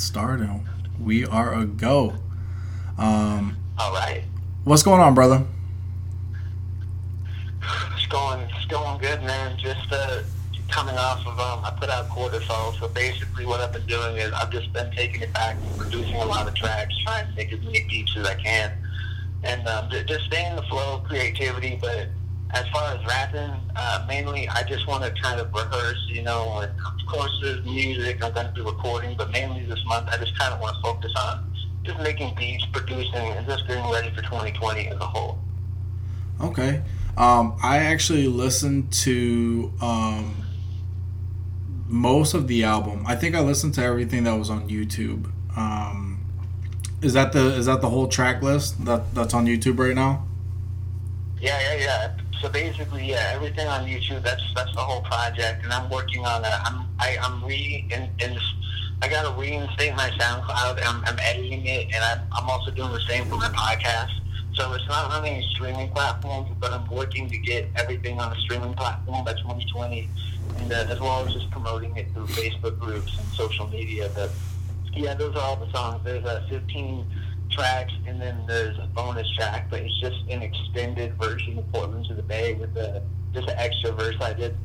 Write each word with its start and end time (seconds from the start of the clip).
Starting. 0.00 0.66
We 0.98 1.26
are 1.26 1.52
a 1.52 1.66
go. 1.66 2.14
Um, 2.96 3.56
All 3.78 3.92
right. 3.92 4.22
what's 4.64 4.82
going 4.82 5.00
on, 5.00 5.14
brother? 5.14 5.44
It's 7.94 8.06
going, 8.06 8.40
it's 8.40 8.64
going 8.64 8.98
good, 8.98 9.22
man. 9.22 9.58
Just 9.58 9.92
uh, 9.92 10.22
coming 10.68 10.96
off 10.96 11.20
of, 11.26 11.38
um, 11.38 11.62
I 11.64 11.70
put 11.78 11.90
out 11.90 12.08
cortisol. 12.08 12.78
So 12.80 12.88
basically, 12.88 13.44
what 13.44 13.60
I've 13.60 13.74
been 13.74 13.86
doing 13.86 14.16
is 14.16 14.32
I've 14.32 14.50
just 14.50 14.72
been 14.72 14.90
taking 14.92 15.20
it 15.20 15.34
back, 15.34 15.56
producing 15.76 16.16
a 16.16 16.24
lot 16.24 16.48
of 16.48 16.54
tracks, 16.54 16.94
trying 17.04 17.28
to 17.28 17.36
make 17.36 17.52
as 17.52 17.60
many 17.60 17.84
beats 17.86 18.16
as 18.16 18.26
I 18.26 18.36
can, 18.36 18.72
and 19.44 19.68
um, 19.68 19.90
just 19.90 20.24
staying 20.24 20.50
in 20.52 20.56
the 20.56 20.62
flow, 20.62 21.02
creativity. 21.06 21.78
But 21.78 22.08
as 22.52 22.68
far 22.68 22.94
as 22.94 23.04
rapping, 23.06 23.52
uh, 23.76 24.04
mainly 24.08 24.48
I 24.48 24.62
just 24.64 24.86
want 24.86 25.04
to 25.04 25.22
kind 25.22 25.40
of 25.40 25.52
rehearse. 25.52 26.04
You 26.08 26.22
know, 26.22 26.60
and 26.60 26.72
of 26.72 27.06
course 27.06 27.32
there's 27.42 27.64
music. 27.64 28.22
I'm 28.22 28.32
going 28.32 28.46
to 28.46 28.52
be 28.52 28.60
recording, 28.60 29.16
but 29.16 29.30
mainly 29.30 29.64
this 29.64 29.82
month 29.86 30.08
I 30.08 30.16
just 30.16 30.36
kind 30.38 30.52
of 30.52 30.60
want 30.60 30.76
to 30.76 30.82
focus 30.82 31.12
on 31.16 31.52
just 31.82 31.98
making 32.00 32.34
beats, 32.36 32.64
producing, 32.72 33.14
and 33.14 33.46
just 33.46 33.66
getting 33.66 33.90
ready 33.90 34.10
for 34.10 34.22
2020 34.22 34.88
as 34.88 34.96
a 34.96 35.06
whole. 35.06 35.38
Okay. 36.40 36.82
Um, 37.16 37.56
I 37.62 37.78
actually 37.78 38.26
listened 38.26 38.92
to 38.92 39.72
um, 39.80 40.46
most 41.86 42.34
of 42.34 42.48
the 42.48 42.64
album. 42.64 43.04
I 43.06 43.16
think 43.16 43.34
I 43.34 43.40
listened 43.40 43.74
to 43.74 43.82
everything 43.82 44.24
that 44.24 44.34
was 44.34 44.48
on 44.48 44.68
YouTube. 44.68 45.30
Um, 45.56 46.24
is 47.02 47.14
that 47.14 47.32
the 47.32 47.54
is 47.54 47.66
that 47.66 47.80
the 47.80 47.90
whole 47.90 48.08
track 48.08 48.42
list 48.42 48.84
that 48.84 49.14
that's 49.14 49.34
on 49.34 49.46
YouTube 49.46 49.78
right 49.78 49.94
now? 49.94 50.26
Yeah, 51.40 51.58
yeah, 51.60 51.74
yeah. 51.74 52.12
So 52.40 52.48
basically, 52.48 53.10
yeah, 53.10 53.32
everything 53.34 53.68
on 53.68 53.86
YouTube. 53.86 54.22
That's 54.22 54.42
that's 54.54 54.74
the 54.74 54.80
whole 54.80 55.02
project, 55.02 55.62
and 55.62 55.72
I'm 55.72 55.90
working 55.90 56.24
on 56.24 56.44
a. 56.44 56.62
I'm 56.64 56.86
I, 56.98 57.18
I'm 57.20 57.44
re 57.44 57.86
in, 57.90 58.08
in 58.18 58.38
I 59.02 59.08
got 59.08 59.22
to 59.22 59.40
reinstate 59.40 59.94
my 59.94 60.10
SoundCloud. 60.10 60.80
I'm, 60.84 61.04
I'm 61.04 61.18
editing 61.20 61.66
it, 61.66 61.86
and 61.94 62.04
I'm, 62.04 62.20
I'm 62.32 62.50
also 62.50 62.70
doing 62.70 62.92
the 62.92 63.00
same 63.08 63.24
for 63.26 63.36
my 63.36 63.48
podcast. 63.48 64.10
So 64.54 64.72
it's 64.74 64.86
not 64.88 65.10
on 65.10 65.24
any 65.24 65.46
streaming 65.54 65.90
platforms, 65.90 66.50
but 66.60 66.72
I'm 66.72 66.86
working 66.90 67.28
to 67.30 67.38
get 67.38 67.68
everything 67.76 68.20
on 68.20 68.32
a 68.36 68.40
streaming 68.40 68.74
platform 68.74 69.24
by 69.24 69.32
2020, 69.34 70.08
and 70.58 70.72
uh, 70.72 70.86
as 70.88 71.00
well 71.00 71.26
as 71.26 71.32
just 71.32 71.50
promoting 71.50 71.96
it 71.96 72.12
through 72.12 72.26
Facebook 72.26 72.78
groups 72.78 73.18
and 73.18 73.26
social 73.28 73.68
media. 73.68 74.10
But 74.14 74.30
yeah, 74.94 75.14
those 75.14 75.34
are 75.36 75.42
all 75.42 75.56
the 75.56 75.70
songs. 75.72 76.02
There's 76.04 76.24
uh, 76.24 76.44
15 76.50 77.06
tracks, 77.50 77.92
and 78.06 78.20
then 78.20 78.44
there's 78.46 78.78
a 78.78 78.86
bonus 78.94 79.30
track, 79.36 79.68
but 79.70 79.80
it's 79.80 80.00
just 80.00 80.20
an 80.28 80.42
extended 80.42 81.14
version 81.14 81.58
of 81.58 81.70
Portland 81.72 82.06
to 82.06 82.14
the 82.14 82.22
Bay 82.22 82.54
with 82.54 82.76
a, 82.76 83.02
just 83.32 83.48
an 83.48 83.58
extra 83.58 83.92
verse 83.92 84.16
I 84.20 84.32
did. 84.32 84.56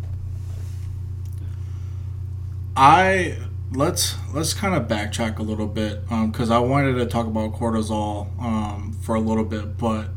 I 2.78 3.38
let's 3.72 4.16
let's 4.34 4.54
kind 4.54 4.76
of 4.76 4.88
backtrack 4.88 5.40
a 5.40 5.44
little 5.44 5.68
bit 5.68 6.08
because 6.10 6.52
I 6.52 6.60
wanted 6.60 6.96
to 6.96 7.06
talk 7.06 7.28
about 7.28 7.54
cortisol 7.54 8.28
um, 8.42 8.98
for 9.02 9.16
a 9.16 9.20
little 9.20 9.46
bit, 9.46 9.78
but 9.78 10.10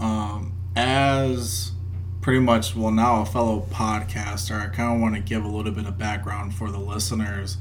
um, 0.00 0.52
as 0.74 1.72
pretty 2.20 2.40
much 2.40 2.74
well 2.74 2.92
now 2.92 3.22
a 3.22 3.26
fellow 3.26 3.66
podcaster, 3.70 4.60
I 4.60 4.74
kind 4.74 4.94
of 4.94 5.00
want 5.00 5.16
to 5.16 5.20
give 5.20 5.44
a 5.44 5.48
little 5.48 5.72
bit 5.72 5.86
of 5.86 5.98
background 5.98 6.54
for 6.54 6.70
the 6.70 6.78
listeners. 6.78 7.58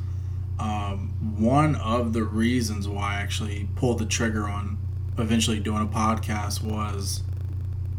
Um, 0.62 1.16
one 1.40 1.76
of 1.76 2.14
the 2.14 2.24
reasons 2.24 2.88
why 2.88 3.16
I 3.16 3.22
actually 3.22 3.68
pulled 3.76 3.98
the 3.98 4.06
trigger 4.06 4.48
on 4.48 4.78
eventually 5.18 5.60
doing 5.60 5.82
a 5.82 5.88
podcast 5.88 6.62
was 6.62 7.24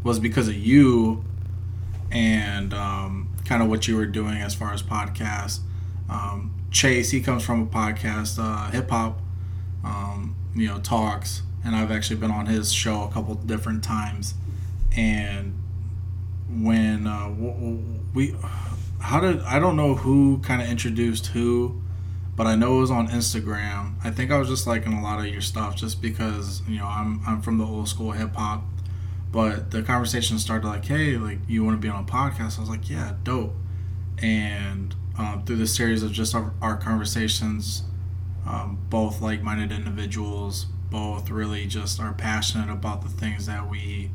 was 0.05 0.21
because 0.21 0.49
of 0.49 0.55
you 0.55 1.25
and 2.13 2.73
um, 2.73 3.29
kind 3.45 3.63
of 3.63 3.69
what 3.69 3.89
you 3.89 3.97
were 3.97 4.07
doing 4.07 4.37
as 4.39 4.55
far 4.55 4.73
as 4.73 4.83
podcasts. 4.83 5.61
Um, 6.09 6.55
Chase, 6.71 7.11
he 7.11 7.21
comes 7.21 7.45
from 7.45 7.63
a 7.63 7.67
podcast, 7.67 8.39
uh, 8.39 8.71
hip 8.71 8.91
hop, 8.91 9.21
um, 9.85 10.35
you 10.55 10.69
know, 10.69 10.79
talks, 10.79 11.43
and 11.65 11.75
I've 11.75 11.91
actually 11.91 12.17
been 12.17 12.31
on 12.31 12.47
his 12.47 12.73
show 12.73 13.03
a 13.03 13.11
couple 13.11 13.35
different 13.35 13.83
times. 13.83 14.35
And 14.97 15.59
when 16.49 17.07
uh, 17.07 17.31
we, 18.15 18.37
how 19.01 19.21
did 19.21 19.41
I 19.43 19.59
don't 19.59 19.77
know 19.77 19.95
who 19.95 20.39
kind 20.39 20.63
of 20.63 20.69
introduced 20.69 21.29
who, 21.29 21.82
but 22.35 22.47
I 22.47 22.55
know 22.55 22.79
it 22.79 22.81
was 22.81 22.91
on 22.91 23.09
Instagram. 23.09 23.95
I 24.03 24.11
think 24.11 24.31
I 24.31 24.39
was 24.39 24.49
just 24.49 24.67
liking 24.67 24.93
a 24.93 25.03
lot 25.03 25.19
of 25.19 25.27
your 25.27 25.43
stuff 25.43 25.77
just 25.77 26.01
because 26.01 26.63
you 26.69 26.79
know 26.79 26.87
I'm 26.87 27.21
I'm 27.27 27.43
from 27.43 27.59
the 27.59 27.67
old 27.67 27.89
school 27.89 28.13
hip 28.13 28.35
hop. 28.35 28.65
But 29.31 29.71
the 29.71 29.83
conversation 29.83 30.39
started 30.39 30.67
like, 30.67 30.85
hey, 30.85 31.17
like 31.17 31.39
you 31.49 31.65
want 31.65 31.81
to 31.81 31.81
be 31.81 31.89
on 31.89 32.05
a 32.05 32.07
podcast? 32.07 32.59
I 32.59 32.61
was 32.61 32.69
like, 32.69 32.91
yeah, 32.91 33.15
dope. 33.25 33.55
And 34.19 34.95
um, 35.19 35.45
through 35.45 35.57
the 35.57 35.67
series 35.67 36.03
of 36.03 36.13
just 36.13 36.35
our, 36.35 36.53
our 36.61 36.77
conversations, 36.77 37.83
um, 38.47 38.79
both 38.91 39.23
like-minded 39.23 39.73
individuals, 39.73 40.67
both 40.91 41.31
really 41.31 41.67
just 41.67 41.99
are 41.99 42.13
passionate 42.13 42.71
about 42.71 43.03
the 43.03 43.09
things 43.09 43.47
that 43.47 43.71
we 43.71 44.11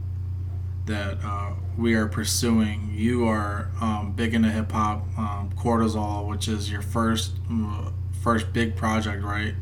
that 0.85 1.17
uh, 1.23 1.51
we 1.77 1.95
are 1.95 2.07
pursuing. 2.07 2.91
You 2.93 3.27
are 3.27 3.71
um, 3.81 4.13
big 4.15 4.33
into 4.33 4.49
hip 4.49 4.71
hop, 4.71 5.05
um, 5.17 5.51
Cortisol, 5.57 6.27
which 6.27 6.47
is 6.47 6.71
your 6.71 6.81
first 6.81 7.33
uh, 7.51 7.89
first 8.27 8.51
big 8.51 8.75
project, 8.75 9.23
right? 9.23 9.55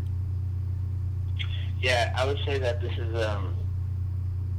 Yeah, 1.80 2.12
I 2.18 2.26
would 2.26 2.40
say 2.48 2.58
that 2.58 2.82
this 2.82 2.94
is 2.98 3.14
um, 3.24 3.56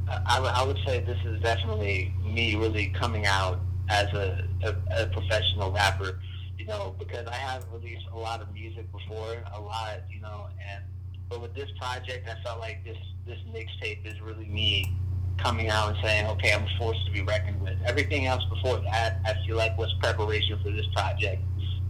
I, 0.07 0.39
I 0.39 0.63
would 0.65 0.79
say 0.85 1.01
this 1.01 1.17
is 1.25 1.41
definitely 1.41 2.13
me 2.23 2.55
really 2.55 2.87
coming 2.97 3.25
out 3.25 3.59
as 3.89 4.05
a, 4.13 4.47
a, 4.63 5.03
a 5.03 5.07
professional 5.07 5.73
rapper, 5.73 6.21
you 6.57 6.65
know, 6.65 6.95
because 6.97 7.27
I 7.27 7.35
have 7.35 7.65
released 7.73 8.05
a 8.13 8.17
lot 8.17 8.41
of 8.41 8.53
music 8.53 8.89
before, 8.93 9.43
a 9.53 9.59
lot, 9.59 9.99
you 10.09 10.21
know, 10.21 10.47
and 10.65 10.85
but 11.27 11.41
with 11.41 11.53
this 11.53 11.69
project, 11.77 12.29
I 12.29 12.41
felt 12.45 12.61
like 12.61 12.85
this 12.85 12.97
this 13.25 13.39
mixtape 13.53 14.05
is 14.05 14.21
really 14.21 14.45
me 14.45 14.89
coming 15.37 15.67
out 15.67 15.89
and 15.89 15.97
saying, 16.01 16.27
okay, 16.27 16.53
I'm 16.53 16.63
a 16.63 16.77
force 16.77 16.97
to 17.07 17.11
be 17.11 17.23
reckoned 17.23 17.61
with. 17.61 17.77
Everything 17.85 18.25
else 18.25 18.45
before 18.45 18.79
that, 18.79 19.19
I 19.25 19.33
feel 19.45 19.57
like 19.57 19.77
was 19.77 19.93
preparation 19.99 20.57
for 20.63 20.71
this 20.71 20.87
project, 20.95 21.41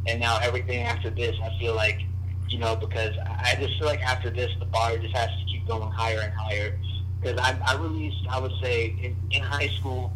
and 0.08 0.20
now 0.20 0.40
everything 0.42 0.84
after 0.84 1.10
this, 1.10 1.36
I 1.44 1.58
feel 1.60 1.76
like, 1.76 2.02
you 2.48 2.60
know, 2.60 2.76
because 2.76 3.14
I 3.26 3.56
just 3.60 3.78
feel 3.78 3.88
like 3.88 4.02
after 4.02 4.30
this, 4.30 4.50
the 4.60 4.66
bar 4.66 4.98
just 4.98 5.16
has 5.16 5.30
to 5.30 5.46
keep 5.46 5.68
going 5.68 5.92
higher 5.92 6.22
and 6.22 6.34
higher 6.34 6.78
because 7.20 7.40
I, 7.40 7.60
I 7.66 7.76
released, 7.76 8.26
I 8.30 8.40
would 8.40 8.54
say, 8.62 8.96
in, 9.02 9.16
in 9.32 9.44
high 9.44 9.68
school, 9.80 10.14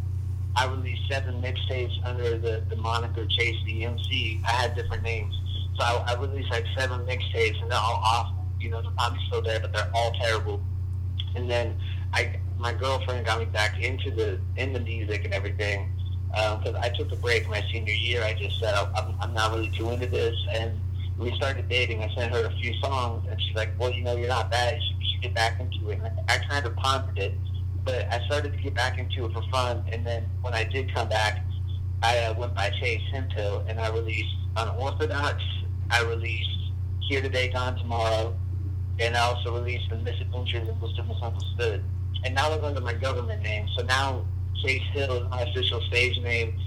I 0.56 0.66
released 0.66 1.02
seven 1.10 1.42
mixtapes 1.42 1.94
under 2.04 2.38
the, 2.38 2.62
the 2.68 2.76
moniker 2.76 3.26
Chase 3.26 3.56
the 3.66 3.84
MC. 3.84 4.40
I 4.46 4.50
had 4.50 4.74
different 4.74 5.02
names. 5.02 5.34
So 5.78 5.84
I, 5.84 6.12
I 6.12 6.20
released 6.20 6.50
like 6.50 6.64
seven 6.76 7.00
mixtapes, 7.00 7.60
and 7.60 7.70
they're 7.70 7.78
all 7.78 8.00
awful. 8.04 8.46
You 8.60 8.70
know, 8.70 8.82
they're 8.82 8.90
probably 8.92 9.18
still 9.26 9.42
there, 9.42 9.60
but 9.60 9.72
they're 9.72 9.90
all 9.94 10.12
terrible. 10.12 10.60
And 11.34 11.50
then 11.50 11.78
I, 12.12 12.38
my 12.58 12.72
girlfriend 12.72 13.26
got 13.26 13.40
me 13.40 13.46
back 13.46 13.80
into 13.80 14.10
the 14.10 14.38
in 14.56 14.72
the 14.72 14.80
music 14.80 15.24
and 15.24 15.34
everything 15.34 15.90
because 16.32 16.74
um, 16.74 16.80
I 16.82 16.88
took 16.88 17.12
a 17.12 17.16
break 17.16 17.48
my 17.48 17.62
senior 17.70 17.92
year. 17.92 18.22
I 18.22 18.32
just 18.32 18.58
said 18.58 18.74
I'm, 18.74 19.14
I'm 19.20 19.34
not 19.34 19.52
really 19.52 19.70
too 19.76 19.90
into 19.90 20.06
this, 20.06 20.34
and 20.50 20.72
we 21.18 21.30
started 21.36 21.68
dating. 21.68 22.02
I 22.02 22.12
sent 22.14 22.32
her 22.32 22.46
a 22.46 22.50
few 22.52 22.72
songs, 22.80 23.26
and 23.30 23.40
she's 23.40 23.54
like, 23.54 23.70
"Well, 23.78 23.90
you 23.90 24.02
know, 24.02 24.16
you're 24.16 24.28
not 24.28 24.50
bad. 24.50 24.76
You 24.76 24.80
should, 24.80 25.02
you 25.02 25.12
should 25.12 25.22
get 25.22 25.34
back 25.34 25.60
into 25.60 25.90
it." 25.90 25.98
And 25.98 26.06
I, 26.06 26.34
I 26.34 26.38
kind 26.38 26.64
of 26.64 26.74
pondered 26.76 27.18
it, 27.18 27.34
but 27.84 28.06
I 28.10 28.24
started 28.24 28.52
to 28.52 28.58
get 28.58 28.74
back 28.74 28.98
into 28.98 29.26
it 29.26 29.32
for 29.32 29.42
fun. 29.50 29.84
And 29.92 30.06
then 30.06 30.24
when 30.40 30.54
I 30.54 30.64
did 30.64 30.92
come 30.94 31.08
back, 31.08 31.44
I 32.02 32.18
uh, 32.18 32.34
went 32.34 32.54
by 32.54 32.70
Chase 32.80 33.02
Hinto, 33.12 33.68
and 33.68 33.78
I 33.78 33.90
released 33.90 34.34
Unorthodox. 34.56 35.42
I 35.90 36.02
released 36.02 36.48
Here 37.00 37.20
Today, 37.20 37.48
Gone 37.48 37.76
Tomorrow, 37.76 38.34
and 38.98 39.14
I 39.14 39.20
also 39.20 39.54
released 39.54 39.90
The 39.90 39.96
Misadventures 39.96 40.66
of 40.66 40.76
Mr. 40.76 41.06
Misunderstood. 41.06 41.84
And 42.24 42.34
now 42.34 42.50
I'm 42.52 42.64
under 42.64 42.80
my 42.80 42.94
government 42.94 43.42
name. 43.42 43.68
So 43.76 43.84
now 43.84 44.24
Chase 44.62 44.82
Hill 44.92 45.24
is 45.24 45.30
my 45.30 45.42
official 45.42 45.80
stage 45.82 46.18
name, 46.20 46.58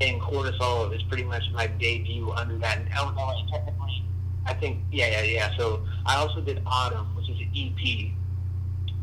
and 0.00 0.20
Cortisol 0.20 0.94
is 0.94 1.02
pretty 1.04 1.24
much 1.24 1.42
my 1.52 1.66
debut 1.66 2.30
under 2.32 2.58
that. 2.58 2.78
And 2.78 2.88
Illinois, 2.92 3.34
oh, 3.36 3.46
technically, 3.50 4.04
I 4.46 4.54
think, 4.54 4.80
yeah, 4.90 5.08
yeah, 5.08 5.22
yeah. 5.22 5.56
So 5.56 5.82
I 6.06 6.16
also 6.16 6.40
did 6.40 6.62
Autumn, 6.66 7.14
which 7.14 7.28
is 7.28 7.38
an 7.38 7.50
EP, 7.54 8.10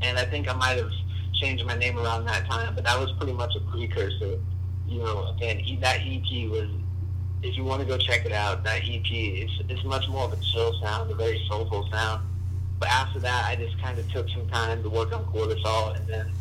and 0.02 0.18
I 0.18 0.26
think 0.26 0.50
I 0.50 0.54
might 0.54 0.78
have 0.78 0.92
changed 1.34 1.66
my 1.66 1.78
name 1.78 1.98
around 1.98 2.26
that 2.26 2.46
time, 2.50 2.76
but 2.76 2.84
that 2.84 3.00
was 3.00 3.12
pretty 3.14 3.34
much 3.34 3.56
a 3.56 3.60
precursor. 3.72 4.40
You 4.88 5.00
know, 5.00 5.28
again, 5.36 5.62
that 5.82 6.00
EP 6.02 6.50
was, 6.50 6.70
if 7.44 7.56
you 7.56 7.64
want 7.64 7.82
to 7.82 7.88
go 7.88 7.98
check 7.98 8.26
it 8.26 8.32
out, 8.32 8.64
that 8.64 8.82
EP, 8.84 9.06
it's, 9.06 9.54
it's 9.70 9.84
much 9.84 10.08
more 10.10 10.26
of 10.26 10.34
a 10.34 10.38
chill 10.38 10.74
sound, 10.82 11.12
a 11.12 11.16
very 11.16 11.42
soulful 11.48 11.88
sound. 11.92 12.26
But 12.80 12.90
after 12.90 13.20
that, 13.20 13.46
I 13.46 13.56
just 13.56 13.80
kind 13.82 14.00
of 14.00 14.10
took 14.12 14.28
some 14.30 14.48
time 14.50 14.82
to 14.84 14.90
work 14.90 15.14
on 15.14 15.26
Cortisol, 15.26 15.96
and 15.96 16.08
then 16.08 16.32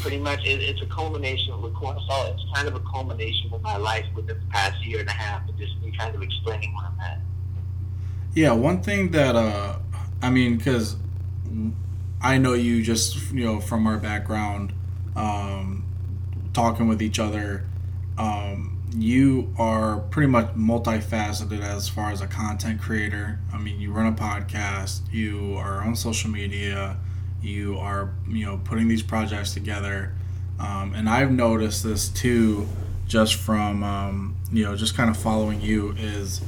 pretty 0.00 0.18
much 0.18 0.44
it, 0.44 0.60
it's 0.60 0.80
a 0.82 0.86
culmination 0.86 1.60
with 1.60 1.74
Cortisol. 1.74 2.32
It's 2.32 2.44
kind 2.54 2.68
of 2.68 2.74
a 2.74 2.80
culmination 2.80 3.52
of 3.52 3.62
my 3.62 3.76
life 3.76 4.06
within 4.14 4.38
the 4.38 4.46
past 4.46 4.84
year 4.84 5.00
and 5.00 5.08
a 5.08 5.12
half, 5.12 5.48
and 5.48 5.58
just 5.58 5.76
me 5.82 5.92
kind 5.96 6.14
of 6.14 6.22
explaining 6.22 6.74
where 6.74 6.86
I'm 6.86 7.00
at. 7.00 7.20
Yeah, 8.34 8.52
one 8.52 8.82
thing 8.82 9.10
that 9.10 9.36
uh, 9.36 9.78
I 10.22 10.30
mean, 10.30 10.56
because 10.56 10.96
I 12.20 12.38
know 12.38 12.54
you 12.54 12.82
just 12.82 13.32
you 13.32 13.44
know 13.44 13.60
from 13.60 13.86
our 13.86 13.98
background, 13.98 14.72
um, 15.16 15.84
talking 16.52 16.88
with 16.88 17.02
each 17.02 17.18
other. 17.18 17.64
Um, 18.18 18.72
you 18.94 19.54
are 19.58 20.00
pretty 20.10 20.28
much 20.28 20.54
multifaceted 20.54 21.60
as 21.60 21.88
far 21.88 22.10
as 22.10 22.20
a 22.20 22.26
content 22.26 22.80
creator. 22.80 23.40
I 23.52 23.58
mean, 23.58 23.80
you 23.80 23.90
run 23.90 24.06
a 24.06 24.12
podcast, 24.12 25.00
you 25.10 25.54
are 25.56 25.80
on 25.80 25.96
social 25.96 26.30
media, 26.30 26.98
you 27.42 27.76
are 27.78 28.12
you 28.28 28.46
know 28.46 28.60
putting 28.64 28.88
these 28.88 29.02
projects 29.02 29.54
together, 29.54 30.14
um, 30.58 30.94
and 30.94 31.08
I've 31.08 31.30
noticed 31.30 31.82
this 31.82 32.08
too, 32.08 32.68
just 33.06 33.34
from 33.34 33.82
um, 33.82 34.36
you 34.52 34.64
know 34.64 34.76
just 34.76 34.96
kind 34.96 35.10
of 35.10 35.16
following 35.16 35.60
you 35.60 35.94
is 35.98 36.40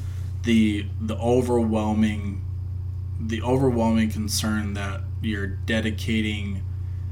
the 0.44 0.86
the 1.00 1.16
overwhelming 1.16 2.44
the 3.20 3.42
overwhelming 3.42 4.10
concern 4.10 4.74
that 4.74 5.00
you're 5.22 5.46
dedicating 5.46 6.62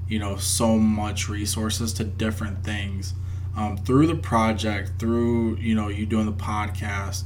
you 0.08 0.18
know 0.18 0.36
so 0.36 0.76
much 0.78 1.28
resources 1.28 1.92
to 1.94 2.04
different 2.04 2.64
things. 2.64 3.14
Um, 3.54 3.76
through 3.76 4.06
the 4.06 4.14
project 4.14 4.92
through 4.98 5.56
you 5.56 5.74
know 5.74 5.88
you 5.88 6.06
doing 6.06 6.24
the 6.24 6.32
podcast 6.32 7.24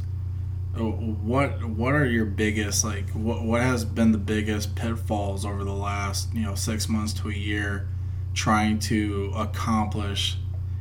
what 0.85 1.65
what 1.65 1.95
are 1.95 2.05
your 2.05 2.25
biggest 2.25 2.85
like 2.85 3.09
what, 3.11 3.43
what 3.43 3.61
has 3.61 3.85
been 3.85 4.13
the 4.13 4.19
biggest 4.19 4.75
pitfalls 4.75 5.45
over 5.45 5.65
the 5.65 5.73
last 5.73 6.33
you 6.35 6.43
know 6.43 6.55
six 6.55 6.89
months 6.89 7.13
to 7.13 7.29
a 7.29 7.35
year 7.35 7.89
trying 8.35 8.79
to 8.79 9.33
accomplish 9.35 10.37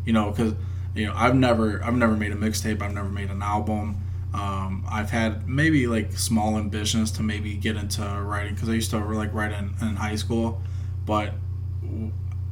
you 0.06 0.14
know 0.14 0.32
because 0.32 0.54
you 0.94 1.06
know 1.06 1.14
i've 1.16 1.36
never 1.36 1.84
i've 1.84 1.96
never 1.96 2.16
made 2.16 2.32
a 2.32 2.36
mixtape 2.36 2.82
i've 2.82 2.94
never 2.94 3.10
made 3.10 3.30
an 3.30 3.42
album. 3.42 4.02
Um, 4.34 4.86
I've 4.92 5.12
had 5.12 5.48
maybe 5.48 5.88
like 5.88 6.12
small 6.12 6.58
ambitions 6.58 7.10
to 7.12 7.24
maybe 7.24 7.56
get 7.56 7.78
into 7.78 8.02
writing 8.02 8.54
because 8.54 8.68
I 8.68 8.74
used 8.74 8.92
to 8.92 9.00
like 9.00 9.34
write 9.34 9.54
in, 9.54 9.74
in 9.80 9.96
high 9.96 10.18
school, 10.18 10.62
but 11.06 11.32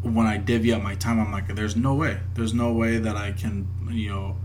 when 0.02 0.26
I 0.26 0.38
divvy 0.38 0.72
up 0.74 0.82
my 0.82 0.96
time, 0.96 1.20
I'm 1.20 1.32
like, 1.32 1.54
there's 1.56 1.76
no 1.76 1.94
way, 1.96 2.20
there's 2.36 2.54
no 2.54 2.72
way 2.72 3.00
that 3.00 3.18
I 3.18 3.34
can, 3.34 3.68
you 3.92 4.10
know, 4.10 4.38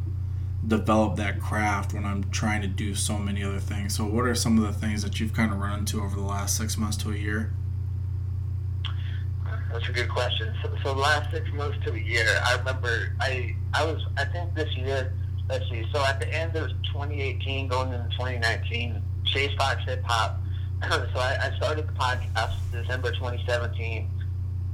develop 0.66 1.16
that 1.16 1.40
craft 1.40 1.94
when 1.94 2.04
I'm 2.04 2.30
trying 2.30 2.62
to 2.62 2.68
do 2.68 2.94
so 2.94 3.18
many 3.18 3.42
other 3.42 3.60
things. 3.60 3.96
So, 3.96 4.04
what 4.04 4.26
are 4.26 4.34
some 4.34 4.58
of 4.58 4.64
the 4.64 4.72
things 4.72 5.02
that 5.02 5.20
you've 5.20 5.32
kind 5.32 5.52
of 5.52 5.58
run 5.58 5.80
into 5.80 6.02
over 6.02 6.16
the 6.16 6.22
last 6.22 6.56
six 6.56 6.76
months 6.76 6.96
to 6.98 7.10
a 7.10 7.16
year? 7.16 7.52
That's 9.72 9.88
a 9.88 9.92
good 9.92 10.08
question. 10.08 10.54
So, 10.62 10.70
so 10.82 10.92
last 10.94 11.30
six 11.30 11.50
months 11.52 11.78
to 11.84 11.92
a 11.92 11.98
year, 11.98 12.26
I 12.42 12.56
remember 12.56 13.14
I 13.20 13.54
I 13.74 13.84
was 13.84 14.04
I 14.16 14.24
think 14.24 14.54
this 14.54 14.74
year 14.76 15.12
let's 15.48 15.68
see. 15.70 15.84
So 15.92 16.02
at 16.04 16.20
the 16.20 16.32
end 16.32 16.56
of 16.56 16.68
2018, 16.92 17.68
going 17.68 17.92
into 17.92 18.08
2019, 18.10 19.02
Chase 19.24 19.50
Talks 19.58 19.84
Hip 19.84 20.02
Hop. 20.04 20.40
so 20.82 21.18
I, 21.18 21.50
I 21.50 21.56
started 21.56 21.88
the 21.88 21.92
podcast 21.92 22.54
December 22.70 23.12
2017, 23.12 24.08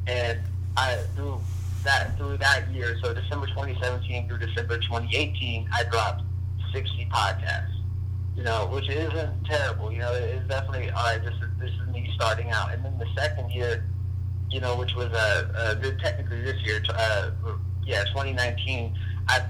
and 0.06 0.38
I 0.76 0.96
through 1.14 1.40
that 1.84 2.16
through 2.16 2.38
that 2.38 2.70
year, 2.72 2.96
so 3.02 3.14
December 3.14 3.46
2017 3.46 4.28
through 4.28 4.38
December 4.38 4.78
2018, 4.78 5.68
I 5.72 5.84
dropped 5.84 6.22
60 6.72 7.08
podcasts. 7.12 7.70
You 8.36 8.42
know, 8.42 8.68
which 8.72 8.88
isn't 8.88 9.44
terrible. 9.44 9.92
You 9.92 10.00
know, 10.00 10.12
it 10.12 10.24
is 10.24 10.48
definitely 10.48 10.90
all 10.90 11.04
right. 11.04 11.22
This 11.22 11.34
is 11.34 11.48
this 11.60 11.70
is 11.70 11.94
me 11.94 12.10
starting 12.16 12.50
out, 12.50 12.74
and 12.74 12.84
then 12.84 12.98
the 12.98 13.06
second 13.16 13.52
year, 13.52 13.84
you 14.50 14.60
know, 14.60 14.76
which 14.76 14.92
was 14.96 15.06
uh, 15.12 15.52
uh 15.56 15.74
technically 16.02 16.42
this 16.42 16.60
year, 16.66 16.82
uh, 16.96 17.30
yeah, 17.86 18.02
2019 18.06 18.92
I, 19.28 19.42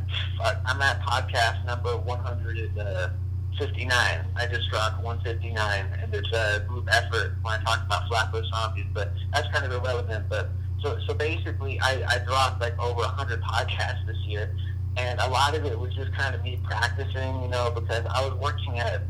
I'm 0.67 0.81
at 0.81 1.01
podcast 1.03 1.65
number 1.65 1.97
159. 1.97 4.27
I 4.37 4.47
just 4.47 4.71
dropped 4.71 5.03
159, 5.03 5.87
and 6.01 6.15
it's 6.15 6.33
a 6.33 6.65
group 6.69 6.87
effort 6.91 7.35
when 7.43 7.61
I 7.61 7.65
talk 7.65 7.85
about 7.85 8.07
Flatbush 8.09 8.49
Zombies, 8.51 8.87
but 8.93 9.13
that's 9.33 9.49
kind 9.49 9.65
of 9.65 9.73
irrelevant. 9.73 10.29
But 10.29 10.51
so, 10.85 10.99
so 11.07 11.15
basically, 11.15 11.81
I, 11.81 12.05
I 12.07 12.19
dropped 12.25 12.61
like 12.61 12.79
over 12.79 13.01
100 13.01 13.43
podcasts 13.43 14.07
this 14.07 14.19
year, 14.27 14.55
and 14.99 15.19
a 15.21 15.29
lot 15.29 15.57
of 15.57 15.65
it 15.65 15.79
was 15.79 15.95
just 15.95 16.13
kind 16.13 16.35
of 16.35 16.43
me 16.45 16.61
practicing, 16.63 17.43
you 17.43 17.49
know, 17.49 17.73
because 17.75 18.05
I 18.15 18.29
was 18.29 18.39
working 18.39 18.79
at 18.79 19.03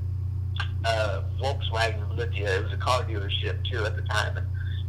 uh, 0.85 1.23
Volkswagen 1.43 2.17
Lithia. 2.17 2.59
It 2.59 2.65
was 2.65 2.73
a 2.73 2.76
car 2.76 3.03
dealership 3.03 3.69
too 3.69 3.85
at 3.85 3.97
the 3.97 4.03
time, 4.03 4.38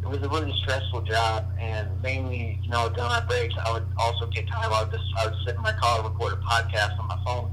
it 0.05 0.07
was 0.07 0.21
a 0.21 0.29
really 0.29 0.53
stressful 0.61 1.01
job, 1.01 1.45
and 1.59 1.89
mainly, 2.03 2.59
you 2.61 2.69
know, 2.69 2.87
during 2.89 3.09
my 3.09 3.21
breaks, 3.21 3.55
I 3.65 3.71
would 3.71 3.87
also 3.97 4.27
get 4.27 4.47
time. 4.47 4.71
I 4.71 4.83
would 4.83 4.91
just, 4.91 5.03
I 5.17 5.25
would 5.25 5.35
sit 5.43 5.55
in 5.55 5.61
my 5.63 5.73
car 5.73 5.99
and 5.99 6.07
record 6.07 6.33
a 6.33 6.37
podcast 6.37 6.99
on 6.99 7.07
my 7.07 7.17
phone. 7.25 7.51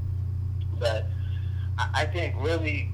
But 0.78 1.06
I 1.94 2.05
think 2.05 2.35
really, 2.38 2.90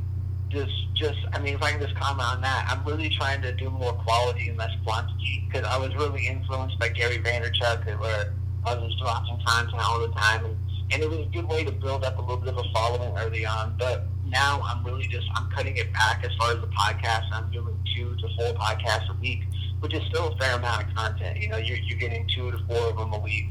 just, 0.49 0.70
just, 0.98 1.18
I 1.32 1.38
mean, 1.38 1.54
if 1.54 1.62
I 1.62 1.70
can 1.70 1.80
just 1.80 1.94
comment 1.94 2.28
on 2.28 2.40
that, 2.42 2.66
I'm 2.68 2.84
really 2.84 3.08
trying 3.08 3.40
to 3.42 3.52
do 3.52 3.70
more 3.70 3.92
quality 3.92 4.48
and 4.48 4.58
less 4.58 4.72
quantity 4.84 5.46
because 5.46 5.66
I 5.66 5.78
was 5.78 5.94
really 5.94 6.26
influenced 6.26 6.78
by 6.78 6.88
Gary 6.88 7.18
Vaynerchuk, 7.18 7.98
where 8.00 8.34
I 8.66 8.74
was 8.74 8.90
just 8.90 8.98
dropping 9.00 9.38
content 9.46 9.80
all 9.80 10.00
the 10.00 10.12
time, 10.12 10.44
and, 10.44 10.56
and 10.90 11.02
it 11.02 11.08
was 11.08 11.20
a 11.20 11.30
good 11.30 11.48
way 11.48 11.64
to 11.64 11.70
build 11.70 12.04
up 12.04 12.18
a 12.18 12.20
little 12.20 12.36
bit 12.36 12.48
of 12.48 12.58
a 12.58 12.68
following 12.72 13.16
early 13.16 13.46
on. 13.46 13.76
But 13.78 14.06
now 14.26 14.60
I'm 14.64 14.84
really 14.84 15.06
just 15.06 15.26
I'm 15.36 15.48
cutting 15.50 15.76
it 15.76 15.92
back 15.92 16.24
as 16.24 16.34
far 16.36 16.52
as 16.52 16.60
the 16.60 16.66
podcast. 16.66 17.24
I'm 17.32 17.50
doing 17.50 17.78
two 17.96 18.16
to 18.16 18.28
four 18.36 18.52
podcasts 18.54 19.08
a 19.08 19.18
week, 19.20 19.44
which 19.80 19.94
is 19.94 20.02
still 20.08 20.32
a 20.32 20.36
fair 20.36 20.56
amount 20.56 20.84
of 20.84 20.94
content. 20.94 21.38
You 21.38 21.48
know, 21.48 21.58
you're 21.58 21.78
you're 21.78 21.98
getting 21.98 22.28
two 22.34 22.50
to 22.50 22.58
four 22.66 22.90
of 22.90 22.96
them 22.96 23.12
a 23.12 23.18
week, 23.20 23.46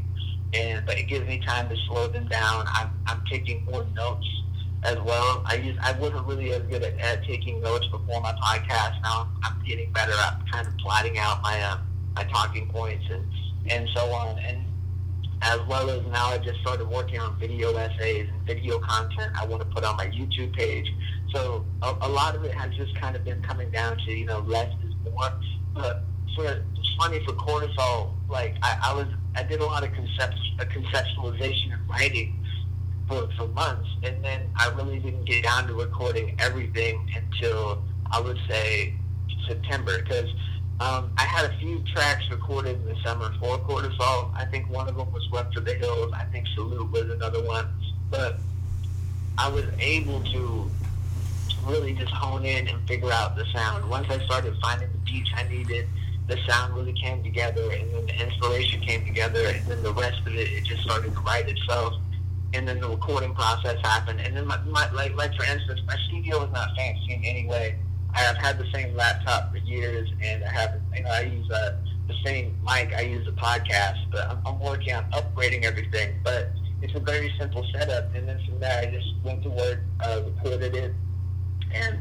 and 0.53 0.85
but 0.85 0.97
it 0.97 1.07
gives 1.07 1.25
me 1.27 1.41
time 1.45 1.69
to 1.69 1.75
slow 1.87 2.07
them 2.07 2.27
down. 2.27 2.65
I'm 2.67 2.91
I'm 3.07 3.23
taking 3.25 3.63
more 3.65 3.85
notes 3.95 4.27
as 4.87 4.97
well. 5.01 5.43
I 5.45 5.55
use 5.55 5.77
I 5.81 5.91
wasn't 5.99 6.25
really 6.25 6.53
as 6.53 6.63
good 6.63 6.81
at, 6.81 6.97
at 6.99 7.23
taking 7.25 7.59
notes 7.61 7.85
before 7.87 8.21
my 8.21 8.31
podcast. 8.33 9.01
Now 9.03 9.29
I'm, 9.43 9.57
getting 9.67 9.91
better 9.91 10.13
at 10.13 10.39
kind 10.49 10.65
of 10.65 10.77
plotting 10.77 11.17
out 11.17 11.41
my 11.43 11.61
uh, 11.61 11.77
my 12.15 12.23
talking 12.23 12.69
points 12.69 13.03
and 13.11 13.25
and 13.69 13.89
so 13.93 14.05
on. 14.13 14.39
And 14.39 14.63
as 15.41 15.59
well 15.67 15.89
as 15.89 16.05
now 16.07 16.27
I 16.27 16.37
just 16.37 16.61
started 16.61 16.87
working 16.87 17.19
on 17.19 17.37
video 17.37 17.75
essays 17.75 18.29
and 18.31 18.41
video 18.47 18.79
content 18.79 19.33
I 19.35 19.45
want 19.45 19.61
to 19.61 19.67
put 19.67 19.83
on 19.83 19.97
my 19.97 20.07
YouTube 20.07 20.55
page. 20.55 20.89
So 21.33 21.65
a, 21.81 21.95
a 22.01 22.07
lot 22.07 22.33
of 22.35 22.45
it 22.45 22.53
has 22.53 22.73
just 22.75 22.95
kind 22.95 23.17
of 23.17 23.25
been 23.25 23.41
coming 23.43 23.69
down 23.71 23.97
to, 23.97 24.11
you 24.11 24.25
know, 24.25 24.39
less 24.39 24.71
is 24.85 24.93
more. 25.03 25.33
But 25.73 26.03
for, 26.33 26.45
it's 26.45 26.95
funny 26.97 27.23
for 27.25 27.33
cortisol, 27.33 28.13
like 28.29 28.55
I, 28.63 28.79
I 28.85 28.93
was, 28.95 29.07
I 29.35 29.43
did 29.43 29.59
a 29.59 29.65
lot 29.65 29.83
of 29.83 29.93
concept, 29.93 30.39
uh, 30.59 30.63
conceptualization 30.63 31.73
and 31.73 31.89
writing 31.89 32.41
for, 33.07 33.29
for 33.37 33.47
months. 33.49 33.89
And 34.03 34.23
then 34.23 34.41
I 34.55 34.69
really 34.69 34.99
didn't 34.99 35.25
get 35.25 35.43
down 35.43 35.67
to 35.67 35.73
recording 35.73 36.35
everything 36.39 37.09
until 37.15 37.83
I 38.11 38.19
would 38.19 38.39
say 38.47 38.93
September 39.47 40.01
because 40.01 40.29
um, 40.79 41.11
I 41.17 41.23
had 41.23 41.49
a 41.49 41.57
few 41.57 41.79
tracks 41.93 42.29
recorded 42.29 42.75
in 42.77 42.85
the 42.85 42.95
summer 43.03 43.33
for 43.39 43.57
Cortisol. 43.59 44.31
I 44.35 44.45
think 44.45 44.69
one 44.69 44.87
of 44.87 44.95
them 44.95 45.11
was 45.11 45.27
West 45.31 45.53
for 45.53 45.61
the 45.61 45.73
Hills. 45.73 46.11
I 46.13 46.25
think 46.25 46.47
Salute 46.53 46.91
was 46.91 47.09
another 47.09 47.43
one. 47.43 47.67
But 48.11 48.39
I 49.37 49.49
was 49.49 49.65
able 49.79 50.21
to 50.23 50.69
really 51.65 51.93
just 51.93 52.13
hone 52.13 52.45
in 52.45 52.67
and 52.67 52.87
figure 52.87 53.11
out 53.11 53.35
the 53.35 53.45
sound. 53.53 53.89
Once 53.89 54.07
I 54.09 54.23
started 54.25 54.55
finding 54.61 54.89
the 54.91 54.97
beats 54.99 55.29
I 55.35 55.47
needed, 55.47 55.87
the 56.27 56.37
sound 56.47 56.75
really 56.75 56.93
came 56.93 57.23
together, 57.23 57.71
and 57.71 57.93
then 57.93 58.05
the 58.05 58.25
inspiration 58.25 58.81
came 58.81 59.05
together, 59.05 59.47
and 59.47 59.65
then 59.65 59.81
the 59.81 59.93
rest 59.93 60.19
of 60.21 60.35
it, 60.35 60.51
it 60.51 60.63
just 60.65 60.83
started 60.83 61.13
to 61.13 61.19
write 61.21 61.47
itself. 61.47 61.93
And 62.57 62.67
then 62.67 62.81
the 62.81 62.89
recording 62.89 63.33
process 63.35 63.77
happened. 63.83 64.19
And 64.19 64.35
then, 64.35 64.47
my, 64.47 64.57
my 64.63 64.91
like, 64.91 65.15
like 65.15 65.33
for 65.35 65.45
instance, 65.45 65.79
my 65.85 65.95
studio 66.07 66.43
is 66.43 66.51
not 66.51 66.69
fancy 66.75 67.13
in 67.13 67.23
any 67.23 67.47
way 67.47 67.77
I've 68.17 68.37
had 68.37 68.57
the 68.57 68.65
same 68.73 68.95
laptop 68.95 69.51
for 69.51 69.57
years, 69.57 70.09
and 70.21 70.43
I 70.43 70.49
have, 70.49 70.81
you 70.95 71.03
know, 71.03 71.09
I 71.09 71.21
use 71.21 71.49
uh, 71.51 71.77
the 72.07 72.15
same 72.25 72.57
mic 72.65 72.93
I 72.95 73.01
use 73.01 73.27
a 73.27 73.31
podcast, 73.31 74.09
but 74.11 74.27
I'm, 74.27 74.39
I'm 74.45 74.59
working 74.59 74.93
on 74.93 75.09
upgrading 75.11 75.63
everything. 75.63 76.15
But 76.23 76.49
it's 76.81 76.95
a 76.95 76.99
very 76.99 77.33
simple 77.39 77.65
setup, 77.73 78.13
and 78.15 78.27
then 78.27 78.39
from 78.45 78.59
there, 78.59 78.79
I 78.79 78.91
just 78.91 79.07
went 79.23 79.43
to 79.43 79.49
work, 79.49 79.79
uh, 79.99 80.21
recorded 80.25 80.75
it, 80.75 80.93
and 81.73 81.99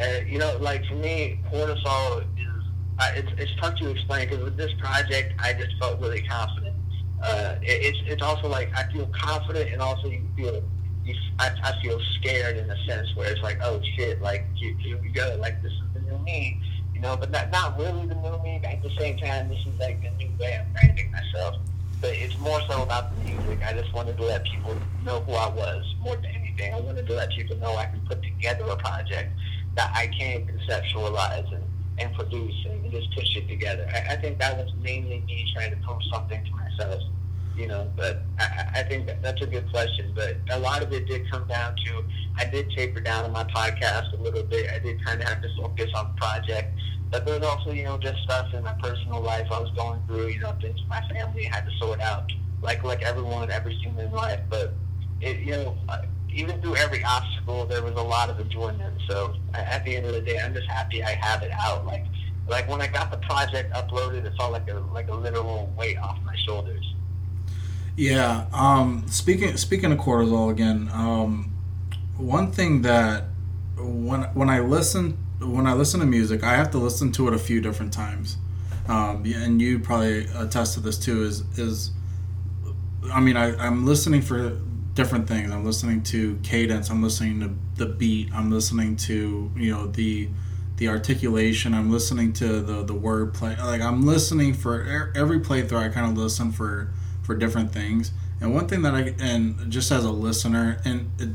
uh, 0.00 0.24
you 0.26 0.38
know, 0.38 0.56
like 0.60 0.84
for 0.86 0.94
me, 0.94 1.40
cortisol 1.50 2.20
is 2.20 2.64
uh, 3.00 3.12
it's 3.16 3.30
it's 3.36 3.52
tough 3.60 3.74
to 3.76 3.90
explain 3.90 4.28
because 4.28 4.44
with 4.44 4.56
this 4.56 4.72
project, 4.78 5.34
I 5.40 5.54
just 5.54 5.76
felt 5.80 6.00
really 6.00 6.22
confident. 6.22 6.76
Uh, 7.22 7.56
it's 7.62 7.98
it's 8.06 8.22
also 8.22 8.48
like 8.48 8.70
I 8.76 8.90
feel 8.92 9.06
confident, 9.12 9.72
and 9.72 9.82
also 9.82 10.08
you 10.08 10.22
feel 10.36 10.62
you, 11.04 11.14
I, 11.38 11.50
I 11.64 11.82
feel 11.82 12.00
scared 12.16 12.56
in 12.56 12.70
a 12.70 12.84
sense 12.86 13.14
where 13.16 13.30
it's 13.32 13.42
like, 13.42 13.58
oh 13.62 13.80
shit, 13.96 14.20
like 14.22 14.44
here, 14.54 14.98
we 15.02 15.08
go, 15.08 15.36
like 15.40 15.60
this 15.62 15.72
is 15.72 15.82
the 15.94 16.00
new 16.00 16.18
me, 16.18 16.60
you 16.94 17.00
know, 17.00 17.16
but 17.16 17.30
not 17.30 17.50
not 17.50 17.78
really 17.78 18.06
the 18.06 18.14
new 18.14 18.42
me. 18.42 18.60
At 18.62 18.82
the 18.82 18.90
same 18.98 19.16
time, 19.18 19.48
this 19.48 19.58
is 19.60 19.78
like 19.80 20.00
the 20.02 20.10
new 20.10 20.30
way 20.38 20.60
I'm 20.60 20.72
branding 20.72 21.10
myself. 21.10 21.56
But 22.00 22.10
it's 22.10 22.38
more 22.38 22.60
so 22.68 22.82
about 22.82 23.12
the 23.16 23.24
music. 23.24 23.58
I 23.66 23.72
just 23.72 23.92
wanted 23.92 24.16
to 24.18 24.24
let 24.24 24.44
people 24.44 24.76
know 25.04 25.20
who 25.20 25.32
I 25.32 25.48
was 25.48 25.84
more 26.00 26.14
than 26.14 26.26
anything. 26.26 26.72
I 26.72 26.78
wanted 26.78 27.08
to 27.08 27.14
let 27.14 27.30
people 27.30 27.56
know 27.56 27.74
I 27.74 27.86
can 27.86 28.00
put 28.06 28.22
together 28.22 28.64
a 28.64 28.76
project 28.76 29.32
that 29.74 29.90
I 29.94 30.06
can 30.06 30.46
conceptualize 30.46 31.52
and, 31.52 31.64
and 31.98 32.14
produce 32.14 32.66
and 32.66 32.90
just 32.90 33.14
push 33.14 33.36
it 33.36 33.48
together. 33.48 33.88
I, 33.92 34.14
I 34.14 34.16
think 34.16 34.38
that 34.38 34.56
was 34.56 34.72
mainly 34.82 35.22
me 35.26 35.50
trying 35.54 35.70
to 35.70 35.76
prove 35.86 36.02
something 36.10 36.44
to 36.44 36.50
myself 36.52 37.02
you 37.58 37.66
know, 37.66 37.90
but 37.96 38.22
I, 38.38 38.70
I 38.76 38.82
think 38.84 39.06
that 39.06 39.20
that's 39.20 39.42
a 39.42 39.46
good 39.46 39.68
question. 39.70 40.12
But 40.14 40.36
a 40.50 40.58
lot 40.60 40.82
of 40.82 40.92
it 40.92 41.06
did 41.06 41.28
come 41.30 41.46
down 41.48 41.74
to 41.84 42.04
I 42.36 42.44
did 42.44 42.70
taper 42.70 43.00
down 43.00 43.24
on 43.24 43.32
my 43.32 43.44
podcast 43.44 44.16
a 44.16 44.22
little 44.22 44.44
bit. 44.44 44.70
I 44.70 44.78
did 44.78 45.04
kind 45.04 45.20
of 45.20 45.28
have 45.28 45.42
to 45.42 45.48
focus 45.56 45.90
on 45.94 46.14
project. 46.14 46.72
But 47.10 47.26
there's 47.26 47.42
also, 47.42 47.72
you 47.72 47.82
know, 47.82 47.98
just 47.98 48.22
stuff 48.22 48.54
in 48.54 48.62
my 48.62 48.74
personal 48.74 49.20
life 49.20 49.48
I 49.50 49.58
was 49.58 49.70
going 49.72 50.00
through, 50.06 50.28
you 50.28 50.40
know, 50.40 50.54
things 50.60 50.78
my 50.88 51.00
family 51.08 51.44
had 51.44 51.64
to 51.64 51.72
sort 51.78 52.00
out, 52.00 52.30
like 52.62 52.84
like 52.84 53.02
everyone, 53.02 53.50
every 53.50 53.74
human 53.74 54.12
life. 54.12 54.40
But 54.48 54.74
it, 55.20 55.40
you 55.40 55.52
know, 55.52 55.76
even 56.32 56.60
through 56.60 56.76
every 56.76 57.02
obstacle, 57.04 57.66
there 57.66 57.82
was 57.82 57.94
a 57.94 58.02
lot 58.02 58.30
of 58.30 58.38
enjoyment. 58.40 58.94
So 59.08 59.34
at 59.54 59.84
the 59.84 59.96
end 59.96 60.06
of 60.06 60.12
the 60.12 60.20
day, 60.20 60.38
I'm 60.38 60.54
just 60.54 60.68
happy 60.68 61.02
I 61.02 61.10
have 61.10 61.42
it 61.42 61.50
out. 61.52 61.86
Like, 61.86 62.04
like 62.48 62.68
when 62.68 62.80
I 62.80 62.86
got 62.86 63.10
the 63.10 63.18
project 63.18 63.72
uploaded, 63.72 64.24
it 64.24 64.32
felt 64.38 64.52
like 64.52 64.68
a 64.70 64.78
like 64.92 65.08
a 65.08 65.14
literal 65.14 65.72
weight 65.76 65.98
off 65.98 66.18
my 66.24 66.36
shoulders. 66.46 66.94
Yeah. 67.96 68.46
Um, 68.52 69.04
speaking 69.08 69.56
speaking 69.56 69.92
of 69.92 69.98
cortisol 69.98 70.50
again, 70.50 70.88
um, 70.92 71.52
one 72.16 72.52
thing 72.52 72.82
that 72.82 73.24
when 73.76 74.22
when 74.34 74.48
I 74.48 74.60
listen 74.60 75.18
when 75.40 75.66
I 75.66 75.74
listen 75.74 76.00
to 76.00 76.06
music, 76.06 76.42
I 76.42 76.56
have 76.56 76.70
to 76.72 76.78
listen 76.78 77.12
to 77.12 77.28
it 77.28 77.34
a 77.34 77.38
few 77.38 77.60
different 77.60 77.92
times. 77.92 78.36
Um, 78.88 79.24
and 79.26 79.60
you 79.60 79.78
probably 79.78 80.26
attest 80.34 80.74
to 80.74 80.80
this 80.80 80.98
too. 80.98 81.22
Is 81.22 81.40
is 81.58 81.90
I 83.12 83.20
mean, 83.20 83.36
I, 83.36 83.56
I'm 83.56 83.86
listening 83.86 84.22
for 84.22 84.58
different 84.98 85.28
things. 85.28 85.52
I'm 85.52 85.64
listening 85.64 86.02
to 86.02 86.40
cadence. 86.42 86.90
I'm 86.90 87.04
listening 87.04 87.38
to 87.38 87.54
the 87.76 87.86
beat. 87.86 88.34
I'm 88.34 88.50
listening 88.50 88.96
to 88.96 89.48
you 89.56 89.72
know 89.72 89.86
the 89.86 90.28
the 90.76 90.88
articulation. 90.88 91.72
I'm 91.72 91.88
listening 91.88 92.32
to 92.34 92.60
the 92.60 92.82
the 92.82 92.94
word 92.94 93.32
play. 93.32 93.54
Like 93.56 93.80
I'm 93.80 94.04
listening 94.04 94.54
for 94.54 95.12
every 95.14 95.38
playthrough. 95.38 95.78
I 95.78 95.88
kind 95.90 96.10
of 96.10 96.18
listen 96.18 96.50
for 96.50 96.90
for 97.22 97.36
different 97.36 97.72
things. 97.72 98.10
And 98.40 98.52
one 98.52 98.66
thing 98.66 98.82
that 98.82 98.92
I 98.92 99.14
and 99.20 99.70
just 99.70 99.92
as 99.92 100.04
a 100.04 100.10
listener, 100.10 100.80
and 100.84 101.08
it, 101.20 101.28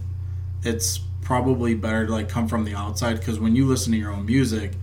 it's 0.63 0.99
probably 1.21 1.73
better 1.73 2.05
to 2.05 2.11
like 2.11 2.27
come 2.27 2.49
from 2.49 2.65
the 2.65 2.75
outside 2.75 3.17
because 3.17 3.39
when 3.39 3.55
you 3.55 3.65
listen 3.65 3.93
to 3.93 3.97
your 3.97 4.11
own 4.11 4.25
music, 4.25 4.73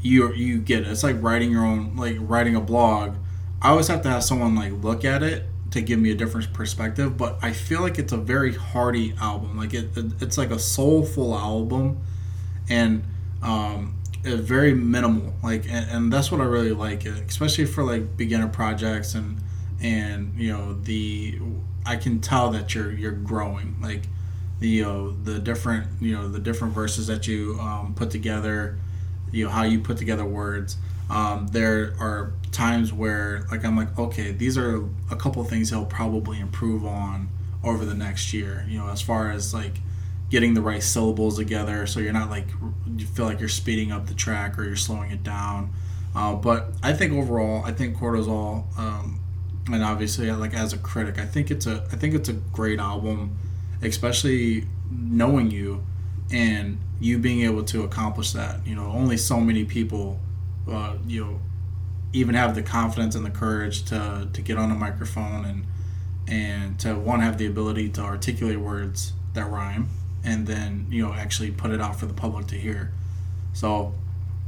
you 0.00 0.32
you 0.32 0.58
get 0.58 0.80
it. 0.80 0.88
It's 0.88 1.02
like 1.02 1.22
writing 1.22 1.50
your 1.50 1.66
own 1.66 1.96
like 1.96 2.16
writing 2.18 2.56
a 2.56 2.62
blog. 2.62 3.16
I 3.60 3.68
always 3.68 3.88
have 3.88 4.00
to 4.02 4.08
have 4.08 4.24
someone 4.24 4.54
like 4.54 4.72
look 4.82 5.04
at 5.04 5.22
it 5.22 5.44
to 5.72 5.82
give 5.82 5.98
me 5.98 6.10
a 6.10 6.14
different 6.14 6.52
perspective, 6.52 7.16
but 7.16 7.38
I 7.42 7.52
feel 7.52 7.80
like 7.80 7.98
it's 7.98 8.12
a 8.12 8.16
very 8.16 8.54
hearty 8.54 9.14
album. 9.20 9.56
Like 9.56 9.74
it, 9.74 9.96
it 9.96 10.12
it's 10.20 10.38
like 10.38 10.50
a 10.50 10.58
soulful 10.58 11.34
album, 11.34 11.98
and 12.68 13.04
um, 13.42 13.96
very 14.22 14.74
minimal. 14.74 15.34
Like, 15.42 15.64
and, 15.64 15.90
and 15.90 16.12
that's 16.12 16.30
what 16.30 16.40
I 16.40 16.44
really 16.44 16.72
like, 16.72 17.04
especially 17.04 17.66
for 17.66 17.82
like 17.82 18.16
beginner 18.16 18.48
projects 18.48 19.14
and 19.14 19.38
and 19.82 20.32
you 20.36 20.52
know 20.52 20.74
the 20.74 21.40
I 21.84 21.96
can 21.96 22.20
tell 22.20 22.50
that 22.50 22.74
you're 22.74 22.92
you're 22.92 23.12
growing. 23.12 23.76
Like 23.80 24.02
the 24.60 24.68
you 24.68 24.82
know, 24.84 25.10
the 25.10 25.38
different 25.38 25.86
you 26.00 26.16
know 26.16 26.28
the 26.28 26.38
different 26.38 26.74
verses 26.74 27.08
that 27.08 27.26
you 27.26 27.58
um, 27.60 27.94
put 27.94 28.10
together, 28.10 28.78
you 29.30 29.44
know 29.44 29.50
how 29.50 29.64
you 29.64 29.80
put 29.80 29.98
together 29.98 30.24
words. 30.24 30.76
Um, 31.10 31.48
there 31.48 31.94
are 31.98 32.32
times 32.50 32.92
where 32.92 33.46
like 33.50 33.64
I'm 33.64 33.76
like 33.76 33.98
okay 33.98 34.30
these 34.30 34.58
are 34.58 34.84
a 35.10 35.16
couple 35.16 35.42
things 35.44 35.70
he'll 35.70 35.86
probably 35.86 36.38
improve 36.38 36.84
on 36.84 37.28
over 37.64 37.84
the 37.84 37.94
next 37.94 38.32
year. 38.32 38.64
You 38.68 38.78
know 38.78 38.88
as 38.88 39.00
far 39.02 39.30
as 39.30 39.52
like 39.54 39.74
getting 40.30 40.54
the 40.54 40.62
right 40.62 40.82
syllables 40.82 41.36
together 41.36 41.86
so 41.86 42.00
you're 42.00 42.12
not 42.12 42.30
like 42.30 42.46
you 42.96 43.06
feel 43.06 43.26
like 43.26 43.38
you're 43.38 43.48
speeding 43.50 43.92
up 43.92 44.06
the 44.06 44.14
track 44.14 44.58
or 44.58 44.64
you're 44.64 44.76
slowing 44.76 45.10
it 45.10 45.22
down. 45.22 45.72
Uh, 46.14 46.34
but 46.34 46.72
I 46.82 46.92
think 46.92 47.14
overall, 47.14 47.64
I 47.64 47.72
think 47.72 47.96
Cortisol, 47.96 48.66
um, 48.78 49.18
and 49.72 49.82
obviously, 49.82 50.30
like 50.30 50.52
as 50.52 50.74
a 50.74 50.78
critic, 50.78 51.18
I 51.18 51.24
think 51.24 51.50
it's 51.50 51.66
a 51.66 51.86
I 51.90 51.96
think 51.96 52.14
it's 52.14 52.28
a 52.28 52.34
great 52.34 52.78
album 52.78 53.38
especially 53.82 54.66
knowing 54.90 55.50
you 55.50 55.84
and 56.30 56.78
you 57.00 57.18
being 57.18 57.42
able 57.42 57.64
to 57.64 57.82
accomplish 57.82 58.32
that. 58.32 58.64
You 58.66 58.74
know, 58.76 58.86
only 58.86 59.16
so 59.16 59.40
many 59.40 59.64
people, 59.64 60.20
uh, 60.70 60.96
you 61.06 61.24
know, 61.24 61.40
even 62.12 62.34
have 62.34 62.54
the 62.54 62.62
confidence 62.62 63.14
and 63.14 63.24
the 63.24 63.30
courage 63.30 63.84
to 63.84 64.28
to 64.32 64.42
get 64.42 64.58
on 64.58 64.70
a 64.70 64.74
microphone 64.74 65.44
and 65.44 65.66
and 66.28 66.78
to 66.78 66.94
one 66.94 67.20
have 67.20 67.38
the 67.38 67.46
ability 67.46 67.88
to 67.88 68.00
articulate 68.00 68.58
words 68.58 69.12
that 69.34 69.50
rhyme 69.50 69.88
and 70.24 70.46
then 70.46 70.86
you 70.90 71.04
know 71.04 71.12
actually 71.12 71.50
put 71.50 71.70
it 71.70 71.80
out 71.80 71.98
for 71.98 72.06
the 72.06 72.14
public 72.14 72.46
to 72.48 72.56
hear. 72.56 72.92
So 73.54 73.94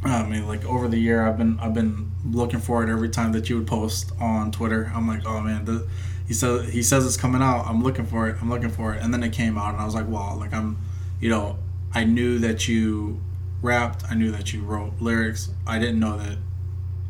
I 0.05 0.27
mean, 0.27 0.47
like 0.47 0.65
over 0.65 0.87
the 0.89 0.99
year, 0.99 1.27
I've 1.27 1.39
been 1.39 1.59
I've 1.61 1.75
been 1.75 2.13
looking 2.25 2.61
for 2.61 2.83
it 2.85 2.91
every 2.91 3.09
time 3.09 3.33
that 3.33 3.49
you 3.49 3.57
would 3.59 3.67
post 3.67 4.13
on 4.21 4.53
Twitter. 4.53 4.93
I'm 4.95 5.09
like, 5.09 5.27
oh 5.27 5.41
man, 5.41 5.65
the, 5.65 5.89
he 6.27 6.35
says 6.35 6.73
he 6.73 6.83
says 6.83 7.07
it's 7.07 7.17
coming 7.17 7.43
out. 7.43 7.67
I'm 7.67 7.83
looking 7.83 8.07
for 8.07 8.29
it. 8.29 8.37
I'm 8.41 8.51
looking 8.51 8.71
for 8.71 8.95
it. 8.95 9.03
And 9.03 9.13
then 9.13 9.23
it 9.23 9.33
came 9.33 9.57
out, 9.57 9.73
and 9.73 9.81
I 9.81 9.85
was 9.85 9.95
like, 9.95 10.07
wow, 10.07 10.37
like 10.37 10.53
I'm, 10.53 10.77
you 11.21 11.31
know, 11.31 11.59
I 11.95 12.05
knew 12.05 12.39
that 12.41 12.69
you 12.69 13.21
rapped. 13.65 14.05
I 14.09 14.15
knew 14.15 14.31
that 14.31 14.53
you 14.53 14.63
wrote 14.63 15.01
lyrics. 15.01 15.51
I 15.67 15.79
didn't 15.79 15.99
know 15.99 16.19
that 16.19 16.39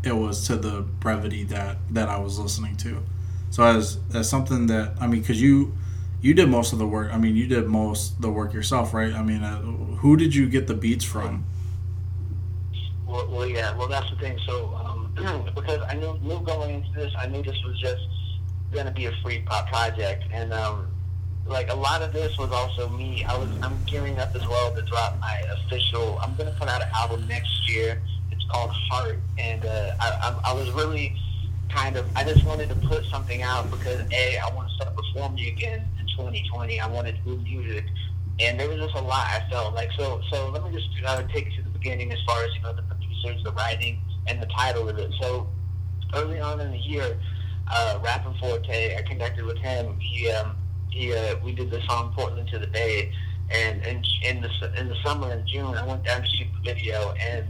it 0.04 0.16
was 0.16 0.46
to 0.46 0.56
the 0.56 0.82
brevity 0.82 1.42
that 1.44 1.78
that 1.90 2.08
I 2.08 2.18
was 2.18 2.38
listening 2.38 2.76
to. 2.78 3.02
So 3.50 3.64
as 3.64 3.99
as 4.14 4.28
something 4.28 4.66
that 4.68 4.94
I 5.00 5.06
mean, 5.06 5.20
because 5.20 5.42
you 5.42 5.76
you 6.23 6.32
did 6.32 6.49
most 6.49 6.73
of 6.73 6.78
the 6.78 6.87
work. 6.87 7.12
I 7.12 7.18
mean, 7.18 7.37
you 7.37 7.46
did 7.46 7.66
most 7.66 8.20
the 8.23 8.30
work 8.30 8.54
yourself, 8.54 8.94
right? 8.94 9.12
I 9.12 9.23
mean, 9.23 9.42
uh, 9.42 9.61
who 9.61 10.16
did 10.16 10.34
you 10.34 10.49
get 10.49 10.66
the 10.66 10.75
beats 10.75 11.04
from? 11.04 11.44
Well, 13.06 13.28
well 13.28 13.46
yeah. 13.46 13.76
Well, 13.76 13.88
that's 13.88 14.08
the 14.11 14.16
thing. 14.16 14.38
So 14.46 14.75
um, 14.75 15.12
because 15.54 15.82
I 15.82 15.94
knew, 15.94 16.18
knew 16.23 16.40
going 16.40 16.76
into 16.76 16.92
this, 16.92 17.12
I 17.18 17.26
knew 17.26 17.42
this 17.42 17.56
was 17.66 17.78
just 17.78 18.02
going 18.73 18.87
to 18.87 18.92
be 18.92 19.06
a 19.06 19.12
free 19.23 19.42
pop 19.42 19.68
project, 19.68 20.25
and 20.32 20.52
um, 20.52 20.88
like 21.47 21.71
a 21.71 21.75
lot 21.75 22.03
of 22.03 22.13
this 22.13 22.37
was 22.39 22.51
also 22.51 22.89
me. 22.89 23.25
I 23.25 23.37
was 23.37 23.49
I'm 23.63 23.77
gearing 23.87 24.19
up 24.19 24.35
as 24.35 24.47
well 24.47 24.75
to 24.75 24.83
drop 24.83 25.19
my 25.21 25.43
official. 25.53 26.19
I'm 26.23 26.35
to 26.37 26.55
put 26.59 26.69
out 26.69 26.83
an 26.83 26.89
album 26.95 27.27
next 27.29 27.69
year. 27.69 28.01
It's 28.31 28.45
called 28.51 28.71
Heart, 28.71 29.19
and 29.39 29.65
uh, 29.65 29.93
I, 30.01 30.39
I, 30.45 30.51
I 30.51 30.55
was 30.55 30.71
really 30.71 31.17
kind 31.69 31.97
of 31.97 32.07
I 32.17 32.25
just 32.25 32.45
wanted 32.45 32.69
to 32.71 32.75
put 32.77 33.05
something 33.07 33.43
out 33.43 33.71
because 33.71 34.01
a 34.13 34.39
I 34.39 34.55
want 34.55 34.69
to 34.69 34.75
start 34.75 34.97
performing 34.97 35.47
again 35.47 35.87
in 36.01 36.07
2020. 36.17 36.81
I 36.81 36.89
wanted 36.89 37.17
to 37.17 37.23
do 37.23 37.43
music, 37.43 37.85
and 38.41 38.59
there 38.59 38.69
was 38.69 38.79
just 38.79 38.95
a 38.95 39.03
lot 39.03 39.27
I 39.27 39.47
felt 39.51 39.75
like. 39.75 39.91
So 39.93 40.23
so 40.31 40.49
let 40.51 40.65
me 40.65 40.73
just 40.73 40.89
uh, 41.07 41.23
take 41.29 41.55
to 41.57 41.63
the 41.63 41.71
beginning 41.71 42.11
as 42.13 42.19
far 42.27 42.43
as 42.45 42.55
you 42.55 42.63
know 42.63 42.73
the 42.73 42.83
producers, 42.83 43.45
the 43.45 43.53
writing, 43.53 44.01
and 44.29 44.41
the 44.41 44.47
title 44.47 44.89
of 44.89 44.99
it. 44.99 45.13
So 45.21 45.47
early 46.15 46.41
on 46.41 46.61
in 46.61 46.71
the 46.71 46.79
year, 46.79 47.19
uh, 47.71 47.99
Rapping 48.03 48.35
Forte. 48.41 48.97
I 48.97 49.03
connected 49.03 49.45
with 49.45 49.59
him. 49.59 49.99
He 50.01 50.31
um, 50.31 50.57
he 50.95 51.13
uh, 51.13 51.37
we 51.43 51.53
did 51.53 51.71
the 51.71 51.83
song 51.83 52.13
Portland 52.17 52.49
to 52.49 52.59
the 52.59 52.69
Bay, 52.69 53.13
and 53.51 53.83
and 53.83 54.07
in 54.23 54.41
the 54.41 54.51
in 54.79 54.89
the 54.89 54.97
summer 55.05 55.33
in 55.33 55.47
June, 55.47 55.75
I 55.75 55.85
went 55.85 56.05
down 56.05 56.23
to 56.23 56.29
shoot 56.29 56.47
the 56.55 56.73
video, 56.73 57.13
and 57.21 57.47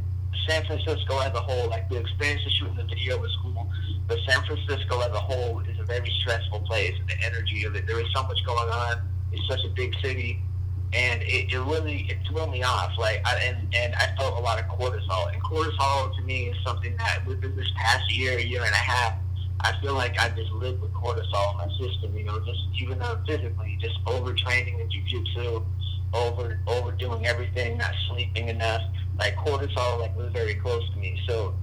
San 0.48 0.64
Francisco 0.64 1.20
as 1.20 1.32
a 1.34 1.40
whole, 1.40 1.68
like 1.68 1.88
the 1.90 1.96
experience 1.96 2.44
of 2.46 2.52
shooting 2.52 2.76
the 2.76 2.84
video 2.84 3.18
was 3.18 3.36
cool, 3.42 3.70
but 4.08 4.18
San 4.26 4.42
Francisco 4.44 5.00
as 5.00 5.12
a 5.12 5.20
whole 5.20 5.60
is 5.60 5.78
a 5.78 5.84
very 5.84 6.10
stressful 6.20 6.60
place. 6.60 6.94
The 7.06 7.16
energy 7.24 7.64
of 7.64 7.76
it, 7.76 7.86
there 7.86 8.00
is 8.00 8.06
so 8.14 8.22
much 8.22 8.38
going 8.46 8.70
on. 8.70 9.02
It's 9.32 9.46
such 9.46 9.64
a 9.64 9.68
big 9.70 9.94
city, 10.02 10.42
and 10.94 11.22
it, 11.22 11.52
it 11.52 11.58
really 11.58 12.06
it 12.08 12.18
threw 12.26 12.46
me 12.46 12.62
off. 12.62 12.92
Like, 12.98 13.20
I, 13.26 13.36
and 13.44 13.74
and 13.74 13.94
I 13.94 14.14
felt 14.16 14.38
a 14.38 14.40
lot 14.40 14.58
of 14.58 14.66
cortisol, 14.66 15.32
and 15.32 15.42
cortisol 15.42 16.16
to 16.16 16.22
me 16.22 16.46
is 16.46 16.56
something 16.64 16.96
that 16.96 17.26
within 17.26 17.54
this 17.56 17.70
past 17.76 18.10
year, 18.10 18.38
year 18.38 18.62
and 18.62 18.72
a 18.72 18.84
half, 18.92 19.14
I 19.64 19.72
feel 19.80 19.94
like 19.94 20.18
I 20.20 20.28
just 20.28 20.52
live 20.52 20.78
with 20.80 20.92
cortisol 20.92 21.52
in 21.52 21.56
my 21.56 21.68
system, 21.80 22.14
you 22.16 22.24
know, 22.24 22.38
just 22.40 22.60
even 22.80 22.98
though 22.98 23.18
physically, 23.26 23.78
just 23.80 23.98
overtraining 24.04 24.78
in 24.78 24.88
jujitsu, 24.88 25.64
over 26.12 26.60
overdoing 26.66 27.26
everything, 27.26 27.78
not 27.78 27.92
sleeping 28.08 28.48
enough. 28.48 28.82
Like 29.18 29.36
cortisol, 29.36 30.00
like 30.00 30.14
was 30.16 30.30
very 30.32 30.54
close 30.56 30.88
to 30.90 30.96
me. 30.98 31.18
So 31.26 31.54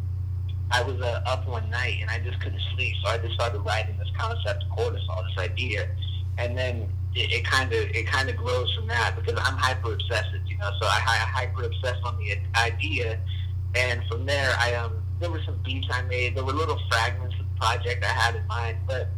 I 0.71 0.81
was 0.81 0.99
uh, 0.99 1.21
up 1.27 1.47
one 1.47 1.69
night 1.69 1.99
and 2.01 2.09
I 2.09 2.19
just 2.19 2.39
couldn't 2.41 2.61
sleep, 2.73 2.95
so 3.03 3.11
I 3.11 3.19
just 3.19 3.35
started 3.35 3.59
writing 3.59 3.97
this 3.99 4.09
concept 4.17 4.63
of 4.63 4.69
cortisol, 4.77 5.23
this 5.27 5.37
idea, 5.37 5.87
and 6.39 6.57
then 6.57 6.89
it 7.13 7.43
kind 7.45 7.71
of 7.71 7.79
it 7.79 8.07
kind 8.07 8.29
of 8.29 8.35
grows 8.37 8.73
from 8.73 8.87
that 8.87 9.15
because 9.15 9.39
I'm 9.45 9.57
hyper 9.57 9.93
obsessive, 9.93 10.41
you 10.47 10.57
know. 10.57 10.71
So 10.81 10.87
I, 10.87 11.01
I 11.05 11.17
hyper 11.17 11.65
obsess 11.65 11.97
on 12.03 12.17
the 12.17 12.35
idea, 12.57 13.19
and 13.75 14.01
from 14.09 14.25
there 14.25 14.55
I 14.57 14.73
um 14.73 15.03
there 15.19 15.29
were 15.29 15.41
some 15.45 15.59
beats 15.63 15.87
I 15.91 16.01
made. 16.03 16.35
There 16.35 16.43
were 16.43 16.53
little 16.53 16.79
fragments 16.89 17.35
project 17.61 18.03
I 18.03 18.07
had 18.07 18.35
in 18.35 18.47
mind, 18.47 18.77
but 18.87 19.09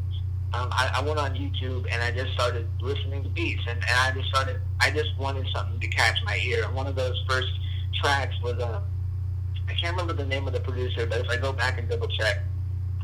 um, 0.53 0.67
I, 0.71 0.91
I 0.95 1.01
went 1.01 1.17
on 1.17 1.33
YouTube 1.33 1.87
and 1.89 2.03
I 2.03 2.11
just 2.11 2.33
started 2.33 2.67
listening 2.81 3.23
to 3.23 3.29
beats, 3.29 3.63
and, 3.67 3.79
and 3.79 3.97
I 3.97 4.11
just 4.11 4.27
started. 4.27 4.59
I 4.81 4.91
just 4.91 5.17
wanted 5.17 5.47
something 5.55 5.79
to 5.79 5.87
catch 5.87 6.17
my 6.25 6.37
ear. 6.43 6.65
And 6.65 6.75
one 6.75 6.85
of 6.85 6.95
those 6.95 7.23
first 7.27 7.47
tracks 8.01 8.35
was 8.43 8.61
um, 8.61 8.83
I 9.69 9.73
can't 9.73 9.95
remember 9.95 10.13
the 10.13 10.25
name 10.25 10.45
of 10.45 10.53
the 10.53 10.59
producer, 10.59 11.07
but 11.07 11.19
if 11.19 11.29
I 11.29 11.37
go 11.37 11.53
back 11.53 11.79
and 11.79 11.87
double 11.89 12.09
check, 12.09 12.39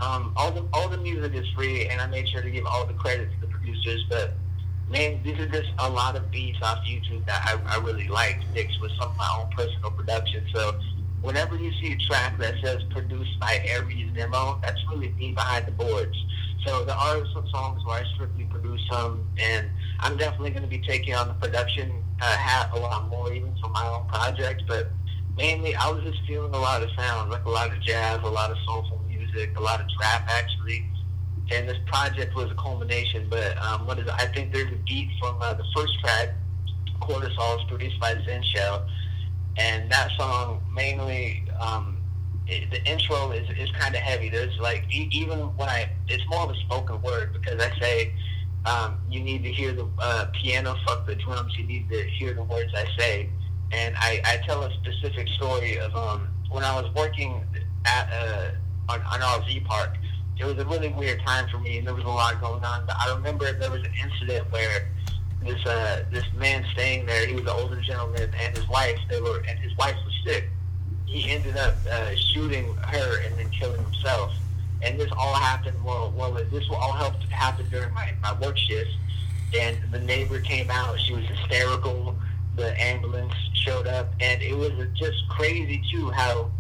um, 0.02 0.34
all 0.36 0.52
the 0.52 0.66
all 0.74 0.90
the 0.90 0.98
music 0.98 1.34
is 1.34 1.48
free, 1.56 1.88
and 1.88 2.02
I 2.02 2.08
made 2.08 2.28
sure 2.28 2.42
to 2.42 2.52
give 2.52 2.66
all 2.66 2.86
the 2.86 2.94
credit 2.94 3.30
to 3.32 3.40
the 3.40 3.48
producers. 3.48 4.06
But 4.10 4.34
man, 4.90 5.22
these 5.24 5.40
are 5.40 5.48
just 5.48 5.70
a 5.80 5.90
lot 5.90 6.18
of 6.18 6.30
beats 6.30 6.60
off 6.62 6.80
YouTube 6.86 7.26
that 7.28 7.42
I, 7.46 7.78
I 7.78 7.80
really 7.80 8.10
liked 8.10 8.44
mixed 8.54 8.82
with 8.82 8.92
some 9.00 9.10
of 9.12 9.18
my 9.18 9.30
own 9.40 9.50
personal 9.52 9.92
production. 9.92 10.46
So 10.54 10.78
whenever 11.22 11.56
you 11.56 11.72
see 11.82 11.94
a 11.94 11.98
track 12.08 12.38
that 12.40 12.56
says 12.64 12.84
produced 12.92 13.40
by 13.40 13.62
Aries 13.66 14.12
Demo, 14.14 14.60
that's 14.62 14.80
really 14.90 15.10
me 15.10 15.32
behind 15.34 15.66
the 15.66 15.72
boards. 15.72 16.16
So 16.66 16.84
there 16.84 16.96
are 16.96 17.26
some 17.34 17.48
songs 17.50 17.84
where 17.86 18.02
I 18.02 18.04
strictly 18.16 18.46
produce 18.46 18.82
some, 18.92 19.28
and 19.38 19.70
I'm 20.00 20.18
definitely 20.18 20.52
going 20.52 20.64
to 20.64 20.70
be 20.70 20.80
taking 20.80 21.16
on 21.16 21.28
the 21.30 21.34
production 21.36 21.92
uh, 22.22 22.26
hat 22.38 22.70
a 22.74 22.80
lot 22.80 23.10
more, 23.10 23.32
even 23.34 23.56
for 23.62 23.70
my 23.70 23.88
own 23.88 24.08
project. 24.08 24.64
But 24.68 24.92
mainly, 25.38 25.74
I 25.76 25.90
was 25.90 26.04
just 26.04 26.20
feeling 26.28 26.54
a 26.54 26.60
lot 26.60 26.84
of 26.84 26.90
sound, 26.98 27.32
like 27.32 27.46
a 27.46 27.50
lot 27.50 27.72
of 27.72 27.82
jazz, 27.82 28.20
a 28.24 28.28
lot 28.28 28.52
of 28.52 28.58
soulful 28.66 29.02
music, 29.08 29.58
a 29.58 29.62
lot 29.62 29.80
of 29.80 29.88
trap, 29.98 30.28
actually. 30.28 30.86
and 31.52 31.68
this 31.68 31.78
project 31.86 32.36
was 32.36 32.52
a 32.52 32.56
culmination. 32.56 33.28
But 33.30 33.58
um, 33.58 33.88
what 33.88 34.00
is? 34.00 34.08
I 34.08 34.26
think 34.28 34.52
there's 34.54 34.72
a 34.72 34.78
beat 34.86 35.10
from 35.20 35.42
uh, 35.42 35.54
the 35.54 35.66
first 35.76 35.98
track, 36.00 36.30
Cortisol, 37.02 37.60
is 37.60 37.64
produced 37.68 38.00
by 38.00 38.16
Zen 38.26 38.44
Shell, 38.44 38.86
and 39.60 39.92
that 39.92 40.10
song 40.18 40.62
mainly. 40.74 41.44
Um, 41.60 41.98
it, 42.48 42.72
the 42.72 42.84
intro 42.84 43.30
is, 43.32 43.48
is 43.60 43.70
kind 43.78 43.94
of 43.94 44.02
heavy. 44.02 44.30
There's 44.30 44.58
like 44.58 44.84
e- 44.92 45.10
even 45.12 45.38
when 45.56 45.70
I, 45.70 45.88
it's 46.08 46.24
more 46.30 46.42
of 46.42 46.50
a 46.50 46.56
spoken 46.56 47.00
word 47.04 47.32
because 47.32 47.62
I 47.62 47.80
say 47.80 48.12
um, 48.66 48.98
you 49.10 49.20
need 49.20 49.44
to 49.44 49.52
hear 49.52 49.72
the 49.72 49.88
uh, 50.00 50.32
piano, 50.34 50.76
fuck 50.86 51.06
the 51.06 51.16
drums. 51.16 51.56
You 51.58 51.66
need 51.66 51.90
to 51.90 52.04
hear 52.10 52.34
the 52.34 52.44
words 52.44 52.74
I 52.76 52.86
say, 52.98 53.30
and 53.72 53.96
I, 53.98 54.22
I 54.26 54.38
tell 54.48 54.64
a 54.64 54.74
specific 54.74 55.28
story 55.30 55.78
of 55.80 55.96
um, 55.96 56.28
when 56.50 56.64
I 56.64 56.80
was 56.82 56.92
working 56.96 57.46
at 57.86 58.10
uh, 58.12 58.52
on, 58.90 59.02
on 59.02 59.20
RV 59.20 59.66
park. 59.66 59.98
It 60.40 60.46
was 60.46 60.58
a 60.58 60.66
really 60.66 60.88
weird 60.88 61.22
time 61.26 61.50
for 61.50 61.60
me, 61.60 61.78
and 61.78 61.86
there 61.86 61.94
was 61.94 62.06
a 62.06 62.08
lot 62.08 62.40
going 62.40 62.64
on. 62.64 62.86
But 62.86 62.96
I 62.98 63.14
remember 63.14 63.52
there 63.52 63.70
was 63.70 63.84
an 63.84 63.92
incident 64.02 64.50
where 64.52 64.88
this 65.42 65.66
uh, 65.66 66.04
this 66.12 66.26
man 66.36 66.66
staying 66.74 67.06
there, 67.06 67.26
he 67.26 67.34
was 67.34 67.44
an 67.44 67.50
older 67.50 67.82
gentleman, 67.82 68.30
and 68.38 68.58
his 68.58 68.68
wife, 68.68 69.00
they 69.10 69.22
were, 69.22 69.42
and 69.48 69.58
his 69.60 69.76
wife 69.78 69.96
was 70.04 70.14
sick. 70.26 70.50
He 71.06 71.30
ended 71.32 71.58
up 71.58 71.76
uh, 71.90 72.16
shooting 72.16 72.76
her 72.76 73.22
and 73.22 73.36
then 73.38 73.50
killing 73.50 73.82
himself. 73.84 74.34
And 74.82 75.00
this 75.00 75.12
all 75.18 75.34
happened 75.34 75.84
well. 75.84 76.14
Well, 76.16 76.34
this 76.34 76.64
all 76.70 76.92
helped 76.92 77.24
happen 77.30 77.68
during 77.70 77.94
my 77.94 78.14
my 78.22 78.34
work 78.40 78.58
shift. 78.58 78.92
And 79.60 79.78
the 79.92 80.00
neighbor 80.00 80.40
came 80.42 80.70
out. 80.70 81.00
She 81.00 81.14
was 81.14 81.26
hysterical. 81.26 82.16
The 82.56 82.80
ambulance 82.80 83.34
showed 83.54 83.88
up, 83.88 84.12
and 84.20 84.42
it 84.42 84.56
was 84.56 84.72
just 84.96 85.28
crazy 85.30 85.82
too 85.92 86.10
how 86.12 86.52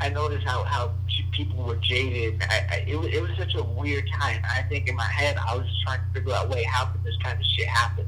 I 0.00 0.08
noticed 0.08 0.46
how 0.46 0.62
how 0.64 0.92
people 1.30 1.64
were 1.64 1.76
jaded. 1.76 2.42
I, 2.42 2.66
I, 2.70 2.76
it, 2.86 2.96
it 3.14 3.20
was 3.22 3.30
such 3.38 3.54
a 3.54 3.62
weird 3.62 4.08
time. 4.18 4.42
I 4.44 4.62
think 4.62 4.88
in 4.88 4.96
my 4.96 5.04
head, 5.04 5.36
I 5.36 5.56
was 5.56 5.66
just 5.66 5.82
trying 5.82 6.00
to 6.00 6.06
figure 6.12 6.32
out, 6.32 6.48
wait, 6.48 6.66
how 6.66 6.86
could 6.86 7.02
this 7.04 7.16
kind 7.22 7.38
of 7.38 7.44
shit 7.44 7.66
happen? 7.66 8.06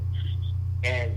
And 0.83 1.13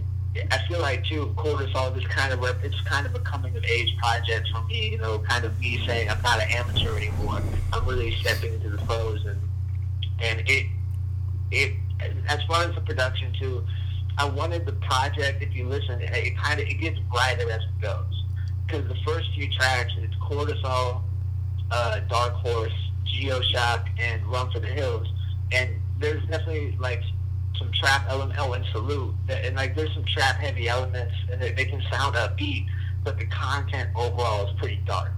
I 0.51 0.59
feel 0.69 0.81
like 0.81 1.05
too, 1.05 1.35
cortisol 1.37 1.97
is 1.97 2.07
kind 2.07 2.33
of 2.33 2.43
it's 2.65 2.81
kind 2.83 3.07
of 3.07 3.15
a 3.15 3.21
coming 3.21 3.57
of 3.57 3.65
age 3.65 3.97
project 3.99 4.49
for 4.53 4.63
me. 4.65 4.91
You 4.91 4.99
know, 4.99 5.19
kind 5.21 5.45
of 5.45 5.59
me 5.59 5.85
saying 5.87 6.09
I'm 6.09 6.21
not 6.23 6.41
an 6.41 6.51
amateur 6.51 6.97
anymore. 6.97 7.41
I'm 7.73 7.85
really 7.87 8.15
stepping 8.17 8.55
into 8.55 8.71
the 8.71 8.79
pros, 8.79 9.25
and 9.25 9.39
and 10.21 10.43
it 10.49 10.67
it 11.51 11.75
as 12.29 12.43
far 12.45 12.65
as 12.65 12.75
the 12.75 12.81
production 12.83 13.33
too. 13.39 13.65
I 14.17 14.25
wanted 14.25 14.67
the 14.67 14.73
project. 14.73 15.43
If 15.43 15.55
you 15.55 15.67
listen, 15.69 16.01
it, 16.01 16.11
it 16.15 16.37
kind 16.37 16.61
of 16.61 16.69
it 16.69 16.75
gets 16.75 16.99
brighter 17.11 17.51
as 17.51 17.63
it 17.63 17.81
goes 17.81 18.25
because 18.67 18.87
the 18.87 18.97
first 19.07 19.31
few 19.35 19.51
tracks 19.53 19.93
it's 19.97 20.15
cortisol, 20.17 21.03
uh, 21.71 22.01
Dark 22.09 22.35
Horse, 22.35 22.73
Geoshock, 23.05 23.87
and 23.99 24.25
Run 24.27 24.51
for 24.51 24.61
the 24.61 24.69
Hills, 24.69 25.07
and 25.53 25.71
there's 25.99 26.23
definitely 26.27 26.77
like 26.79 27.03
some 27.59 27.71
trap 27.73 28.05
element 28.09 28.39
oh, 28.41 28.53
and 28.53 28.65
salute. 28.67 29.15
And 29.29 29.57
like 29.57 29.75
there's 29.75 29.93
some 29.95 30.05
trap 30.05 30.37
heavy 30.37 30.69
elements 30.69 31.15
and 31.31 31.41
they, 31.43 31.53
they 31.53 31.65
can 31.65 31.83
sound 31.91 32.15
upbeat 32.15 32.67
but 33.05 33.19
the 33.19 33.27
content 33.27 33.89
overall 33.97 34.47
is 34.47 34.53
pretty 34.59 34.81
dark. 34.87 35.13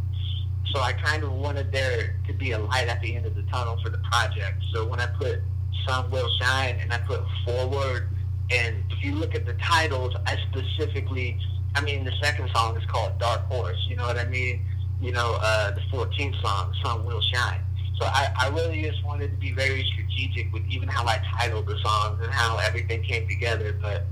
So 0.73 0.81
i 0.81 0.93
kind 0.93 1.25
of 1.25 1.33
wanted 1.33 1.73
there 1.73 2.17
to 2.27 2.33
be 2.33 2.53
a 2.53 2.59
light 2.59 2.89
at 2.89 3.01
the 3.01 3.17
end 3.17 3.27
of 3.27 3.35
the 3.35 3.43
tunnel 3.45 3.79
for 3.83 3.91
the 3.91 3.99
project. 3.99 4.63
So 4.73 4.87
when 4.87 5.01
i 5.01 5.07
put 5.07 5.41
sun 5.87 6.11
will 6.11 6.29
shine 6.41 6.79
and 6.81 6.93
i 6.93 6.99
put 6.99 7.21
forward 7.45 8.09
and 8.51 8.77
if 8.91 9.03
you 9.03 9.15
look 9.15 9.35
at 9.35 9.47
the 9.47 9.55
titles 9.55 10.15
i 10.27 10.37
specifically 10.51 11.39
i 11.75 11.81
mean 11.81 12.05
the 12.05 12.13
second 12.23 12.51
song 12.55 12.77
is 12.77 12.85
called 12.87 13.19
dark 13.19 13.41
horse 13.47 13.79
you 13.89 13.97
know 13.97 14.07
what 14.07 14.19
i 14.19 14.25
mean 14.27 14.63
you 15.01 15.13
know 15.13 15.39
uh, 15.41 15.71
the 15.73 15.81
14th 15.93 16.41
song 16.43 16.75
sun 16.83 17.05
will 17.05 17.21
shine 17.21 17.61
so 18.01 18.07
I, 18.07 18.33
I 18.39 18.49
really 18.49 18.83
just 18.83 19.05
wanted 19.05 19.31
to 19.31 19.37
be 19.37 19.53
very 19.53 19.85
strategic 19.85 20.51
with 20.55 20.63
even 20.71 20.89
how 20.89 21.07
I 21.07 21.21
titled 21.39 21.67
the 21.67 21.77
songs 21.79 22.19
and 22.23 22.33
how 22.33 22.57
everything 22.57 23.03
came 23.03 23.29
together. 23.29 23.79
But 23.81 24.05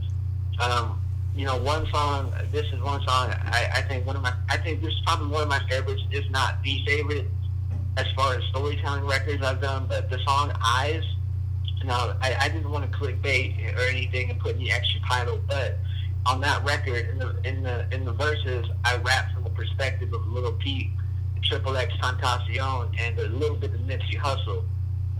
um, 0.60 1.00
you 1.34 1.46
know, 1.46 1.56
one 1.56 1.86
song. 1.90 2.32
This 2.52 2.66
is 2.66 2.82
one 2.82 3.00
song. 3.06 3.32
I, 3.46 3.70
I 3.76 3.82
think 3.82 4.06
one 4.06 4.16
of 4.16 4.22
my. 4.22 4.34
I 4.50 4.58
think 4.58 4.82
this 4.82 4.92
is 4.92 5.00
probably 5.06 5.28
one 5.28 5.42
of 5.42 5.48
my 5.48 5.60
favorites, 5.70 6.02
if 6.10 6.30
not 6.30 6.62
the 6.62 6.82
favorite, 6.86 7.26
as 7.96 8.06
far 8.14 8.34
as 8.34 8.44
storytelling 8.50 9.06
records 9.06 9.42
I've 9.42 9.62
done. 9.62 9.86
But 9.88 10.10
the 10.10 10.18
song 10.26 10.52
"Eyes." 10.60 11.04
Now, 11.84 12.16
I, 12.20 12.34
I 12.40 12.48
didn't 12.48 12.70
want 12.70 12.90
to 12.90 12.98
clickbait 12.98 13.76
or 13.76 13.88
anything 13.88 14.30
and 14.30 14.40
put 14.40 14.56
any 14.56 14.70
extra 14.70 15.00
title, 15.08 15.40
but 15.46 15.78
on 16.26 16.40
that 16.40 16.62
record, 16.64 17.08
in 17.08 17.18
the 17.18 17.36
in 17.44 17.62
the 17.62 17.86
in 17.94 18.04
the 18.04 18.12
verses, 18.12 18.66
I 18.84 18.96
rap 18.96 19.30
perspective 19.58 20.12
of 20.12 20.26
Lil 20.28 20.52
Peep 20.52 20.88
Triple 21.48 21.76
X 21.76 21.92
Tentacion 22.00 22.94
and 22.98 23.18
a 23.18 23.28
little 23.28 23.56
bit 23.56 23.72
of 23.74 23.80
Nipsey 23.80 24.16
Hussle. 24.16 24.64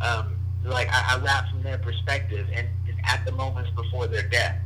Um, 0.01 0.37
like 0.64 0.88
I, 0.90 1.14
I 1.14 1.24
rap 1.24 1.48
from 1.51 1.62
their 1.62 1.79
perspective 1.79 2.46
and, 2.53 2.66
and 2.88 2.96
at 3.05 3.24
the 3.24 3.33
moments 3.33 3.70
before 3.74 4.07
their 4.07 4.29
death. 4.29 4.57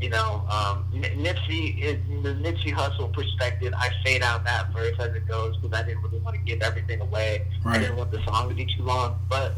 You 0.00 0.10
know, 0.10 0.44
um, 0.48 0.84
Nipsey 0.94 1.80
is 1.80 1.98
the 2.22 2.34
Nipsey 2.34 2.72
Hussle 2.72 3.12
perspective. 3.12 3.72
I 3.76 3.90
fade 4.04 4.22
out 4.22 4.44
that 4.44 4.72
verse 4.72 4.94
as 5.00 5.14
it 5.14 5.26
goes 5.26 5.56
because 5.56 5.76
I 5.78 5.82
didn't 5.84 6.02
really 6.02 6.20
want 6.20 6.36
to 6.36 6.42
give 6.42 6.62
everything 6.62 7.00
away. 7.00 7.46
Right. 7.64 7.76
I 7.76 7.78
didn't 7.80 7.96
want 7.96 8.12
the 8.12 8.22
song 8.24 8.48
to 8.48 8.54
be 8.54 8.64
too 8.64 8.84
long, 8.84 9.18
but 9.28 9.54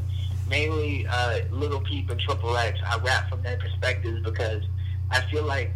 mainly 0.49 1.07
uh, 1.07 1.41
Lil 1.51 1.81
Peep 1.81 2.09
and 2.11 2.21
Triple 2.21 2.57
X. 2.57 2.79
I 2.87 2.99
rap 2.99 3.29
from 3.29 3.43
their 3.43 3.59
perspectives 3.59 4.23
because 4.23 4.63
I 5.11 5.21
feel 5.31 5.45
like, 5.45 5.73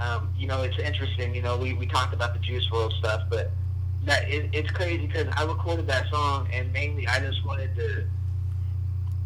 um, 0.00 0.32
you 0.36 0.46
know, 0.46 0.62
it's 0.62 0.78
interesting. 0.78 1.34
You 1.34 1.42
know, 1.42 1.56
we 1.56 1.72
we 1.74 1.86
talked 1.86 2.12
about 2.12 2.34
the 2.34 2.40
Juice 2.40 2.68
WRLD 2.70 2.98
stuff, 2.98 3.22
but 3.30 3.50
that 4.04 4.28
it, 4.28 4.50
it's 4.52 4.70
crazy 4.70 5.06
because 5.06 5.26
I 5.36 5.44
recorded 5.44 5.86
that 5.88 6.08
song 6.10 6.48
and 6.52 6.72
mainly 6.72 7.06
I 7.06 7.18
just 7.20 7.44
wanted 7.44 7.74
to 7.76 8.04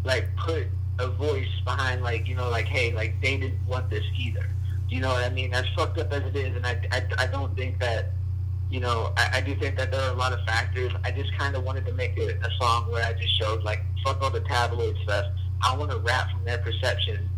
like 0.04 0.28
put 0.36 0.66
a 0.98 1.08
voice 1.08 1.48
behind 1.64 2.02
like 2.02 2.26
you 2.26 2.34
know 2.34 2.48
like 2.48 2.66
hey 2.66 2.92
like 2.92 3.20
they 3.20 3.36
didn't 3.36 3.66
want 3.66 3.90
this 3.90 4.04
either. 4.18 4.48
You 4.88 5.00
know 5.00 5.08
what 5.08 5.24
I 5.24 5.30
mean? 5.30 5.52
As 5.52 5.64
fucked 5.76 5.98
up 5.98 6.12
as 6.12 6.22
it 6.22 6.36
is, 6.36 6.56
and 6.56 6.66
I 6.66 6.80
I, 6.92 7.24
I 7.24 7.26
don't 7.26 7.56
think 7.56 7.78
that 7.80 8.12
you 8.70 8.80
know 8.80 9.12
I, 9.16 9.38
I 9.38 9.40
do 9.40 9.56
think 9.56 9.76
that 9.76 9.90
there 9.90 10.00
are 10.00 10.12
a 10.12 10.16
lot 10.16 10.32
of 10.32 10.40
factors. 10.46 10.92
I 11.04 11.10
just 11.10 11.36
kind 11.36 11.56
of 11.56 11.64
wanted 11.64 11.84
to 11.86 11.92
make 11.92 12.16
a, 12.16 12.30
a 12.38 12.50
song 12.60 12.90
where 12.90 13.04
I 13.04 13.12
just 13.12 13.38
showed 13.40 13.64
like 13.64 13.82
fuck 14.04 14.22
all 14.22 14.30
the 14.30 14.40
tabloid 14.40 14.96
stuff. 15.02 15.26
I 15.62 15.76
want 15.76 15.90
to 15.90 15.98
rap 15.98 16.30
from 16.30 16.44
their 16.44 16.58
perception 16.58 17.28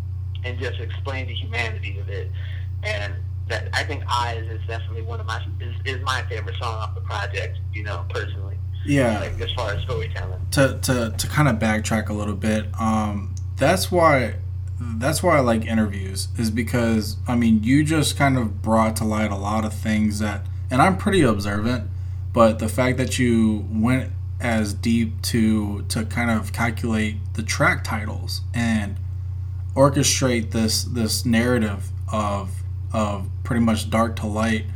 and 0.45 0.59
just 0.59 0.81
explain 0.81 1.27
the 1.27 1.35
humanity 1.35 1.99
of 1.99 2.09
it 2.09 2.31
and 2.83 3.14
that 3.49 3.68
I 3.73 3.85
think 3.85 4.05
Eyes 4.09 4.45
is 4.49 4.61
definitely 4.66 5.03
one 5.03 5.21
of 5.21 5.27
my 5.27 5.45
is, 5.61 5.75
is 5.85 6.03
my 6.03 6.23
favorite 6.29 6.57
song 6.57 6.75
off 6.75 6.95
the 6.95 7.01
project. 7.03 7.59
You 7.73 7.85
know, 7.85 8.05
personally. 8.11 8.57
Yeah. 8.85 9.21
Like 9.21 9.40
as 9.40 9.53
far 9.53 9.73
as 9.73 9.83
storytelling. 9.83 10.40
To 10.53 10.79
to 10.83 11.14
to 11.16 11.27
kind 11.27 11.49
of 11.49 11.57
backtrack 11.57 12.09
a 12.09 12.12
little 12.12 12.35
bit, 12.35 12.66
um, 12.81 13.35
that's 13.57 13.90
why 13.92 14.35
that's 14.97 15.23
why 15.23 15.37
I 15.37 15.40
like 15.40 15.64
interviews 15.64 16.29
is 16.37 16.51
because 16.51 17.16
I 17.29 17.37
mean 17.37 17.62
you 17.62 17.85
just 17.85 18.16
kind 18.16 18.37
of 18.37 18.62
brought 18.62 18.97
to 18.97 19.05
light 19.05 19.31
a 19.31 19.37
lot 19.37 19.64
of 19.64 19.73
things 19.73 20.18
that 20.18 20.47
and 20.71 20.83
I'm 20.83 20.97
pretty 20.97 21.23
observant, 21.23 21.88
but 22.33 22.59
the 22.59 22.68
fact 22.68 22.99
that 22.99 23.18
you 23.18 23.66
went 23.71 24.11
as 24.40 24.75
deep 24.75 25.23
to 25.23 25.83
to 25.83 26.05
kind 26.05 26.31
of 26.31 26.53
calculate 26.53 27.16
the 27.35 27.42
track 27.42 27.85
titles 27.85 28.40
and 28.53 28.97
orchestrate 29.77 30.51
this 30.51 30.83
this 30.83 31.25
narrative 31.25 31.90
of 32.12 32.62
of 32.92 33.28
pretty 33.44 33.64
much 33.64 33.90
dark 33.90 34.16
to 34.16 34.26
light. 34.26 34.66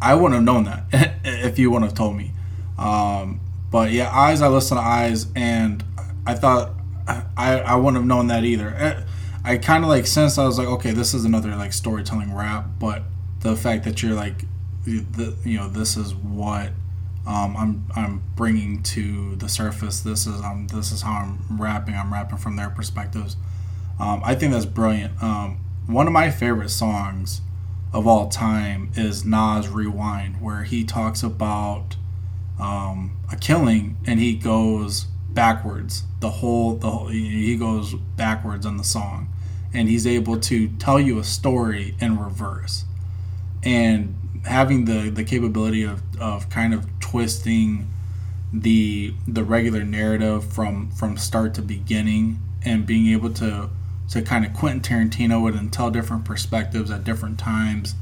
I 0.00 0.14
wouldn't 0.14 0.34
have 0.34 0.44
known 0.44 0.64
that 0.64 1.20
if 1.24 1.58
you 1.58 1.70
wouldn't 1.70 1.90
have 1.90 1.98
told 1.98 2.16
me. 2.16 2.32
Um, 2.78 3.40
but 3.70 3.92
yeah, 3.92 4.10
eyes. 4.10 4.42
I 4.42 4.48
listened 4.48 4.80
to 4.80 4.84
eyes, 4.84 5.26
and 5.36 5.84
I 6.26 6.34
thought 6.34 6.72
I 7.06 7.60
I 7.60 7.74
wouldn't 7.76 7.96
have 7.96 8.06
known 8.06 8.28
that 8.28 8.44
either. 8.44 8.74
Eh, 8.76 9.02
I 9.44 9.56
kind 9.58 9.84
of 9.84 9.90
like 9.90 10.06
since 10.06 10.38
I 10.38 10.46
was 10.46 10.58
like, 10.58 10.68
okay, 10.68 10.90
this 10.90 11.14
is 11.14 11.24
another 11.24 11.54
like 11.56 11.72
storytelling 11.72 12.34
rap, 12.34 12.66
but 12.78 13.04
the 13.40 13.56
fact 13.56 13.84
that 13.84 14.02
you're 14.02 14.14
like, 14.14 14.44
the 14.84 15.36
you 15.44 15.58
know, 15.58 15.68
this 15.68 15.96
is 15.96 16.14
what 16.14 16.72
um, 17.26 17.56
I'm 17.56 17.86
I'm 17.94 18.22
bringing 18.34 18.82
to 18.84 19.36
the 19.36 19.48
surface. 19.48 20.00
This 20.00 20.26
is 20.26 20.40
um 20.40 20.66
this 20.68 20.90
is 20.92 21.02
how 21.02 21.12
I'm 21.12 21.60
rapping. 21.60 21.94
I'm 21.94 22.12
rapping 22.12 22.38
from 22.38 22.56
their 22.56 22.70
perspectives. 22.70 23.36
Um, 23.98 24.22
I 24.24 24.34
think 24.34 24.52
that's 24.52 24.66
brilliant. 24.66 25.22
Um, 25.22 25.60
one 25.90 26.06
of 26.06 26.12
my 26.12 26.30
favorite 26.30 26.70
songs 26.70 27.40
of 27.92 28.06
all 28.06 28.28
time 28.28 28.90
is 28.94 29.24
Nas 29.24 29.68
Rewind, 29.68 30.40
where 30.40 30.62
he 30.62 30.84
talks 30.84 31.22
about 31.22 31.96
um, 32.60 33.16
a 33.32 33.36
killing 33.36 33.96
and 34.06 34.20
he 34.20 34.34
goes 34.36 35.06
backwards. 35.30 36.04
The 36.20 36.30
whole, 36.30 36.76
the 36.76 36.90
whole, 36.90 37.08
he 37.08 37.56
goes 37.56 37.94
backwards 37.94 38.64
on 38.64 38.76
the 38.76 38.84
song, 38.84 39.28
and 39.72 39.88
he's 39.88 40.06
able 40.06 40.38
to 40.40 40.68
tell 40.68 41.00
you 41.00 41.18
a 41.18 41.24
story 41.24 41.96
in 42.00 42.18
reverse, 42.18 42.84
and 43.62 44.16
having 44.44 44.84
the 44.84 45.10
the 45.10 45.24
capability 45.24 45.82
of, 45.82 46.02
of 46.20 46.48
kind 46.50 46.72
of 46.72 46.86
twisting 47.00 47.88
the 48.52 49.14
the 49.26 49.44
regular 49.44 49.82
narrative 49.82 50.44
from 50.52 50.90
from 50.90 51.16
start 51.16 51.54
to 51.54 51.62
beginning 51.62 52.40
and 52.64 52.86
being 52.86 53.06
able 53.08 53.32
to 53.32 53.70
to 54.10 54.22
kind 54.22 54.44
of 54.44 54.52
Quentin 54.52 54.80
Tarantino 54.80 55.56
and 55.56 55.72
tell 55.72 55.90
different 55.90 56.24
perspectives 56.24 56.90
at 56.90 57.04
different 57.04 57.38
times. 57.38 57.94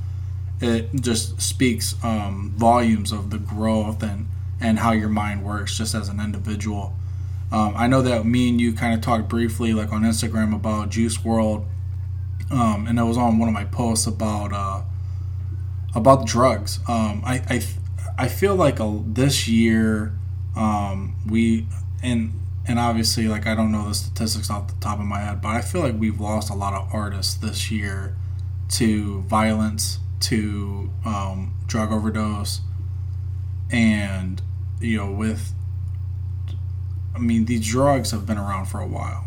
It 0.60 0.88
just 0.94 1.40
speaks 1.40 1.94
um, 2.02 2.52
volumes 2.56 3.12
of 3.12 3.30
the 3.30 3.38
growth 3.38 4.02
and, 4.02 4.26
and 4.60 4.78
how 4.78 4.92
your 4.92 5.08
mind 5.08 5.44
works 5.44 5.76
just 5.76 5.94
as 5.94 6.08
an 6.08 6.18
individual. 6.20 6.94
Um, 7.52 7.74
I 7.76 7.86
know 7.86 8.02
that 8.02 8.26
me 8.26 8.48
and 8.48 8.60
you 8.60 8.72
kind 8.72 8.94
of 8.94 9.00
talked 9.00 9.28
briefly, 9.28 9.72
like 9.72 9.92
on 9.92 10.02
Instagram, 10.02 10.54
about 10.54 10.90
Juice 10.90 11.18
WRLD, 11.18 11.64
um, 12.50 12.86
and 12.86 12.98
it 12.98 13.02
was 13.04 13.16
on 13.16 13.38
one 13.38 13.48
of 13.48 13.54
my 13.54 13.64
posts 13.64 14.06
about 14.06 14.52
uh, 14.52 14.82
about 15.94 16.26
drugs. 16.26 16.80
Um, 16.88 17.22
I, 17.24 17.42
I 17.48 17.62
I 18.18 18.28
feel 18.28 18.54
like 18.54 18.80
a, 18.80 19.02
this 19.06 19.48
year 19.48 20.12
um, 20.56 21.14
we 21.26 21.66
and 22.02 22.32
and 22.68 22.78
obviously 22.78 23.26
like 23.28 23.46
I 23.46 23.54
don't 23.54 23.72
know 23.72 23.88
the 23.88 23.94
statistics 23.94 24.50
off 24.50 24.68
the 24.68 24.74
top 24.80 25.00
of 25.00 25.06
my 25.06 25.20
head, 25.20 25.40
but 25.40 25.48
I 25.48 25.62
feel 25.62 25.80
like 25.80 25.98
we've 25.98 26.20
lost 26.20 26.50
a 26.50 26.54
lot 26.54 26.74
of 26.74 26.88
artists 26.92 27.34
this 27.34 27.70
year 27.70 28.14
to 28.72 29.22
violence, 29.22 29.98
to 30.20 30.90
um, 31.04 31.54
drug 31.66 31.90
overdose, 31.90 32.60
and 33.70 34.40
you 34.80 34.98
know 34.98 35.10
with 35.10 35.52
I 37.14 37.18
mean 37.18 37.46
these 37.46 37.66
drugs 37.66 38.10
have 38.10 38.26
been 38.26 38.38
around 38.38 38.66
for 38.66 38.80
a 38.80 38.86
while, 38.86 39.24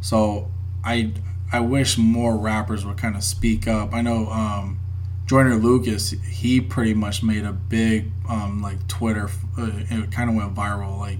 so 0.00 0.50
I 0.82 1.12
I 1.52 1.60
wish 1.60 1.98
more 1.98 2.36
rappers 2.36 2.86
would 2.86 2.96
kind 2.96 3.16
of 3.16 3.22
speak 3.22 3.68
up. 3.68 3.92
I 3.92 4.00
know 4.00 4.28
um, 4.28 4.80
Joyner 5.26 5.56
Lucas, 5.56 6.10
he 6.10 6.58
pretty 6.58 6.94
much 6.94 7.22
made 7.22 7.44
a 7.44 7.52
big 7.52 8.10
um, 8.28 8.62
like 8.62 8.88
Twitter. 8.88 9.28
Uh, 9.58 9.70
it 9.90 10.10
kind 10.10 10.30
of 10.30 10.36
went 10.36 10.54
viral. 10.54 10.98
Like, 10.98 11.18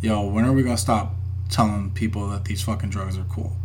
yo, 0.00 0.26
when 0.26 0.44
are 0.44 0.52
we 0.52 0.62
gonna 0.62 0.76
stop 0.76 1.14
telling 1.48 1.90
people 1.90 2.28
that 2.28 2.44
these 2.44 2.62
fucking 2.62 2.90
drugs 2.90 3.16
are 3.18 3.24
cool? 3.24 3.56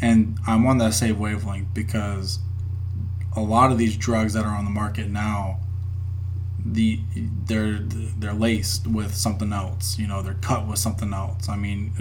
And 0.00 0.38
I'm 0.46 0.66
on 0.66 0.78
that 0.78 0.94
same 0.94 1.18
wavelength 1.18 1.72
because 1.72 2.40
a 3.36 3.40
lot 3.40 3.72
of 3.72 3.78
these 3.78 3.96
drugs 3.96 4.34
that 4.34 4.44
are 4.44 4.54
on 4.56 4.64
the 4.64 4.70
market 4.70 5.08
now, 5.08 5.60
the 6.64 7.00
they're 7.46 7.78
they're 7.78 8.32
laced 8.32 8.86
with 8.86 9.14
something 9.14 9.52
else. 9.52 9.98
You 9.98 10.06
know, 10.06 10.22
they're 10.22 10.34
cut 10.34 10.66
with 10.66 10.78
something 10.78 11.12
else. 11.12 11.48
I 11.48 11.56
mean, 11.56 11.92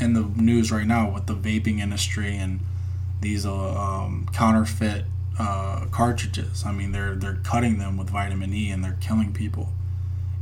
in 0.00 0.12
the 0.12 0.22
news 0.40 0.70
right 0.70 0.86
now 0.86 1.10
with 1.10 1.26
the 1.26 1.34
vaping 1.34 1.80
industry 1.80 2.36
and 2.36 2.60
these 3.20 3.46
uh, 3.46 3.74
um, 3.74 4.28
counterfeit 4.32 5.04
uh, 5.38 5.86
cartridges. 5.90 6.64
I 6.66 6.72
mean, 6.72 6.92
they're 6.92 7.14
they're 7.14 7.40
cutting 7.42 7.78
them 7.78 7.96
with 7.96 8.10
vitamin 8.10 8.52
E 8.52 8.70
and 8.70 8.84
they're 8.84 8.98
killing 9.00 9.32
people. 9.32 9.70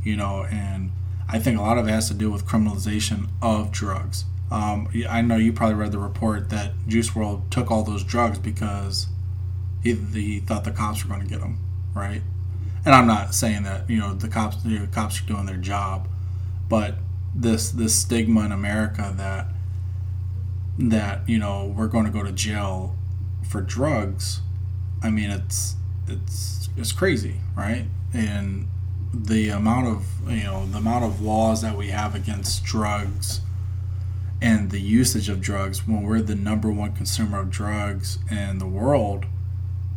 You 0.03 0.15
know, 0.15 0.43
and 0.45 0.91
I 1.31 1.39
think 1.39 1.57
a 1.57 1.61
lot 1.61 1.77
of 1.77 1.87
it 1.87 1.91
has 1.91 2.07
to 2.09 2.13
do 2.13 2.29
with 2.29 2.45
criminalization 2.45 3.29
of 3.41 3.71
drugs. 3.71 4.25
Um, 4.51 4.89
I 5.09 5.21
know 5.21 5.37
you 5.37 5.53
probably 5.53 5.75
read 5.75 5.93
the 5.93 5.99
report 5.99 6.49
that 6.49 6.73
Juice 6.87 7.11
WRLD 7.11 7.49
took 7.49 7.71
all 7.71 7.83
those 7.83 8.03
drugs 8.03 8.37
because 8.37 9.07
he, 9.81 9.93
he 9.93 10.39
thought 10.39 10.65
the 10.65 10.71
cops 10.71 11.05
were 11.05 11.09
going 11.09 11.25
to 11.25 11.27
get 11.27 11.39
them, 11.39 11.59
right? 11.93 12.21
And 12.83 12.93
I'm 12.93 13.07
not 13.07 13.33
saying 13.33 13.63
that 13.63 13.89
you 13.89 13.97
know 13.97 14.13
the 14.13 14.27
cops 14.27 14.61
the 14.63 14.87
cops 14.91 15.21
are 15.21 15.25
doing 15.25 15.45
their 15.45 15.57
job, 15.57 16.07
but 16.67 16.95
this 17.33 17.69
this 17.69 17.95
stigma 17.95 18.43
in 18.43 18.51
America 18.51 19.13
that 19.15 19.47
that 20.79 21.29
you 21.29 21.37
know 21.37 21.73
we're 21.77 21.87
going 21.87 22.05
to 22.05 22.11
go 22.11 22.23
to 22.23 22.31
jail 22.31 22.95
for 23.47 23.61
drugs 23.61 24.41
I 25.03 25.09
mean, 25.09 25.31
it's 25.31 25.75
it's 26.07 26.69
it's 26.77 26.91
crazy, 26.91 27.35
right? 27.55 27.85
And 28.13 28.67
the 29.13 29.49
amount 29.49 29.87
of 29.87 30.05
you 30.29 30.43
know 30.43 30.65
the 30.67 30.77
amount 30.77 31.03
of 31.03 31.21
laws 31.21 31.61
that 31.61 31.77
we 31.77 31.87
have 31.87 32.15
against 32.15 32.63
drugs 32.63 33.41
and 34.41 34.71
the 34.71 34.79
usage 34.79 35.29
of 35.29 35.41
drugs 35.41 35.87
when 35.87 36.01
we're 36.01 36.21
the 36.21 36.35
number 36.35 36.71
one 36.71 36.93
consumer 36.93 37.39
of 37.39 37.49
drugs 37.49 38.19
in 38.29 38.57
the 38.57 38.65
world 38.65 39.25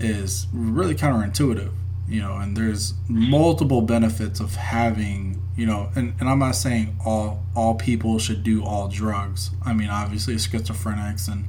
is 0.01 0.47
really 0.53 0.95
counterintuitive 0.95 1.71
you 2.09 2.21
know 2.21 2.37
and 2.37 2.57
there's 2.57 2.95
multiple 3.09 3.83
benefits 3.83 4.41
of 4.41 4.57
having 4.57 5.41
you 5.57 5.65
know 5.65 5.89
and, 5.95 6.15
and 6.19 6.29
i'm 6.29 6.41
not 6.41 6.57
saying 6.57 6.97
all 7.05 7.45
all 7.55 7.75
people 7.75 8.19
should 8.19 8.43
do 8.43 8.65
all 8.65 8.89
drugs. 8.89 9.51
I 9.65 9.73
mean 9.73 9.89
obviously 9.89 10.35
schizophrenics 10.35 11.31
and 11.31 11.47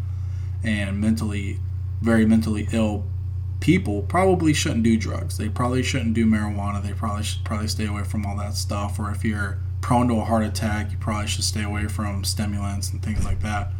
and 0.63 0.99
mentally 0.99 1.59
very 2.01 2.25
mentally 2.25 2.67
ill 2.71 3.05
people 3.65 4.03
probably 4.03 4.53
shouldn't 4.53 4.83
do 4.83 4.95
drugs. 4.95 5.39
They 5.39 5.49
probably 5.49 5.81
shouldn't 5.81 6.13
do 6.13 6.27
marijuana. 6.27 6.83
They 6.83 6.93
probably 6.93 7.23
should 7.23 7.43
probably 7.43 7.67
stay 7.67 7.87
away 7.87 8.03
from 8.03 8.23
all 8.23 8.37
that 8.37 8.53
stuff. 8.53 8.99
Or 8.99 9.09
if 9.09 9.25
you're 9.25 9.57
prone 9.81 10.07
to 10.09 10.19
a 10.19 10.23
heart 10.23 10.43
attack, 10.43 10.91
you 10.91 10.99
probably 10.99 11.25
should 11.25 11.45
stay 11.45 11.63
away 11.63 11.87
from 11.87 12.23
stimulants 12.23 12.91
and 12.91 13.01
things 13.01 13.25
like 13.25 13.41
that. 13.41 13.71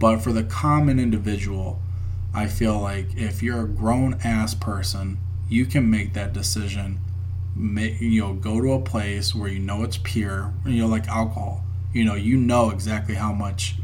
But 0.00 0.18
for 0.18 0.32
the 0.32 0.42
common 0.42 0.98
individual, 0.98 1.80
I 2.34 2.48
feel 2.48 2.80
like 2.80 3.16
if 3.16 3.40
you're 3.40 3.60
a 3.60 3.68
grown 3.68 4.14
ass 4.24 4.54
person, 4.54 5.18
you 5.48 5.66
can 5.66 5.88
make 5.88 6.14
that 6.14 6.32
decision. 6.32 6.98
Make, 7.54 8.00
you 8.00 8.20
know, 8.20 8.32
go 8.34 8.60
to 8.60 8.72
a 8.72 8.80
place 8.80 9.36
where 9.36 9.48
you 9.48 9.60
know 9.60 9.84
it's 9.84 9.98
pure. 9.98 10.52
You 10.66 10.82
know, 10.82 10.88
like 10.88 11.06
alcohol. 11.06 11.62
You 11.92 12.04
know, 12.04 12.16
you 12.16 12.36
know 12.36 12.70
exactly 12.70 13.14
how 13.14 13.32
much 13.32 13.76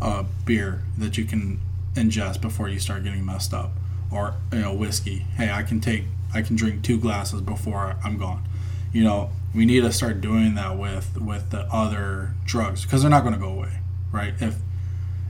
uh, 0.00 0.24
beer 0.46 0.84
that 0.96 1.18
you 1.18 1.26
can 1.26 1.60
ingest 1.96 2.40
before 2.40 2.70
you 2.70 2.78
start 2.78 3.04
getting 3.04 3.26
messed 3.26 3.52
up 3.52 3.72
or 4.12 4.34
you 4.52 4.60
know 4.60 4.74
whiskey. 4.74 5.26
Hey, 5.36 5.50
I 5.50 5.62
can 5.62 5.80
take 5.80 6.04
I 6.34 6.42
can 6.42 6.56
drink 6.56 6.82
two 6.82 6.98
glasses 6.98 7.40
before 7.40 7.96
I'm 8.04 8.18
gone. 8.18 8.44
You 8.92 9.04
know, 9.04 9.30
we 9.54 9.64
need 9.64 9.80
to 9.80 9.92
start 9.92 10.20
doing 10.20 10.54
that 10.54 10.78
with 10.78 11.20
with 11.20 11.50
the 11.50 11.60
other 11.72 12.34
drugs 12.44 12.82
because 12.84 13.02
they're 13.02 13.10
not 13.10 13.22
going 13.22 13.34
to 13.34 13.40
go 13.40 13.50
away, 13.50 13.80
right? 14.10 14.34
If 14.40 14.56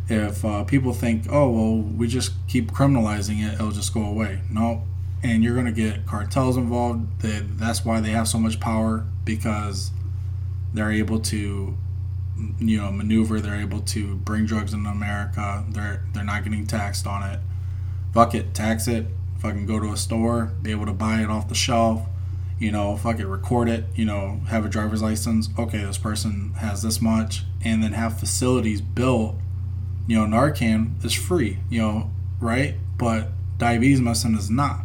if 0.09 0.45
uh, 0.45 0.65
people 0.65 0.93
think, 0.93 1.27
oh 1.31 1.51
well, 1.51 1.77
we 1.77 2.09
just 2.09 2.33
keep 2.49 2.73
criminalizing 2.73 3.43
it, 3.47 3.55
it'll 3.55 3.71
just 3.71 3.95
go 3.95 4.05
away. 4.05 4.41
No, 4.51 4.83
and 5.23 5.45
you're 5.45 5.55
going 5.55 5.67
to 5.67 5.73
get 5.73 6.07
cartels 6.07 6.57
involved. 6.57 7.23
They, 7.23 7.41
that's 7.41 7.85
why 7.85 8.01
they 8.01 8.11
have 8.11 8.29
so 8.29 8.39
much 8.39 8.61
power 8.61 9.07
because 9.25 9.91
they're 10.75 10.91
able 10.91 11.21
to 11.21 11.77
you 12.59 12.81
know 12.81 12.91
maneuver 12.91 13.41
they're 13.41 13.61
able 13.61 13.81
to 13.81 14.17
bring 14.17 14.47
drugs 14.47 14.73
into 14.73 14.89
america 14.89 15.65
they're 15.69 16.03
they're 16.13 16.25
not 16.25 16.43
getting 16.43 16.67
taxed 16.67 17.07
on 17.07 17.23
it 17.31 17.39
fuck 18.13 18.35
it, 18.35 18.55
tax 18.55 18.89
it. 18.89 19.07
Can 19.41 19.67
go 19.67 19.81
to 19.81 19.93
a 19.93 19.97
store, 19.97 20.53
be 20.63 20.71
able 20.71 20.87
to 20.87 20.93
buy 20.93 21.21
it 21.21 21.29
off 21.29 21.49
the 21.49 21.55
shelf, 21.57 22.07
you 22.61 22.71
know, 22.71 22.97
fuck 22.97 23.19
it, 23.19 23.27
record 23.27 23.69
it, 23.69 23.87
you 23.97 24.05
know, 24.05 24.41
have 24.49 24.65
a 24.65 24.69
driver's 24.69 25.03
license. 25.03 25.49
Okay, 25.59 25.79
this 25.79 25.99
person 25.99 26.53
has 26.59 26.81
this 26.83 27.03
much, 27.03 27.43
and 27.65 27.83
then 27.83 27.93
have 27.93 28.21
facilities 28.21 28.81
built. 28.81 29.35
You 30.07 30.17
know, 30.25 30.37
Narcan 30.37 31.05
is 31.05 31.13
free, 31.13 31.59
you 31.69 31.83
know, 31.83 32.11
right? 32.39 32.77
But 32.97 33.31
diabetes 33.59 34.01
medicine 34.01 34.37
is 34.37 34.49
not. 34.49 34.85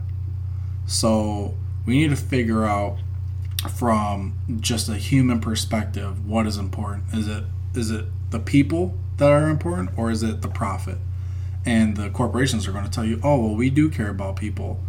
So 0.88 1.56
we 1.86 2.00
need 2.00 2.10
to 2.10 2.16
figure 2.16 2.66
out 2.66 2.98
from 3.76 4.34
just 4.60 4.90
a 4.90 4.96
human 4.96 5.40
perspective 5.40 6.26
what 6.26 6.48
is 6.48 6.58
important. 6.58 7.14
Is 7.14 7.28
it 7.28 7.44
is 7.76 7.92
it 7.92 8.06
the 8.32 8.40
people 8.40 8.98
that 9.18 9.32
are 9.32 9.50
important 9.50 9.92
or 9.98 10.10
is 10.10 10.24
it 10.24 10.42
the 10.42 10.48
profit? 10.48 10.98
And 11.68 11.98
the 11.98 12.10
corporations 12.10 12.66
are 12.66 12.72
going 12.72 12.86
to 12.86 12.90
tell 12.90 13.04
you, 13.04 13.20
oh 13.24 13.38
well, 13.40 13.56
we 13.56 13.70
do 13.70 13.90
care 13.90 14.10
about 14.10 14.38
people, 14.38 14.80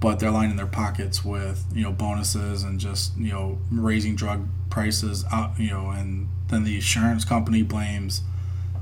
but 0.00 0.18
they're 0.18 0.32
lining 0.32 0.56
their 0.56 0.66
pockets 0.66 1.24
with 1.24 1.64
you 1.72 1.84
know 1.84 1.92
bonuses 1.92 2.64
and 2.64 2.80
just 2.80 3.16
you 3.16 3.32
know 3.32 3.58
raising 3.70 4.16
drug 4.16 4.48
prices 4.70 5.24
out, 5.32 5.58
you 5.58 5.70
know, 5.70 5.90
and 5.90 6.28
then 6.48 6.64
the 6.64 6.74
insurance 6.74 7.24
company 7.24 7.62
blames 7.62 8.22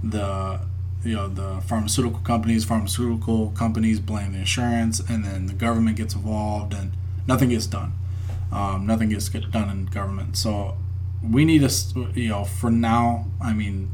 the 0.02 0.60
you 1.04 1.14
know 1.14 1.28
the 1.28 1.60
pharmaceutical 1.66 2.20
companies 2.20 2.64
pharmaceutical 2.64 3.50
companies 3.50 4.00
blame 4.00 4.32
the 4.32 4.38
insurance 4.38 5.00
and 5.00 5.24
then 5.24 5.46
the 5.46 5.52
government 5.52 5.96
gets 5.96 6.14
involved 6.14 6.72
and 6.72 6.92
nothing 7.26 7.50
gets 7.50 7.66
done. 7.66 7.92
Um, 8.50 8.86
nothing 8.86 9.10
gets 9.10 9.28
get 9.28 9.50
done 9.50 9.68
in 9.68 9.84
government. 9.84 10.36
So 10.38 10.78
we 11.22 11.44
need 11.44 11.68
to 11.68 12.08
you 12.14 12.28
know 12.28 12.44
for 12.44 12.70
now 12.70 13.26
i 13.40 13.52
mean 13.52 13.90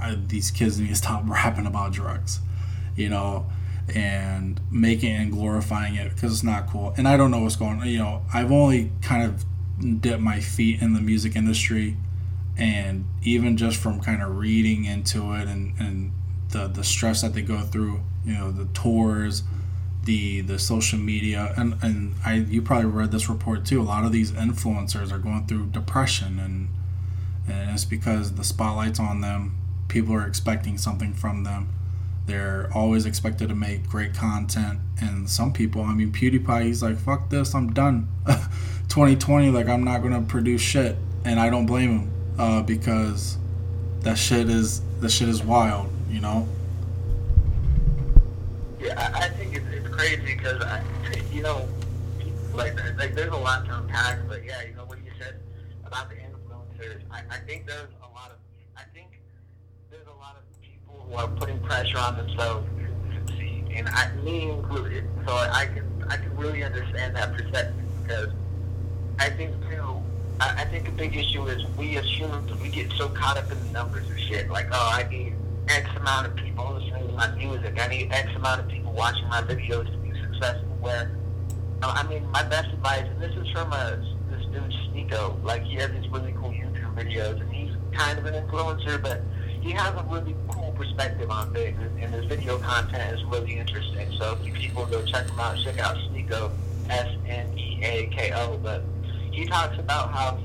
I, 0.00 0.14
these 0.14 0.52
kids 0.52 0.78
need 0.78 0.90
to 0.90 0.94
stop 0.94 1.24
rapping 1.26 1.66
about 1.66 1.92
drugs 1.92 2.40
you 2.98 3.08
know, 3.08 3.46
and 3.94 4.60
making 4.70 5.14
and 5.14 5.32
glorifying 5.32 5.94
it 5.94 6.14
because 6.14 6.32
it's 6.32 6.42
not 6.42 6.66
cool. 6.66 6.92
And 6.96 7.06
I 7.08 7.16
don't 7.16 7.30
know 7.30 7.40
what's 7.40 7.56
going 7.56 7.80
on. 7.80 7.88
You 7.88 7.98
know, 7.98 8.22
I've 8.34 8.52
only 8.52 8.90
kind 9.00 9.22
of 9.22 10.00
dipped 10.00 10.20
my 10.20 10.40
feet 10.40 10.82
in 10.82 10.94
the 10.94 11.00
music 11.00 11.36
industry, 11.36 11.96
and 12.56 13.06
even 13.22 13.56
just 13.56 13.78
from 13.78 14.00
kind 14.00 14.20
of 14.20 14.36
reading 14.36 14.84
into 14.84 15.32
it 15.34 15.46
and, 15.46 15.78
and 15.78 16.12
the, 16.50 16.66
the 16.66 16.82
stress 16.82 17.22
that 17.22 17.34
they 17.34 17.42
go 17.42 17.60
through, 17.60 18.00
you 18.24 18.34
know, 18.34 18.50
the 18.50 18.66
tours, 18.66 19.44
the 20.04 20.40
the 20.40 20.58
social 20.58 20.98
media, 20.98 21.52
and, 21.56 21.74
and 21.82 22.14
I 22.24 22.34
you 22.34 22.62
probably 22.62 22.86
read 22.86 23.12
this 23.12 23.28
report 23.28 23.64
too. 23.64 23.80
A 23.80 23.84
lot 23.84 24.04
of 24.04 24.12
these 24.12 24.32
influencers 24.32 25.12
are 25.12 25.18
going 25.18 25.46
through 25.46 25.66
depression, 25.66 26.38
and 26.38 26.68
and 27.46 27.70
it's 27.70 27.84
because 27.84 28.34
the 28.34 28.44
spotlight's 28.44 28.98
on 28.98 29.20
them. 29.20 29.56
People 29.88 30.14
are 30.14 30.26
expecting 30.26 30.78
something 30.78 31.14
from 31.14 31.44
them 31.44 31.68
they're 32.28 32.68
always 32.74 33.06
expected 33.06 33.48
to 33.48 33.54
make 33.54 33.88
great 33.88 34.12
content. 34.12 34.78
And 35.00 35.28
some 35.28 35.50
people, 35.50 35.82
I 35.82 35.94
mean, 35.94 36.12
PewDiePie, 36.12 36.66
he's 36.66 36.82
like, 36.82 36.98
fuck 36.98 37.30
this, 37.30 37.54
I'm 37.54 37.72
done. 37.72 38.06
2020, 38.88 39.50
like, 39.50 39.66
I'm 39.66 39.82
not 39.82 40.02
going 40.02 40.12
to 40.12 40.20
produce 40.20 40.60
shit. 40.60 40.96
And 41.24 41.40
I 41.40 41.48
don't 41.48 41.64
blame 41.64 42.00
him 42.00 42.10
uh, 42.38 42.62
because 42.62 43.38
that 44.00 44.18
shit 44.18 44.50
is, 44.50 44.82
that 45.00 45.10
shit 45.10 45.28
is 45.28 45.42
wild, 45.42 45.90
you 46.10 46.20
know? 46.20 46.46
Yeah, 48.78 49.10
I, 49.14 49.30
think 49.30 49.56
it's, 49.56 49.66
it's 49.72 49.88
crazy 49.88 50.36
because, 50.36 50.62
you 51.32 51.42
know, 51.42 51.66
like, 52.52 52.78
like, 52.98 53.14
there's 53.14 53.32
a 53.32 53.36
lot 53.36 53.64
to 53.64 53.78
unpack, 53.78 54.18
but 54.28 54.44
yeah, 54.44 54.62
you 54.68 54.74
know 54.74 54.84
what 54.84 54.98
you 54.98 55.10
said 55.18 55.40
about 55.86 56.10
the 56.10 56.16
influencers. 56.16 57.00
I, 57.10 57.22
I 57.30 57.38
think 57.38 57.66
there's 57.66 57.88
a 58.02 58.08
lot 58.14 58.32
of, 58.32 58.36
I 58.76 58.82
think 58.92 59.22
there's 59.90 60.06
a 60.06 60.20
lot 60.20 60.36
are 61.14 61.28
putting 61.28 61.58
pressure 61.60 61.98
on 61.98 62.16
themselves 62.16 62.66
to 62.78 63.26
succeed, 63.26 63.66
and 63.74 63.88
I, 63.88 64.10
me 64.22 64.50
included. 64.50 65.04
So 65.26 65.32
I 65.34 65.66
can 65.66 65.84
I 66.08 66.16
can 66.16 66.36
really 66.36 66.62
understand 66.62 67.16
that 67.16 67.32
perspective 67.34 67.74
because 68.02 68.30
I 69.18 69.30
think 69.30 69.54
too. 69.70 70.02
I, 70.40 70.62
I 70.62 70.64
think 70.66 70.88
a 70.88 70.92
big 70.92 71.16
issue 71.16 71.46
is 71.46 71.64
we 71.76 71.96
as 71.96 72.04
humans 72.04 72.52
we 72.60 72.68
get 72.68 72.90
so 72.92 73.08
caught 73.08 73.36
up 73.36 73.50
in 73.50 73.58
the 73.58 73.70
numbers 73.72 74.08
of 74.08 74.18
shit. 74.18 74.48
Like, 74.50 74.68
oh, 74.70 74.90
I 74.94 75.08
need 75.08 75.34
X 75.68 75.88
amount 75.96 76.26
of 76.26 76.36
people 76.36 76.72
listening 76.72 77.08
to 77.08 77.12
my 77.14 77.34
music. 77.34 77.78
I 77.78 77.88
need 77.88 78.12
X 78.12 78.34
amount 78.36 78.60
of 78.60 78.68
people 78.68 78.92
watching 78.92 79.28
my 79.28 79.42
videos 79.42 79.90
to 79.90 79.98
be 79.98 80.12
successful. 80.20 80.68
Where, 80.80 81.10
I 81.82 82.06
mean, 82.06 82.28
my 82.30 82.42
best 82.44 82.68
advice, 82.72 83.04
and 83.04 83.20
this 83.20 83.34
is 83.36 83.48
from 83.50 83.72
a, 83.72 84.02
this 84.30 84.44
dude 84.46 84.72
Sneako. 84.92 85.42
Like, 85.42 85.62
he 85.64 85.74
has 85.76 85.90
these 85.90 86.08
really 86.08 86.32
cool 86.32 86.50
YouTube 86.50 86.94
videos, 86.94 87.40
and 87.40 87.52
he's 87.52 87.74
kind 87.92 88.18
of 88.18 88.26
an 88.26 88.34
influencer, 88.34 89.02
but 89.02 89.22
he 89.68 89.74
has 89.74 89.94
a 89.94 90.02
really 90.04 90.34
cool 90.48 90.72
perspective 90.72 91.30
on 91.30 91.52
things, 91.52 91.78
and, 91.78 92.14
his 92.14 92.24
video 92.24 92.58
content 92.58 93.14
is 93.14 93.22
really 93.26 93.58
interesting. 93.58 94.10
So 94.18 94.38
if 94.42 94.54
people 94.54 94.86
go 94.86 95.04
check 95.04 95.28
him 95.28 95.38
out, 95.38 95.58
check 95.62 95.78
out 95.78 95.94
Sneako, 96.08 96.50
S-N-E-A-K-O. 96.88 98.60
But 98.62 98.82
he 99.30 99.44
talks 99.44 99.78
about 99.78 100.10
how 100.10 100.38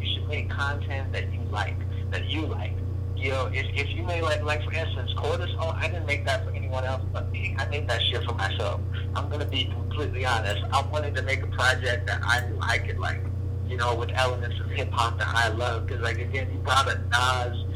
you 0.00 0.14
should 0.14 0.26
make 0.28 0.50
content 0.50 1.12
that 1.12 1.32
you 1.32 1.38
like, 1.52 1.76
that 2.10 2.24
you 2.24 2.42
like. 2.46 2.72
You 3.16 3.30
know, 3.30 3.50
if, 3.52 3.66
if 3.78 3.88
you 3.90 4.02
made 4.02 4.22
like 4.22 4.42
like 4.42 4.64
for 4.64 4.72
instance, 4.72 5.12
cortisol, 5.14 5.56
oh, 5.60 5.76
I 5.76 5.86
didn't 5.86 6.06
make 6.06 6.24
that 6.24 6.44
for 6.44 6.50
anyone 6.50 6.84
else 6.84 7.02
but 7.12 7.30
me. 7.30 7.54
I 7.56 7.66
made 7.66 7.86
that 7.88 8.02
shit 8.02 8.24
for 8.24 8.34
myself. 8.34 8.80
I'm 9.14 9.28
gonna 9.28 9.44
be 9.44 9.66
completely 9.66 10.24
honest. 10.24 10.64
I 10.72 10.82
wanted 10.88 11.14
to 11.14 11.22
make 11.22 11.42
a 11.44 11.46
project 11.48 12.08
that 12.08 12.20
I 12.24 12.48
knew 12.48 12.58
I 12.60 12.78
could 12.78 12.98
like, 12.98 13.20
you 13.68 13.76
know, 13.76 13.94
with 13.94 14.10
elements 14.14 14.58
of 14.58 14.70
hip 14.70 14.90
hop 14.90 15.18
that 15.18 15.28
I 15.28 15.48
love. 15.50 15.86
Because 15.86 16.02
like 16.02 16.18
again, 16.18 16.50
you 16.52 16.58
brought 16.58 16.88
up 16.88 16.98
Nas 17.10 17.69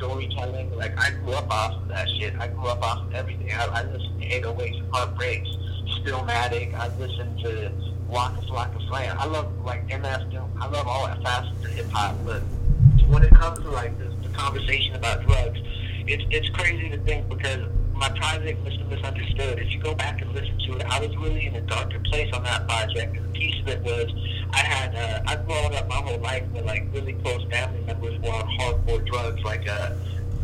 storytelling. 0.00 0.74
Like 0.74 0.98
I 0.98 1.10
grew 1.10 1.34
up 1.34 1.50
off 1.50 1.82
of 1.82 1.88
that 1.88 2.08
shit. 2.18 2.34
I 2.38 2.48
grew 2.48 2.66
up 2.66 2.82
off 2.82 3.06
of 3.06 3.14
everything. 3.14 3.52
I, 3.52 3.66
I 3.66 3.82
listened 3.84 4.20
to 4.20 4.28
808s 4.28 4.80
and 4.80 4.94
Heartbreaks, 4.94 5.48
Stillmatic. 6.00 6.74
I 6.74 6.88
listened 6.96 7.38
to 7.40 7.70
Waka 8.08 8.40
Flocka 8.46 8.88
Flame. 8.88 9.12
I 9.18 9.26
love 9.26 9.46
like 9.64 9.86
MF 9.88 10.30
Doom. 10.30 10.50
I 10.58 10.68
love 10.68 10.88
all 10.88 11.06
that 11.06 11.22
facets 11.22 11.64
of 11.64 11.70
hip 11.70 11.86
hop. 11.90 12.16
But 12.24 12.40
when 13.08 13.22
it 13.22 13.30
comes 13.30 13.58
to 13.60 13.70
like 13.70 13.96
this 13.98 14.12
the 14.22 14.30
conversation 14.30 14.94
about 14.94 15.26
drugs, 15.26 15.60
it's 16.06 16.24
it's 16.30 16.48
crazy 16.50 16.88
to 16.88 16.98
think 16.98 17.28
because 17.28 17.68
my 17.94 18.08
project 18.08 18.64
Mr. 18.64 18.88
Misunderstood, 18.88 19.58
if 19.58 19.70
you 19.74 19.78
go 19.78 19.94
back 19.94 20.22
and 20.22 20.32
listen 20.32 20.58
to 20.66 20.78
it, 20.78 20.86
I 20.88 21.00
was 21.00 21.14
really 21.18 21.46
in 21.46 21.54
a 21.54 21.60
darker 21.60 22.00
place 22.00 22.32
on 22.32 22.42
that 22.44 22.66
project. 22.66 23.16
And 23.16 23.26
a 23.26 23.38
piece 23.38 23.60
of 23.60 23.68
it 23.68 23.82
was 23.82 24.10
I 24.52 24.58
had 24.58 24.94
uh, 24.94 25.22
I've 25.26 25.46
grown 25.46 25.74
up 25.74 25.88
my 25.88 25.96
whole 25.96 26.18
life 26.18 26.44
with 26.52 26.64
like 26.64 26.84
really 26.92 27.14
close 27.14 27.44
family 27.50 27.80
members 27.82 28.20
who 28.20 28.28
are 28.28 28.42
on 28.42 28.50
hardcore 28.58 29.04
drugs 29.06 29.42
like 29.42 29.68
uh, 29.68 29.92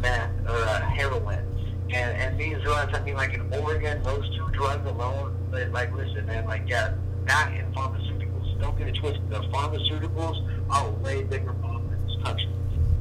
meth 0.01 0.31
or 0.47 0.57
uh, 0.57 0.81
heroin. 0.83 1.45
And 1.91 2.17
and 2.21 2.39
these 2.39 2.61
drugs, 2.63 2.93
I 2.95 3.01
mean, 3.03 3.15
like 3.15 3.35
in 3.35 3.53
Oregon, 3.55 4.03
those 4.03 4.29
two 4.37 4.49
drugs 4.53 4.87
alone, 4.89 5.37
but 5.51 5.71
like 5.71 5.95
listen, 5.95 6.27
man, 6.27 6.47
like 6.47 6.69
yeah, 6.69 6.95
that 7.27 7.53
and 7.53 7.75
pharmaceuticals. 7.75 8.61
Don't 8.61 8.77
get 8.79 8.89
it 8.89 8.97
twisted. 8.97 9.29
The 9.31 9.41
pharmaceuticals 9.41 10.45
are 10.71 10.89
a 10.89 10.91
way 10.91 11.23
bigger 11.25 11.53
problem 11.55 11.93
in 11.93 12.07
this 12.07 12.17
country. 12.25 12.49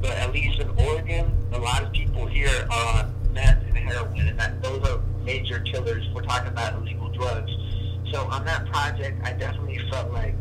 But 0.00 0.12
at 0.12 0.32
least 0.32 0.60
in 0.60 0.68
Oregon, 0.78 1.32
a 1.52 1.58
lot 1.58 1.82
of 1.82 1.92
people 1.92 2.26
here 2.26 2.66
are 2.70 2.98
on 2.98 3.32
meth 3.32 3.62
and 3.66 3.76
heroin, 3.76 4.28
and 4.28 4.38
that 4.38 4.62
those 4.62 4.86
are 4.88 5.00
major 5.24 5.60
killers. 5.60 6.04
We're 6.14 6.22
talking 6.22 6.48
about 6.48 6.74
illegal 6.74 7.08
drugs. 7.08 7.50
So 8.12 8.22
on 8.26 8.44
that 8.44 8.66
project, 8.66 9.20
I 9.24 9.32
definitely 9.32 9.80
felt 9.90 10.12
like 10.12 10.34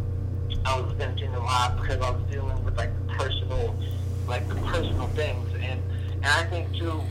I 0.65 0.79
was 0.79 0.91
venting 0.93 1.33
a 1.33 1.39
lot 1.39 1.79
because 1.79 2.01
I 2.01 2.09
was 2.11 2.21
dealing 2.31 2.63
with 2.63 2.77
like 2.77 2.91
personal, 3.07 3.75
like 4.27 4.47
the 4.47 4.55
personal 4.55 5.07
things, 5.09 5.53
and 5.53 5.81
and 6.13 6.25
I 6.25 6.43
think 6.45 6.73
too 6.75 7.01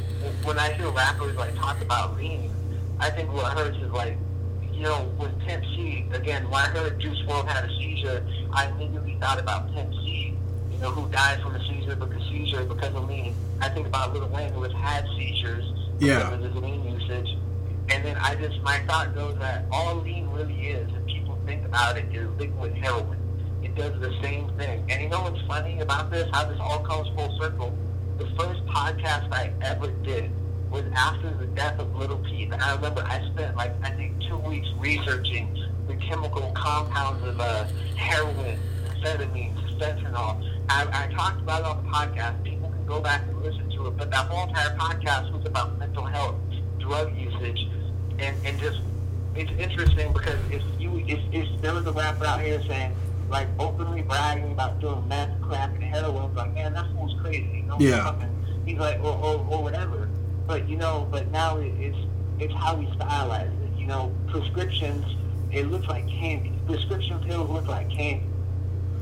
when 0.43 0.59
I 0.59 0.73
hear 0.73 0.91
rappers 0.91 1.37
like 1.37 1.55
talk 1.57 1.81
about 1.81 2.17
lean, 2.17 2.51
I 2.99 3.11
think 3.11 3.33
what 3.33 3.53
hurts 3.57 3.79
is 3.79 3.93
like 3.93 4.17
you 4.73 4.83
know, 4.83 5.09
with 5.21 5.39
Pimp 5.47 5.65
C, 5.77 6.05
again, 6.13 6.51
when 6.51 6.61
I 6.61 6.67
heard 6.67 6.99
Juice 6.99 7.23
WRLD 7.23 7.47
had 7.47 7.65
a 7.65 7.69
seizure, 7.69 8.27
I 8.53 8.67
immediately 8.67 9.17
thought 9.21 9.39
about 9.39 9.73
Pimp 9.73 9.93
C 9.95 10.37
you 10.75 10.81
know, 10.81 10.91
who 10.91 11.09
died 11.11 11.41
from 11.41 11.55
a 11.55 11.61
seizure 11.61 11.95
because 11.95 12.23
seizure 12.29 12.65
because 12.65 12.95
of 12.95 13.09
lean. 13.09 13.35
I 13.61 13.69
think 13.69 13.87
about 13.87 14.13
Lil 14.13 14.29
Wayne 14.29 14.53
who 14.53 14.63
has 14.63 14.73
had 14.73 15.07
seizures 15.17 15.65
yeah. 16.01 16.19
because 16.19 16.45
of 16.45 16.53
his 16.53 16.63
lean 16.63 16.85
usage. 16.85 17.37
And 17.91 18.05
then 18.05 18.17
I 18.17 18.35
just 18.35 18.61
my 18.63 18.81
thought 18.81 19.15
goes 19.15 19.39
that 19.39 19.67
all 19.71 19.97
lean 19.97 20.29
really 20.31 20.69
is, 20.69 20.89
if 20.93 21.07
people 21.07 21.39
think 21.47 21.65
about 21.65 21.97
it, 21.97 22.07
is 22.13 22.29
liquid 22.39 22.75
heroin. 22.75 23.19
It 23.65 23.75
does 23.75 23.99
the 24.01 24.13
same 24.23 24.49
thing. 24.59 24.85
And 24.91 25.03
you 25.03 25.09
know 25.09 25.23
what's 25.23 25.41
funny 25.47 25.81
about 25.81 26.11
this? 26.11 26.29
How 26.33 26.45
this 26.45 26.59
all 26.61 26.81
comes 26.81 27.09
full 27.17 27.37
circle. 27.39 27.77
The 28.19 28.27
first 28.39 28.65
podcast 28.67 29.33
I 29.33 29.53
ever 29.63 29.91
did 30.03 30.31
was 30.71 30.85
after 30.95 31.33
the 31.35 31.47
death 31.47 31.79
of 31.79 31.95
Lil 31.97 32.19
Peep, 32.19 32.53
and 32.53 32.63
I 32.63 32.75
remember 32.75 33.03
I 33.05 33.25
spent 33.33 33.57
like 33.57 33.73
I 33.83 33.91
think 33.91 34.21
two 34.29 34.39
weeks 34.39 34.69
researching 34.79 35.49
the 35.87 35.97
chemical 35.97 36.53
compounds 36.53 37.27
of 37.27 37.41
uh, 37.41 37.65
heroin, 37.97 38.59
amphetamines, 38.87 39.79
fentanyl, 39.79 40.43
I, 40.69 40.87
I 40.93 41.15
talked 41.15 41.41
about 41.41 41.61
it 41.61 41.67
on 41.67 41.85
the 41.85 41.91
podcast. 41.91 42.43
People 42.45 42.71
can 42.71 42.87
go 42.87 43.01
back 43.01 43.23
and 43.29 43.43
listen 43.43 43.71
to 43.71 43.87
it. 43.87 43.97
But 43.97 44.11
that 44.11 44.27
whole 44.29 44.49
entire 44.49 44.77
podcast 44.77 45.33
was 45.33 45.45
about 45.47 45.79
mental 45.79 46.05
health, 46.05 46.37
drug 46.79 47.17
usage, 47.17 47.69
and, 48.19 48.37
and 48.45 48.59
just 48.59 48.81
it's 49.35 49.51
interesting 49.53 50.13
because 50.13 50.39
if 50.51 50.63
you 50.79 51.05
if, 51.09 51.19
if 51.33 51.61
there 51.61 51.75
was 51.75 51.87
a 51.87 51.93
rapper 51.93 52.25
out 52.25 52.41
here 52.41 52.63
saying 52.69 52.95
like 53.29 53.49
openly 53.59 54.03
bragging 54.03 54.53
about 54.53 54.81
doing 54.81 55.07
meth, 55.09 55.41
crack, 55.43 55.71
and 55.75 55.83
heroin, 55.83 56.35
like 56.35 56.55
man, 56.55 56.75
that 56.75 56.87
fool's 56.93 57.15
crazy. 57.21 57.51
You 57.55 57.63
know, 57.63 57.77
yeah. 57.79 58.15
He's 58.67 58.79
like 58.79 58.99
or, 59.01 59.13
or 59.13 59.47
or 59.51 59.63
whatever. 59.63 60.09
But 60.47 60.69
you 60.69 60.77
know, 60.77 61.09
but 61.11 61.31
now 61.31 61.59
it's 61.59 61.97
it's 62.39 62.55
how 62.55 62.77
we 62.77 62.87
stylize 62.87 63.53
it. 63.65 63.79
You 63.79 63.87
know, 63.87 64.13
prescriptions 64.29 65.05
it 65.53 65.71
looks 65.71 65.87
like 65.87 66.09
candy. 66.09 66.53
Prescription 66.67 67.21
pills 67.21 67.49
look 67.49 67.67
like 67.69 67.91
candy. 67.91 68.27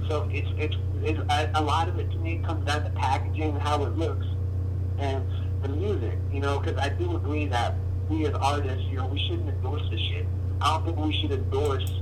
So 0.08 0.28
it's 0.32 0.48
it's 0.56 0.76
it, 1.02 1.18
a 1.54 1.62
lot 1.62 1.88
of 1.88 1.98
it 1.98 2.10
to 2.10 2.16
me 2.18 2.42
comes 2.44 2.66
down 2.66 2.84
to 2.84 2.90
packaging 2.90 3.50
and 3.50 3.62
how 3.62 3.84
it 3.84 3.96
looks 3.96 4.26
and 4.98 5.24
the 5.62 5.68
music, 5.68 6.18
you 6.32 6.40
know, 6.40 6.58
because 6.58 6.78
I 6.78 6.88
do 6.90 7.16
agree 7.16 7.46
that 7.46 7.74
we 8.08 8.26
as 8.26 8.34
artists, 8.34 8.84
you 8.84 8.96
know, 8.96 9.06
we 9.06 9.18
shouldn't 9.18 9.48
endorse 9.48 9.82
this 9.90 10.00
shit. 10.00 10.26
I 10.60 10.76
don't 10.76 10.84
think 10.84 10.98
we 10.98 11.12
should 11.20 11.32
endorse, 11.32 12.00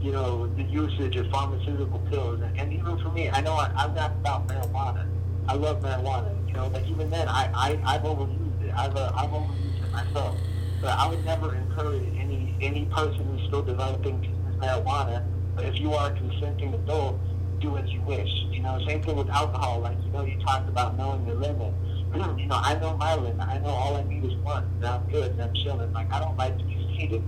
you 0.00 0.12
know, 0.12 0.46
the 0.56 0.62
usage 0.62 1.16
of 1.16 1.30
pharmaceutical 1.30 1.98
pills. 2.10 2.40
And, 2.56 2.72
even 2.72 2.98
for 2.98 3.10
me, 3.10 3.28
I 3.28 3.40
know 3.40 3.52
I, 3.52 3.72
I've 3.76 3.94
got 3.94 4.12
about 4.12 4.48
marijuana. 4.48 5.06
I 5.48 5.54
love 5.54 5.80
marijuana, 5.80 6.46
you 6.46 6.54
know, 6.54 6.70
but 6.70 6.84
even 6.86 7.10
then, 7.10 7.28
I, 7.28 7.50
I, 7.54 7.94
I've 7.94 8.02
overused 8.02 8.62
it. 8.62 8.72
I've, 8.74 8.96
uh, 8.96 9.12
I've 9.14 9.30
overused 9.30 9.84
it 9.84 9.92
myself. 9.92 10.36
But 10.80 10.98
I 10.98 11.08
would 11.08 11.24
never 11.24 11.54
encourage 11.54 12.06
any, 12.18 12.56
any 12.60 12.86
person 12.86 13.24
who's 13.26 13.46
still 13.48 13.62
developing 13.62 14.20
marijuana, 14.58 15.24
but 15.54 15.64
if 15.64 15.78
you 15.78 15.92
are 15.92 16.12
a 16.12 16.16
consenting 16.16 16.74
adult, 16.74 17.18
do 17.60 17.76
as 17.76 17.90
you 17.90 18.00
wish. 18.02 18.28
You 18.50 18.62
know, 18.62 18.80
same 18.86 19.02
thing 19.02 19.16
with 19.16 19.28
alcohol. 19.28 19.80
Like, 19.80 19.98
you 20.04 20.10
know, 20.10 20.24
you 20.24 20.38
talked 20.40 20.68
about 20.68 20.96
knowing 20.96 21.26
your 21.26 21.36
limit. 21.36 21.72
you 22.38 22.46
know, 22.46 22.60
I 22.62 22.78
know 22.80 22.96
my 22.96 23.14
limit. 23.14 23.46
I 23.46 23.58
know 23.58 23.68
all 23.68 23.96
I 23.96 24.02
need 24.04 24.24
is 24.24 24.34
one. 24.38 24.64
And 24.76 24.86
I'm 24.86 25.08
good. 25.10 25.32
And 25.32 25.42
I'm 25.42 25.54
chilling. 25.54 25.92
Like, 25.92 26.12
I 26.12 26.20
don't 26.20 26.36
like 26.36 26.56
to 26.58 26.64
be 26.64 26.96
seated. 26.98 27.22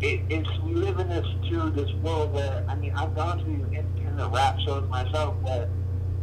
It, 0.00 0.20
it's 0.30 0.48
we 0.60 0.74
live 0.74 0.98
in 0.98 1.08
this 1.08 1.26
too 1.48 1.70
this 1.70 1.92
world 2.02 2.32
where 2.32 2.64
I 2.68 2.74
mean 2.74 2.92
I've 2.94 3.14
gone 3.14 3.38
to 3.38 3.44
these 3.44 3.78
independent 3.78 4.32
rap 4.32 4.58
shows 4.60 4.88
myself 4.88 5.34
where 5.42 5.68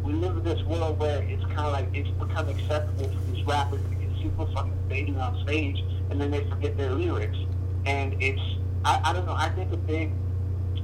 we 0.04 0.14
live 0.14 0.38
in 0.38 0.44
this 0.44 0.62
world 0.64 1.00
where 1.00 1.22
it's 1.22 1.44
kind 1.46 1.60
of 1.60 1.74
like 1.74 1.88
it's 1.94 2.10
become 2.10 2.50
acceptable 2.50 3.10
for 3.10 3.32
these 3.32 3.46
rappers 3.46 3.82
to 3.90 3.96
get 3.96 4.10
super 4.22 4.48
fucking 4.54 4.74
fading 4.90 5.20
on 5.20 5.42
stage 5.44 5.84
and 6.10 6.20
then 6.20 6.32
they 6.32 6.44
forget 6.50 6.76
their 6.76 6.92
lyrics 6.92 7.38
and 7.86 8.16
it's 8.22 8.42
I, 8.84 9.00
I 9.04 9.14
don't 9.14 9.26
know 9.26 9.36
I 9.36 9.50
think 9.50 9.72
a 9.72 9.78
big 9.78 10.12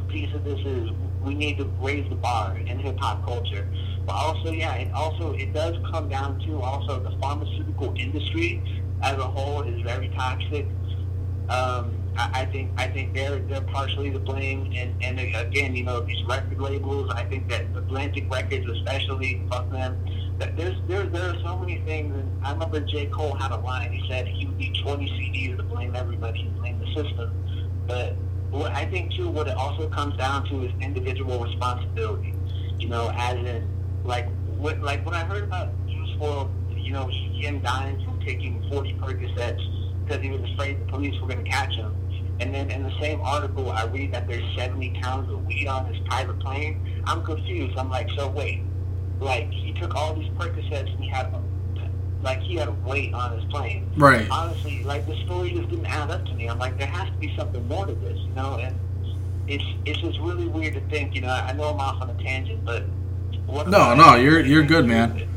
piece 0.08 0.34
of 0.36 0.43
this 0.43 0.60
is 0.60 0.91
we 1.23 1.34
need 1.34 1.58
to 1.58 1.65
raise 1.82 2.08
the 2.10 2.15
bar 2.15 2.58
in 2.58 2.79
hip 2.79 2.97
hop 2.99 3.25
culture. 3.25 3.67
But 4.06 4.13
also, 4.13 4.51
yeah, 4.51 4.75
it 4.75 4.93
also 4.93 5.34
it 5.34 5.53
does 5.53 5.75
come 5.89 6.10
down 6.10 6.39
to 6.45 6.62
also 6.62 6.99
the 6.99 7.17
pharmaceutical 7.19 7.93
industry 7.97 8.62
as 9.01 9.17
a 9.17 9.23
whole 9.23 9.63
is 9.63 9.82
very 9.82 10.10
toxic. 10.10 10.67
Um, 11.49 12.02
I, 12.17 12.41
I 12.41 12.45
think 12.45 12.71
I 12.78 12.88
think 12.88 13.13
they're 13.13 13.39
they're 13.39 13.62
partially 13.62 14.12
to 14.12 14.19
blame, 14.19 14.71
and 14.76 14.93
and 15.04 15.19
again, 15.19 15.76
you 15.76 15.84
know, 15.84 16.02
these 16.02 16.23
record 16.26 16.60
labels. 16.60 17.12
I 17.12 17.26
think 17.26 17.49
that 17.49 17.65
Atlantic 17.76 18.30
Records, 18.32 18.67
especially, 18.69 19.41
fuck 19.49 19.69
them. 19.71 19.97
That 20.39 20.56
there's 20.58 20.76
there 20.88 21.06
there 21.06 21.30
are 21.30 21.39
so 21.41 21.58
many 21.58 21.80
things, 21.82 22.15
and 22.15 22.45
I 22.45 22.52
remember 22.52 22.80
J 22.82 23.08
Cole 23.08 23.36
had 23.36 23.52
a 23.52 23.58
line. 23.58 23.91
He 23.91 24.08
said 24.10 24.28
he 24.28 24.45
would 24.45 24.58
need 24.58 24.76
20 24.84 25.06
CDs 25.08 25.58
to 25.58 25.63
blame 25.63 25.95
everybody 25.95 26.43
blame 26.58 26.80
the 26.80 26.88
system, 26.88 27.32
but 27.88 28.15
what 28.52 28.71
I 28.71 28.86
think 28.86 29.13
too, 29.13 29.30
what 29.30 29.47
it 29.47 29.58
also 29.58 29.89
comes 29.89 30.15
down 30.17 30.47
to 30.49 30.63
is 30.63 30.71
individual 30.80 31.43
responsibility. 31.43 32.34
You 32.78 32.89
know, 32.89 33.12
as 33.15 33.38
in 33.38 33.67
like 34.04 34.28
what 34.58 34.82
like 34.82 35.06
when 35.06 35.15
I 35.15 35.23
heard 35.23 35.43
about 35.43 35.69
Juice 35.88 36.12
WRLD, 36.19 36.52
you 36.84 36.93
know, 36.93 37.08
him 37.08 37.62
dying 37.62 38.04
from 38.06 38.19
taking 38.21 38.63
40 38.69 38.93
Percocets 38.93 39.84
because 40.06 40.21
he 40.21 40.30
was 40.30 40.41
afraid 40.52 40.80
the 40.80 40.86
police 40.91 41.19
were 41.21 41.28
going 41.28 41.43
to 41.43 41.49
catch 41.49 41.73
him. 41.73 41.95
And 42.39 42.53
then 42.53 42.71
in 42.71 42.83
the 42.83 42.91
same 42.99 43.21
article, 43.21 43.71
I 43.71 43.85
read 43.85 44.11
that 44.13 44.27
there's 44.27 44.43
70 44.57 44.99
pounds 45.01 45.31
of 45.31 45.45
weed 45.45 45.67
on 45.67 45.85
his 45.85 45.97
private 46.07 46.39
plane. 46.39 47.01
I'm 47.05 47.23
confused. 47.23 47.77
I'm 47.77 47.89
like, 47.89 48.09
so 48.17 48.27
wait, 48.29 48.61
like 49.19 49.51
he 49.51 49.71
took 49.73 49.95
all 49.95 50.13
these 50.15 50.29
Percocets 50.31 50.89
and 50.93 50.99
he 51.03 51.09
had 51.09 51.27
a, 51.27 51.41
like 52.23 52.39
he 52.41 52.55
had 52.55 52.67
a 52.67 52.71
weight 52.85 53.13
on 53.13 53.37
his 53.39 53.45
plane. 53.51 53.89
Right. 53.95 54.27
Honestly, 54.31 54.83
like 54.83 55.05
the 55.05 55.15
story 55.25 55.51
just 55.53 55.69
didn't 55.69 55.85
add 55.85 56.09
up 56.09 56.25
to 56.25 56.33
me. 56.33 56.47
I'm 56.49 56.57
like, 56.59 56.77
there 56.77 56.87
has 56.87 57.07
to 57.09 57.17
be 57.17 57.33
something 57.37 57.65
more 57.67 57.85
to 57.85 57.93
this, 57.93 58.17
you 58.19 58.33
know. 58.35 58.57
And 58.57 58.75
it's 59.47 59.63
it's 59.85 59.99
just 59.99 60.19
really 60.19 60.47
weird 60.47 60.73
to 60.73 60.81
think, 60.89 61.13
you 61.15 61.21
know. 61.21 61.29
I 61.29 61.53
know 61.53 61.65
I'm 61.65 61.79
off 61.79 62.01
on 62.01 62.09
a 62.09 62.23
tangent, 62.23 62.65
but 62.65 62.83
what 63.45 63.67
No, 63.67 63.93
no, 63.93 64.15
you're- 64.15 64.47
you're 64.47 64.63
good, 64.63 64.85
man. 64.85 65.27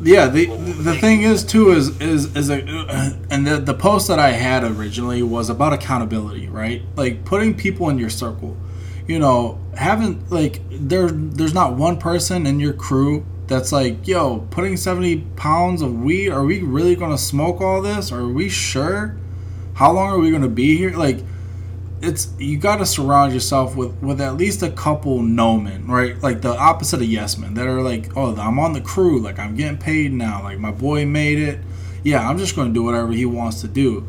Yeah, 0.00 0.28
the 0.28 0.46
the 0.46 0.94
thing 0.94 1.22
is 1.22 1.44
too 1.44 1.72
is 1.72 2.00
is 2.00 2.36
is 2.36 2.50
a 2.50 2.62
and 3.30 3.46
the 3.46 3.58
the 3.58 3.74
post 3.74 4.06
that 4.08 4.18
I 4.18 4.30
had 4.30 4.62
originally 4.62 5.22
was 5.22 5.50
about 5.50 5.72
accountability, 5.72 6.48
right? 6.48 6.82
Like 6.94 7.24
putting 7.24 7.54
people 7.54 7.88
in 7.88 7.98
your 7.98 8.10
circle. 8.10 8.56
You 9.08 9.18
know, 9.18 9.58
having 9.76 10.24
like 10.28 10.60
there 10.70 11.08
there's 11.08 11.54
not 11.54 11.74
one 11.74 11.98
person 11.98 12.46
in 12.46 12.60
your 12.60 12.74
crew 12.74 13.24
that's 13.48 13.72
like, 13.72 14.06
yo, 14.06 14.46
putting 14.50 14.76
70 14.76 15.20
pounds 15.34 15.80
of 15.80 16.02
weed, 16.02 16.28
are 16.28 16.44
we 16.44 16.60
really 16.60 16.94
to 17.10 17.18
smoke 17.18 17.60
all 17.62 17.80
this? 17.80 18.12
Are 18.12 18.28
we 18.28 18.48
sure? 18.50 19.16
How 19.74 19.92
long 19.92 20.08
are 20.10 20.18
we 20.18 20.30
to 20.42 20.48
be 20.48 20.76
here? 20.76 20.94
Like 20.94 21.24
it's 22.00 22.32
you 22.38 22.58
got 22.58 22.76
to 22.76 22.86
surround 22.86 23.32
yourself 23.32 23.74
with 23.74 24.00
with 24.02 24.20
at 24.20 24.36
least 24.36 24.62
a 24.62 24.70
couple 24.70 25.22
no 25.22 25.58
men, 25.58 25.86
right? 25.86 26.20
Like 26.22 26.42
the 26.42 26.56
opposite 26.56 27.00
of 27.00 27.08
yes 27.08 27.36
men 27.36 27.54
that 27.54 27.66
are 27.66 27.82
like, 27.82 28.16
oh, 28.16 28.34
I'm 28.36 28.58
on 28.58 28.72
the 28.72 28.80
crew, 28.80 29.20
like 29.20 29.38
I'm 29.38 29.56
getting 29.56 29.78
paid 29.78 30.12
now, 30.12 30.42
like 30.42 30.58
my 30.58 30.70
boy 30.70 31.06
made 31.06 31.38
it. 31.38 31.60
Yeah, 32.04 32.28
I'm 32.28 32.38
just 32.38 32.54
going 32.54 32.68
to 32.68 32.74
do 32.74 32.84
whatever 32.84 33.12
he 33.12 33.26
wants 33.26 33.60
to 33.62 33.68
do. 33.68 34.06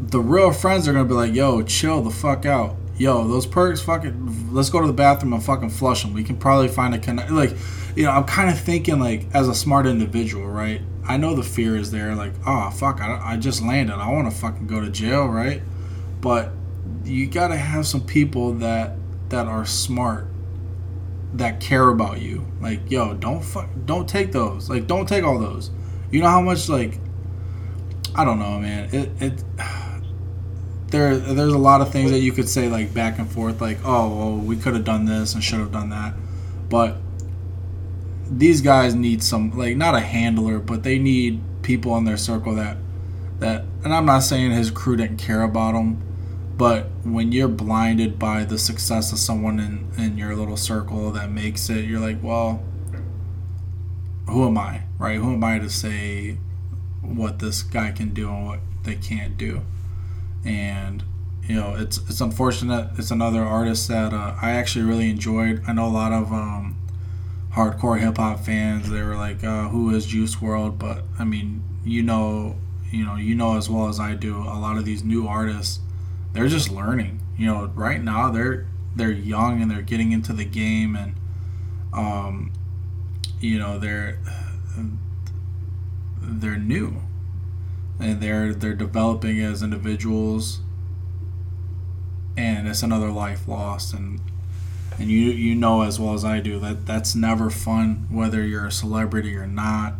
The 0.00 0.20
real 0.20 0.52
friends 0.52 0.86
are 0.86 0.92
going 0.92 1.04
to 1.04 1.08
be 1.08 1.14
like, 1.14 1.34
yo, 1.34 1.62
chill 1.62 2.02
the 2.02 2.10
fuck 2.10 2.46
out. 2.46 2.76
Yo, 2.96 3.26
those 3.26 3.46
perks, 3.46 3.82
fucking, 3.82 4.54
let's 4.54 4.70
go 4.70 4.80
to 4.80 4.86
the 4.86 4.92
bathroom 4.92 5.32
and 5.32 5.42
fucking 5.42 5.70
flush 5.70 6.04
them. 6.04 6.12
We 6.12 6.22
can 6.22 6.36
probably 6.36 6.68
find 6.68 6.94
a 6.94 6.98
connect. 6.98 7.30
Like, 7.32 7.56
you 7.96 8.04
know, 8.04 8.10
I'm 8.10 8.24
kind 8.24 8.48
of 8.50 8.60
thinking 8.60 9.00
like 9.00 9.26
as 9.34 9.48
a 9.48 9.54
smart 9.54 9.86
individual, 9.86 10.46
right? 10.46 10.80
I 11.06 11.16
know 11.16 11.34
the 11.34 11.42
fear 11.42 11.76
is 11.76 11.90
there, 11.90 12.14
like, 12.14 12.32
oh 12.46 12.70
fuck, 12.70 13.00
I, 13.00 13.32
I 13.32 13.36
just 13.36 13.62
landed, 13.62 13.94
I 13.94 14.10
want 14.10 14.30
to 14.30 14.36
fucking 14.36 14.66
go 14.68 14.80
to 14.80 14.90
jail, 14.90 15.26
right? 15.26 15.60
But 16.20 16.52
you 17.04 17.26
got 17.26 17.48
to 17.48 17.56
have 17.56 17.86
some 17.86 18.02
people 18.02 18.52
that 18.54 18.96
that 19.30 19.46
are 19.46 19.64
smart 19.64 20.28
that 21.34 21.60
care 21.60 21.88
about 21.88 22.20
you. 22.20 22.46
Like 22.60 22.90
yo 22.90 23.14
don't 23.14 23.42
fuck 23.42 23.68
don't 23.84 24.08
take 24.08 24.32
those. 24.32 24.70
Like 24.70 24.86
don't 24.86 25.08
take 25.08 25.24
all 25.24 25.38
those. 25.38 25.70
You 26.10 26.20
know 26.20 26.28
how 26.28 26.40
much 26.40 26.68
like 26.68 26.98
i 28.14 28.24
don't 28.24 28.38
know 28.38 28.58
man. 28.58 28.88
It 28.92 29.10
it 29.20 29.44
there 30.88 31.16
there's 31.16 31.52
a 31.52 31.58
lot 31.58 31.80
of 31.80 31.90
things 31.90 32.10
that 32.10 32.20
you 32.20 32.32
could 32.32 32.48
say 32.48 32.68
like 32.68 32.94
back 32.94 33.18
and 33.18 33.30
forth 33.30 33.60
like 33.60 33.78
oh 33.84 34.08
well, 34.16 34.36
we 34.36 34.56
could 34.56 34.74
have 34.74 34.84
done 34.84 35.06
this 35.06 35.34
and 35.34 35.42
should 35.42 35.58
have 35.58 35.72
done 35.72 35.90
that. 35.90 36.14
But 36.68 36.96
these 38.30 38.60
guys 38.60 38.94
need 38.94 39.22
some 39.22 39.50
like 39.56 39.76
not 39.76 39.94
a 39.94 40.00
handler 40.00 40.58
but 40.58 40.82
they 40.82 40.98
need 40.98 41.40
people 41.62 41.96
in 41.96 42.04
their 42.04 42.16
circle 42.16 42.54
that 42.54 42.76
that 43.38 43.64
and 43.84 43.92
i'm 43.92 44.06
not 44.06 44.20
saying 44.20 44.50
his 44.50 44.70
crew 44.70 44.96
didn't 44.96 45.18
care 45.18 45.42
about 45.42 45.74
him 45.74 46.00
but 46.56 46.86
when 47.04 47.32
you're 47.32 47.48
blinded 47.48 48.18
by 48.18 48.44
the 48.44 48.58
success 48.58 49.12
of 49.12 49.18
someone 49.18 49.58
in, 49.58 49.88
in 50.02 50.18
your 50.18 50.36
little 50.36 50.56
circle 50.56 51.10
that 51.12 51.30
makes 51.30 51.68
it, 51.68 51.84
you're 51.84 52.00
like, 52.00 52.22
well, 52.22 52.62
who 54.28 54.46
am 54.46 54.56
I, 54.56 54.82
right? 54.98 55.16
Who 55.16 55.34
am 55.34 55.42
I 55.42 55.58
to 55.58 55.68
say 55.68 56.38
what 57.02 57.40
this 57.40 57.62
guy 57.62 57.90
can 57.90 58.14
do 58.14 58.28
and 58.28 58.46
what 58.46 58.60
they 58.84 58.94
can't 58.94 59.36
do? 59.36 59.62
And 60.44 61.02
you 61.46 61.56
know, 61.56 61.74
it's 61.76 61.98
it's 62.08 62.20
unfortunate. 62.20 62.90
It's 62.98 63.10
another 63.10 63.42
artist 63.42 63.88
that 63.88 64.12
uh, 64.14 64.34
I 64.40 64.52
actually 64.52 64.84
really 64.84 65.10
enjoyed. 65.10 65.62
I 65.66 65.72
know 65.72 65.86
a 65.86 65.88
lot 65.88 66.12
of 66.12 66.32
um, 66.32 66.76
hardcore 67.52 68.00
hip 68.00 68.16
hop 68.16 68.40
fans. 68.40 68.90
They 68.90 69.02
were 69.02 69.16
like, 69.16 69.44
uh, 69.44 69.68
"Who 69.68 69.90
is 69.90 70.06
Juice 70.06 70.36
WRLD?" 70.36 70.78
But 70.78 71.04
I 71.18 71.24
mean, 71.24 71.62
you 71.84 72.02
know, 72.02 72.56
you 72.90 73.04
know, 73.04 73.16
you 73.16 73.34
know 73.34 73.58
as 73.58 73.68
well 73.68 73.88
as 73.88 74.00
I 74.00 74.14
do. 74.14 74.38
A 74.38 74.58
lot 74.58 74.78
of 74.78 74.86
these 74.86 75.04
new 75.04 75.26
artists 75.26 75.80
they're 76.34 76.48
just 76.48 76.70
learning. 76.70 77.20
You 77.38 77.46
know, 77.46 77.70
right 77.74 78.02
now 78.02 78.30
they're 78.30 78.66
they're 78.94 79.10
young 79.10 79.62
and 79.62 79.70
they're 79.70 79.82
getting 79.82 80.12
into 80.12 80.32
the 80.32 80.44
game 80.44 80.94
and 80.94 81.14
um 81.94 82.52
you 83.40 83.58
know, 83.58 83.78
they're 83.78 84.18
they're 86.20 86.58
new. 86.58 87.00
And 87.98 88.20
they're 88.20 88.52
they're 88.52 88.74
developing 88.74 89.40
as 89.40 89.62
individuals 89.62 90.60
and 92.36 92.66
it's 92.66 92.82
another 92.82 93.10
life 93.10 93.46
lost 93.46 93.94
and 93.94 94.20
and 94.98 95.10
you 95.10 95.30
you 95.30 95.54
know 95.54 95.82
as 95.82 96.00
well 96.00 96.14
as 96.14 96.24
I 96.24 96.40
do 96.40 96.58
that 96.60 96.86
that's 96.86 97.14
never 97.14 97.50
fun 97.50 98.06
whether 98.10 98.44
you're 98.44 98.66
a 98.66 98.72
celebrity 98.72 99.36
or 99.36 99.46
not 99.46 99.94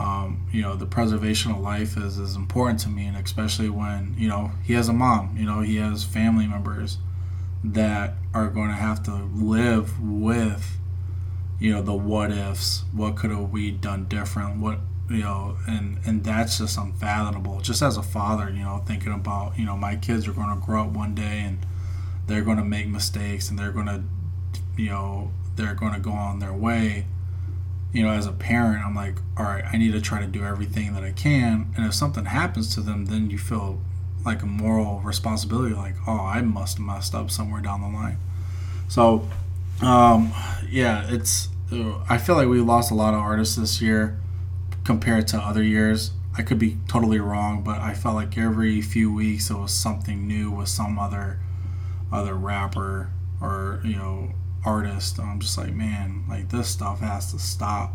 um, 0.00 0.46
you 0.50 0.62
know 0.62 0.74
the 0.76 0.86
preservation 0.86 1.52
of 1.52 1.60
life 1.60 1.96
is, 1.96 2.18
is 2.18 2.34
important 2.34 2.80
to 2.80 2.88
me 2.88 3.06
and 3.06 3.16
especially 3.16 3.68
when 3.68 4.14
you 4.16 4.28
know 4.28 4.52
he 4.64 4.72
has 4.72 4.88
a 4.88 4.92
mom 4.92 5.36
you 5.36 5.44
know 5.44 5.60
he 5.60 5.76
has 5.76 6.04
family 6.04 6.46
members 6.46 6.98
that 7.62 8.14
are 8.32 8.48
going 8.48 8.68
to 8.68 8.74
have 8.74 9.02
to 9.02 9.14
live 9.34 10.00
with 10.00 10.78
you 11.58 11.70
know 11.70 11.82
the 11.82 11.92
what 11.92 12.32
ifs 12.32 12.84
what 12.92 13.14
could 13.16 13.30
have 13.30 13.50
we 13.50 13.70
done 13.70 14.06
different 14.06 14.58
what 14.58 14.78
you 15.10 15.18
know 15.18 15.56
and 15.66 15.98
and 16.06 16.24
that's 16.24 16.58
just 16.58 16.78
unfathomable. 16.78 17.60
Just 17.60 17.82
as 17.82 17.96
a 17.96 18.02
father 18.02 18.48
you 18.48 18.62
know 18.62 18.82
thinking 18.86 19.12
about 19.12 19.58
you 19.58 19.66
know 19.66 19.76
my 19.76 19.96
kids 19.96 20.26
are 20.26 20.32
going 20.32 20.48
to 20.48 20.64
grow 20.64 20.84
up 20.84 20.90
one 20.90 21.14
day 21.14 21.40
and 21.40 21.58
they're 22.26 22.42
going 22.42 22.56
to 22.56 22.64
make 22.64 22.86
mistakes 22.86 23.50
and 23.50 23.58
they're 23.58 23.72
going 23.72 23.86
to 23.86 24.02
you 24.76 24.88
know 24.88 25.32
they're 25.56 25.74
going 25.74 25.92
to 25.92 26.00
go 26.00 26.12
on 26.12 26.38
their 26.38 26.52
way 26.52 27.06
you 27.92 28.02
know, 28.02 28.10
as 28.10 28.26
a 28.26 28.32
parent, 28.32 28.84
I'm 28.84 28.94
like, 28.94 29.16
all 29.36 29.44
right, 29.44 29.64
I 29.64 29.76
need 29.76 29.92
to 29.92 30.00
try 30.00 30.20
to 30.20 30.26
do 30.26 30.44
everything 30.44 30.94
that 30.94 31.02
I 31.02 31.12
can. 31.12 31.72
And 31.76 31.86
if 31.86 31.94
something 31.94 32.26
happens 32.26 32.74
to 32.74 32.80
them, 32.80 33.06
then 33.06 33.30
you 33.30 33.38
feel 33.38 33.80
like 34.24 34.42
a 34.42 34.46
moral 34.46 35.00
responsibility, 35.00 35.74
like, 35.74 35.96
oh, 36.06 36.20
I 36.20 36.42
must 36.42 36.78
have 36.78 36.86
messed 36.86 37.14
up 37.14 37.30
somewhere 37.30 37.60
down 37.60 37.80
the 37.80 37.88
line. 37.88 38.18
So, 38.88 39.28
um, 39.82 40.32
yeah, 40.68 41.06
it's, 41.08 41.48
I 42.08 42.18
feel 42.18 42.34
like 42.36 42.48
we 42.48 42.60
lost 42.60 42.90
a 42.90 42.94
lot 42.94 43.14
of 43.14 43.20
artists 43.20 43.56
this 43.56 43.80
year 43.80 44.18
compared 44.84 45.26
to 45.28 45.38
other 45.38 45.62
years. 45.62 46.12
I 46.36 46.42
could 46.42 46.58
be 46.58 46.76
totally 46.86 47.18
wrong, 47.18 47.62
but 47.62 47.80
I 47.80 47.94
felt 47.94 48.14
like 48.14 48.38
every 48.38 48.80
few 48.82 49.12
weeks 49.12 49.50
it 49.50 49.54
was 49.54 49.72
something 49.72 50.28
new 50.28 50.50
with 50.50 50.68
some 50.68 50.98
other, 50.98 51.40
other 52.12 52.34
rapper 52.34 53.10
or, 53.40 53.80
you 53.84 53.96
know, 53.96 54.32
artist. 54.64 55.18
I'm 55.18 55.40
just 55.40 55.56
like, 55.56 55.74
man, 55.74 56.24
like 56.28 56.48
this 56.48 56.68
stuff 56.68 57.00
has 57.00 57.32
to 57.32 57.38
stop. 57.38 57.92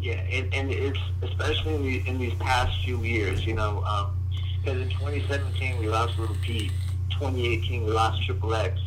Yeah, 0.00 0.14
and, 0.14 0.52
and 0.54 0.70
it's 0.70 0.98
especially 1.22 1.74
in, 1.74 1.82
the, 1.82 2.08
in 2.08 2.18
these 2.18 2.34
past 2.34 2.72
few 2.84 3.02
years, 3.02 3.44
you 3.44 3.54
know, 3.54 3.82
um, 3.84 4.16
because 4.58 4.80
in 4.80 4.90
2017 4.90 5.78
we 5.78 5.88
lost 5.88 6.18
Lil 6.18 6.36
Peep, 6.42 6.70
2018 7.10 7.84
we 7.84 7.90
lost 7.90 8.24
Triple 8.24 8.54
X, 8.54 8.80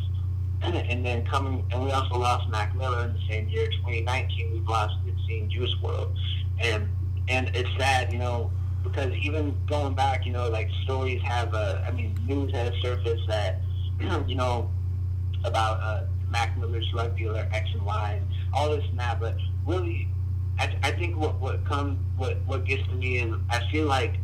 and, 0.62 0.74
and 0.90 1.04
then 1.04 1.26
coming, 1.26 1.64
and 1.70 1.84
we 1.84 1.90
also 1.90 2.16
lost 2.16 2.48
Mac 2.48 2.74
Miller 2.74 3.04
in 3.04 3.12
the 3.12 3.20
same 3.28 3.48
year. 3.48 3.66
2019 3.66 4.52
we've 4.52 4.66
lost 4.66 4.94
It 5.06 5.48
Juice 5.48 5.74
WRLD, 5.82 6.16
and 6.60 6.88
and 7.28 7.54
it's 7.54 7.68
sad, 7.78 8.12
you 8.12 8.18
know, 8.18 8.50
because 8.82 9.12
even 9.14 9.54
going 9.66 9.94
back, 9.94 10.26
you 10.26 10.32
know, 10.32 10.48
like 10.48 10.68
stories 10.84 11.22
have, 11.22 11.54
a, 11.54 11.84
I 11.86 11.92
mean, 11.92 12.18
news 12.26 12.52
has 12.52 12.72
surfaced 12.82 13.26
that, 13.28 13.60
you 14.26 14.34
know, 14.34 14.70
about 15.44 15.80
uh, 15.80 16.04
Mac 16.28 16.56
Miller's 16.58 16.88
drug 16.90 17.16
dealer 17.16 17.48
X 17.52 17.68
and 17.74 17.84
Y, 17.84 18.12
and 18.20 18.26
all 18.54 18.70
this 18.70 18.84
and 18.88 18.98
that. 18.98 19.20
But 19.20 19.36
really, 19.66 20.08
I, 20.58 20.76
I 20.82 20.90
think 20.92 21.16
what 21.16 21.38
what 21.40 21.64
comes 21.64 21.98
what 22.16 22.38
what 22.46 22.64
gets 22.64 22.86
to 22.88 22.94
me 22.94 23.18
is 23.18 23.34
I 23.50 23.60
feel 23.70 23.86
like 23.86 24.14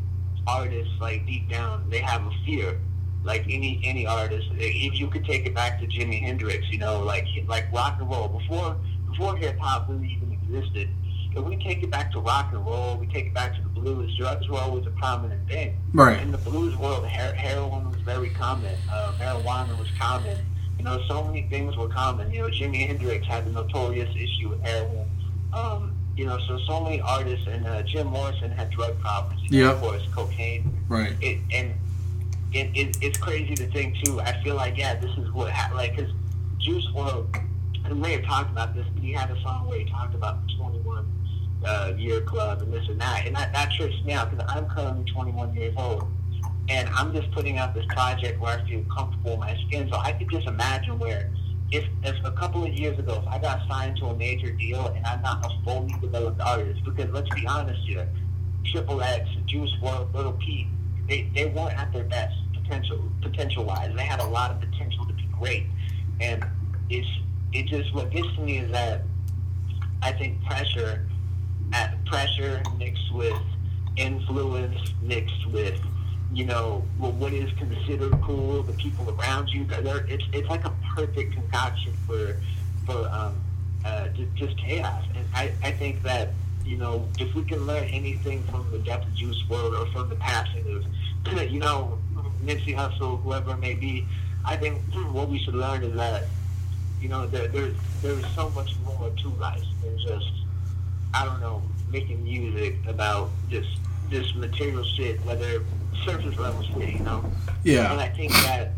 artists 0.46 0.94
like 1.00 1.26
deep 1.26 1.48
down 1.50 1.88
they 1.90 1.98
have 1.98 2.22
a 2.24 2.31
fear. 2.46 2.81
Like 3.24 3.42
any 3.48 3.81
any 3.85 4.07
artist, 4.07 4.46
if 4.54 4.98
you 4.98 5.09
could 5.09 5.24
take 5.24 5.44
it 5.44 5.54
back 5.54 5.81
to 5.81 5.87
Jimi 5.87 6.20
Hendrix, 6.20 6.70
you 6.70 6.78
know, 6.78 7.00
like 7.02 7.26
like 7.46 7.70
rock 7.72 7.96
and 8.00 8.09
roll 8.09 8.28
before 8.28 8.76
before 9.11 9.37
hip 9.37 9.59
hop 9.59 9.88
really 9.88 10.09
even 10.16 10.33
existed. 10.33 10.88
If 11.37 11.44
we 11.44 11.57
take 11.62 11.83
it 11.83 11.90
back 11.90 12.11
to 12.12 12.20
rock 12.20 12.52
and 12.52 12.64
roll, 12.64 12.96
we 12.96 13.07
take 13.09 13.26
it 13.26 13.35
back 13.35 13.54
to 13.57 13.62
the 13.62 13.68
blues. 13.68 14.16
Drugs 14.16 14.48
were 14.48 14.59
always 14.59 14.87
a 14.87 14.90
prominent 14.90 15.46
thing. 15.46 15.76
Right. 15.92 16.20
In 16.22 16.33
the 16.33 16.38
blues 16.38 16.76
world, 16.78 17.07
her- 17.07 17.35
heroin 17.35 17.90
was 17.90 18.01
very 18.01 18.30
common. 18.30 18.74
Uh, 18.90 19.12
marijuana 19.18 19.78
was 19.78 19.88
common. 19.99 20.36
You 20.79 20.85
know, 20.85 21.03
so 21.09 21.24
many 21.24 21.43
things 21.43 21.76
were 21.76 21.89
common. 21.89 22.33
You 22.33 22.43
know, 22.43 22.49
Jimi 22.49 22.87
Hendrix 22.87 23.26
had 23.26 23.47
the 23.47 23.51
notorious 23.51 24.14
issue 24.14 24.51
with 24.51 24.61
heroin. 24.62 25.09
Um, 25.53 25.95
you 26.16 26.26
know, 26.26 26.39
so 26.47 26.59
so 26.66 26.81
many 26.81 27.01
artists, 27.01 27.47
and 27.47 27.66
uh, 27.66 27.83
Jim 27.83 28.07
Morrison 28.09 28.51
had 28.51 28.70
drug 28.70 28.99
problems. 29.01 29.41
You 29.45 29.62
know, 29.62 29.66
Yep. 29.66 29.74
Of 29.74 29.81
course, 29.81 30.03
cocaine. 30.14 30.72
Right. 30.89 31.14
It 31.20 31.39
and 31.53 31.74
it, 32.53 32.70
it 32.74 32.97
it's 33.01 33.18
crazy 33.18 33.55
to 33.55 33.66
think 33.68 33.97
too. 34.05 34.20
I 34.20 34.41
feel 34.43 34.55
like 34.57 34.76
yeah, 34.76 34.95
this 34.95 35.11
is 35.18 35.31
what 35.33 35.51
ha- 35.51 35.74
like 35.74 35.97
because 35.97 36.12
Juice 36.59 36.87
WRLD. 36.95 37.45
I 37.85 37.93
may 37.95 38.12
have 38.12 38.24
talked 38.24 38.51
about 38.51 38.74
this, 38.74 38.87
but 38.93 39.03
he 39.03 39.12
had 39.12 39.31
a 39.31 39.41
song 39.41 39.66
where 39.66 39.79
he 39.79 39.87
talked 39.87 40.14
about 40.14 40.47
the 40.47 40.53
21 40.55 41.07
uh, 41.64 41.93
year 41.97 42.20
club 42.20 42.61
and 42.61 42.72
this 42.72 42.87
and 42.89 43.01
that, 43.01 43.26
and 43.26 43.35
that 43.35 43.53
that 43.53 43.72
trips 43.72 43.95
me 44.05 44.12
out 44.12 44.31
because 44.31 44.45
I'm 44.49 44.66
currently 44.66 45.11
21 45.11 45.55
years 45.55 45.74
old 45.76 46.07
and 46.68 46.88
I'm 46.90 47.12
just 47.12 47.30
putting 47.32 47.58
out 47.58 47.74
this 47.74 47.86
project 47.86 48.40
where 48.40 48.58
I 48.58 48.68
feel 48.68 48.84
comfortable 48.94 49.34
in 49.34 49.40
my 49.40 49.56
skin. 49.66 49.88
So 49.90 49.98
I 49.98 50.12
could 50.12 50.30
just 50.30 50.46
imagine 50.46 50.98
where 50.98 51.30
if, 51.70 51.84
if 52.02 52.16
a 52.24 52.32
couple 52.32 52.64
of 52.64 52.72
years 52.72 52.98
ago, 52.98 53.20
if 53.22 53.28
I 53.28 53.38
got 53.38 53.66
signed 53.68 53.96
to 53.98 54.06
a 54.06 54.16
major 54.16 54.50
deal 54.52 54.86
and 54.88 55.04
I'm 55.06 55.22
not 55.22 55.44
a 55.44 55.64
fully 55.64 55.94
developed 56.00 56.40
artist, 56.40 56.84
because 56.84 57.10
let's 57.10 57.28
be 57.34 57.46
honest 57.46 57.80
here, 57.86 58.08
Triple 58.66 59.02
X, 59.02 59.28
Juice 59.46 59.72
WRLD, 59.82 60.14
Lil 60.14 60.32
Peep, 60.34 60.66
they, 61.08 61.30
they 61.34 61.46
weren't 61.46 61.78
at 61.78 61.92
their 61.92 62.04
best 62.04 62.36
potential 62.52 63.02
potential 63.22 63.64
wise. 63.64 63.94
They 63.96 64.04
had 64.04 64.20
a 64.20 64.26
lot 64.26 64.50
of 64.50 64.60
potential 64.60 65.06
to 65.06 65.12
be 65.14 65.26
great, 65.38 65.64
and 66.20 66.44
it's 66.90 67.08
it 67.52 67.66
just 67.66 67.94
what 67.94 68.10
gets 68.10 68.28
to 68.34 68.42
me 68.42 68.58
is 68.58 68.70
that 68.72 69.02
I 70.02 70.12
think 70.12 70.44
pressure, 70.44 71.06
at 71.72 72.04
pressure 72.04 72.62
mixed 72.78 73.12
with 73.14 73.40
influence 73.96 74.78
mixed 75.02 75.46
with 75.50 75.80
you 76.33 76.45
know 76.45 76.85
well, 76.99 77.12
what 77.12 77.33
is 77.33 77.51
considered 77.59 78.12
cool, 78.22 78.62
the 78.62 78.72
people 78.74 79.09
around 79.18 79.49
you. 79.49 79.66
It's 79.70 80.24
it's 80.33 80.49
like 80.49 80.64
a 80.64 80.72
perfect 80.95 81.33
concoction 81.33 81.95
for 82.07 82.37
for 82.85 83.09
um, 83.09 83.41
uh, 83.85 84.09
just 84.35 84.57
chaos. 84.59 85.05
And 85.14 85.26
I, 85.35 85.53
I 85.62 85.72
think 85.72 86.03
that 86.03 86.31
you 86.64 86.76
know 86.76 87.07
if 87.18 87.35
we 87.35 87.45
can 87.45 87.66
learn 87.66 87.85
anything 87.85 88.43
from 88.45 88.70
the 88.70 88.79
Death 88.79 89.05
of 89.05 89.14
Juice 89.14 89.43
WRLD 89.49 89.81
or 89.81 89.93
from 89.93 90.09
the 90.09 90.16
passing 90.16 90.64
of 91.24 91.43
you 91.51 91.61
know 91.61 91.99
Nipsey 92.45 92.74
Hussle, 92.74 93.22
whoever 93.22 93.53
it 93.53 93.59
may 93.59 93.74
be, 93.74 94.07
I 94.45 94.57
think 94.57 94.81
what 95.12 95.29
we 95.29 95.39
should 95.39 95.55
learn 95.55 95.83
is 95.83 95.95
that 95.97 96.24
you 97.01 97.09
know 97.09 97.26
there, 97.26 97.49
there's 97.49 97.76
there's 98.03 98.26
so 98.35 98.51
much 98.51 98.74
more 98.85 99.11
to 99.11 99.29
life 99.41 99.64
than 99.83 99.99
just 99.99 100.31
I 101.14 101.24
don't 101.24 101.41
know 101.41 101.62
making 101.91 102.22
music 102.22 102.76
about 102.87 103.31
just 103.49 103.68
this 104.11 104.35
material 104.35 104.85
shit, 104.85 105.24
whether 105.24 105.62
surface 106.05 106.36
level 106.38 106.62
shit, 106.62 106.94
you 106.94 107.01
know. 107.01 107.24
Yeah. 107.64 107.92
And 107.92 108.01
I 108.01 108.09
think 108.09 108.32
that 108.32 108.72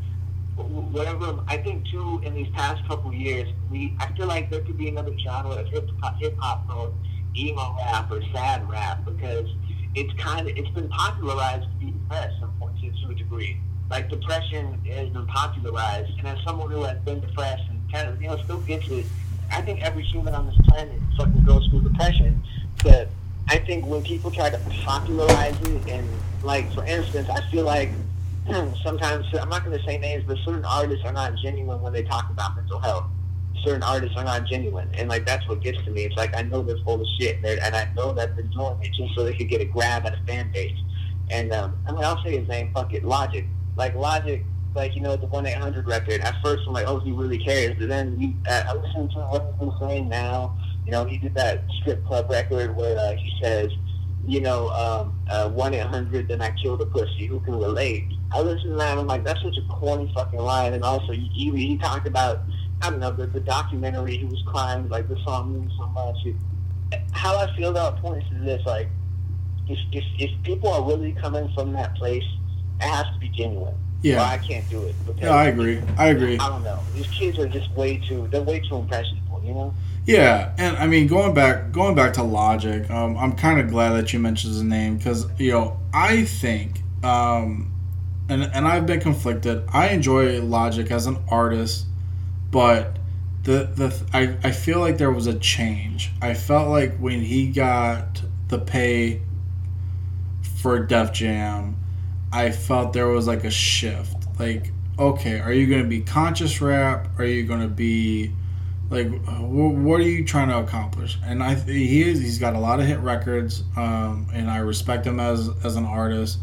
whatever 0.57 1.39
I 1.49 1.57
think 1.57 1.89
too 1.89 2.21
in 2.25 2.35
these 2.35 2.49
past 2.51 2.87
couple 2.87 3.13
years, 3.13 3.49
we 3.71 3.95
I 3.99 4.13
feel 4.13 4.27
like 4.27 4.51
there 4.51 4.61
could 4.61 4.79
be 4.79 4.89
another 4.89 5.17
genre 5.19 5.53
of 5.53 5.67
hip 5.69 5.89
hop, 6.01 6.17
hip 6.21 6.37
hop 6.39 6.69
called 6.69 6.95
emo 7.37 7.77
rap 7.79 8.11
or 8.11 8.23
sad 8.33 8.69
rap 8.69 9.05
because 9.05 9.49
it's 9.95 10.13
kind 10.15 10.49
of 10.49 10.57
it's 10.57 10.71
been 10.71 10.89
popularized 10.89 11.65
to 11.65 11.87
be 11.87 11.93
depressed 11.93 12.37
to 13.03 13.11
a 13.11 13.15
degree. 13.15 13.61
Like 13.91 14.09
depression 14.09 14.79
has 14.87 15.09
been 15.09 15.27
popularized, 15.27 16.13
and 16.19 16.29
as 16.29 16.39
someone 16.45 16.71
who 16.71 16.83
has 16.85 16.99
been 17.01 17.21
depressed 17.21 17.65
and 17.69 17.93
kind 17.93 18.09
of 18.09 18.21
you 18.23 18.29
know 18.29 18.37
still 18.45 18.61
gets 18.61 18.89
it, 18.89 19.07
I 19.51 19.63
think 19.63 19.83
every 19.83 20.05
human 20.05 20.35
on 20.35 20.47
this 20.47 20.57
planet 20.69 20.99
fucking 21.17 21.45
goes 21.45 21.67
through 21.69 21.83
depression. 21.83 22.43
But 22.83 23.09
I 23.51 23.59
think 23.59 23.85
when 23.85 24.01
people 24.05 24.31
try 24.31 24.49
to 24.49 24.59
popularize 24.85 25.61
it, 25.63 25.89
and 25.89 26.09
like 26.45 26.73
for 26.73 26.85
instance, 26.85 27.29
I 27.29 27.41
feel 27.51 27.65
like 27.65 27.91
sometimes 28.85 29.27
I'm 29.35 29.49
not 29.49 29.65
going 29.65 29.77
to 29.77 29.85
say 29.85 29.99
names, 29.99 30.23
but 30.25 30.39
certain 30.45 30.65
artists 30.65 31.05
are 31.05 31.13
not 31.13 31.35
genuine 31.35 31.83
when 31.83 31.93
they 31.93 32.05
talk 32.05 32.31
about 32.31 32.55
mental 32.55 32.79
health. 32.79 33.07
Certain 33.65 33.83
artists 33.83 34.17
are 34.17 34.23
not 34.23 34.47
genuine, 34.47 34.89
and 34.95 35.09
like 35.09 35.27
that's 35.27 35.49
what 35.49 35.61
gets 35.63 35.83
to 35.85 35.91
me. 35.91 36.05
It's 36.05 36.17
like 36.17 36.33
I 36.37 36.43
know 36.43 36.63
they're 36.63 36.79
full 36.85 37.01
of 37.01 37.07
shit, 37.19 37.39
and, 37.39 37.45
and 37.45 37.75
I 37.75 37.93
know 37.97 38.13
that 38.13 38.37
they're 38.37 38.45
doing 38.45 38.79
it 38.83 38.93
just 38.93 39.17
so 39.17 39.25
they 39.25 39.35
could 39.35 39.49
get 39.49 39.61
a 39.61 39.65
grab 39.65 40.07
at 40.07 40.15
a 40.15 40.23
fan 40.29 40.53
base. 40.53 40.79
And 41.29 41.53
um, 41.53 41.77
I 41.89 41.91
mean, 41.91 42.05
I'll 42.05 42.23
say 42.23 42.39
his 42.39 42.47
name. 42.49 42.71
Fuck 42.73 42.95
it, 42.95 43.05
Logic. 43.05 43.45
Like 43.77 43.97
Logic, 43.97 44.45
like 44.77 44.95
you 44.95 45.01
know 45.01 45.17
the 45.17 45.27
one 45.27 45.45
eight 45.47 45.59
hundred 45.59 45.89
record. 45.89 46.21
At 46.21 46.41
first, 46.41 46.63
I'm 46.69 46.73
like, 46.73 46.87
oh, 46.87 47.01
he 47.01 47.11
really 47.11 47.39
cares. 47.39 47.77
But 47.77 47.89
then 47.89 48.17
we, 48.17 48.37
uh, 48.49 48.63
I 48.69 48.75
listen 48.75 49.09
to 49.09 49.19
what 49.23 49.55
he's 49.59 49.73
saying 49.81 50.09
now. 50.09 50.57
You 50.85 50.93
know, 50.93 51.05
he 51.05 51.19
did 51.19 51.35
that 51.35 51.65
strip 51.81 52.05
club 52.07 52.31
record 52.31 52.77
where 52.77 52.99
uh, 52.99 53.13
he 53.13 53.33
says, 53.43 53.71
you 54.27 54.41
know, 54.41 54.69
um, 54.71 55.19
uh, 55.31 55.49
one 55.51 55.75
eight 55.75 55.87
hundred. 55.87 56.29
Then 56.29 56.43
I 56.43 56.51
killed 56.63 56.81
a 56.81 56.87
pussy. 56.87 57.27
Who 57.27 57.41
can 57.41 57.57
relate? 57.57 58.05
I 58.33 58.41
listen 58.41 58.71
to 58.71 58.77
that. 58.77 58.93
and 58.93 59.01
I'm 59.01 59.07
like, 59.07 59.25
that's 59.25 59.43
such 59.43 59.57
a 59.57 59.69
corny 59.69 60.11
fucking 60.15 60.39
line. 60.39 60.75
And 60.75 60.85
also, 60.85 61.13
he, 61.13 61.31
he, 61.33 61.51
he 61.51 61.79
talked 61.79 62.07
about, 62.07 62.41
I 62.83 62.91
don't 62.91 63.01
know, 63.01 63.13
the, 63.13 63.27
the 63.27 63.41
documentary. 63.41 64.17
He 64.17 64.25
was 64.25 64.43
crying 64.47 64.89
like 64.89 65.09
the 65.09 65.19
song 65.25 65.55
means 65.55 65.73
so 65.79 65.87
much. 65.89 66.17
It, 66.25 66.37
how 67.13 67.37
I 67.37 67.55
feel 67.57 67.71
about 67.71 68.01
points 68.01 68.27
is 68.33 68.45
this, 68.45 68.65
like 68.67 68.89
if, 69.69 69.79
if, 69.93 70.05
if 70.19 70.43
people 70.43 70.69
are 70.71 70.83
really 70.83 71.13
coming 71.13 71.51
from 71.55 71.73
that 71.75 71.95
place, 71.95 72.25
it 72.81 72.85
has 72.85 73.07
to 73.13 73.19
be 73.21 73.29
genuine. 73.29 73.75
Yeah, 74.03 74.23
I 74.25 74.39
can't 74.39 74.69
do 74.71 74.83
it. 74.85 74.95
Yeah, 75.19 75.31
I 75.31 75.47
agree. 75.47 75.81
I 75.99 76.07
agree. 76.07 76.39
I 76.39 76.49
don't 76.49 76.65
know. 76.65 76.81
These 76.95 77.09
kids 77.09 77.39
are 77.39 77.47
just 77.47 77.71
way 77.73 77.99
too. 77.99 78.29
They're 78.33 78.41
way 78.41 78.61
too 78.61 78.77
impressionable. 78.77 79.30
You 79.43 79.55
know. 79.55 79.75
Yeah, 80.07 80.53
and 80.59 80.77
I 80.77 80.87
mean 80.87 81.07
going 81.07 81.35
back 81.35 81.73
going 81.73 81.95
back 81.95 82.15
to 82.15 82.23
Logic, 82.23 82.89
um, 82.91 83.17
I'm 83.17 83.33
kind 83.33 83.61
of 83.61 83.69
glad 83.69 83.91
that 83.93 84.13
you 84.13 84.19
mentioned 84.19 84.55
his 84.55 84.63
name 84.63 84.97
because 84.97 85.27
you 85.39 85.53
know 85.53 85.79
I 85.93 86.25
think, 86.25 86.83
um, 87.05 87.73
and 88.29 88.43
and 88.43 88.67
I've 88.67 88.87
been 88.87 89.01
conflicted. 89.01 89.65
I 89.73 89.89
enjoy 89.89 90.41
Logic 90.43 90.91
as 90.91 91.07
an 91.07 91.19
artist, 91.29 91.87
but 92.51 92.99
the 93.45 93.71
the 93.75 94.03
I, 94.13 94.37
I 94.49 94.53
feel 94.53 94.81
like 94.81 94.99
there 94.99 95.11
was 95.11 95.27
a 95.27 95.39
change. 95.39 96.11
I 96.21 96.35
felt 96.35 96.69
like 96.69 96.97
when 96.99 97.21
he 97.21 97.49
got 97.49 98.23
the 98.49 98.59
pay 98.59 99.23
for 100.61 100.85
Def 100.85 101.13
Jam, 101.13 101.77
I 102.33 102.51
felt 102.51 102.93
there 102.93 103.09
was 103.09 103.27
like 103.27 103.45
a 103.45 103.51
shift. 103.51 104.17
Like, 104.39 104.73
okay, 104.99 105.41
are 105.41 105.53
you 105.53 105.67
going 105.67 105.83
to 105.83 105.89
be 105.89 106.01
conscious 106.01 106.61
rap? 106.61 107.09
Are 107.19 107.25
you 107.25 107.45
going 107.45 107.61
to 107.61 107.69
be 107.69 108.33
like, 108.91 109.09
what 109.09 110.01
are 110.01 110.05
you 110.05 110.25
trying 110.25 110.49
to 110.49 110.59
accomplish? 110.59 111.17
And 111.25 111.43
I 111.43 111.55
he 111.55 112.03
is 112.03 112.21
he's 112.21 112.39
got 112.39 112.55
a 112.55 112.59
lot 112.59 112.81
of 112.81 112.87
hit 112.87 112.99
records, 112.99 113.63
um, 113.77 114.29
and 114.33 114.51
I 114.51 114.59
respect 114.59 115.07
him 115.07 115.21
as 115.21 115.49
as 115.65 115.77
an 115.77 115.87
artist. 115.87 116.39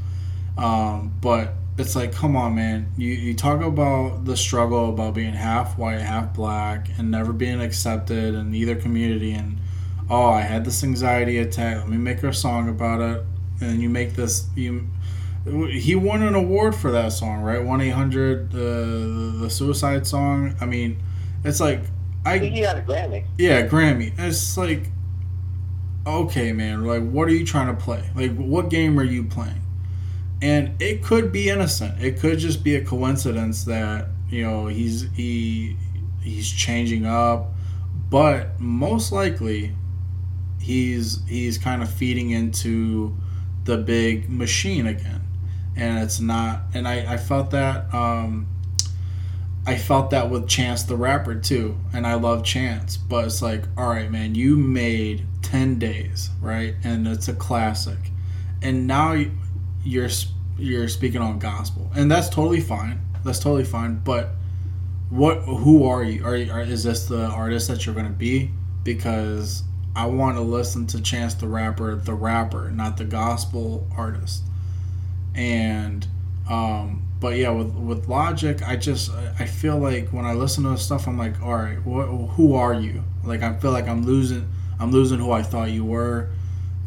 Um, 0.57 1.13
but 1.21 1.53
it's 1.77 1.95
like, 1.95 2.13
come 2.13 2.35
on, 2.35 2.55
man. 2.55 2.91
You 2.97 3.09
you 3.11 3.33
talk 3.35 3.61
about 3.61 4.25
the 4.25 4.37
struggle 4.37 4.89
about 4.89 5.13
being 5.13 5.33
half 5.33 5.77
white, 5.77 5.99
half 5.99 6.33
black, 6.33 6.89
and 6.97 7.11
never 7.11 7.33
being 7.33 7.61
accepted 7.61 8.33
in 8.33 8.55
either 8.55 8.75
community, 8.75 9.33
and 9.33 9.59
oh, 10.09 10.29
I 10.29 10.41
had 10.41 10.65
this 10.65 10.83
anxiety 10.83 11.37
attack. 11.37 11.77
Let 11.77 11.89
me 11.89 11.97
make 11.97 12.23
a 12.23 12.33
song 12.33 12.69
about 12.69 13.01
it 13.01 13.25
and 13.61 13.81
you 13.81 13.89
make 13.89 14.13
this 14.13 14.47
you 14.55 14.87
he 15.69 15.95
won 15.95 16.21
an 16.23 16.35
award 16.35 16.75
for 16.75 16.91
that 16.91 17.09
song 17.09 17.41
right 17.41 17.61
1-800 17.61 18.49
uh, 18.49 19.41
the 19.41 19.49
suicide 19.49 20.05
song 20.05 20.55
i 20.59 20.65
mean 20.65 21.01
it's 21.43 21.59
like 21.59 21.81
i, 22.27 22.37
he 22.39 22.61
got 22.61 22.77
a 22.77 22.81
grammy. 22.81 23.25
Yeah 23.37 23.67
grammy. 23.67 24.13
It's 24.17 24.57
like 24.57 24.89
okay 26.05 26.53
man 26.53 26.85
like 26.85 27.03
what 27.03 27.27
are 27.27 27.31
you 27.31 27.45
trying 27.45 27.75
to 27.75 27.81
play? 27.81 28.09
Like 28.15 28.35
what 28.35 28.69
game 28.69 28.99
are 28.99 29.03
you 29.03 29.23
playing? 29.23 29.61
And 30.41 30.79
it 30.81 31.03
could 31.03 31.31
be 31.31 31.49
innocent. 31.49 32.01
It 32.01 32.19
could 32.19 32.37
just 32.39 32.63
be 32.63 32.75
a 32.75 32.85
coincidence 32.85 33.65
that 33.65 34.07
you 34.29 34.43
know 34.43 34.67
he's 34.67 35.09
he 35.13 35.77
he's 36.21 36.49
changing 36.49 37.05
up. 37.05 37.53
But 38.09 38.59
most 38.59 39.11
likely 39.11 39.75
he's 40.59 41.21
he's 41.27 41.57
kind 41.57 41.81
of 41.81 41.89
feeding 41.89 42.31
into 42.31 43.15
the 43.63 43.77
big 43.77 44.29
machine 44.29 44.87
again. 44.87 45.21
And 45.75 46.03
it's 46.03 46.19
not 46.19 46.63
and 46.73 46.87
i, 46.87 47.13
I 47.13 47.17
felt 47.17 47.51
that 47.51 47.93
um, 47.93 48.47
i 49.67 49.75
felt 49.75 50.09
that 50.09 50.29
with 50.29 50.47
chance 50.47 50.83
the 50.83 50.95
rapper 50.95 51.35
too 51.35 51.77
and 51.93 52.07
i 52.07 52.15
love 52.15 52.43
chance 52.43 52.97
but 52.97 53.25
it's 53.25 53.41
like 53.41 53.63
all 53.77 53.89
right 53.89 54.09
man 54.09 54.33
you 54.33 54.55
made 54.55 55.23
10 55.47 55.77
days 55.79 56.29
right? 56.41 56.75
And 56.83 57.07
it's 57.07 57.27
a 57.27 57.33
classic. 57.33 57.97
And 58.61 58.87
now 58.87 59.23
you're 59.83 60.09
you're 60.57 60.87
speaking 60.87 61.21
on 61.21 61.39
gospel 61.39 61.91
and 61.95 62.09
that's 62.11 62.29
totally 62.29 62.59
fine. 62.59 62.99
That's 63.23 63.39
totally 63.39 63.63
fine 63.63 63.99
but 64.03 64.31
what 65.09 65.37
who 65.39 65.85
are 65.85 66.03
you? 66.03 66.25
Are, 66.25 66.35
you, 66.35 66.51
are 66.51 66.61
is 66.61 66.83
this 66.83 67.05
the 67.05 67.25
artist 67.27 67.69
that 67.69 67.85
you're 67.85 67.95
going 67.95 68.07
to 68.07 68.11
be? 68.11 68.51
Because 68.83 69.63
I 69.95 70.05
want 70.07 70.37
to 70.37 70.41
listen 70.41 70.85
to 70.87 71.01
Chance 71.01 71.35
the 71.35 71.47
Rapper, 71.47 71.95
the 71.95 72.13
rapper, 72.13 72.69
not 72.71 72.97
the 72.97 73.05
gospel 73.05 73.87
artist. 73.95 74.43
And, 75.33 76.05
um, 76.49 77.06
but 77.19 77.35
yeah, 77.37 77.49
with 77.49 77.73
with 77.73 78.07
Logic, 78.07 78.61
I 78.67 78.75
just 78.75 79.11
I 79.11 79.45
feel 79.45 79.77
like 79.77 80.09
when 80.09 80.25
I 80.25 80.33
listen 80.33 80.63
to 80.63 80.71
this 80.71 80.83
stuff, 80.83 81.07
I'm 81.07 81.17
like, 81.17 81.41
all 81.41 81.55
right, 81.55 81.77
who 81.77 82.53
are 82.53 82.73
you? 82.73 83.03
Like 83.23 83.41
I 83.41 83.53
feel 83.55 83.71
like 83.71 83.87
I'm 83.87 84.05
losing, 84.05 84.47
I'm 84.79 84.91
losing 84.91 85.19
who 85.19 85.31
I 85.31 85.41
thought 85.41 85.71
you 85.71 85.85
were. 85.85 86.29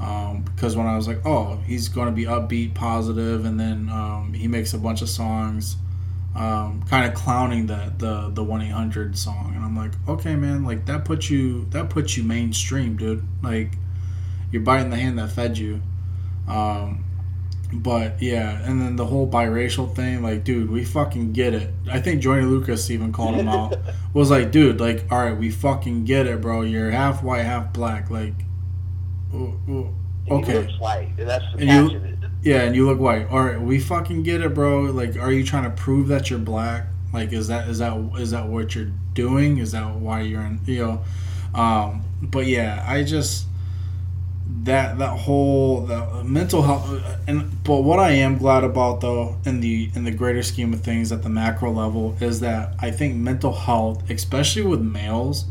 Um, 0.01 0.43
because 0.43 0.77
when 0.77 0.87
I 0.87 0.97
was 0.97 1.07
like, 1.07 1.27
oh, 1.27 1.57
he's 1.67 1.89
going 1.89 2.07
to 2.07 2.13
be 2.13 2.25
upbeat, 2.25 2.75
positive, 2.75 3.45
and 3.45 3.61
then 3.61 3.91
um, 3.91 4.33
he 4.33 4.49
makes 4.49 4.73
a 4.73 4.79
bunch 4.79 5.03
of 5.03 5.11
songs 5.11 5.77
um, 6.35 6.83
kind 6.85 7.07
of 7.07 7.15
clowning 7.15 7.67
the 7.67 7.93
the 7.99 8.31
the 8.31 8.45
one 8.45 8.63
eight 8.63 8.71
hundred 8.71 9.19
song, 9.19 9.53
and 9.55 9.65
I'm 9.65 9.77
like, 9.77 9.93
okay, 10.09 10.37
man, 10.37 10.65
like 10.65 10.87
that 10.87 11.05
puts 11.05 11.29
you 11.29 11.67
that 11.71 11.91
puts 11.91 12.17
you 12.17 12.23
mainstream, 12.23 12.97
dude. 12.97 13.25
Like 13.43 13.73
you're 14.53 14.63
biting 14.63 14.91
the 14.91 14.97
hand 14.97 15.19
that 15.19 15.33
fed 15.33 15.59
you. 15.59 15.83
Um, 16.49 17.05
but 17.73 18.21
yeah, 18.21 18.61
and 18.65 18.81
then 18.81 18.97
the 18.97 19.07
whole 19.07 19.31
biracial 19.31 19.95
thing, 19.95 20.23
like, 20.23 20.45
dude, 20.45 20.71
we 20.71 20.85
fucking 20.85 21.33
get 21.33 21.55
it. 21.55 21.71
I 21.91 22.01
think 22.01 22.21
Joyner 22.21 22.47
Lucas 22.47 22.91
even 22.91 23.13
called 23.13 23.37
him 23.37 23.49
out. 23.49 23.77
Was 24.15 24.31
like, 24.31 24.51
dude, 24.51 24.81
like, 24.81 25.07
all 25.11 25.19
right, 25.19 25.37
we 25.37 25.51
fucking 25.51 26.05
get 26.05 26.27
it, 26.27 26.41
bro. 26.41 26.63
You're 26.63 26.91
half 26.91 27.23
white, 27.23 27.43
half 27.43 27.73
black. 27.73 28.11
Like, 28.11 28.35
okay. 29.33 30.67
He 30.67 30.79
white. 30.79 31.13
That's 31.17 31.45
the 31.55 31.61
and 31.61 31.93
you, 31.93 32.17
yeah, 32.43 32.63
and 32.63 32.75
you 32.75 32.87
look 32.87 32.99
white. 32.99 33.29
All 33.29 33.45
right, 33.45 33.61
we 33.61 33.79
fucking 33.79 34.25
get 34.25 34.41
it, 34.41 34.53
bro. 34.53 34.83
Like, 34.83 35.17
are 35.17 35.31
you 35.31 35.45
trying 35.45 35.65
to 35.65 35.71
prove 35.71 36.09
that 36.09 36.29
you're 36.29 36.41
black? 36.41 36.87
Like, 37.13 37.33
is 37.33 37.49
that 37.49 37.69
is 37.69 37.79
that 37.79 37.97
is 38.19 38.33
that 38.33 38.49
what 38.49 38.75
you're 38.75 38.91
doing? 39.15 39.59
Is 39.59 39.73
that 39.73 39.95
why 39.95 40.23
you're 40.23 40.43
in? 40.43 40.61
You 40.65 41.03
know, 41.55 41.61
um, 41.61 42.03
but 42.21 42.47
yeah, 42.47 42.85
I 42.87 43.05
just 43.05 43.47
that 44.63 44.99
that 44.99 45.19
whole 45.19 45.83
the 45.83 46.25
mental 46.25 46.63
health 46.63 47.03
and 47.27 47.51
but 47.65 47.83
what 47.83 47.99
I 47.99 48.13
am 48.13 48.37
glad 48.37 48.65
about 48.65 49.01
though 49.01 49.37
in 49.45 49.61
the 49.61 49.91
in 49.95 50.05
the 50.05 50.11
greater 50.11 50.43
scheme 50.43 50.73
of 50.73 50.81
things 50.81 51.13
at 51.13 51.23
the 51.23 51.29
macro 51.29 51.71
level 51.71 52.17
is 52.21 52.41
that 52.41 52.75
I 52.79 52.91
think 52.91 53.17
mental 53.17 53.53
health, 53.53 54.09
especially 54.11 54.63
with 54.63 54.81
males, 54.81 55.47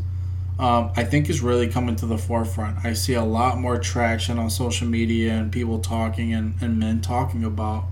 um, 0.58 0.92
I 0.96 1.04
think 1.04 1.30
is 1.30 1.40
really 1.40 1.68
coming 1.68 1.96
to 1.96 2.06
the 2.06 2.18
forefront. 2.18 2.84
I 2.84 2.92
see 2.92 3.14
a 3.14 3.24
lot 3.24 3.58
more 3.58 3.78
traction 3.78 4.38
on 4.38 4.50
social 4.50 4.86
media 4.86 5.32
and 5.32 5.50
people 5.50 5.78
talking 5.78 6.34
and, 6.34 6.54
and 6.60 6.78
men 6.78 7.00
talking 7.00 7.44
about 7.44 7.84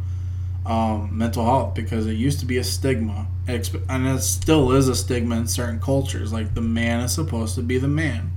um, 0.67 1.17
mental 1.17 1.45
health 1.45 1.75
because 1.75 2.07
it 2.07 2.15
used 2.15 2.41
to 2.41 2.47
be 2.47 2.59
a 2.59 2.65
stigma 2.65 3.27
and 3.47 4.07
it 4.07 4.21
still 4.21 4.73
is 4.73 4.89
a 4.89 4.95
stigma 4.95 5.37
in 5.37 5.47
certain 5.49 5.81
cultures. 5.81 6.33
Like 6.33 6.55
the 6.55 6.61
man 6.61 7.01
is 7.01 7.13
supposed 7.13 7.55
to 7.55 7.63
be 7.63 7.79
the 7.79 7.89
man 7.89 8.31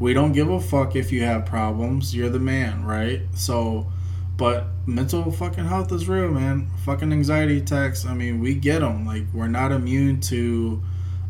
we 0.00 0.14
don't 0.14 0.32
give 0.32 0.50
a 0.50 0.60
fuck 0.60 0.96
if 0.96 1.12
you 1.12 1.22
have 1.22 1.46
problems. 1.46 2.14
You're 2.14 2.28
the 2.28 2.40
man, 2.40 2.84
right? 2.84 3.22
So, 3.34 3.86
but 4.36 4.66
mental 4.86 5.30
fucking 5.30 5.64
health 5.64 5.92
is 5.92 6.08
real, 6.08 6.30
man. 6.30 6.70
Fucking 6.84 7.12
anxiety 7.12 7.58
attacks. 7.58 8.04
I 8.04 8.14
mean, 8.14 8.40
we 8.40 8.54
get 8.54 8.80
them. 8.80 9.06
Like 9.06 9.24
we're 9.32 9.48
not 9.48 9.72
immune 9.72 10.20
to 10.22 10.82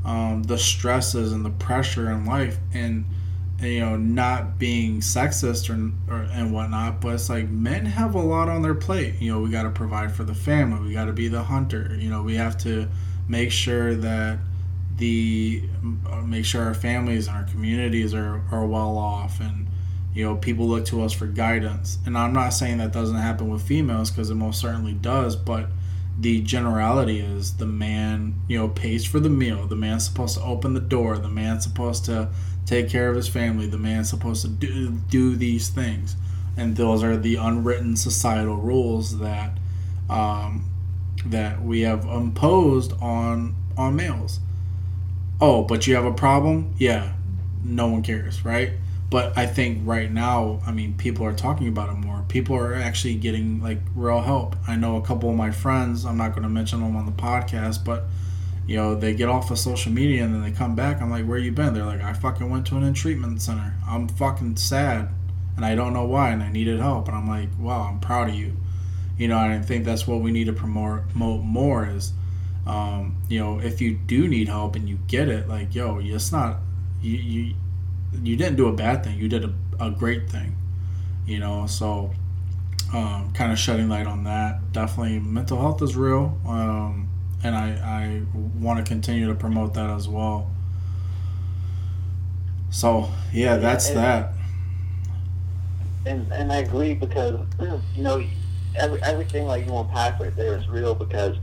um, 0.05 0.43
the 0.45 0.59
stresses 0.59 1.33
and 1.33 1.45
the 1.45 1.51
pressure 1.51 2.11
in 2.11 2.25
life, 2.25 2.59
and, 2.73 3.05
and 3.59 3.69
you 3.69 3.81
know, 3.81 3.97
not 3.97 4.59
being 4.59 5.01
sexist 5.01 5.69
or, 5.69 5.93
or 6.13 6.23
and 6.33 6.53
whatnot. 6.53 7.01
But 7.01 7.15
it's 7.15 7.29
like 7.29 7.49
men 7.49 7.85
have 7.87 8.15
a 8.15 8.21
lot 8.21 8.49
on 8.49 8.63
their 8.63 8.75
plate. 8.75 9.17
You 9.21 9.33
know, 9.33 9.41
we 9.41 9.51
got 9.51 9.65
to 9.65 9.71
provide 9.71 10.13
for 10.13 10.25
the 10.25 10.35
family. 10.35 10.89
We 10.89 10.95
got 10.95 11.07
to 11.07 11.13
be 11.13 11.29
the 11.29 11.43
hunter. 11.43 11.97
You 11.99 12.09
know, 12.09 12.23
we 12.23 12.37
have 12.37 12.57
to 12.59 12.89
make 13.29 13.51
sure 13.53 13.95
that 13.97 14.39
the 14.99 15.63
uh, 16.11 16.23
make 16.23 16.45
sure 16.45 16.63
our 16.63 16.75
families 16.75 17.27
and 17.27 17.37
our 17.37 17.45
communities 17.45 18.15
are, 18.15 18.43
are 18.51 18.67
well 18.67 18.97
off 18.99 19.41
and 19.41 19.67
you 20.15 20.25
know 20.25 20.37
people 20.37 20.69
look 20.69 20.85
to 20.87 21.03
us 21.03 21.13
for 21.13 21.27
guidance. 21.27 21.99
And 22.07 22.17
i'm 22.17 22.33
not 22.33 22.51
saying 22.51 22.79
that 22.79 22.93
doesn't 22.93 23.17
happen 23.17 23.49
with 23.49 23.63
females 23.63 24.11
because 24.11 24.31
it 24.31 24.35
most 24.35 24.61
certainly 24.61 24.93
does 24.93 25.37
but 25.37 25.69
the 26.19 26.43
generality 26.43 27.21
is 27.21 27.55
the 27.55 27.67
man 27.67 28.35
you 28.49 28.59
know 28.59 28.69
pays 28.69 29.05
for 29.05 29.21
the 29.21 29.31
meal. 29.31 29.67
The 29.67 29.77
man's 29.77 30.05
supposed 30.05 30.37
to 30.37 30.43
open 30.43 30.75
the 30.75 30.81
door. 30.81 31.19
The 31.19 31.29
man's 31.29 31.65
supposed 31.65 32.05
to 32.07 32.29
take 32.67 32.89
care 32.89 33.09
of 33.09 33.17
his 33.17 33.29
family. 33.29 33.67
The 33.67 33.79
man's 33.79 34.11
supposed 34.11 34.43
to 34.43 34.49
do, 34.49 34.91
do 34.91 35.37
these 35.37 35.69
things. 35.69 36.17
And 36.57 36.77
those 36.77 37.03
are 37.03 37.17
the 37.17 37.37
unwritten 37.37 37.97
societal 37.97 38.57
rules 38.57 39.19
that 39.19 39.57
um, 40.11 40.69
that 41.25 41.63
we 41.63 41.81
have 41.83 42.05
imposed 42.05 42.93
on 43.01 43.55
on 43.77 43.97
males 43.97 44.41
oh, 45.43 45.63
but 45.65 45.89
you 45.89 45.97
have 45.97 46.05
a 46.05 46.13
problem? 46.13 46.73
Yeah, 46.79 47.15
no 47.65 47.89
one 47.89 48.03
cares, 48.03 48.45
right? 48.45 48.71
But 49.11 49.37
I 49.37 49.45
think 49.45 49.81
right 49.85 50.11
now, 50.11 50.61
I 50.65 50.71
mean, 50.71 50.95
people 50.95 51.27
are 51.27 51.35
talking 51.35 51.67
about 51.67 51.91
it 51.91 51.97
more. 51.97 52.25
People 52.29 52.57
are 52.57 52.75
actually 52.75 53.17
getting 53.17 53.61
like 53.61 53.81
real 53.97 54.21
help. 54.21 54.55
I 54.69 54.77
know 54.77 54.97
a 54.97 55.03
couple 55.03 55.29
of 55.29 55.37
my 55.37 55.51
friends, 55.51 56.07
I'm 56.07 56.17
not 56.17 56.31
going 56.31 56.45
to 56.45 56.49
mention 56.49 56.81
them 56.81 56.97
on 56.97 57.07
the 57.07 57.13
podcast, 57.13 57.85
but 57.85 58.05
you 58.69 58.77
know, 58.77 58.95
they 58.95 59.13
get 59.15 59.29
off 59.29 59.51
of 59.51 59.59
social 59.59 59.91
media 59.91 60.23
and 60.23 60.33
then 60.33 60.43
they 60.43 60.53
come 60.53 60.77
back. 60.77 61.03
I'm 61.03 61.11
like, 61.11 61.27
where 61.27 61.39
you 61.39 61.51
been? 61.51 61.75
They're 61.75 61.85
like, 61.85 62.03
I 62.03 62.13
fucking 62.13 62.49
went 62.49 62.65
to 62.69 62.77
an 62.77 62.85
in 62.85 62.95
treatment 62.95 63.43
center. 63.43 63.75
I'm 63.87 64.07
fucking 64.07 64.57
sad 64.57 65.09
and 65.57 65.65
I 65.65 65.75
don't 65.75 65.93
know 65.93 66.05
why 66.05 66.31
and 66.31 66.43
I 66.43 66.51
needed 66.51 66.79
help. 66.79 67.09
And 67.09 67.17
I'm 67.17 67.29
like, 67.29 67.49
wow, 67.59 67.83
I'm 67.83 67.99
proud 67.99 68.29
of 68.29 68.37
you. 68.37 68.57
You 69.19 69.27
know, 69.27 69.39
and 69.39 69.53
I 69.53 69.59
think 69.59 69.85
that's 69.85 70.07
what 70.07 70.21
we 70.21 70.31
need 70.31 70.45
to 70.45 70.53
promote 70.53 71.13
more 71.13 71.89
is 71.89 72.13
um, 72.67 73.17
you 73.29 73.41
know, 73.41 73.59
if 73.59 73.81
you 73.81 73.95
do 73.95 74.29
need 74.29 74.49
help 74.49 74.77
and 74.77 74.89
you 74.89 74.99
get 75.09 75.29
it, 75.29 75.49
like, 75.49 75.75
yo, 75.75 75.99
it's 76.01 76.31
not 76.31 76.59
you 77.01 77.17
you 77.17 77.55
you 78.23 78.37
didn't 78.37 78.57
do 78.57 78.69
a 78.69 78.73
bad 78.73 79.03
thing. 79.03 79.19
You 79.19 79.29
did 79.29 79.45
a, 79.45 79.53
a 79.81 79.91
great 79.91 80.31
thing. 80.31 80.57
You 81.27 81.39
know, 81.39 81.67
so 81.67 82.13
um, 82.93 83.33
kind 83.33 83.53
of 83.53 83.59
shedding 83.59 83.89
light 83.89 84.07
on 84.07 84.25
that. 84.25 84.73
Definitely, 84.73 85.19
mental 85.19 85.61
health 85.61 85.83
is 85.83 85.97
real, 85.97 86.39
um, 86.47 87.09
and 87.43 87.57
I 87.57 87.71
I 87.71 88.23
want 88.59 88.85
to 88.85 88.89
continue 88.89 89.27
to 89.29 89.35
promote 89.35 89.75
that 89.75 89.91
as 89.91 90.09
well. 90.09 90.51
So 92.71 93.09
yeah, 93.33 93.57
that's 93.57 93.89
and, 93.89 93.99
that. 93.99 94.33
And 96.07 96.33
and 96.33 96.53
I 96.53 96.59
agree 96.59 96.95
because 96.95 97.41
you 97.95 98.03
know 98.03 98.25
every, 98.77 99.03
everything 99.03 99.47
like 99.47 99.67
you 99.67 99.75
unpack 99.75 100.21
right 100.21 100.35
there 100.37 100.57
is 100.57 100.69
real 100.69 100.95
because 100.95 101.37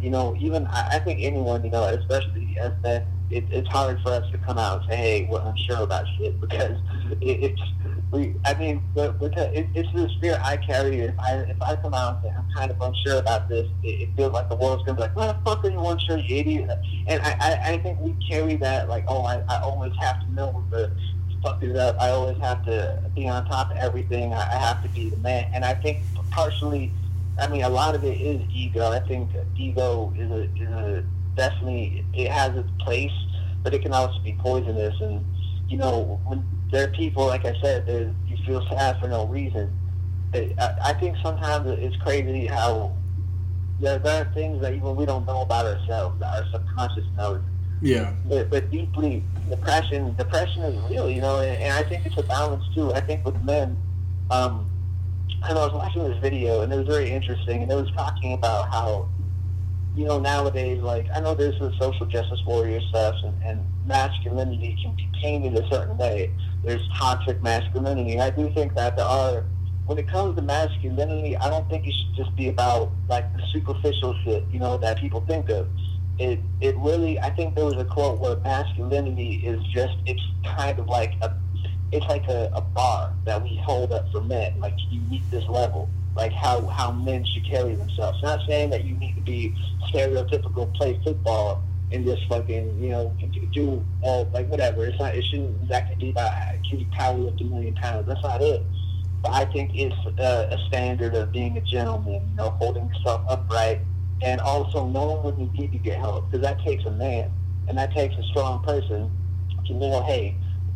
You 0.00 0.10
know, 0.10 0.36
even 0.38 0.66
I, 0.66 0.96
I 0.96 0.98
think 0.98 1.20
anyone, 1.22 1.64
you 1.64 1.70
know, 1.70 1.84
especially 1.84 2.56
as 2.60 2.72
men, 2.82 3.06
it, 3.30 3.44
it's 3.50 3.68
hard 3.68 4.00
for 4.02 4.10
us 4.10 4.30
to 4.32 4.38
come 4.38 4.58
out 4.58 4.82
and 4.82 4.90
say, 4.90 4.96
hey, 4.96 5.28
well, 5.30 5.42
I'm 5.46 5.56
sure 5.56 5.82
about 5.82 6.06
shit 6.18 6.40
because 6.46 6.78
it, 7.20 7.42
it's 7.42 7.62
we. 8.10 8.34
I 8.44 8.54
mean, 8.54 8.82
but 8.94 9.18
because 9.18 9.54
it, 9.56 9.66
it's 9.74 9.92
the 9.94 10.10
fear 10.20 10.38
I 10.42 10.56
carry. 10.56 11.00
If 11.00 11.18
I 11.18 11.36
if 11.38 11.60
I 11.62 11.76
come 11.76 11.94
out 11.94 12.16
and 12.16 12.24
say 12.24 12.36
I'm 12.36 12.50
kind 12.54 12.70
of 12.70 12.80
unsure 12.80 13.18
about 13.18 13.48
this, 13.48 13.66
it, 13.82 14.02
it 14.02 14.08
feels 14.16 14.32
like 14.32 14.48
the 14.48 14.56
world's 14.56 14.84
gonna 14.84 14.96
be 14.96 15.02
like, 15.02 15.16
what 15.16 15.26
the 15.44 15.50
fuck 15.50 15.64
are 15.64 15.70
you 15.70 15.80
unsure, 15.80 16.18
you 16.18 16.36
idiot? 16.36 16.78
And 17.06 17.22
I, 17.22 17.36
I, 17.40 17.72
I 17.72 17.78
think 17.78 17.98
we 18.00 18.14
carry 18.28 18.56
that 18.56 18.88
like, 18.88 19.04
oh, 19.08 19.22
I, 19.22 19.42
I 19.48 19.60
always 19.62 19.92
have 20.00 20.20
to 20.20 20.32
know 20.32 20.64
the 20.70 20.92
fuck 21.42 21.62
is 21.62 21.76
up. 21.76 21.96
I 22.00 22.10
always 22.10 22.38
have 22.38 22.64
to 22.66 23.02
be 23.14 23.28
on 23.28 23.44
top 23.46 23.70
of 23.70 23.76
everything. 23.76 24.32
I, 24.32 24.40
I 24.40 24.56
have 24.56 24.82
to 24.82 24.88
be 24.90 25.10
the 25.10 25.16
man. 25.18 25.50
And 25.52 25.64
I 25.64 25.74
think 25.74 25.98
partially 26.30 26.92
I 27.38 27.48
mean, 27.48 27.62
a 27.62 27.68
lot 27.68 27.94
of 27.94 28.04
it 28.04 28.20
is 28.20 28.42
ego. 28.52 28.90
I 28.90 29.00
think 29.00 29.30
ego 29.56 30.12
is 30.16 30.30
a, 30.30 30.42
is 30.62 30.68
a 30.68 31.04
definitely 31.36 32.04
it 32.12 32.30
has 32.30 32.56
its 32.56 32.68
place, 32.80 33.12
but 33.62 33.74
it 33.74 33.82
can 33.82 33.92
also 33.92 34.18
be 34.20 34.34
poisonous. 34.38 35.00
And 35.00 35.24
you 35.68 35.78
know, 35.78 36.20
when 36.26 36.44
there 36.70 36.84
are 36.84 36.92
people, 36.92 37.26
like 37.26 37.44
I 37.44 37.54
said, 37.60 38.14
you 38.26 38.36
feel 38.46 38.66
sad 38.68 39.00
for 39.00 39.08
no 39.08 39.26
reason. 39.26 39.72
It, 40.34 40.58
I, 40.58 40.76
I 40.90 40.92
think 40.94 41.16
sometimes 41.22 41.68
it's 41.78 41.96
crazy 41.96 42.46
how 42.46 42.94
there, 43.80 43.98
there 43.98 44.22
are 44.26 44.32
things 44.32 44.60
that 44.62 44.74
even 44.74 44.96
we 44.96 45.06
don't 45.06 45.26
know 45.26 45.40
about 45.42 45.66
ourselves 45.66 46.18
that 46.20 46.34
our 46.34 46.50
subconscious 46.50 47.04
knows. 47.16 47.42
Yeah. 47.80 48.14
But, 48.26 48.48
but 48.48 48.70
deeply, 48.70 49.24
depression 49.50 50.14
depression 50.16 50.62
is 50.62 50.90
real, 50.90 51.10
you 51.10 51.20
know, 51.20 51.40
and, 51.40 51.60
and 51.60 51.72
I 51.72 51.82
think 51.82 52.06
it's 52.06 52.16
a 52.16 52.22
balance 52.22 52.64
too. 52.74 52.92
I 52.92 53.00
think 53.00 53.24
with 53.24 53.42
men, 53.42 53.76
um, 54.30 54.70
and 55.48 55.58
I 55.58 55.66
was 55.66 55.72
watching 55.72 56.04
this 56.08 56.18
video, 56.18 56.62
and 56.62 56.72
it 56.72 56.76
was 56.76 56.86
very 56.86 57.10
interesting, 57.10 57.62
and 57.62 57.70
it 57.70 57.74
was 57.74 57.90
talking 57.92 58.32
about 58.32 58.68
how, 58.70 59.08
you 59.94 60.04
know, 60.04 60.18
nowadays, 60.18 60.80
like, 60.80 61.06
I 61.14 61.20
know 61.20 61.34
there's 61.34 61.58
the 61.58 61.72
social 61.78 62.06
justice 62.06 62.40
warrior 62.46 62.80
stuff, 62.88 63.16
and, 63.24 63.42
and 63.42 63.60
masculinity 63.86 64.76
can 64.82 64.94
be 64.94 65.08
painted 65.20 65.54
a 65.56 65.68
certain 65.68 65.98
way. 65.98 66.32
There's 66.64 66.86
toxic 66.96 67.42
masculinity. 67.42 68.20
I 68.20 68.30
do 68.30 68.52
think 68.54 68.74
that 68.74 68.96
there 68.96 69.04
are, 69.04 69.44
when 69.86 69.98
it 69.98 70.08
comes 70.08 70.36
to 70.36 70.42
masculinity, 70.42 71.36
I 71.36 71.50
don't 71.50 71.68
think 71.68 71.86
it 71.86 71.92
should 71.92 72.24
just 72.24 72.36
be 72.36 72.48
about, 72.48 72.92
like, 73.08 73.30
the 73.36 73.42
superficial 73.52 74.16
shit, 74.24 74.44
you 74.50 74.60
know, 74.60 74.78
that 74.78 74.98
people 74.98 75.24
think 75.26 75.50
of. 75.50 75.68
It, 76.18 76.38
it 76.60 76.76
really, 76.76 77.18
I 77.18 77.30
think 77.30 77.56
there 77.56 77.64
was 77.64 77.76
a 77.76 77.84
quote 77.84 78.20
where 78.20 78.36
masculinity 78.36 79.42
is 79.44 79.60
just, 79.72 79.94
it's 80.06 80.22
kind 80.44 80.78
of 80.78 80.86
like 80.86 81.14
a 81.20 81.34
it's 81.92 82.06
like 82.06 82.26
a, 82.28 82.50
a 82.54 82.60
bar 82.60 83.12
that 83.24 83.42
we 83.42 83.56
hold 83.56 83.92
up 83.92 84.10
for 84.10 84.22
men. 84.22 84.58
Like 84.58 84.74
you 84.90 85.00
meet 85.02 85.22
this 85.30 85.46
level, 85.46 85.88
like 86.16 86.32
how 86.32 86.66
how 86.66 86.90
men 86.90 87.24
should 87.24 87.44
carry 87.46 87.74
themselves. 87.74 88.20
Not 88.22 88.40
saying 88.48 88.70
that 88.70 88.84
you 88.84 88.94
need 88.96 89.14
to 89.14 89.20
be 89.20 89.54
stereotypical, 89.92 90.74
play 90.74 90.98
football, 91.04 91.62
and 91.92 92.04
just 92.04 92.26
fucking 92.28 92.82
you 92.82 92.88
know 92.88 93.14
do 93.52 93.84
all 94.00 94.24
like 94.32 94.48
whatever. 94.48 94.86
It's 94.86 94.98
not. 94.98 95.14
It 95.14 95.24
shouldn't 95.24 95.62
exactly 95.62 95.96
be 95.96 96.10
about 96.10 96.32
can 96.68 96.80
you 96.80 96.86
power 96.92 97.16
lift 97.16 97.40
a 97.42 97.44
million 97.44 97.74
pounds. 97.74 98.08
That's 98.08 98.22
not 98.22 98.40
it. 98.40 98.62
But 99.22 99.32
I 99.32 99.44
think 99.44 99.70
it's 99.74 99.94
a, 100.18 100.48
a 100.50 100.58
standard 100.68 101.14
of 101.14 101.30
being 101.30 101.58
a 101.58 101.60
gentleman. 101.60 102.26
You 102.30 102.36
know, 102.36 102.50
holding 102.50 102.88
yourself 102.88 103.22
upright, 103.28 103.80
and 104.22 104.40
also 104.40 104.86
knowing 104.86 105.22
when 105.22 105.38
you 105.38 105.50
need 105.52 105.72
to 105.72 105.78
get 105.78 105.98
help 105.98 106.30
because 106.30 106.42
that 106.42 106.58
takes 106.64 106.86
a 106.86 106.90
man, 106.90 107.30
and 107.68 107.76
that 107.76 107.92
takes 107.92 108.14
a 108.16 108.22
strong 108.24 108.64
person 108.64 109.10
to 109.66 109.74
know, 109.74 110.02
hey, 110.02 110.34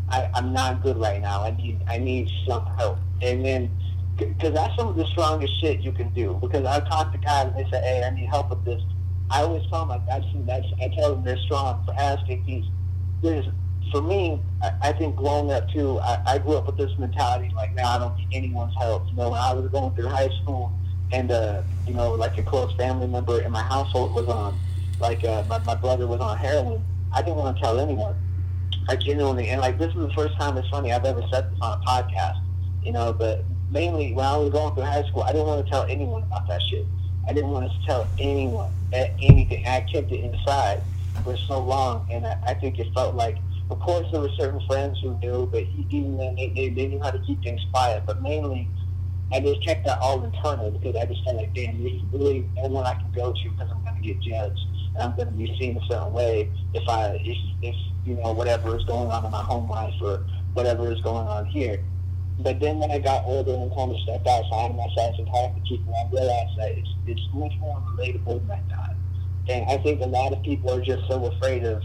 I, 0.08 0.30
I'm 0.34 0.52
not 0.52 0.82
good 0.82 0.96
right 0.98 1.20
now. 1.20 1.42
I 1.42 1.50
need 1.50 1.80
I 1.88 1.98
need 1.98 2.30
some 2.46 2.64
help. 2.76 2.98
And 3.22 3.44
then, 3.44 3.70
because 4.16 4.54
that's 4.54 4.76
some 4.76 4.88
of 4.88 4.96
the 4.96 5.06
strongest 5.06 5.60
shit 5.60 5.80
you 5.80 5.92
can 5.92 6.12
do. 6.12 6.38
Because 6.40 6.64
I 6.64 6.80
talk 6.80 7.12
to 7.12 7.18
guys 7.18 7.48
and 7.48 7.56
they 7.56 7.70
say, 7.70 7.80
hey, 7.82 8.04
I 8.04 8.10
need 8.10 8.26
help 8.26 8.50
with 8.50 8.64
this. 8.64 8.82
I 9.30 9.42
always 9.42 9.62
tell 9.68 9.80
them, 9.80 9.88
like, 9.88 10.08
I've 10.08 10.22
seen 10.24 10.46
that. 10.46 10.62
I 10.80 10.88
tell 10.94 11.14
them 11.14 11.24
they're 11.24 11.36
strong 11.38 11.84
for 11.84 11.92
asking 11.94 12.44
these. 12.46 12.64
There's, 13.22 13.46
for 13.90 14.00
me, 14.00 14.40
I, 14.62 14.70
I 14.82 14.92
think 14.92 15.16
growing 15.16 15.50
up 15.50 15.68
too, 15.70 15.98
I, 15.98 16.22
I 16.26 16.38
grew 16.38 16.56
up 16.56 16.66
with 16.66 16.76
this 16.76 16.96
mentality, 16.98 17.50
like, 17.56 17.74
now 17.74 17.90
I 17.90 17.98
don't 17.98 18.16
need 18.16 18.28
anyone's 18.32 18.76
help. 18.76 19.08
You 19.08 19.14
know, 19.14 19.30
when 19.30 19.40
I 19.40 19.52
was 19.52 19.68
going 19.70 19.94
through 19.96 20.08
high 20.08 20.30
school 20.42 20.72
and, 21.12 21.32
uh, 21.32 21.62
you 21.88 21.94
know, 21.94 22.12
like 22.12 22.38
a 22.38 22.42
close 22.42 22.72
family 22.76 23.08
member 23.08 23.40
in 23.42 23.50
my 23.50 23.62
household 23.62 24.14
was 24.14 24.28
on, 24.28 24.56
like, 25.00 25.24
uh, 25.24 25.42
my, 25.48 25.58
my 25.60 25.74
brother 25.74 26.06
was 26.06 26.20
on 26.20 26.36
heroin, 26.38 26.84
I 27.12 27.22
didn't 27.22 27.36
want 27.36 27.56
to 27.56 27.62
tell 27.62 27.80
anyone 27.80 28.14
I 28.88 28.96
genuinely, 28.96 29.48
and 29.48 29.60
like 29.60 29.78
this 29.78 29.88
is 29.88 30.00
the 30.00 30.12
first 30.14 30.36
time 30.36 30.56
it's 30.56 30.68
funny 30.68 30.92
I've 30.92 31.04
ever 31.04 31.22
said 31.32 31.50
this 31.50 31.58
on 31.60 31.80
a 31.80 31.84
podcast, 31.84 32.40
you 32.82 32.92
know. 32.92 33.12
But 33.12 33.44
mainly 33.70 34.12
when 34.12 34.24
I 34.24 34.36
was 34.36 34.52
going 34.52 34.74
through 34.74 34.84
high 34.84 35.02
school, 35.08 35.22
I 35.22 35.32
didn't 35.32 35.46
want 35.46 35.64
to 35.64 35.70
tell 35.70 35.82
anyone 35.84 36.22
about 36.22 36.46
that 36.48 36.62
shit. 36.62 36.86
I 37.28 37.32
didn't 37.32 37.50
want 37.50 37.70
to 37.70 37.86
tell 37.86 38.06
anyone. 38.18 38.70
anything. 38.92 39.66
I 39.66 39.80
kept 39.80 40.12
it 40.12 40.20
inside 40.20 40.82
for 41.24 41.36
so 41.36 41.58
long, 41.58 42.06
and 42.10 42.26
I, 42.26 42.38
I 42.46 42.54
think 42.54 42.78
it 42.78 42.92
felt 42.94 43.14
like, 43.14 43.38
of 43.70 43.80
course, 43.80 44.06
there 44.12 44.20
were 44.20 44.30
certain 44.38 44.64
friends 44.66 45.00
who 45.02 45.18
knew, 45.18 45.46
but 45.50 45.64
even 45.90 46.16
then, 46.16 46.36
they, 46.36 46.52
they, 46.54 46.68
they 46.68 46.86
knew 46.86 47.00
how 47.00 47.10
to 47.10 47.18
keep 47.26 47.42
things 47.42 47.60
quiet. 47.72 48.04
But 48.06 48.22
mainly, 48.22 48.68
I 49.32 49.40
just 49.40 49.64
kept 49.64 49.84
that 49.86 49.98
all 49.98 50.22
internal 50.22 50.70
because 50.70 50.94
I 50.94 51.04
just 51.06 51.24
felt 51.24 51.36
like, 51.36 51.52
damn, 51.54 51.82
this 51.82 51.94
is 51.94 52.02
really 52.12 52.46
anyone 52.58 52.86
I 52.86 52.94
can 52.94 53.10
go 53.12 53.32
to 53.32 53.50
because 53.50 53.68
I'm 53.72 53.82
going 53.82 53.96
to 53.96 54.02
get 54.02 54.20
judged 54.20 54.60
I'm 54.98 55.14
going 55.16 55.28
to 55.28 55.34
be 55.34 55.46
seen 55.58 55.76
a 55.76 55.86
certain 55.86 56.12
way 56.12 56.50
if 56.74 56.88
I, 56.88 57.20
if, 57.22 57.36
if 57.62 57.74
you 58.04 58.14
know, 58.14 58.32
whatever 58.32 58.76
is 58.76 58.84
going 58.84 59.10
on 59.10 59.24
in 59.24 59.30
my 59.30 59.42
home 59.42 59.68
life 59.68 59.94
or 60.00 60.24
whatever 60.54 60.90
is 60.92 61.00
going 61.00 61.26
on 61.26 61.46
here. 61.46 61.82
But 62.38 62.60
then 62.60 62.78
when 62.78 62.90
I 62.90 62.98
got 62.98 63.24
older 63.24 63.54
and 63.54 63.74
kind 63.74 63.90
of 63.90 63.98
stepped 64.00 64.26
outside 64.26 64.70
of 64.70 64.76
myself 64.76 65.14
and 65.18 65.26
talked 65.26 65.56
to 65.56 65.62
people, 65.62 65.94
I 65.94 66.14
realized 66.14 66.58
that 66.58 66.72
it's, 66.72 66.88
it's 67.06 67.28
much 67.32 67.52
more 67.60 67.82
relatable 67.94 68.46
than 68.46 68.50
I 68.50 68.74
thought. 68.74 68.96
And 69.48 69.70
I 69.70 69.78
think 69.78 70.00
a 70.02 70.06
lot 70.06 70.32
of 70.32 70.42
people 70.42 70.70
are 70.72 70.82
just 70.82 71.06
so 71.08 71.24
afraid 71.26 71.64
of, 71.64 71.82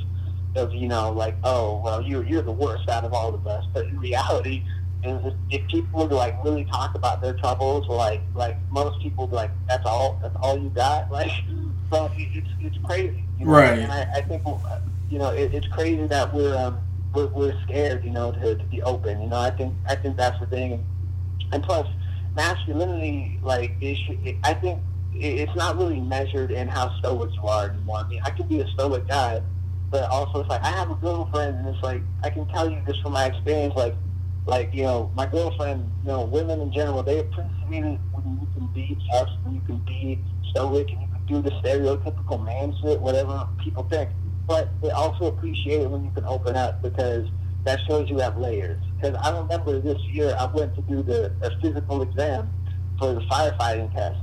of 0.55 0.73
you 0.73 0.87
know, 0.87 1.11
like, 1.11 1.35
oh, 1.43 1.81
well, 1.83 2.01
you're, 2.01 2.25
you're 2.25 2.41
the 2.41 2.51
worst 2.51 2.89
out 2.89 3.05
of 3.05 3.13
all 3.13 3.33
of 3.33 3.47
us. 3.47 3.65
But 3.73 3.85
in 3.85 3.99
reality, 3.99 4.63
is 5.03 5.33
if 5.49 5.67
people 5.67 6.01
would 6.01 6.11
like 6.11 6.43
really 6.43 6.65
talk 6.65 6.95
about 6.95 7.21
their 7.21 7.33
troubles, 7.33 7.87
like 7.87 8.21
like 8.35 8.57
most 8.71 9.01
people 9.01 9.27
like 9.27 9.51
that's 9.67 9.85
all 9.85 10.19
that's 10.21 10.35
all 10.41 10.57
you 10.57 10.69
got, 10.69 11.11
like 11.11 11.31
so 11.91 12.09
it's 12.15 12.47
it's 12.59 12.77
crazy, 12.85 13.23
you 13.39 13.45
know? 13.45 13.51
right? 13.51 13.79
And 13.79 13.91
I, 13.91 14.07
I 14.15 14.21
think 14.21 14.43
you 15.09 15.19
know 15.19 15.29
it, 15.29 15.53
it's 15.53 15.67
crazy 15.67 16.07
that 16.07 16.33
we're 16.33 16.55
um 16.57 16.79
we're, 17.13 17.27
we're 17.27 17.61
scared, 17.63 18.03
you 18.03 18.11
know, 18.11 18.31
to, 18.31 18.55
to 18.55 18.63
be 18.65 18.81
open. 18.81 19.21
You 19.21 19.27
know, 19.27 19.39
I 19.39 19.51
think 19.51 19.73
I 19.87 19.95
think 19.95 20.17
that's 20.17 20.39
the 20.39 20.45
thing, 20.45 20.73
and, 20.73 20.83
and 21.51 21.63
plus 21.63 21.87
masculinity, 22.35 23.39
like 23.43 23.75
it 23.81 23.97
should, 24.05 24.25
it, 24.25 24.37
I 24.43 24.53
think 24.53 24.79
it's 25.13 25.55
not 25.55 25.77
really 25.77 25.99
measured 25.99 26.51
in 26.51 26.67
how 26.67 26.97
stoic 26.99 27.33
you 27.35 27.43
are 27.43 27.69
anymore. 27.69 27.97
I 27.97 28.07
mean, 28.07 28.21
I 28.23 28.31
could 28.31 28.47
be 28.47 28.61
a 28.61 28.67
stoic 28.69 29.07
guy, 29.07 29.41
but 29.89 30.09
also 30.09 30.39
it's 30.39 30.49
like 30.49 30.63
I 30.63 30.69
have 30.71 30.89
a 30.89 30.95
girlfriend, 30.95 31.57
and 31.57 31.67
it's 31.67 31.83
like 31.83 32.01
I 32.23 32.29
can 32.29 32.47
tell 32.47 32.69
you 32.69 32.81
this 32.87 32.97
from 33.01 33.13
my 33.13 33.25
experience, 33.25 33.75
like 33.75 33.95
like 34.45 34.73
you 34.73 34.83
know, 34.83 35.11
my 35.15 35.25
girlfriend, 35.25 35.91
you 36.03 36.07
know, 36.07 36.23
women 36.23 36.61
in 36.61 36.71
general, 36.71 37.03
they 37.03 37.19
appreciate 37.19 37.83
it 37.83 37.99
when 38.13 38.39
you 38.39 38.47
can 38.55 38.67
be 38.73 38.97
tough, 39.11 39.29
when 39.43 39.55
you 39.55 39.61
can 39.61 39.77
be 39.79 40.19
stoic, 40.51 40.89
and 40.89 41.01
you 41.01 41.07
can 41.07 41.10
do 41.31 41.41
the 41.41 41.51
stereotypical 41.51 42.43
man 42.43 42.75
shit, 42.81 42.99
whatever 42.99 43.47
people 43.63 43.83
think. 43.83 44.09
But 44.47 44.69
they 44.81 44.89
also 44.89 45.25
appreciate 45.25 45.81
it 45.81 45.89
when 45.89 46.03
you 46.03 46.11
can 46.11 46.25
open 46.25 46.55
up 46.55 46.81
because 46.81 47.27
that 47.63 47.79
shows 47.87 48.09
you 48.09 48.17
have 48.17 48.37
layers. 48.37 48.81
Because 48.95 49.15
I 49.15 49.37
remember 49.37 49.79
this 49.79 50.01
year 50.03 50.35
I 50.37 50.45
went 50.45 50.75
to 50.75 50.81
do 50.81 51.01
the 51.01 51.31
a 51.41 51.57
physical 51.61 52.01
exam 52.01 52.49
for 52.99 53.13
the 53.13 53.21
firefighting 53.21 53.93
test, 53.93 54.19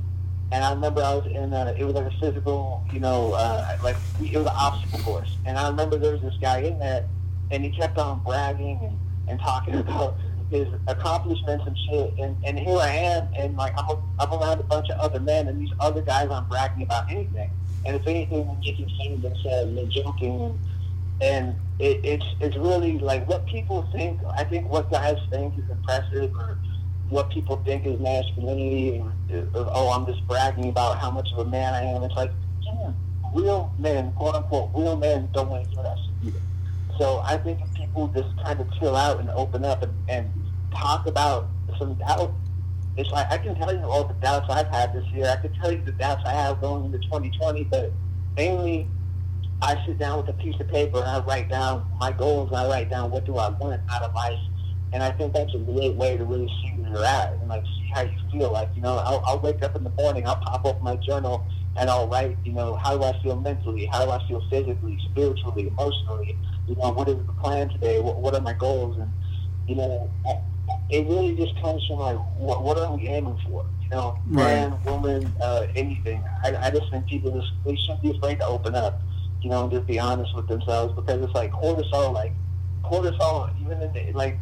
and 0.51 0.63
I 0.63 0.71
remember 0.71 1.01
I 1.01 1.15
was 1.15 1.25
in 1.25 1.53
a, 1.53 1.73
it 1.77 1.83
was 1.83 1.95
like 1.95 2.05
a 2.05 2.17
physical, 2.19 2.83
you 2.93 2.99
know, 2.99 3.33
uh, 3.33 3.77
like 3.83 3.97
it 4.21 4.37
was 4.37 4.45
an 4.45 4.53
obstacle 4.55 4.99
course, 4.99 5.37
and 5.45 5.57
I 5.57 5.67
remember 5.67 5.97
there 5.97 6.13
was 6.13 6.21
this 6.21 6.37
guy 6.39 6.59
in 6.59 6.79
there, 6.79 7.07
and 7.51 7.63
he 7.63 7.71
kept 7.71 7.97
on 7.97 8.23
bragging 8.23 8.79
and 8.83 8.99
and 9.29 9.39
talking 9.39 9.75
about 9.79 10.15
his 10.49 10.67
accomplishments 10.87 11.65
and 11.67 11.77
shit. 11.89 12.13
And, 12.19 12.37
and 12.45 12.59
here 12.59 12.77
I 12.77 12.89
am, 12.89 13.27
and 13.35 13.55
like 13.55 13.73
I'm, 13.77 13.97
I'm 14.19 14.31
around 14.33 14.59
a 14.59 14.63
bunch 14.63 14.89
of 14.89 14.99
other 14.99 15.19
men, 15.19 15.47
and 15.47 15.59
these 15.59 15.73
other 15.79 16.01
guys 16.01 16.29
aren't 16.29 16.49
bragging 16.49 16.83
about 16.83 17.09
anything. 17.09 17.49
And 17.85 17.95
if 17.95 18.05
anything, 18.07 18.47
we're 18.47 18.61
getting 18.61 18.87
things 18.97 19.23
and 19.23 19.37
said 19.43 19.67
and 19.67 19.77
they're 19.77 19.85
joking. 19.85 20.59
And, 21.21 21.55
it, 21.79 22.03
it's 22.03 22.25
it's 22.41 22.57
really 22.57 22.99
like 22.99 23.27
what 23.27 23.45
people 23.47 23.87
think. 23.93 24.19
I 24.37 24.43
think 24.43 24.69
what 24.69 24.91
guys 24.91 25.17
think 25.29 25.57
is 25.57 25.69
impressive, 25.69 26.35
or 26.35 26.57
what 27.09 27.29
people 27.31 27.61
think 27.65 27.85
is 27.85 27.99
masculinity, 27.99 28.99
or, 28.99 29.13
or 29.53 29.65
uh, 29.65 29.71
oh, 29.73 29.89
I'm 29.89 30.05
just 30.05 30.25
bragging 30.27 30.69
about 30.69 30.99
how 30.99 31.09
much 31.09 31.29
of 31.31 31.39
a 31.39 31.49
man 31.49 31.73
I 31.73 31.83
am. 31.83 32.03
It's 32.03 32.15
like, 32.15 32.31
yeah, 32.61 32.91
real 33.33 33.73
men, 33.79 34.11
quote 34.13 34.35
unquote, 34.35 34.71
real 34.75 34.97
men 34.97 35.29
don't 35.33 35.49
want 35.49 35.63
to 35.63 35.69
hear 35.69 35.83
that 35.83 35.97
either. 36.23 36.41
So 36.97 37.19
I 37.19 37.37
think 37.37 37.59
people 37.89 38.07
just 38.09 38.43
kind 38.43 38.59
of 38.59 38.67
chill 38.79 38.95
out 38.95 39.19
and 39.19 39.29
open 39.31 39.65
up 39.65 39.83
and, 39.83 39.93
and 40.07 40.31
talk 40.71 41.07
about 41.07 41.47
some 41.77 41.95
doubt, 41.95 42.33
it's 42.97 43.09
like 43.11 43.31
I 43.31 43.37
can 43.37 43.55
tell 43.55 43.73
you 43.73 43.81
all 43.83 44.03
the 44.03 44.13
doubts 44.15 44.47
I've 44.49 44.67
had 44.67 44.93
this 44.93 45.05
year. 45.07 45.25
I 45.25 45.41
can 45.41 45.53
tell 45.59 45.71
you 45.71 45.81
the 45.83 45.91
doubts 45.93 46.23
I 46.25 46.31
have 46.31 46.61
going 46.61 46.85
into 46.85 46.99
2020, 46.99 47.63
but 47.65 47.91
mainly 48.35 48.87
I 49.61 49.83
sit 49.85 49.97
down 49.97 50.19
with 50.19 50.29
a 50.29 50.33
piece 50.33 50.59
of 50.59 50.67
paper 50.67 50.97
and 50.97 51.07
I 51.07 51.19
write 51.19 51.49
down 51.49 51.89
my 51.99 52.11
goals 52.11 52.49
and 52.49 52.57
I 52.57 52.67
write 52.67 52.89
down 52.89 53.11
what 53.11 53.25
do 53.25 53.37
I 53.37 53.49
want 53.49 53.81
out 53.89 54.03
of 54.03 54.13
life. 54.13 54.39
And 54.91 55.03
I 55.03 55.11
think 55.11 55.33
that's 55.33 55.53
a 55.53 55.59
great 55.59 55.95
way 55.95 56.17
to 56.17 56.25
really 56.25 56.47
see 56.61 56.71
where 56.77 56.91
you're 56.91 57.05
at 57.05 57.33
and 57.33 57.47
like 57.47 57.63
see 57.63 57.91
how 57.93 58.01
you 58.01 58.17
feel. 58.31 58.51
Like, 58.51 58.69
you 58.75 58.81
know, 58.81 58.97
I'll, 58.97 59.23
I'll 59.25 59.39
wake 59.39 59.61
up 59.63 59.75
in 59.75 59.83
the 59.83 59.91
morning, 59.91 60.27
I'll 60.27 60.37
pop 60.37 60.65
open 60.65 60.83
my 60.83 60.95
journal 60.95 61.45
and 61.77 61.89
I'll 61.89 62.07
write, 62.07 62.37
you 62.43 62.53
know, 62.53 62.75
how 62.75 62.97
do 62.97 63.03
I 63.03 63.21
feel 63.21 63.39
mentally? 63.39 63.85
How 63.85 64.03
do 64.03 64.11
I 64.11 64.27
feel 64.27 64.41
physically, 64.49 64.99
spiritually, 65.11 65.67
emotionally? 65.67 66.35
You 66.69 66.75
know, 66.75 66.91
what 66.91 67.09
is 67.09 67.17
the 67.17 67.33
plan 67.33 67.69
today? 67.69 67.99
What, 67.99 68.21
what 68.21 68.35
are 68.35 68.41
my 68.41 68.53
goals? 68.53 68.97
And, 68.97 69.11
you 69.67 69.75
know, 69.75 70.09
it 70.89 71.07
really 71.07 71.35
just 71.35 71.59
comes 71.61 71.85
from 71.87 71.97
like, 71.97 72.17
what, 72.37 72.63
what 72.63 72.77
are 72.77 72.95
we 72.95 73.07
aiming 73.07 73.39
for? 73.47 73.65
You 73.81 73.89
know, 73.89 74.19
right. 74.27 74.69
man, 74.69 74.83
woman, 74.85 75.33
uh, 75.41 75.67
anything. 75.75 76.23
I, 76.43 76.55
I 76.55 76.69
just 76.69 76.91
think 76.91 77.07
people 77.07 77.31
just, 77.31 77.51
they 77.65 77.75
shouldn't 77.75 78.03
be 78.03 78.15
afraid 78.15 78.39
to 78.39 78.45
open 78.45 78.75
up, 78.75 79.01
you 79.41 79.49
know, 79.49 79.63
and 79.63 79.71
just 79.71 79.87
be 79.87 79.99
honest 79.99 80.35
with 80.35 80.47
themselves 80.47 80.93
because 80.93 81.23
it's 81.23 81.33
like 81.33 81.51
cortisol, 81.51 82.13
like, 82.13 82.33
cortisol, 82.83 83.49
even 83.61 83.81
in 83.81 83.91
the, 83.93 84.11
like, 84.13 84.37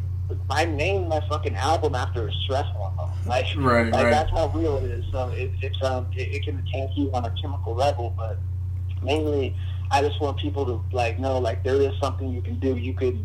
I 0.50 0.66
named 0.66 1.08
my 1.08 1.20
fucking 1.28 1.56
album 1.56 1.94
after 1.94 2.28
a 2.28 2.32
stress 2.32 2.66
hormone. 2.74 3.06
Like, 3.26 3.44
right, 3.58 3.92
like 3.92 4.04
right. 4.04 4.10
that's 4.10 4.30
how 4.30 4.48
real 4.48 4.78
it 4.78 4.84
is. 4.84 5.04
So 5.12 5.28
it, 5.28 5.50
it's 5.60 5.82
um, 5.82 6.06
it, 6.16 6.34
it 6.34 6.44
can 6.44 6.58
attack 6.58 6.96
you 6.96 7.10
on 7.12 7.26
a 7.26 7.30
chemical 7.42 7.74
level, 7.74 8.14
but 8.16 8.38
mainly, 9.02 9.54
I 9.90 10.02
just 10.02 10.20
want 10.20 10.38
people 10.38 10.64
to 10.66 10.82
like 10.94 11.18
know 11.18 11.38
like 11.38 11.64
there 11.64 11.80
is 11.80 11.92
something 12.00 12.28
you 12.28 12.42
can 12.42 12.58
do. 12.58 12.76
You 12.76 12.94
could, 12.94 13.24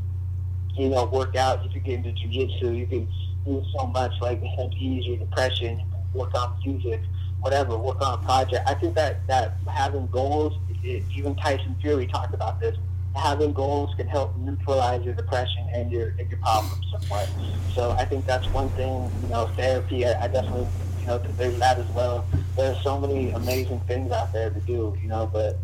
you 0.75 0.89
know, 0.89 1.05
work 1.05 1.35
out. 1.35 1.63
You 1.63 1.69
could 1.69 1.83
get 1.83 1.95
into 1.95 2.11
jujitsu. 2.11 2.77
You 2.77 2.87
can 2.87 3.07
do 3.45 3.63
so 3.77 3.87
much 3.87 4.13
like 4.21 4.41
help 4.41 4.73
ease 4.73 5.05
your 5.05 5.17
depression. 5.17 5.81
Work 6.13 6.33
on 6.35 6.57
music, 6.65 7.01
whatever. 7.39 7.77
Work 7.77 8.01
on 8.01 8.19
a 8.19 8.23
project. 8.23 8.67
I 8.67 8.73
think 8.75 8.95
that 8.95 9.25
that 9.27 9.53
having 9.67 10.07
goals. 10.07 10.53
It, 10.83 11.03
even 11.15 11.35
Tyson 11.37 11.75
Fury 11.81 12.07
talked 12.07 12.33
about 12.33 12.59
this 12.59 12.75
having 13.15 13.53
goals 13.53 13.93
can 13.95 14.07
help 14.07 14.35
neutralize 14.37 15.03
your 15.05 15.13
depression 15.13 15.67
and 15.71 15.91
your 15.91 16.09
and 16.19 16.29
your 16.29 16.39
problems 16.39 16.85
somewhat. 16.91 17.29
So 17.73 17.91
I 17.91 18.05
think 18.05 18.25
that's 18.25 18.47
one 18.49 18.69
thing. 18.69 19.09
You 19.23 19.29
know, 19.29 19.47
therapy. 19.55 20.05
I, 20.05 20.23
I 20.23 20.27
definitely 20.27 20.67
you 21.01 21.07
know 21.07 21.17
there's 21.37 21.57
that 21.59 21.77
as 21.77 21.87
well. 21.89 22.25
There's 22.55 22.81
so 22.83 22.99
many 22.99 23.31
amazing 23.31 23.79
things 23.81 24.11
out 24.11 24.33
there 24.33 24.49
to 24.49 24.59
do. 24.61 24.97
You 25.01 25.07
know, 25.07 25.29
but 25.31 25.57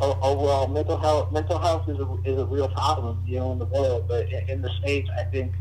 Oh, 0.00 0.18
oh, 0.22 0.32
overall, 0.32 0.66
mental 0.66 0.96
health 0.96 1.32
mental 1.32 1.58
health 1.58 1.88
is 1.88 1.98
a, 1.98 2.18
is 2.24 2.38
a 2.38 2.46
real 2.46 2.68
problem. 2.68 3.22
You 3.26 3.40
know, 3.40 3.52
in 3.52 3.58
the 3.58 3.66
world, 3.66 4.06
but 4.08 4.28
in, 4.30 4.48
in 4.48 4.62
the 4.62 4.70
states, 4.80 5.08
I 5.18 5.24
think. 5.24 5.52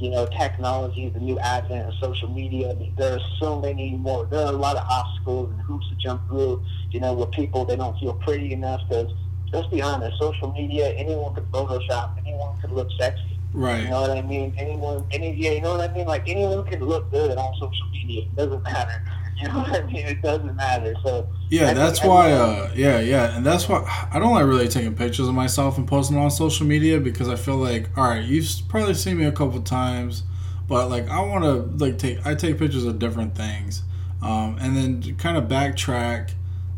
You 0.00 0.10
know, 0.10 0.26
technology, 0.26 1.08
the 1.08 1.18
new 1.18 1.40
advent 1.40 1.88
of 1.88 1.94
social 2.00 2.28
media. 2.28 2.72
There 2.96 3.14
are 3.14 3.20
so 3.40 3.60
many 3.60 3.96
more. 3.96 4.26
There 4.26 4.46
are 4.46 4.52
a 4.52 4.56
lot 4.56 4.76
of 4.76 4.86
obstacles 4.88 5.50
and 5.50 5.60
hoops 5.62 5.88
to 5.88 5.96
jump 5.96 6.24
through. 6.28 6.62
You 6.92 7.00
know, 7.00 7.14
where 7.14 7.26
people 7.26 7.64
they 7.64 7.74
don't 7.74 7.98
feel 7.98 8.14
pretty 8.14 8.52
enough 8.52 8.80
because 8.88 9.12
let's 9.52 9.66
be 9.68 9.82
honest, 9.82 10.18
social 10.18 10.52
media, 10.52 10.90
anyone 10.90 11.34
could 11.34 11.50
Photoshop, 11.50 12.18
anyone 12.18 12.56
could 12.60 12.72
look 12.72 12.88
sexy. 12.98 13.38
Right. 13.52 13.82
You 13.82 13.90
know 13.90 14.02
what 14.02 14.10
I 14.10 14.22
mean? 14.22 14.54
Anyone, 14.58 15.04
any, 15.10 15.32
yeah, 15.34 15.52
you 15.52 15.60
know 15.60 15.76
what 15.76 15.88
I 15.88 15.92
mean? 15.92 16.06
Like 16.06 16.28
anyone 16.28 16.64
can 16.66 16.84
look 16.84 17.10
good 17.10 17.36
on 17.36 17.54
social 17.54 17.88
media. 17.92 18.22
It 18.22 18.36
doesn't 18.36 18.62
matter. 18.64 19.02
You 19.42 19.46
know 19.48 19.58
what 19.58 19.72
I 19.72 19.86
mean? 19.86 20.04
It 20.04 20.20
doesn't 20.20 20.56
matter. 20.56 20.94
So 21.04 21.28
yeah, 21.48 21.72
that's 21.72 22.02
why. 22.02 22.32
Uh, 22.32 22.72
yeah, 22.74 22.98
yeah, 22.98 23.36
and 23.36 23.46
that's 23.46 23.68
why 23.68 24.08
I 24.12 24.18
don't 24.18 24.32
like 24.32 24.44
really 24.46 24.66
taking 24.66 24.96
pictures 24.96 25.28
of 25.28 25.34
myself 25.34 25.78
and 25.78 25.86
posting 25.86 26.16
on 26.16 26.30
social 26.32 26.66
media 26.66 26.98
because 26.98 27.28
I 27.28 27.36
feel 27.36 27.56
like, 27.56 27.96
all 27.96 28.08
right, 28.08 28.24
you've 28.24 28.48
probably 28.68 28.94
seen 28.94 29.16
me 29.16 29.26
a 29.26 29.32
couple 29.32 29.60
times, 29.62 30.24
but 30.66 30.90
like 30.90 31.08
I 31.08 31.20
want 31.20 31.44
to 31.44 31.84
like 31.84 31.98
take 31.98 32.26
I 32.26 32.34
take 32.34 32.58
pictures 32.58 32.84
of 32.84 32.98
different 32.98 33.36
things, 33.36 33.84
um, 34.22 34.58
and 34.60 34.76
then 34.76 35.16
kind 35.18 35.36
of 35.36 35.44
backtrack 35.44 36.32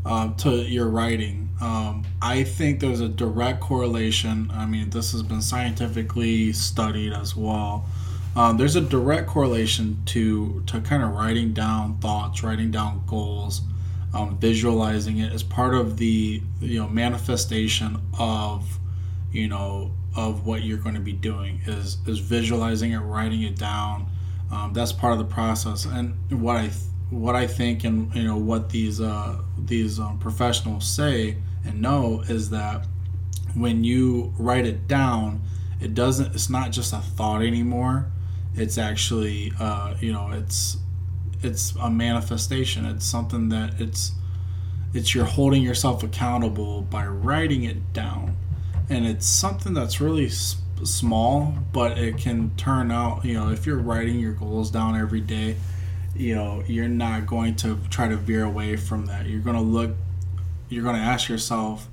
um, 0.04 0.34
to 0.36 0.50
your 0.50 0.88
writing. 0.88 1.48
Um, 1.62 2.04
I 2.20 2.44
think 2.44 2.80
there's 2.80 3.00
a 3.00 3.08
direct 3.08 3.60
correlation. 3.60 4.50
I 4.52 4.66
mean, 4.66 4.90
this 4.90 5.12
has 5.12 5.22
been 5.22 5.42
scientifically 5.42 6.52
studied 6.52 7.12
as 7.12 7.34
well. 7.36 7.86
Um, 8.36 8.56
there's 8.56 8.76
a 8.76 8.80
direct 8.80 9.26
correlation 9.26 10.02
to 10.06 10.62
to 10.66 10.80
kind 10.80 11.02
of 11.02 11.10
writing 11.10 11.52
down 11.52 11.98
thoughts, 11.98 12.42
writing 12.42 12.70
down 12.70 13.02
goals, 13.06 13.62
um, 14.14 14.38
visualizing 14.38 15.18
it 15.18 15.32
as 15.32 15.42
part 15.42 15.74
of 15.74 15.96
the 15.96 16.42
you 16.60 16.78
know 16.78 16.88
manifestation 16.88 18.00
of 18.18 18.78
you 19.32 19.48
know 19.48 19.92
of 20.16 20.46
what 20.46 20.62
you're 20.62 20.78
going 20.78 20.94
to 20.94 21.00
be 21.00 21.12
doing 21.12 21.60
is 21.66 21.98
is 22.06 22.18
visualizing 22.18 22.92
it, 22.92 22.98
writing 22.98 23.42
it 23.42 23.58
down. 23.58 24.06
Um, 24.52 24.72
that's 24.72 24.92
part 24.92 25.12
of 25.12 25.18
the 25.18 25.32
process. 25.32 25.84
And 25.84 26.14
what 26.30 26.56
I 26.56 26.70
what 27.10 27.34
I 27.34 27.46
think 27.46 27.82
and 27.82 28.14
you 28.14 28.24
know 28.24 28.36
what 28.36 28.70
these 28.70 29.00
uh, 29.00 29.40
these 29.58 29.98
um, 29.98 30.18
professionals 30.18 30.88
say 30.88 31.36
and 31.64 31.80
know 31.80 32.22
is 32.28 32.50
that 32.50 32.86
when 33.54 33.82
you 33.84 34.32
write 34.38 34.66
it 34.66 34.86
down, 34.86 35.42
it 35.80 35.94
doesn't. 35.94 36.34
It's 36.34 36.50
not 36.50 36.70
just 36.70 36.92
a 36.92 36.98
thought 36.98 37.42
anymore. 37.42 38.06
It's 38.54 38.78
actually 38.78 39.52
uh, 39.58 39.94
you 40.00 40.12
know 40.12 40.30
it's 40.32 40.78
it's 41.42 41.74
a 41.80 41.90
manifestation. 41.90 42.84
It's 42.84 43.06
something 43.06 43.48
that 43.50 43.80
it's 43.80 44.12
it's 44.92 45.14
you're 45.14 45.24
holding 45.24 45.62
yourself 45.62 46.02
accountable 46.02 46.82
by 46.82 47.06
writing 47.06 47.64
it 47.64 47.92
down 47.92 48.36
and 48.88 49.06
it's 49.06 49.26
something 49.26 49.72
that's 49.72 50.00
really 50.00 50.26
s- 50.26 50.56
small 50.82 51.54
but 51.72 51.96
it 51.96 52.16
can 52.18 52.50
turn 52.56 52.90
out 52.90 53.24
you 53.24 53.34
know 53.34 53.50
if 53.50 53.66
you're 53.66 53.78
writing 53.78 54.18
your 54.18 54.32
goals 54.32 54.70
down 54.70 54.98
every 54.98 55.20
day 55.20 55.56
you 56.16 56.34
know 56.34 56.62
you're 56.66 56.88
not 56.88 57.26
going 57.26 57.54
to 57.54 57.78
try 57.88 58.08
to 58.08 58.16
veer 58.16 58.44
away 58.44 58.76
from 58.76 59.06
that 59.06 59.26
you're 59.26 59.40
going 59.40 59.56
to 59.56 59.62
look 59.62 59.92
you're 60.68 60.82
going 60.82 60.96
to 60.96 61.02
ask 61.02 61.28
yourself 61.28 61.88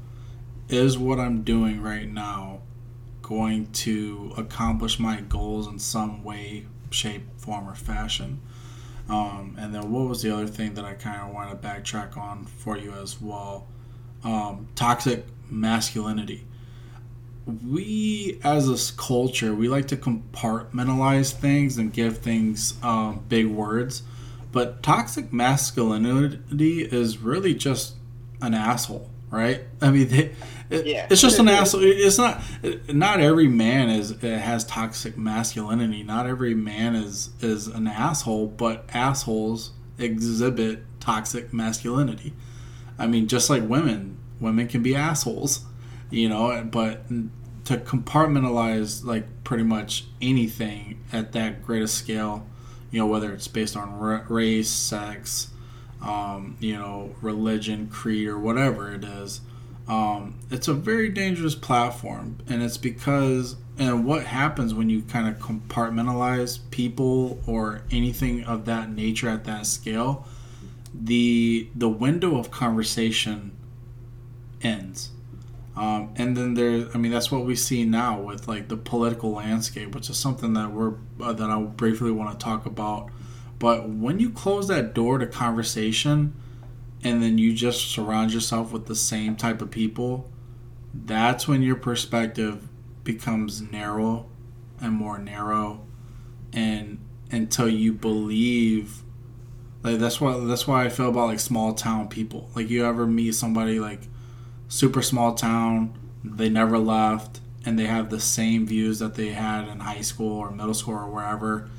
is 0.69 0.97
what 0.97 1.19
i'm 1.19 1.43
doing 1.43 1.81
right 1.81 2.09
now 2.09 2.56
going 3.27 3.71
to 3.71 4.33
accomplish 4.37 4.99
my 4.99 5.21
goals 5.21 5.67
in 5.67 5.77
some 5.79 6.23
way 6.23 6.65
shape 6.89 7.23
form 7.37 7.67
or 7.67 7.75
fashion 7.75 8.39
um, 9.09 9.55
and 9.57 9.73
then 9.73 9.91
what 9.91 10.07
was 10.07 10.21
the 10.21 10.33
other 10.33 10.47
thing 10.47 10.73
that 10.73 10.85
I 10.85 10.93
kind 10.93 11.21
of 11.21 11.33
want 11.33 11.49
to 11.49 11.67
backtrack 11.67 12.17
on 12.17 12.45
for 12.45 12.77
you 12.77 12.91
as 12.91 13.21
well? 13.21 13.67
Um, 14.23 14.67
toxic 14.75 15.25
masculinity. 15.49 16.45
We, 17.65 18.41
as 18.43 18.67
a 18.67 18.93
culture, 18.97 19.55
we 19.55 19.69
like 19.69 19.87
to 19.89 19.97
compartmentalize 19.97 21.31
things 21.31 21.77
and 21.77 21.93
give 21.93 22.17
things 22.17 22.73
um, 22.83 23.23
big 23.29 23.47
words, 23.47 24.03
but 24.51 24.83
toxic 24.83 25.31
masculinity 25.31 26.81
is 26.81 27.19
really 27.19 27.53
just 27.53 27.95
an 28.41 28.53
asshole, 28.53 29.09
right? 29.29 29.61
I 29.81 29.91
mean, 29.91 30.09
they, 30.09 30.35
it, 30.69 30.85
yeah. 30.85 31.07
It's 31.09 31.21
just 31.21 31.39
an 31.39 31.47
asshole. 31.47 31.81
It's 31.83 32.17
not. 32.17 32.41
Not 32.89 33.19
every 33.19 33.47
man 33.47 33.89
is 33.89 34.19
has 34.21 34.65
toxic 34.65 35.17
masculinity. 35.17 36.03
Not 36.03 36.27
every 36.27 36.53
man 36.53 36.95
is 36.95 37.29
is 37.39 37.67
an 37.67 37.87
asshole. 37.87 38.47
But 38.47 38.85
assholes 38.93 39.71
exhibit 39.97 40.83
toxic 40.99 41.53
masculinity. 41.53 42.33
I 42.99 43.07
mean, 43.07 43.27
just 43.27 43.49
like 43.49 43.63
women, 43.67 44.17
women 44.39 44.67
can 44.67 44.83
be 44.83 44.95
assholes, 44.95 45.65
you 46.09 46.27
know. 46.27 46.63
But 46.69 47.07
to 47.65 47.77
compartmentalize 47.77 49.05
like 49.05 49.43
pretty 49.43 49.63
much 49.63 50.05
anything 50.21 51.01
at 51.13 51.31
that 51.31 51.63
greatest 51.63 51.95
scale, 51.95 52.45
you 52.91 52.99
know, 52.99 53.07
whether 53.07 53.31
it's 53.31 53.47
based 53.47 53.77
on 53.77 53.97
race, 54.27 54.69
sex, 54.69 55.49
um, 56.01 56.57
you 56.59 56.75
know, 56.75 57.15
religion, 57.21 57.87
creed, 57.87 58.27
or 58.27 58.37
whatever 58.37 58.93
it 58.93 59.05
is 59.05 59.39
um, 59.87 60.39
it's 60.51 60.67
a 60.67 60.73
very 60.73 61.09
dangerous 61.09 61.55
platform, 61.55 62.39
and 62.47 62.61
it's 62.61 62.77
because 62.77 63.55
and 63.79 64.05
what 64.05 64.23
happens 64.23 64.73
when 64.73 64.89
you 64.89 65.03
kind 65.03 65.27
of 65.27 65.39
compartmentalize 65.39 66.59
people 66.71 67.39
or 67.45 67.83
anything 67.91 68.43
of 68.43 68.65
that 68.65 68.89
nature 68.89 69.29
at 69.29 69.45
that 69.45 69.65
scale, 69.67 70.25
the 70.93 71.69
the 71.75 71.89
window 71.89 72.37
of 72.37 72.51
conversation 72.51 73.51
ends. 74.61 75.11
Um, 75.75 76.11
and 76.15 76.35
then 76.35 76.55
there, 76.55 76.87
I 76.95 76.97
mean, 76.97 77.11
that's 77.11 77.31
what 77.31 77.45
we 77.45 77.55
see 77.55 77.85
now 77.85 78.19
with 78.19 78.47
like 78.47 78.67
the 78.67 78.77
political 78.77 79.33
landscape, 79.33 79.93
which 79.93 80.09
is 80.09 80.17
something 80.17 80.53
that 80.53 80.71
we're 80.71 80.95
uh, 81.21 81.33
that 81.33 81.49
I 81.49 81.61
briefly 81.61 82.11
want 82.11 82.37
to 82.37 82.43
talk 82.43 82.65
about. 82.65 83.09
But 83.59 83.87
when 83.87 84.19
you 84.19 84.31
close 84.31 84.67
that 84.69 84.95
door 84.95 85.19
to 85.19 85.27
conversation, 85.27 86.33
and 87.07 87.23
then 87.23 87.37
you 87.37 87.53
just 87.53 87.89
surround 87.89 88.33
yourself 88.33 88.73
with 88.73 88.85
the 88.85 88.95
same 88.95 89.37
type 89.37 89.61
of 89.61 89.71
people, 89.71 90.29
that's 90.93 91.47
when 91.47 91.61
your 91.61 91.77
perspective 91.77 92.67
becomes 93.05 93.61
narrow 93.61 94.25
and 94.81 94.91
more 94.91 95.17
narrow 95.17 95.85
and 96.51 96.99
until 97.31 97.69
you 97.69 97.93
believe 97.93 99.03
like 99.83 99.99
that's 99.99 100.19
why 100.19 100.37
that's 100.39 100.67
why 100.67 100.83
I 100.83 100.89
feel 100.89 101.09
about 101.09 101.27
like 101.27 101.39
small 101.39 101.73
town 101.73 102.09
people. 102.09 102.49
Like 102.55 102.69
you 102.69 102.85
ever 102.85 103.07
meet 103.07 103.35
somebody 103.35 103.79
like 103.79 104.01
super 104.67 105.01
small 105.01 105.33
town, 105.33 105.97
they 106.25 106.49
never 106.49 106.77
left 106.77 107.39
and 107.65 107.79
they 107.79 107.85
have 107.85 108.09
the 108.09 108.19
same 108.19 108.65
views 108.65 108.99
that 108.99 109.15
they 109.15 109.29
had 109.29 109.69
in 109.69 109.79
high 109.79 110.01
school 110.01 110.37
or 110.37 110.51
middle 110.51 110.73
school 110.73 110.95
or 110.95 111.09
wherever. 111.09 111.69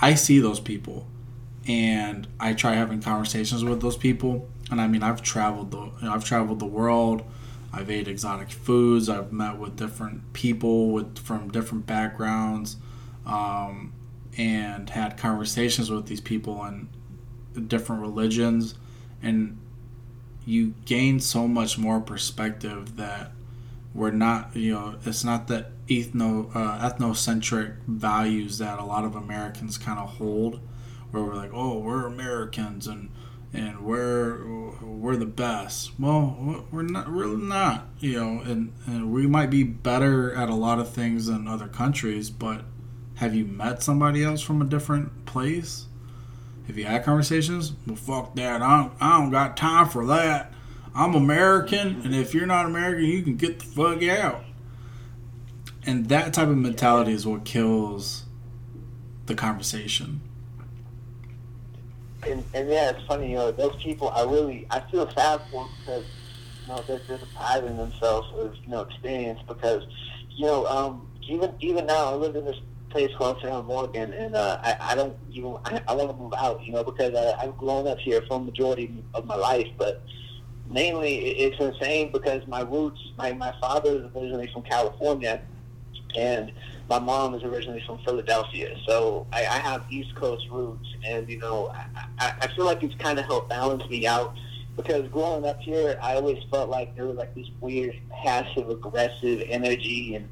I 0.00 0.14
see 0.14 0.40
those 0.40 0.58
people 0.58 1.06
and 1.66 2.26
I 2.40 2.54
try 2.54 2.74
having 2.74 3.00
conversations 3.00 3.64
with 3.64 3.80
those 3.80 3.96
people. 3.96 4.48
And 4.70 4.80
I 4.80 4.88
mean, 4.88 5.02
I've 5.02 5.22
traveled 5.22 5.70
the 5.70 5.90
I've 6.02 6.24
traveled 6.24 6.58
the 6.58 6.66
world. 6.66 7.22
I've 7.72 7.90
ate 7.90 8.08
exotic 8.08 8.50
foods. 8.50 9.08
I've 9.08 9.32
met 9.32 9.58
with 9.58 9.76
different 9.76 10.32
people 10.32 10.90
with 10.90 11.18
from 11.18 11.50
different 11.50 11.86
backgrounds, 11.86 12.76
um, 13.24 13.92
and 14.36 14.90
had 14.90 15.16
conversations 15.16 15.90
with 15.90 16.06
these 16.06 16.20
people 16.20 16.64
in 16.64 16.88
different 17.68 18.02
religions, 18.02 18.74
and 19.22 19.58
you 20.44 20.74
gain 20.84 21.20
so 21.20 21.46
much 21.46 21.78
more 21.78 22.00
perspective 22.00 22.96
that 22.96 23.30
we're 23.94 24.10
not 24.10 24.56
you 24.56 24.72
know 24.72 24.96
it's 25.04 25.22
not 25.22 25.48
that 25.48 25.70
ethno 25.86 26.50
uh, 26.54 26.90
ethnocentric 26.90 27.76
values 27.86 28.58
that 28.58 28.78
a 28.78 28.84
lot 28.84 29.04
of 29.04 29.14
Americans 29.14 29.78
kind 29.78 29.98
of 29.98 30.08
hold 30.16 30.60
where 31.12 31.22
we're 31.22 31.34
like, 31.34 31.50
oh, 31.54 31.78
we're 31.78 32.06
Americans 32.06 32.88
and 32.88 33.10
and 33.54 33.84
we're 33.84 34.44
we're 34.80 35.16
the 35.16 35.26
best. 35.26 35.92
Well, 36.00 36.66
we're 36.70 36.82
not 36.82 37.08
really 37.08 37.42
not, 37.42 37.86
you 38.00 38.18
know, 38.18 38.40
and, 38.40 38.72
and 38.86 39.12
we 39.12 39.26
might 39.26 39.50
be 39.50 39.62
better 39.62 40.34
at 40.34 40.48
a 40.48 40.54
lot 40.54 40.78
of 40.78 40.90
things 40.90 41.26
than 41.26 41.46
other 41.46 41.68
countries, 41.68 42.30
but 42.30 42.64
have 43.16 43.34
you 43.34 43.44
met 43.44 43.82
somebody 43.82 44.24
else 44.24 44.40
from 44.40 44.62
a 44.62 44.64
different 44.64 45.26
place? 45.26 45.86
Have 46.66 46.78
you 46.78 46.86
had 46.86 47.04
conversations? 47.04 47.72
Well, 47.86 47.96
fuck 47.96 48.34
that. 48.36 48.62
I 48.62 48.80
don't, 48.80 48.92
I 49.00 49.18
don't 49.18 49.30
got 49.30 49.56
time 49.56 49.88
for 49.88 50.06
that. 50.06 50.52
I'm 50.94 51.14
American, 51.14 52.00
and 52.04 52.14
if 52.14 52.34
you're 52.34 52.46
not 52.46 52.66
American, 52.66 53.04
you 53.04 53.22
can 53.22 53.36
get 53.36 53.58
the 53.58 53.64
fuck 53.64 54.02
out. 54.02 54.44
And 55.84 56.08
that 56.08 56.32
type 56.32 56.48
of 56.48 56.56
mentality 56.56 57.12
is 57.12 57.26
what 57.26 57.44
kills 57.44 58.24
the 59.26 59.34
conversation 59.34 60.21
and, 62.26 62.44
and 62.54 62.68
yeah, 62.68 62.90
it's 62.90 63.04
funny, 63.06 63.30
you 63.30 63.36
know, 63.36 63.50
those 63.50 63.74
people, 63.82 64.10
I 64.10 64.22
really, 64.22 64.66
I 64.70 64.80
feel 64.90 65.10
sad 65.10 65.42
for 65.50 65.68
because, 65.78 66.04
you 66.62 66.68
know, 66.68 66.84
they're, 66.86 67.00
they're 67.06 67.18
depriving 67.18 67.76
themselves 67.76 68.28
of, 68.38 68.54
you 68.62 68.68
know, 68.70 68.82
experience 68.82 69.40
because, 69.46 69.84
you 70.30 70.46
know, 70.46 70.66
um, 70.66 71.08
even 71.22 71.52
even 71.60 71.86
now, 71.86 72.12
I 72.12 72.14
live 72.14 72.36
in 72.36 72.44
this 72.44 72.56
place 72.90 73.10
called 73.16 73.38
San 73.42 73.64
Morgan, 73.64 74.12
and 74.12 74.34
uh, 74.34 74.60
I, 74.62 74.76
I 74.80 74.94
don't 74.94 75.16
even, 75.30 75.56
I, 75.64 75.82
I 75.88 75.94
want 75.94 76.10
to 76.10 76.16
move 76.16 76.34
out, 76.36 76.62
you 76.64 76.72
know, 76.72 76.84
because 76.84 77.14
I, 77.14 77.42
I've 77.42 77.56
grown 77.56 77.86
up 77.86 77.98
here 77.98 78.22
for 78.28 78.38
the 78.38 78.44
majority 78.44 79.02
of 79.14 79.26
my 79.26 79.36
life, 79.36 79.68
but 79.76 80.02
mainly 80.70 81.16
it's 81.38 81.60
insane 81.60 82.12
because 82.12 82.46
my 82.46 82.60
roots, 82.60 83.00
my, 83.16 83.32
my 83.32 83.54
father 83.60 83.90
is 83.96 84.02
originally 84.14 84.48
from 84.52 84.62
California, 84.62 85.42
and 86.16 86.52
my 86.88 86.98
mom 86.98 87.34
is 87.34 87.42
originally 87.42 87.82
from 87.86 87.98
Philadelphia, 87.98 88.76
so 88.86 89.26
I, 89.32 89.40
I 89.40 89.58
have 89.58 89.84
East 89.90 90.14
Coast 90.14 90.46
roots, 90.50 90.88
and 91.04 91.28
you 91.28 91.38
know, 91.38 91.72
I, 92.18 92.34
I 92.40 92.48
feel 92.48 92.64
like 92.64 92.82
it's 92.82 92.94
kind 92.96 93.18
of 93.18 93.24
helped 93.24 93.48
balance 93.48 93.88
me 93.88 94.06
out 94.06 94.36
because 94.76 95.08
growing 95.08 95.44
up 95.44 95.60
here, 95.60 95.98
I 96.02 96.14
always 96.14 96.42
felt 96.50 96.70
like 96.70 96.96
there 96.96 97.06
was 97.06 97.16
like 97.16 97.34
this 97.34 97.46
weird 97.60 97.98
passive 98.22 98.68
aggressive 98.70 99.42
energy 99.48 100.14
and 100.14 100.28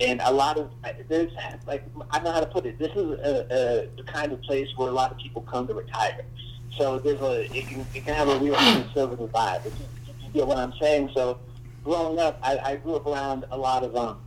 and 0.00 0.20
a 0.24 0.32
lot 0.32 0.58
of 0.58 0.70
there's 1.08 1.32
like 1.66 1.84
I 2.10 2.16
don't 2.18 2.24
know 2.24 2.32
how 2.32 2.40
to 2.40 2.46
put 2.46 2.66
it. 2.66 2.78
This 2.78 2.92
is 2.92 2.96
a, 2.96 3.46
a 3.50 3.96
the 3.96 4.02
kind 4.04 4.32
of 4.32 4.40
place 4.42 4.68
where 4.76 4.88
a 4.88 4.92
lot 4.92 5.10
of 5.10 5.18
people 5.18 5.42
come 5.42 5.66
to 5.66 5.74
retire. 5.74 6.24
So 6.76 6.98
there's 6.98 7.20
a 7.20 7.44
it 7.56 7.66
can 7.66 7.86
it 7.94 8.04
can 8.04 8.14
have 8.14 8.28
a 8.28 8.38
real 8.38 8.54
conservative 8.54 9.30
vibe. 9.30 9.64
You, 9.64 9.72
you 10.24 10.30
get 10.32 10.46
what 10.46 10.58
I'm 10.58 10.72
saying. 10.80 11.10
So 11.14 11.40
growing 11.82 12.18
up, 12.18 12.38
I, 12.42 12.58
I 12.58 12.76
grew 12.76 12.94
up 12.94 13.06
around 13.06 13.46
a 13.50 13.58
lot 13.58 13.82
of 13.82 13.96
um 13.96 14.18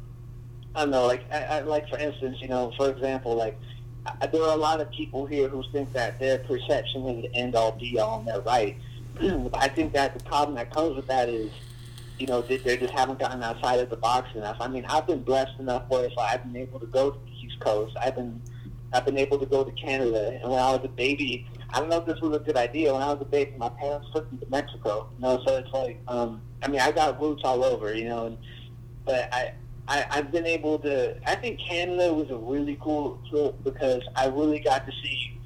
I 0.75 0.81
don't 0.81 0.91
know, 0.91 1.05
like, 1.05 1.25
I, 1.31 1.43
I, 1.43 1.59
like 1.61 1.89
for 1.89 1.97
instance, 1.97 2.37
you 2.41 2.47
know, 2.47 2.71
for 2.77 2.89
example, 2.89 3.35
like, 3.35 3.59
I, 4.05 4.27
there 4.27 4.41
are 4.43 4.53
a 4.53 4.57
lot 4.57 4.79
of 4.79 4.89
people 4.91 5.25
here 5.25 5.49
who 5.49 5.63
think 5.71 5.91
that 5.93 6.19
their 6.19 6.39
perception 6.39 7.07
is 7.07 7.23
the 7.23 7.35
end 7.35 7.55
all 7.55 7.73
be 7.73 7.99
all 7.99 8.19
and 8.19 8.27
they're 8.27 8.41
right. 8.41 8.77
I 9.53 9.67
think 9.67 9.93
that 9.93 10.17
the 10.17 10.23
problem 10.23 10.55
that 10.55 10.73
comes 10.73 10.95
with 10.95 11.07
that 11.07 11.29
is, 11.29 11.51
you 12.17 12.27
know, 12.27 12.41
they, 12.41 12.57
they 12.57 12.77
just 12.77 12.93
haven't 12.93 13.19
gotten 13.19 13.43
outside 13.43 13.79
of 13.79 13.89
the 13.89 13.97
box 13.97 14.29
enough. 14.35 14.57
I 14.59 14.67
mean, 14.67 14.85
I've 14.85 15.07
been 15.07 15.23
blessed 15.23 15.59
enough 15.59 15.83
where 15.89 16.05
if 16.05 16.17
I've 16.17 16.43
been 16.43 16.61
able 16.61 16.79
to 16.79 16.85
go 16.85 17.11
to 17.11 17.19
the 17.19 17.31
East 17.31 17.59
Coast, 17.59 17.95
I've 17.99 18.15
been, 18.15 18.41
I've 18.93 19.05
been 19.05 19.17
able 19.17 19.39
to 19.39 19.45
go 19.45 19.63
to 19.63 19.71
Canada. 19.71 20.39
And 20.41 20.49
when 20.49 20.59
I 20.59 20.71
was 20.71 20.81
a 20.83 20.89
baby, 20.89 21.47
I 21.69 21.79
don't 21.79 21.89
know 21.89 21.97
if 21.97 22.05
this 22.05 22.19
was 22.21 22.35
a 22.35 22.39
good 22.39 22.57
idea. 22.57 22.93
When 22.93 23.01
I 23.01 23.11
was 23.11 23.21
a 23.21 23.25
baby, 23.25 23.53
my 23.57 23.69
parents 23.69 24.07
took 24.13 24.31
me 24.31 24.37
to 24.39 24.45
Mexico. 24.49 25.09
You 25.17 25.21
know, 25.21 25.41
so 25.45 25.57
it's 25.57 25.71
like, 25.71 25.99
um, 26.07 26.41
I 26.61 26.67
mean, 26.67 26.79
I 26.81 26.91
got 26.91 27.19
roots 27.21 27.41
all 27.43 27.63
over, 27.63 27.93
you 27.93 28.05
know, 28.05 28.27
and 28.27 28.37
but 29.03 29.33
I 29.33 29.53
I, 29.87 30.05
I've 30.09 30.31
been 30.31 30.45
able 30.45 30.79
to. 30.79 31.17
I 31.27 31.35
think 31.35 31.59
Canada 31.59 32.13
was 32.13 32.29
a 32.29 32.37
really 32.37 32.77
cool 32.81 33.19
trip 33.29 33.55
because 33.63 34.03
I 34.15 34.27
really 34.27 34.59
got 34.59 34.85
to 34.85 34.91
see 35.03 35.37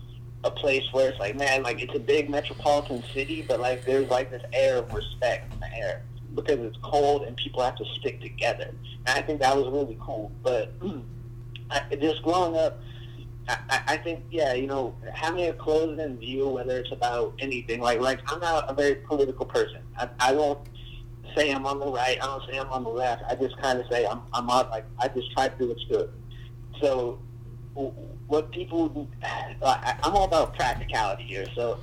a 0.44 0.52
place 0.52 0.84
where 0.92 1.10
it's 1.10 1.20
like, 1.20 1.36
man, 1.36 1.64
like 1.64 1.82
it's 1.82 1.96
a 1.96 2.00
big 2.00 2.30
metropolitan 2.30 3.04
city, 3.14 3.44
but 3.48 3.60
like 3.60 3.86
there's 3.86 4.10
like 4.10 4.32
this 4.32 4.44
air 4.54 4.78
of 4.78 4.94
respect 4.94 5.52
in 5.54 5.60
the 5.60 5.74
air 5.76 6.04
because 6.36 6.60
it's 6.60 6.78
cold 6.84 7.24
and 7.24 7.36
people 7.38 7.64
have 7.64 7.76
to 7.78 7.86
stick 8.00 8.22
together. 8.22 8.72
And 9.08 9.18
I 9.18 9.22
think 9.22 9.40
that 9.42 9.56
was 9.56 9.68
really 9.68 9.98
cool. 10.00 10.32
But 10.44 10.74
I, 11.72 11.96
just 11.96 12.22
growing 12.22 12.58
up, 12.58 12.80
I, 13.48 13.82
I 13.88 13.98
think 13.98 14.24
yeah, 14.32 14.54
you 14.54 14.68
know, 14.68 14.96
having 15.14 15.48
a 15.48 15.54
closed-in 15.54 16.18
view, 16.18 16.48
whether 16.48 16.78
it's 16.78 16.92
about 16.92 17.34
anything, 17.40 17.80
like 17.82 18.00
like 18.00 18.20
I'm 18.32 18.40
not 18.40 18.70
a 18.70 18.74
very 18.74 18.96
political 18.96 19.46
person. 19.46 19.82
I, 19.98 20.10
I 20.20 20.34
don't 20.34 20.60
say 21.36 21.52
I'm 21.52 21.66
on 21.66 21.80
the 21.80 21.88
right. 21.88 22.18
I 22.22 22.26
don't 22.26 22.44
say 22.50 22.58
I'm 22.58 22.70
on 22.70 22.84
the 22.84 22.90
left. 22.90 23.24
I 23.30 23.36
just 23.36 23.58
kind 23.62 23.80
of 23.80 23.86
say 23.90 24.06
I'm 24.06 24.22
I'm 24.34 24.50
on 24.50 24.70
like 24.70 24.86
I 25.00 25.08
just 25.08 25.32
try 25.34 25.50
to 25.50 25.58
do 25.58 25.68
what's 25.68 25.84
good. 25.86 26.12
So 26.82 27.20
what 28.28 28.52
people, 28.52 29.10
I, 29.62 29.96
I'm 30.02 30.16
all 30.16 30.24
about 30.24 30.56
practicality 30.56 31.24
here. 31.24 31.46
So 31.56 31.80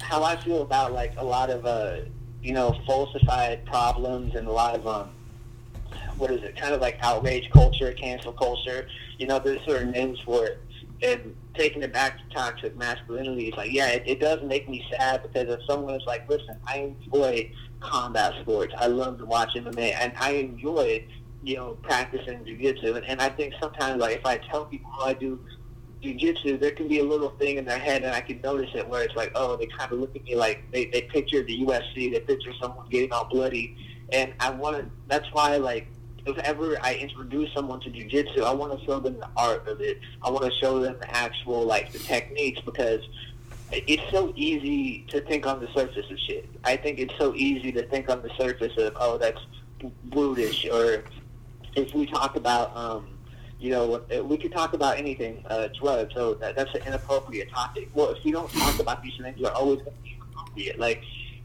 how 0.00 0.22
I 0.22 0.36
feel 0.36 0.62
about 0.62 0.92
like 0.92 1.14
a 1.18 1.24
lot 1.24 1.50
of 1.50 1.66
uh, 1.66 1.98
you 2.42 2.52
know 2.52 2.78
falsified 2.86 3.64
problems 3.66 4.34
and 4.34 4.46
a 4.46 4.52
lot 4.52 4.74
of 4.74 4.86
um, 4.86 5.10
what 6.16 6.30
is 6.30 6.42
it? 6.42 6.56
Kind 6.56 6.74
of 6.74 6.80
like 6.80 6.98
outrage 7.02 7.50
culture, 7.50 7.92
cancel 7.92 8.32
culture. 8.32 8.88
You 9.18 9.26
know, 9.26 9.38
there's 9.38 9.64
certain 9.66 9.90
names 9.90 10.18
for 10.24 10.46
it. 10.46 10.60
And 11.02 11.36
taking 11.54 11.82
it 11.82 11.92
back 11.92 12.16
to 12.16 12.34
toxic 12.34 12.76
masculinity, 12.76 13.48
it's 13.48 13.56
like, 13.56 13.70
yeah, 13.70 13.88
it, 13.88 14.04
it 14.06 14.20
does 14.20 14.42
make 14.42 14.66
me 14.68 14.82
sad 14.90 15.22
because 15.22 15.48
if 15.48 15.60
someone 15.66 15.94
is 15.94 16.02
like, 16.06 16.28
listen, 16.28 16.56
I 16.66 16.78
enjoy 16.78 17.50
combat 17.80 18.34
sports, 18.40 18.74
I 18.76 18.86
love 18.86 19.18
to 19.18 19.26
watch 19.26 19.50
MMA, 19.54 19.94
and 20.00 20.12
I 20.18 20.32
enjoy, 20.32 21.04
you 21.42 21.56
know, 21.56 21.78
practicing 21.82 22.44
jiu-jitsu. 22.44 22.94
And, 22.94 23.04
and 23.06 23.20
I 23.20 23.28
think 23.28 23.54
sometimes, 23.60 24.00
like, 24.00 24.16
if 24.16 24.26
I 24.26 24.38
tell 24.38 24.66
people 24.66 24.90
how 24.90 25.06
I 25.06 25.14
do 25.14 25.38
jiu-jitsu, 26.02 26.58
there 26.58 26.72
can 26.72 26.88
be 26.88 27.00
a 27.00 27.04
little 27.04 27.30
thing 27.30 27.56
in 27.56 27.64
their 27.64 27.78
head, 27.78 28.02
and 28.02 28.14
I 28.14 28.20
can 28.20 28.40
notice 28.40 28.70
it 28.74 28.88
where 28.88 29.02
it's 29.02 29.16
like, 29.16 29.32
oh, 29.34 29.56
they 29.56 29.66
kind 29.66 29.92
of 29.92 29.98
look 29.98 30.14
at 30.16 30.24
me 30.24 30.34
like 30.34 30.70
they, 30.72 30.86
they 30.86 31.02
picture 31.02 31.42
the 31.42 31.60
UFC, 31.64 32.12
they 32.12 32.20
picture 32.20 32.52
someone 32.60 32.88
getting 32.88 33.12
all 33.12 33.26
bloody, 33.26 33.76
and 34.12 34.32
I 34.40 34.50
want 34.50 34.76
to. 34.78 34.90
That's 35.08 35.26
why, 35.32 35.56
like, 35.56 35.88
if 36.26 36.36
ever 36.38 36.76
I 36.82 36.94
introduce 36.94 37.52
someone 37.54 37.80
to 37.80 37.90
jujitsu, 37.90 38.42
I 38.42 38.52
want 38.52 38.78
to 38.78 38.84
show 38.84 38.98
them 38.98 39.18
the 39.18 39.28
art 39.36 39.66
of 39.68 39.80
it. 39.80 40.00
I 40.22 40.30
want 40.30 40.44
to 40.44 40.52
show 40.60 40.80
them 40.80 40.96
the 41.00 41.16
actual 41.16 41.64
like 41.64 41.92
the 41.92 42.00
techniques 42.00 42.60
because 42.64 43.00
it's 43.72 44.10
so 44.10 44.32
easy 44.36 45.04
to 45.08 45.20
think 45.22 45.46
on 45.46 45.60
the 45.60 45.68
surface 45.74 46.06
of 46.10 46.18
shit. 46.18 46.48
I 46.64 46.76
think 46.76 46.98
it's 46.98 47.14
so 47.18 47.34
easy 47.34 47.72
to 47.72 47.82
think 47.84 48.08
on 48.08 48.22
the 48.22 48.30
surface 48.38 48.76
of 48.78 48.92
oh 48.96 49.18
that's 49.18 49.40
brutish 50.04 50.66
or 50.66 51.04
if 51.74 51.92
we 51.94 52.06
talk 52.06 52.36
about 52.36 52.74
um, 52.76 53.08
you 53.58 53.70
know 53.70 54.02
we 54.22 54.36
could 54.36 54.52
talk 54.52 54.72
about 54.72 54.98
anything 54.98 55.44
uh, 55.50 55.68
drugs 55.78 56.14
so 56.14 56.34
that, 56.34 56.56
that's 56.56 56.74
an 56.74 56.82
inappropriate 56.86 57.50
topic. 57.50 57.90
Well, 57.94 58.10
if 58.10 58.24
we 58.24 58.32
don't 58.32 58.50
talk 58.50 58.78
about 58.78 59.02
these 59.02 59.14
things, 59.20 59.40
they're 59.40 59.52
always 59.52 59.82
going 59.82 59.96
to 59.96 60.02
be 60.02 60.16
inappropriate. 60.16 60.78
Like 60.78 61.02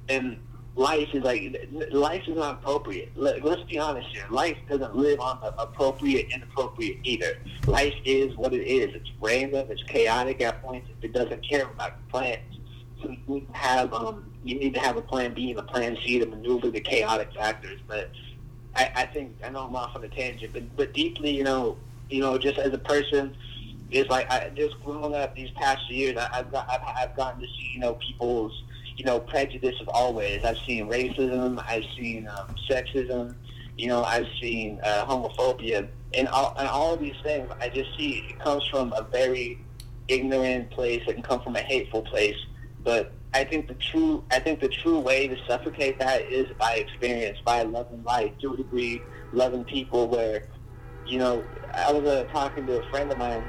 and 0.09 0.37
life 0.75 1.09
is 1.13 1.23
like 1.23 1.59
life 1.91 2.23
is 2.27 2.37
not 2.37 2.55
appropriate. 2.55 3.11
Let, 3.15 3.43
us 3.45 3.63
be 3.69 3.77
honest 3.77 4.07
here. 4.09 4.25
Life 4.29 4.57
doesn't 4.69 4.95
live 4.95 5.19
on 5.19 5.39
the 5.41 5.61
appropriate 5.61 6.31
inappropriate 6.33 6.99
either. 7.03 7.37
Life 7.67 7.95
is 8.05 8.35
what 8.37 8.53
it 8.53 8.65
is. 8.65 8.95
It's 8.95 9.09
random. 9.19 9.67
It's 9.69 9.83
chaotic 9.83 10.41
at 10.41 10.61
points. 10.61 10.89
It 11.01 11.13
doesn't 11.13 11.47
care 11.47 11.65
about 11.65 11.93
plans. 12.09 12.59
So 13.01 13.09
you 13.09 13.17
need 13.27 13.47
to 13.47 13.57
have 13.57 13.93
um, 13.93 14.25
you 14.43 14.57
need 14.59 14.73
to 14.75 14.79
have 14.79 14.97
a 14.97 15.01
plan 15.01 15.33
B 15.33 15.51
and 15.51 15.59
a 15.59 15.63
plan 15.63 15.97
C 16.05 16.19
to 16.19 16.25
maneuver 16.25 16.69
the 16.69 16.81
chaotic 16.81 17.33
factors. 17.33 17.79
But 17.87 18.11
I, 18.75 18.91
I 18.95 19.05
think 19.07 19.35
I 19.43 19.49
know 19.49 19.65
I'm 19.65 19.75
off 19.75 19.95
on 19.95 20.03
a 20.03 20.09
tangent, 20.09 20.53
but 20.53 20.75
but 20.75 20.93
deeply, 20.93 21.35
you 21.35 21.43
know, 21.43 21.77
you 22.09 22.21
know, 22.21 22.37
just 22.37 22.57
as 22.57 22.73
a 22.73 22.79
person. 22.79 23.35
It's 23.89 24.09
like 24.09 24.31
I 24.31 24.49
just 24.55 24.81
growing 24.85 25.13
up 25.13 25.35
these 25.35 25.49
past 25.51 25.91
years, 25.91 26.15
I, 26.15 26.29
I've 26.31 26.49
got 26.49 26.69
I've, 26.69 26.81
I've 26.95 27.15
gotten 27.17 27.41
to 27.41 27.47
see 27.47 27.71
you 27.73 27.81
know 27.81 27.95
people's 27.95 28.63
you 28.97 29.05
know, 29.05 29.19
prejudice 29.19 29.79
of 29.81 29.89
always. 29.89 30.43
I've 30.43 30.57
seen 30.59 30.87
racism, 30.87 31.63
I've 31.67 31.85
seen 31.97 32.27
um, 32.27 32.55
sexism, 32.69 33.35
you 33.77 33.87
know, 33.87 34.03
I've 34.03 34.27
seen 34.39 34.79
uh, 34.83 35.05
homophobia, 35.05 35.87
and 36.13 36.27
all, 36.27 36.53
and 36.57 36.67
all 36.67 36.93
of 36.93 36.99
these 36.99 37.15
things. 37.23 37.49
I 37.59 37.69
just 37.69 37.97
see 37.97 38.25
it 38.29 38.39
comes 38.39 38.65
from 38.67 38.93
a 38.93 39.03
very 39.03 39.59
ignorant 40.07 40.71
place. 40.71 41.01
It 41.07 41.13
can 41.13 41.23
come 41.23 41.41
from 41.41 41.55
a 41.55 41.61
hateful 41.61 42.01
place, 42.01 42.37
but 42.83 43.13
I 43.33 43.45
think 43.45 43.67
the 43.67 43.75
true 43.75 44.23
I 44.29 44.39
think 44.39 44.59
the 44.59 44.67
true 44.67 44.99
way 44.99 45.27
to 45.27 45.37
suffocate 45.47 45.99
that 45.99 46.21
is 46.23 46.47
by 46.57 46.75
experience, 46.75 47.39
by 47.45 47.63
loving 47.63 48.03
life 48.03 48.33
to 48.41 48.53
a 48.53 48.57
degree, 48.57 49.01
loving 49.31 49.63
people. 49.63 50.07
Where, 50.09 50.43
you 51.07 51.17
know, 51.17 51.43
I 51.73 51.91
was 51.93 52.03
uh, 52.03 52.25
talking 52.31 52.67
to 52.67 52.81
a 52.81 52.89
friend 52.89 53.11
of 53.11 53.17
mine 53.17 53.43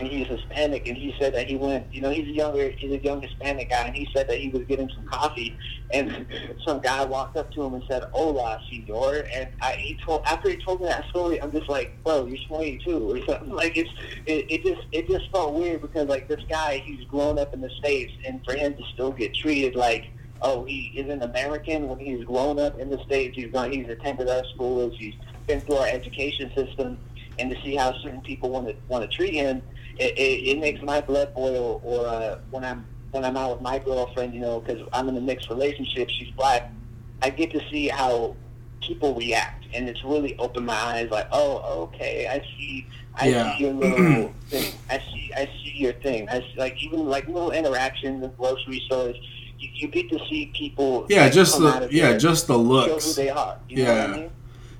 and 0.00 0.08
he's 0.08 0.26
Hispanic, 0.26 0.86
and 0.86 0.96
he 0.96 1.14
said 1.18 1.34
that 1.34 1.46
he 1.46 1.56
went, 1.56 1.92
you 1.92 2.00
know, 2.00 2.10
he's 2.10 2.26
a 2.26 2.32
younger, 2.32 2.70
he's 2.70 2.92
a 2.92 2.98
young 2.98 3.20
Hispanic 3.20 3.70
guy, 3.70 3.86
and 3.86 3.94
he 3.94 4.08
said 4.14 4.28
that 4.28 4.38
he 4.38 4.48
was 4.48 4.62
getting 4.64 4.88
some 4.94 5.04
coffee, 5.06 5.56
and 5.92 6.26
some 6.66 6.80
guy 6.80 7.04
walked 7.04 7.36
up 7.36 7.50
to 7.52 7.62
him 7.62 7.74
and 7.74 7.84
said, 7.88 8.04
"Hola, 8.12 8.60
senor," 8.70 9.24
and 9.32 9.48
I, 9.60 9.72
he 9.72 9.98
told 10.04 10.22
after 10.24 10.48
he 10.50 10.56
told 10.56 10.80
me 10.80 10.88
that 10.88 11.08
story, 11.08 11.40
I'm 11.40 11.52
just 11.52 11.68
like, 11.68 11.92
bro, 12.04 12.26
you're 12.26 12.38
22 12.46 13.10
or 13.10 13.24
something. 13.26 13.48
Like 13.58 13.76
it's, 13.76 13.90
it, 14.26 14.46
it 14.48 14.62
just, 14.62 14.86
it 14.92 15.08
just 15.08 15.32
felt 15.32 15.54
weird 15.54 15.82
because 15.82 16.06
like 16.06 16.28
this 16.28 16.44
guy, 16.48 16.78
he's 16.78 17.04
grown 17.06 17.40
up 17.40 17.52
in 17.52 17.60
the 17.60 17.70
states, 17.70 18.12
and 18.24 18.44
for 18.44 18.54
him 18.54 18.74
to 18.74 18.82
still 18.94 19.10
get 19.10 19.34
treated 19.34 19.74
like 19.74 20.10
oh, 20.42 20.64
he 20.64 20.92
is 20.94 21.10
an 21.10 21.22
American 21.22 21.88
when 21.88 21.98
he's 21.98 22.24
grown 22.24 22.58
up 22.58 22.78
in 22.78 22.90
the 22.90 23.02
States. 23.04 23.36
He's 23.36 23.50
gone, 23.50 23.72
he's 23.72 23.88
attended 23.88 24.28
our 24.28 24.44
schools. 24.54 24.94
He's 24.98 25.14
been 25.46 25.60
through 25.60 25.76
our 25.76 25.88
education 25.88 26.52
system, 26.54 26.98
and 27.38 27.50
to 27.50 27.60
see 27.62 27.74
how 27.74 27.92
certain 28.02 28.20
people 28.20 28.50
want 28.50 28.68
to 28.68 28.76
want 28.88 29.08
to 29.08 29.16
treat 29.16 29.34
him, 29.34 29.62
it, 29.98 30.16
it, 30.16 30.48
it 30.48 30.60
makes 30.60 30.82
my 30.82 31.00
blood 31.00 31.34
boil. 31.34 31.80
Or 31.84 32.06
uh, 32.06 32.38
when 32.50 32.64
I'm 32.64 32.86
when 33.10 33.24
I'm 33.24 33.36
out 33.36 33.54
with 33.54 33.62
my 33.62 33.78
girlfriend, 33.78 34.34
you 34.34 34.40
know, 34.40 34.60
because 34.60 34.86
I'm 34.92 35.08
in 35.08 35.16
a 35.16 35.20
mixed 35.20 35.48
relationship, 35.48 36.08
she's 36.10 36.30
black. 36.32 36.70
I 37.22 37.30
get 37.30 37.50
to 37.52 37.60
see 37.70 37.88
how 37.88 38.36
people 38.80 39.14
react, 39.14 39.66
and 39.74 39.88
it's 39.88 40.02
really 40.04 40.36
opened 40.38 40.66
my 40.66 40.74
eyes. 40.74 41.10
Like, 41.10 41.28
oh, 41.32 41.82
okay, 41.84 42.26
I 42.28 42.38
see. 42.56 42.86
I 43.14 43.28
yeah. 43.28 43.56
see 43.56 43.64
your 43.64 43.72
little 43.72 44.34
thing. 44.48 44.74
I 44.88 44.98
see. 44.98 45.32
I 45.36 45.46
see 45.46 45.74
your 45.76 45.94
thing. 45.94 46.28
I 46.28 46.40
see, 46.40 46.54
like 46.56 46.82
even 46.82 47.06
like 47.06 47.26
little 47.26 47.50
interactions 47.50 48.22
in 48.22 48.30
grocery 48.38 48.82
stores. 48.86 49.16
You, 49.58 49.70
you 49.74 49.88
get 49.88 50.08
to 50.10 50.18
see 50.28 50.52
people. 50.54 51.06
Yeah, 51.08 51.28
just 51.28 51.58
the 51.58 51.88
yeah, 51.90 52.16
just 52.16 52.46
the 52.46 52.56
looks. 52.56 53.04
Show 53.04 53.08
who 53.08 53.14
they 53.14 53.30
are. 53.30 53.58
yeah. 53.68 54.04
I 54.04 54.16
mean? 54.16 54.30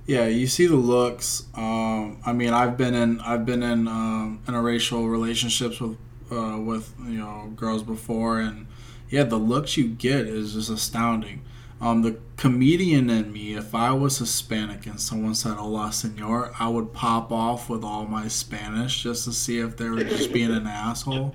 Yeah, 0.08 0.26
you 0.26 0.46
see 0.46 0.66
the 0.66 0.74
looks. 0.74 1.44
Um, 1.54 2.16
I 2.24 2.32
mean, 2.32 2.54
I've 2.54 2.78
been 2.78 2.94
in 2.94 3.20
I've 3.20 3.44
been 3.44 3.62
in 3.62 3.86
um, 3.86 4.40
interracial 4.46 5.06
relationships 5.06 5.80
with 5.80 5.98
uh, 6.32 6.58
with 6.58 6.94
you 7.04 7.18
know 7.18 7.52
girls 7.54 7.82
before, 7.82 8.40
and 8.40 8.66
yeah, 9.10 9.24
the 9.24 9.36
looks 9.36 9.76
you 9.76 9.86
get 9.86 10.20
is 10.20 10.54
just 10.54 10.70
astounding. 10.70 11.42
Um, 11.78 12.00
the 12.00 12.18
comedian 12.38 13.10
in 13.10 13.34
me, 13.34 13.52
if 13.54 13.74
I 13.74 13.92
was 13.92 14.16
Hispanic 14.16 14.86
and 14.86 14.98
someone 14.98 15.34
said 15.34 15.58
"Hola, 15.58 15.92
senor," 15.92 16.52
I 16.58 16.68
would 16.68 16.94
pop 16.94 17.30
off 17.30 17.68
with 17.68 17.84
all 17.84 18.06
my 18.06 18.28
Spanish 18.28 19.02
just 19.02 19.24
to 19.24 19.32
see 19.34 19.58
if 19.58 19.76
they 19.76 19.90
were 19.90 20.04
just 20.04 20.32
being 20.32 20.50
an 20.50 20.66
asshole. 20.66 21.34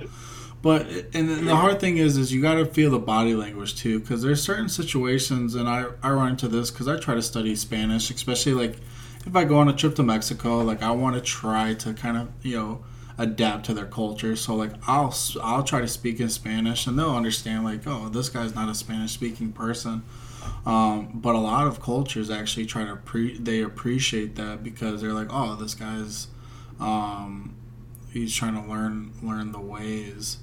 But 0.64 0.88
and 1.14 1.46
the 1.46 1.58
hard 1.58 1.82
thing 1.82 1.98
is, 1.98 2.16
is 2.16 2.32
you 2.32 2.42
got 2.42 2.54
to 2.54 2.66
feel 2.66 2.90
the 2.90 2.98
body 2.98 3.36
language 3.36 3.76
too, 3.76 4.00
because 4.00 4.22
there's 4.22 4.42
certain 4.42 4.70
situations, 4.70 5.56
and 5.56 5.68
I 5.68 5.88
I 6.02 6.12
run 6.12 6.30
into 6.30 6.48
this 6.48 6.72
because 6.72 6.88
I 6.88 6.98
try 6.98 7.16
to 7.16 7.22
study 7.22 7.54
Spanish, 7.54 8.10
especially 8.10 8.54
like 8.54 8.78
if 9.26 9.36
I 9.36 9.44
go 9.44 9.58
on 9.58 9.68
a 9.68 9.74
trip 9.74 9.94
to 9.96 10.04
Mexico, 10.04 10.60
like 10.60 10.82
I 10.82 10.92
want 10.92 11.18
to 11.18 11.22
try 11.22 11.74
to 11.74 11.94
kind 11.94 12.16
of 12.16 12.30
you 12.44 12.58
know 12.58 12.86
adapt 13.18 13.66
to 13.66 13.74
their 13.74 13.86
culture. 13.86 14.38
So 14.38 14.56
like 14.56 14.72
I'll 14.88 15.14
I'll 15.42 15.66
try 15.66 15.82
to 15.82 15.88
speak 15.88 16.22
in 16.22 16.30
Spanish, 16.30 16.88
and 16.88 16.98
they'll 16.98 17.14
understand 17.14 17.66
like 17.66 17.86
oh 17.86 18.08
this 18.08 18.30
guy's 18.30 18.56
not 18.56 18.70
a 18.70 18.74
Spanish 18.74 19.12
speaking 19.12 19.52
person. 19.52 20.04
Um, 20.66 21.12
but 21.16 21.36
a 21.36 21.40
lot 21.40 21.68
of 21.68 21.82
cultures 21.82 22.30
actually 22.30 22.68
try 22.68 22.86
to 22.86 22.96
pre 22.96 23.38
they 23.38 23.62
appreciate 23.62 24.38
that 24.38 24.64
because 24.64 25.02
they're 25.02 25.12
like 25.12 25.28
oh 25.30 25.56
this 25.56 25.76
guy's 25.76 26.28
um, 26.80 27.54
he's 28.14 28.34
trying 28.34 28.56
to 28.56 28.70
learn 28.70 29.12
learn 29.22 29.52
the 29.52 29.60
ways 29.60 30.38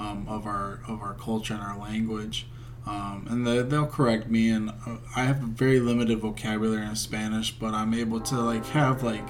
um, 0.00 0.26
of 0.28 0.46
our 0.46 0.80
of 0.88 1.02
our 1.02 1.14
culture 1.14 1.54
and 1.54 1.62
our 1.62 1.78
language. 1.78 2.46
Um, 2.86 3.26
and 3.28 3.46
the, 3.46 3.62
they'll 3.62 3.86
correct 3.86 4.28
me. 4.28 4.48
And 4.48 4.70
uh, 4.70 4.96
I 5.14 5.24
have 5.24 5.42
a 5.42 5.46
very 5.46 5.78
limited 5.78 6.18
vocabulary 6.18 6.86
in 6.86 6.96
Spanish, 6.96 7.52
but 7.52 7.74
I'm 7.74 7.92
able 7.92 8.20
to 8.20 8.36
like 8.36 8.64
have 8.66 9.02
like 9.02 9.28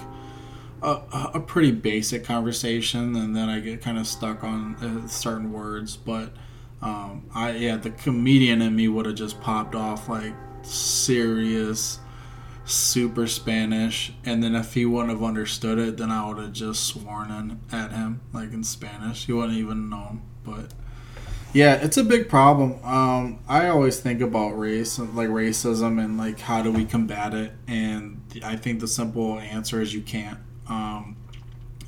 a, 0.83 1.01
a 1.35 1.41
pretty 1.41 1.73
basic 1.73 2.25
conversation, 2.25 3.16
and 3.16 3.37
then 3.37 3.49
I 3.49 3.61
get 3.61 3.83
kind 3.83 3.99
of 3.99 4.07
stuck 4.07 4.45
on 4.45 4.77
uh, 4.77 5.09
certain 5.09 5.53
words. 5.53 5.97
But 5.97 6.33
um, 6.81 7.29
I 7.35 7.51
yeah, 7.53 7.77
the 7.77 7.91
comedian 7.91 8.62
in 8.62 8.77
me 8.77 8.89
would 8.89 9.07
have 9.07 9.16
just 9.16 9.41
popped 9.41 9.75
off 9.75 10.09
like 10.09 10.35
serious 10.62 11.99
super 12.64 13.27
Spanish, 13.27 14.12
and 14.25 14.43
then 14.43 14.55
if 14.55 14.75
he 14.75 14.87
wouldn't 14.87 15.11
have 15.11 15.23
understood 15.23 15.79
it, 15.79 15.97
then 15.97 16.11
I 16.11 16.29
would 16.29 16.39
have 16.39 16.53
just 16.53 16.85
sworn 16.85 17.31
in 17.31 17.61
at 17.73 17.91
him 17.91 18.21
like 18.33 18.53
in 18.53 18.62
Spanish. 18.62 19.27
He 19.27 19.33
wouldn't 19.33 19.59
even 19.59 19.91
know. 19.91 20.21
But 20.51 20.72
yeah, 21.53 21.74
it's 21.74 21.96
a 21.96 22.05
big 22.05 22.28
problem. 22.28 22.82
Um, 22.84 23.40
I 23.48 23.68
always 23.68 24.01
think 24.01 24.20
about 24.20 24.59
race, 24.59 24.98
like 24.98 25.28
racism, 25.28 26.03
and 26.03 26.16
like 26.16 26.40
how 26.40 26.62
do 26.62 26.70
we 26.70 26.84
combat 26.84 27.34
it? 27.34 27.53
And 27.66 28.20
I 28.44 28.57
think 28.57 28.80
the 28.80 28.88
simple 28.88 29.38
answer 29.38 29.80
is 29.80 29.92
you 29.92 30.03
can't. 30.03 30.38
Um, 30.68 31.16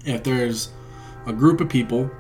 if 0.04 0.24
there's 0.24 0.70
a 1.26 1.32
group 1.32 1.60
of 1.60 1.68
people, 1.68 2.10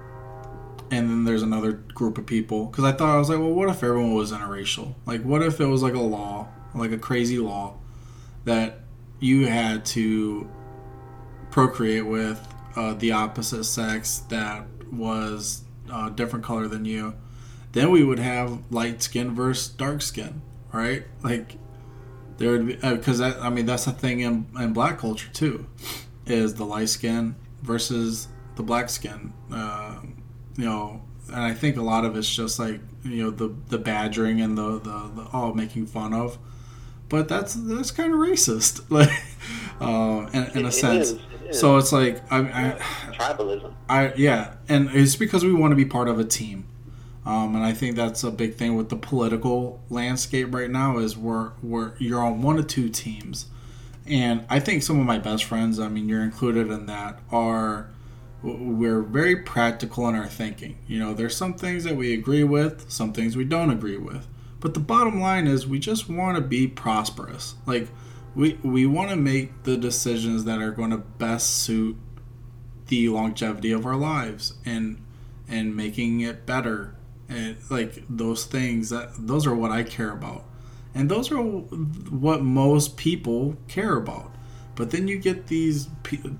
and 0.90 1.08
then 1.08 1.24
there's 1.24 1.42
another 1.42 1.72
group 1.72 2.18
of 2.18 2.26
people, 2.26 2.66
because 2.66 2.84
I 2.84 2.92
thought 2.92 3.14
I 3.14 3.18
was 3.18 3.28
like, 3.28 3.38
well, 3.38 3.52
what 3.52 3.68
if 3.68 3.82
everyone 3.82 4.14
was 4.14 4.30
interracial? 4.30 4.94
Like, 5.06 5.22
what 5.22 5.42
if 5.42 5.60
it 5.60 5.66
was 5.66 5.82
like 5.82 5.94
a 5.94 6.00
law, 6.00 6.48
like 6.74 6.92
a 6.92 6.98
crazy 6.98 7.38
law, 7.38 7.78
that 8.44 8.80
you 9.18 9.46
had 9.46 9.84
to 9.86 10.48
procreate 11.50 12.06
with 12.06 12.46
uh, 12.76 12.94
the 12.94 13.12
opposite 13.12 13.64
sex 13.64 14.18
that 14.28 14.64
was 14.92 15.61
uh, 15.92 16.08
different 16.08 16.44
color 16.44 16.66
than 16.66 16.84
you, 16.84 17.14
then 17.72 17.90
we 17.90 18.02
would 18.02 18.18
have 18.18 18.62
light 18.70 19.02
skin 19.02 19.34
versus 19.34 19.68
dark 19.68 20.02
skin, 20.02 20.42
right? 20.72 21.04
Like 21.22 21.56
there 22.38 22.52
would 22.52 22.66
be 22.66 22.74
because 22.74 23.20
uh, 23.20 23.38
I 23.40 23.50
mean 23.50 23.66
that's 23.66 23.86
a 23.86 23.92
thing 23.92 24.20
in, 24.20 24.46
in 24.58 24.72
black 24.72 24.98
culture 24.98 25.28
too, 25.32 25.66
is 26.26 26.54
the 26.54 26.64
light 26.64 26.88
skin 26.88 27.36
versus 27.62 28.28
the 28.56 28.62
black 28.62 28.88
skin. 28.88 29.32
Uh, 29.52 30.00
you 30.56 30.64
know, 30.64 31.02
and 31.28 31.40
I 31.40 31.54
think 31.54 31.76
a 31.76 31.82
lot 31.82 32.04
of 32.04 32.16
it's 32.16 32.34
just 32.34 32.58
like 32.58 32.80
you 33.04 33.24
know 33.24 33.30
the 33.30 33.54
the 33.68 33.78
badgering 33.78 34.40
and 34.40 34.56
the 34.56 34.78
the, 34.78 35.10
the 35.14 35.28
all 35.32 35.54
making 35.54 35.86
fun 35.86 36.12
of, 36.12 36.38
but 37.08 37.28
that's 37.28 37.54
that's 37.54 37.90
kind 37.90 38.12
of 38.12 38.18
racist, 38.18 38.84
like 38.90 39.10
uh, 39.80 40.28
in, 40.32 40.58
in 40.58 40.64
a 40.64 40.68
it, 40.68 40.72
sense. 40.72 41.10
Is, 41.10 41.20
So 41.52 41.76
it's 41.76 41.92
like 41.92 42.22
I, 42.30 42.38
I 42.38 43.12
tribalism. 43.12 43.72
I 43.88 44.12
yeah, 44.14 44.54
and 44.68 44.90
it's 44.92 45.16
because 45.16 45.44
we 45.44 45.52
want 45.52 45.72
to 45.72 45.76
be 45.76 45.84
part 45.84 46.08
of 46.08 46.18
a 46.18 46.24
team. 46.24 46.66
Um, 47.24 47.54
and 47.54 47.64
I 47.64 47.72
think 47.72 47.94
that's 47.94 48.24
a 48.24 48.32
big 48.32 48.56
thing 48.56 48.74
with 48.74 48.88
the 48.88 48.96
political 48.96 49.80
landscape 49.90 50.52
right 50.52 50.68
now 50.68 50.98
is 50.98 51.16
we're, 51.16 51.52
we're 51.62 51.92
you're 51.98 52.20
on 52.20 52.42
one 52.42 52.58
of 52.58 52.66
two 52.66 52.88
teams, 52.88 53.46
and 54.06 54.44
I 54.50 54.58
think 54.58 54.82
some 54.82 54.98
of 54.98 55.06
my 55.06 55.18
best 55.18 55.44
friends, 55.44 55.78
I 55.78 55.88
mean, 55.88 56.08
you're 56.08 56.24
included 56.24 56.68
in 56.68 56.86
that, 56.86 57.20
are 57.30 57.88
we're 58.42 59.02
very 59.02 59.36
practical 59.36 60.08
in 60.08 60.16
our 60.16 60.26
thinking. 60.26 60.78
You 60.88 60.98
know, 60.98 61.14
there's 61.14 61.36
some 61.36 61.54
things 61.54 61.84
that 61.84 61.94
we 61.94 62.12
agree 62.12 62.44
with, 62.44 62.90
some 62.90 63.12
things 63.12 63.36
we 63.36 63.44
don't 63.44 63.70
agree 63.70 63.98
with. 63.98 64.26
But 64.58 64.74
the 64.74 64.80
bottom 64.80 65.20
line 65.20 65.46
is 65.46 65.66
we 65.66 65.78
just 65.78 66.08
want 66.08 66.36
to 66.36 66.42
be 66.42 66.66
prosperous. 66.66 67.54
Like 67.66 67.88
we 68.34 68.58
we 68.62 68.86
want 68.86 69.10
to 69.10 69.16
make 69.16 69.64
the 69.64 69.76
decisions 69.76 70.44
that 70.44 70.60
are 70.60 70.70
going 70.70 70.90
to 70.90 70.98
best 70.98 71.50
suit 71.62 71.96
the 72.88 73.08
longevity 73.08 73.72
of 73.72 73.86
our 73.86 73.96
lives 73.96 74.54
and 74.64 75.02
and 75.48 75.76
making 75.76 76.20
it 76.20 76.46
better 76.46 76.94
and 77.28 77.56
like 77.70 78.02
those 78.08 78.44
things 78.44 78.90
that 78.90 79.10
those 79.18 79.46
are 79.46 79.54
what 79.54 79.70
I 79.70 79.82
care 79.82 80.10
about. 80.10 80.44
And 80.94 81.10
those 81.10 81.32
are 81.32 81.38
what 81.38 82.42
most 82.42 82.96
people 82.98 83.56
care 83.66 83.96
about. 83.96 84.34
But 84.74 84.90
then 84.90 85.08
you 85.08 85.18
get 85.18 85.46
these 85.46 85.88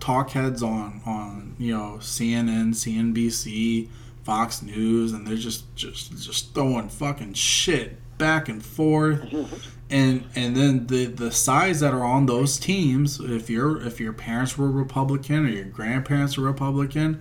talk 0.01 0.31
heads 0.31 0.63
on 0.63 1.01
on 1.07 1.57
you 1.59 1.77
know 1.77 1.99
CNN, 2.01 2.71
CNBC, 2.71 3.89
Fox 4.25 4.63
News, 4.63 5.13
and 5.13 5.27
they're 5.27 5.37
just 5.37 5.75
just 5.75 6.17
just 6.19 6.55
throwing 6.55 6.89
fucking 6.89 7.35
shit 7.35 7.99
back 8.19 8.49
and 8.49 8.65
forth. 8.65 9.23
and 9.91 10.25
and 10.35 10.57
then 10.57 10.87
the 10.87 11.07
the 11.07 11.31
sides 11.31 11.81
that 11.81 11.93
are 11.93 12.05
on 12.05 12.27
those 12.27 12.59
teams, 12.59 13.21
if 13.21 13.51
your 13.51 13.81
if 13.85 14.01
your 14.01 14.13
parents 14.13 14.57
were 14.57 14.71
Republican 14.71 15.47
or 15.47 15.51
your 15.51 15.65
grandparents 15.65 16.39
were 16.39 16.45
Republican, 16.45 17.21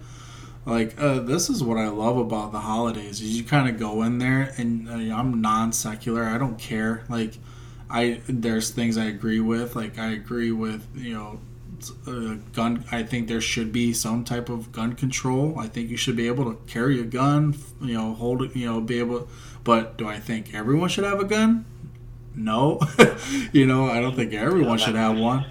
like 0.66 1.00
uh, 1.00 1.20
this 1.20 1.50
is 1.50 1.64
what 1.64 1.78
I 1.78 1.89
love 1.89 2.18
about 2.18 2.52
the 2.52 2.60
holidays 2.60 3.22
is 3.22 3.38
you 3.38 3.44
kind 3.44 3.68
of 3.68 3.80
go 3.80 4.04
in 4.04 4.20
there 4.20 4.54
and 4.58 4.88
uh, 4.88 5.16
I'm 5.16 5.42
non 5.42 5.72
secular. 5.74 6.24
I 6.24 6.38
don't 6.38 6.60
care. 6.60 7.04
Like 7.10 7.38
I 7.89 8.22
there's 8.28 8.70
things 8.70 8.98
I 8.98 9.06
agree 9.06 9.39
with. 9.39 9.76
Like 9.76 9.98
I 9.98 10.12
agree 10.12 10.52
with 10.52 10.88
you 10.96 11.14
know 11.14 11.39
uh, 12.07 12.36
gun. 12.53 12.86
I 12.91 13.03
think 13.03 13.27
there 13.27 13.41
should 13.41 13.71
be 13.71 13.93
some 13.93 14.23
type 14.23 14.49
of 14.49 14.71
gun 14.71 14.93
control. 14.93 15.57
I 15.59 15.67
think 15.67 15.89
you 15.89 15.97
should 15.97 16.15
be 16.15 16.27
able 16.27 16.45
to 16.45 16.59
carry 16.67 16.99
a 16.99 17.03
gun. 17.03 17.55
You 17.82 17.93
know, 17.93 18.13
hold 18.13 18.41
it. 18.43 18.55
You 18.55 18.67
know, 18.67 18.82
be 18.82 18.99
able. 18.99 19.27
But 19.63 19.97
do 19.97 20.07
I 20.07 20.19
think 20.19 20.53
everyone 20.53 20.89
should 20.89 21.03
have 21.03 21.19
a 21.19 21.25
gun? 21.25 21.65
No. 22.36 22.79
you 23.51 23.65
know, 23.65 23.86
I 23.86 24.01
don't 24.01 24.15
think 24.15 24.34
everyone 24.34 24.77
should 24.77 24.95
have 24.95 25.17
one. 25.17 25.45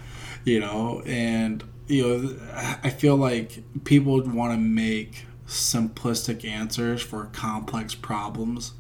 You 0.45 0.61
know, 0.61 1.03
and 1.05 1.63
you 1.87 2.03
know, 2.03 2.37
I 2.83 2.91
feel 2.91 3.17
like 3.17 3.63
people 3.85 4.21
want 4.23 4.53
to 4.53 4.59
make 4.59 5.27
simplistic 5.47 6.45
answers 6.45 7.03
for 7.03 7.27
complex 7.27 7.95
problems, 7.95 8.73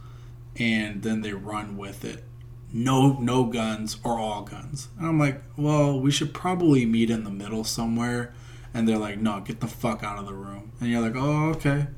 and 0.56 1.02
then 1.02 1.20
they 1.22 1.32
run 1.32 1.76
with 1.76 2.04
it 2.04 2.24
no 2.72 3.14
no 3.18 3.44
guns 3.44 3.96
or 4.04 4.18
all 4.18 4.42
guns. 4.42 4.88
And 4.98 5.06
I'm 5.06 5.18
like, 5.18 5.42
well, 5.56 5.98
we 5.98 6.10
should 6.10 6.32
probably 6.32 6.86
meet 6.86 7.10
in 7.10 7.24
the 7.24 7.30
middle 7.30 7.64
somewhere. 7.64 8.32
And 8.72 8.88
they're 8.88 8.98
like, 8.98 9.18
no, 9.18 9.40
get 9.40 9.60
the 9.60 9.66
fuck 9.66 10.04
out 10.04 10.18
of 10.18 10.26
the 10.26 10.34
room. 10.34 10.72
And 10.80 10.90
you're 10.90 11.00
like, 11.00 11.16
oh, 11.16 11.50
okay. 11.50 11.88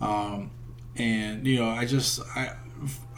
Um, 0.00 0.50
and 0.96 1.46
you 1.46 1.58
know, 1.58 1.68
I 1.68 1.84
just 1.84 2.20
I 2.36 2.56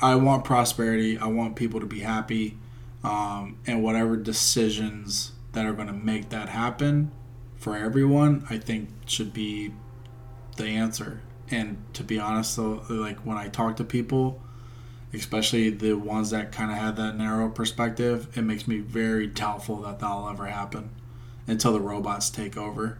I 0.01 0.15
want 0.17 0.45
prosperity. 0.45 1.19
I 1.19 1.27
want 1.27 1.57
people 1.57 1.81
to 1.81 1.87
be 1.87 2.01
happy. 2.01 2.59
Um, 3.03 3.59
and 3.67 3.83
whatever 3.83 4.17
decisions 4.17 5.33
that 5.53 5.67
are 5.67 5.75
going 5.75 5.89
to 5.89 5.93
make 5.93 6.31
that 6.31 6.49
happen 6.49 7.13
for 7.57 7.77
everyone, 7.77 8.47
I 8.49 8.59
think 8.59 8.89
should 9.07 9.35
be 9.35 9.75
the 10.57 10.67
answer. 10.67 11.21
And 11.51 11.83
to 11.95 12.03
be 12.03 12.19
honest, 12.19 12.57
though, 12.57 12.83
like 12.89 13.19
when 13.19 13.37
I 13.37 13.49
talk 13.49 13.77
to 13.77 13.85
people, 13.85 14.43
especially 15.15 15.71
the 15.71 15.95
ones 15.95 16.31
that 16.31 16.53
kind 16.53 16.71
of 16.71 16.77
have 16.77 16.97
that 16.97 17.17
narrow 17.17 17.49
perspective, 17.49 18.29
it 18.37 18.43
makes 18.43 18.67
me 18.67 18.79
very 18.79 19.27
doubtful 19.27 19.77
that 19.83 20.01
that'll 20.01 20.29
ever 20.29 20.47
happen 20.47 20.91
until 21.47 21.73
the 21.73 21.81
robots 21.81 22.31
take 22.31 22.57
over, 22.57 22.99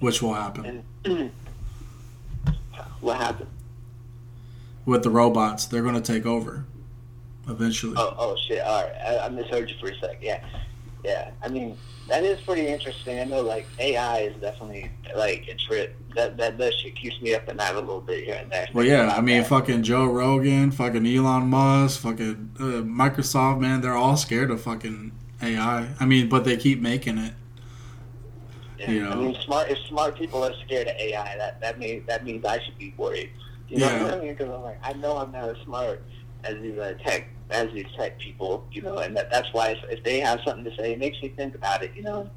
which 0.00 0.22
will 0.22 0.34
happen. 0.34 0.84
what 3.00 3.16
happened? 3.16 3.50
With 4.84 5.02
the 5.02 5.10
robots, 5.10 5.66
they're 5.66 5.82
going 5.82 5.94
to 5.94 6.00
take 6.00 6.26
over 6.26 6.64
eventually. 7.48 7.94
Oh, 7.96 8.14
oh 8.18 8.36
shit! 8.46 8.62
All 8.62 8.82
right, 8.82 8.94
I, 8.94 9.18
I 9.18 9.28
misheard 9.28 9.68
you 9.68 9.76
for 9.80 9.88
a 9.88 9.98
sec. 9.98 10.18
Yeah, 10.20 10.44
yeah. 11.06 11.30
I 11.42 11.48
mean, 11.48 11.76
that 12.08 12.24
is 12.24 12.40
pretty 12.40 12.66
interesting. 12.66 13.20
I 13.20 13.24
know, 13.24 13.40
like 13.40 13.66
AI 13.78 14.18
is 14.20 14.36
definitely 14.40 14.90
like 15.16 15.46
a 15.48 15.54
trip. 15.54 15.96
That 16.14 16.36
that 16.36 16.58
that 16.58 16.74
shit 16.74 16.96
keeps 16.96 17.20
me 17.20 17.34
up 17.34 17.48
at 17.48 17.56
night 17.56 17.74
a 17.74 17.80
little 17.80 18.00
bit 18.00 18.24
here 18.24 18.34
and 18.34 18.50
there. 18.50 18.66
Well, 18.74 18.84
yeah, 18.84 19.14
I 19.16 19.20
mean, 19.20 19.42
that. 19.42 19.48
fucking 19.48 19.84
Joe 19.84 20.06
Rogan, 20.06 20.72
fucking 20.72 21.06
Elon 21.06 21.48
Musk, 21.48 22.00
fucking 22.00 22.56
uh, 22.58 22.62
Microsoft, 22.82 23.60
man, 23.60 23.80
they're 23.80 23.96
all 23.96 24.16
scared 24.16 24.50
of 24.50 24.60
fucking 24.60 25.12
AI. 25.40 25.88
I 26.00 26.04
mean, 26.04 26.28
but 26.28 26.44
they 26.44 26.56
keep 26.56 26.80
making 26.80 27.18
it. 27.18 27.34
Yeah, 28.78 28.90
you 28.90 29.04
know? 29.04 29.10
I 29.10 29.14
mean, 29.14 29.36
smart 29.44 29.70
if 29.70 29.78
smart 29.86 30.16
people 30.16 30.44
are 30.44 30.54
scared 30.64 30.88
of 30.88 30.96
AI, 30.96 31.36
that 31.36 31.60
that 31.60 31.78
means 31.78 32.06
that 32.08 32.24
means 32.24 32.44
I 32.44 32.60
should 32.64 32.78
be 32.78 32.94
worried. 32.96 33.30
You 33.68 33.78
know 33.78 33.86
yeah. 33.86 34.02
what 34.02 34.14
I 34.14 34.20
mean? 34.20 34.34
Because 34.34 34.50
I'm 34.50 34.62
like, 34.62 34.78
I 34.82 34.92
know 34.94 35.16
I'm 35.16 35.32
not 35.32 35.48
as 35.48 35.56
smart 35.64 36.02
as 36.44 36.60
these 36.60 36.78
uh, 36.78 36.94
tech 37.04 37.28
as 37.50 37.72
these 37.72 37.86
tech 37.96 38.18
people, 38.18 38.66
you 38.72 38.82
know, 38.82 38.98
and 38.98 39.16
that, 39.16 39.30
that's 39.30 39.52
why 39.52 39.70
if, 39.70 39.78
if 39.90 40.04
they 40.04 40.20
have 40.20 40.40
something 40.44 40.64
to 40.64 40.74
say, 40.76 40.92
it 40.92 40.98
makes 40.98 41.20
me 41.22 41.28
think 41.28 41.54
about 41.54 41.82
it, 41.82 41.92
you 41.94 42.02
know. 42.02 42.28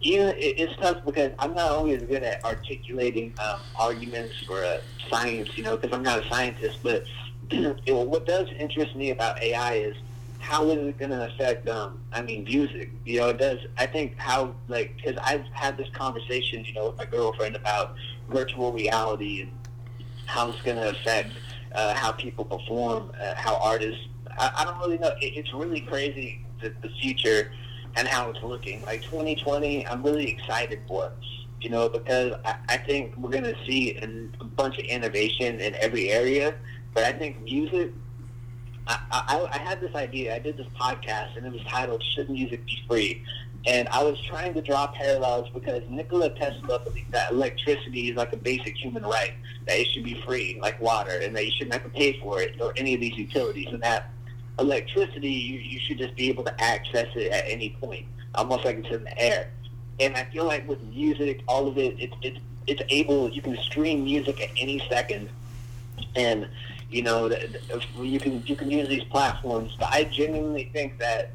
It, 0.00 0.36
it's 0.58 0.76
tough 0.76 1.04
because 1.04 1.32
I'm 1.38 1.54
not 1.54 1.70
always 1.70 2.02
good 2.02 2.22
at 2.22 2.44
articulating 2.44 3.32
um, 3.38 3.60
arguments 3.78 4.34
for 4.46 4.62
uh, 4.62 4.80
science, 5.08 5.56
you 5.56 5.64
know, 5.64 5.76
because 5.76 5.96
I'm 5.96 6.02
not 6.02 6.24
a 6.24 6.28
scientist. 6.28 6.80
But 6.82 7.04
what 7.88 8.26
does 8.26 8.48
interest 8.58 8.94
me 8.96 9.10
about 9.10 9.42
AI 9.42 9.74
is 9.74 9.96
how 10.40 10.68
is 10.68 10.78
it 10.78 10.98
going 10.98 11.10
to 11.10 11.26
affect, 11.26 11.66
um, 11.70 11.98
I 12.12 12.20
mean, 12.20 12.44
music? 12.44 12.90
You 13.06 13.20
know, 13.20 13.28
it 13.30 13.38
does. 13.38 13.60
I 13.78 13.86
think 13.86 14.18
how, 14.18 14.54
like, 14.68 14.94
because 14.96 15.16
I've 15.24 15.46
had 15.52 15.78
this 15.78 15.88
conversation, 15.94 16.64
you 16.66 16.74
know, 16.74 16.88
with 16.90 16.98
my 16.98 17.06
girlfriend 17.06 17.56
about 17.56 17.96
virtual 18.28 18.72
reality 18.72 19.42
and 19.42 19.52
how 20.26 20.50
it's 20.50 20.60
going 20.60 20.76
to 20.76 20.90
affect 20.90 21.30
uh, 21.74 21.94
how 21.94 22.12
people 22.12 22.44
perform, 22.44 23.10
uh, 23.20 23.34
how 23.36 23.56
artists 23.56 24.06
I, 24.38 24.52
I 24.58 24.64
don't 24.64 24.78
really 24.78 24.98
know. 24.98 25.12
It, 25.20 25.36
it's 25.36 25.52
really 25.52 25.80
crazy 25.80 26.44
the, 26.60 26.72
the 26.82 26.88
future 27.00 27.52
and 27.96 28.08
how 28.08 28.30
it's 28.30 28.42
looking. 28.42 28.82
Like 28.82 29.02
2020, 29.02 29.86
I'm 29.86 30.02
really 30.02 30.30
excited 30.30 30.80
for. 30.88 31.12
You 31.60 31.70
know, 31.70 31.88
because 31.88 32.34
I, 32.44 32.56
I 32.68 32.76
think 32.76 33.16
we're 33.16 33.30
gonna 33.30 33.54
see 33.66 33.96
a 33.96 34.44
bunch 34.44 34.78
of 34.78 34.84
innovation 34.84 35.60
in 35.60 35.74
every 35.76 36.10
area. 36.10 36.54
But 36.92 37.04
I 37.04 37.12
think 37.12 37.42
music. 37.42 37.92
I, 38.86 38.98
I, 39.10 39.48
I 39.50 39.58
had 39.58 39.80
this 39.80 39.94
idea. 39.94 40.34
I 40.34 40.38
did 40.40 40.58
this 40.58 40.66
podcast, 40.78 41.38
and 41.38 41.46
it 41.46 41.52
was 41.52 41.62
titled 41.62 42.02
"Should 42.14 42.28
Music 42.28 42.66
Be 42.66 42.82
Free?" 42.86 43.24
And 43.66 43.88
I 43.88 44.02
was 44.02 44.20
trying 44.28 44.52
to 44.54 44.60
draw 44.60 44.88
parallels 44.88 45.48
because 45.54 45.82
Nikola 45.88 46.28
Tesla 46.34 46.80
believed 46.80 47.10
that 47.12 47.32
electricity 47.32 48.10
is 48.10 48.16
like 48.16 48.34
a 48.34 48.36
basic 48.36 48.76
human 48.76 49.02
right, 49.02 49.32
that 49.66 49.78
it 49.78 49.86
should 49.86 50.04
be 50.04 50.20
free, 50.26 50.58
like 50.60 50.78
water, 50.82 51.18
and 51.22 51.34
that 51.34 51.46
you 51.46 51.50
shouldn't 51.52 51.72
have 51.72 51.84
to 51.84 51.88
pay 51.88 52.20
for 52.20 52.42
it 52.42 52.60
or 52.60 52.74
any 52.76 52.92
of 52.92 53.00
these 53.00 53.16
utilities, 53.16 53.68
and 53.68 53.82
that 53.82 54.10
electricity, 54.58 55.30
you, 55.30 55.58
you 55.58 55.80
should 55.80 55.98
just 55.98 56.14
be 56.14 56.28
able 56.28 56.44
to 56.44 56.62
access 56.62 57.08
it 57.14 57.32
at 57.32 57.44
any 57.46 57.70
point, 57.80 58.06
almost 58.34 58.64
like 58.64 58.78
it's 58.78 58.94
in 58.94 59.04
the 59.04 59.18
air. 59.18 59.50
And 60.00 60.16
I 60.16 60.24
feel 60.24 60.44
like 60.44 60.68
with 60.68 60.82
music, 60.82 61.42
all 61.46 61.68
of 61.68 61.78
it, 61.78 61.96
it's 61.98 62.14
it's 62.22 62.38
it's 62.66 62.82
able. 62.88 63.30
You 63.30 63.42
can 63.42 63.56
stream 63.58 64.04
music 64.04 64.40
at 64.40 64.50
any 64.58 64.84
second, 64.88 65.28
and 66.16 66.48
you 66.90 67.02
know 67.02 67.30
you 68.00 68.18
can 68.18 68.44
you 68.46 68.56
can 68.56 68.70
use 68.70 68.88
these 68.88 69.04
platforms. 69.04 69.76
But 69.78 69.92
I 69.92 70.04
genuinely 70.04 70.70
think 70.72 70.98
that 70.98 71.30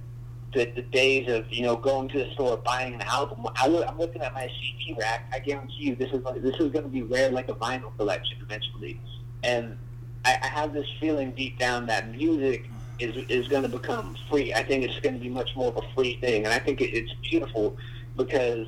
the, 0.53 0.65
the 0.65 0.81
days 0.81 1.29
of 1.29 1.51
you 1.51 1.63
know 1.63 1.75
going 1.75 2.09
to 2.09 2.19
the 2.19 2.31
store 2.31 2.57
buying 2.57 2.95
an 2.95 3.01
album. 3.01 3.47
I 3.55 3.67
I'm 3.87 3.97
looking 3.97 4.21
at 4.21 4.33
my 4.33 4.47
CD 4.47 4.95
rack. 4.99 5.29
I 5.31 5.39
guarantee 5.39 5.83
you, 5.83 5.95
this 5.95 6.11
is 6.11 6.21
this 6.41 6.55
is 6.55 6.71
going 6.71 6.83
to 6.83 6.89
be 6.89 7.03
rare 7.03 7.31
like 7.31 7.49
a 7.49 7.53
vinyl 7.53 7.95
collection 7.97 8.37
eventually. 8.41 8.99
And 9.43 9.77
I, 10.25 10.37
I 10.41 10.47
have 10.47 10.73
this 10.73 10.87
feeling 10.99 11.31
deep 11.31 11.57
down 11.57 11.85
that 11.85 12.11
music 12.11 12.65
is 12.99 13.15
is 13.29 13.47
going 13.47 13.63
to 13.63 13.69
become 13.69 14.15
free. 14.29 14.53
I 14.53 14.63
think 14.63 14.83
it's 14.83 14.99
going 14.99 15.15
to 15.15 15.21
be 15.21 15.29
much 15.29 15.55
more 15.55 15.67
of 15.67 15.77
a 15.77 15.93
free 15.95 16.17
thing, 16.21 16.45
and 16.45 16.53
I 16.53 16.59
think 16.59 16.81
it, 16.81 16.93
it's 16.93 17.13
beautiful 17.21 17.77
because 18.15 18.67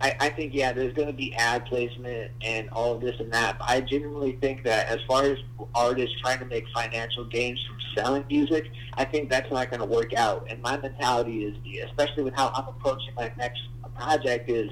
I, 0.00 0.14
I 0.20 0.28
think 0.30 0.54
yeah, 0.54 0.72
there's 0.72 0.92
going 0.92 1.08
to 1.08 1.14
be 1.14 1.34
ad 1.34 1.66
placement 1.66 2.32
and 2.42 2.68
all 2.70 2.94
of 2.94 3.00
this 3.00 3.18
and 3.18 3.32
that. 3.32 3.58
But 3.58 3.68
I 3.68 3.80
genuinely 3.80 4.32
think 4.40 4.62
that 4.64 4.88
as 4.88 4.98
far 5.08 5.22
as 5.22 5.38
artists 5.74 6.20
trying 6.20 6.38
to 6.40 6.44
make 6.44 6.64
financial 6.74 7.24
gains 7.24 7.62
from 7.66 7.76
selling 7.94 8.24
music, 8.28 8.70
I 8.94 9.04
think 9.04 9.30
that's 9.30 9.50
not 9.50 9.70
going 9.70 9.80
to 9.80 9.86
work 9.86 10.12
out. 10.14 10.46
And 10.50 10.60
my 10.60 10.76
mentality 10.76 11.44
is, 11.44 11.56
especially 11.84 12.24
with 12.24 12.34
how 12.34 12.50
I'm 12.54 12.68
approaching 12.68 13.14
my 13.16 13.32
next 13.38 13.62
project, 13.94 14.50
is 14.50 14.70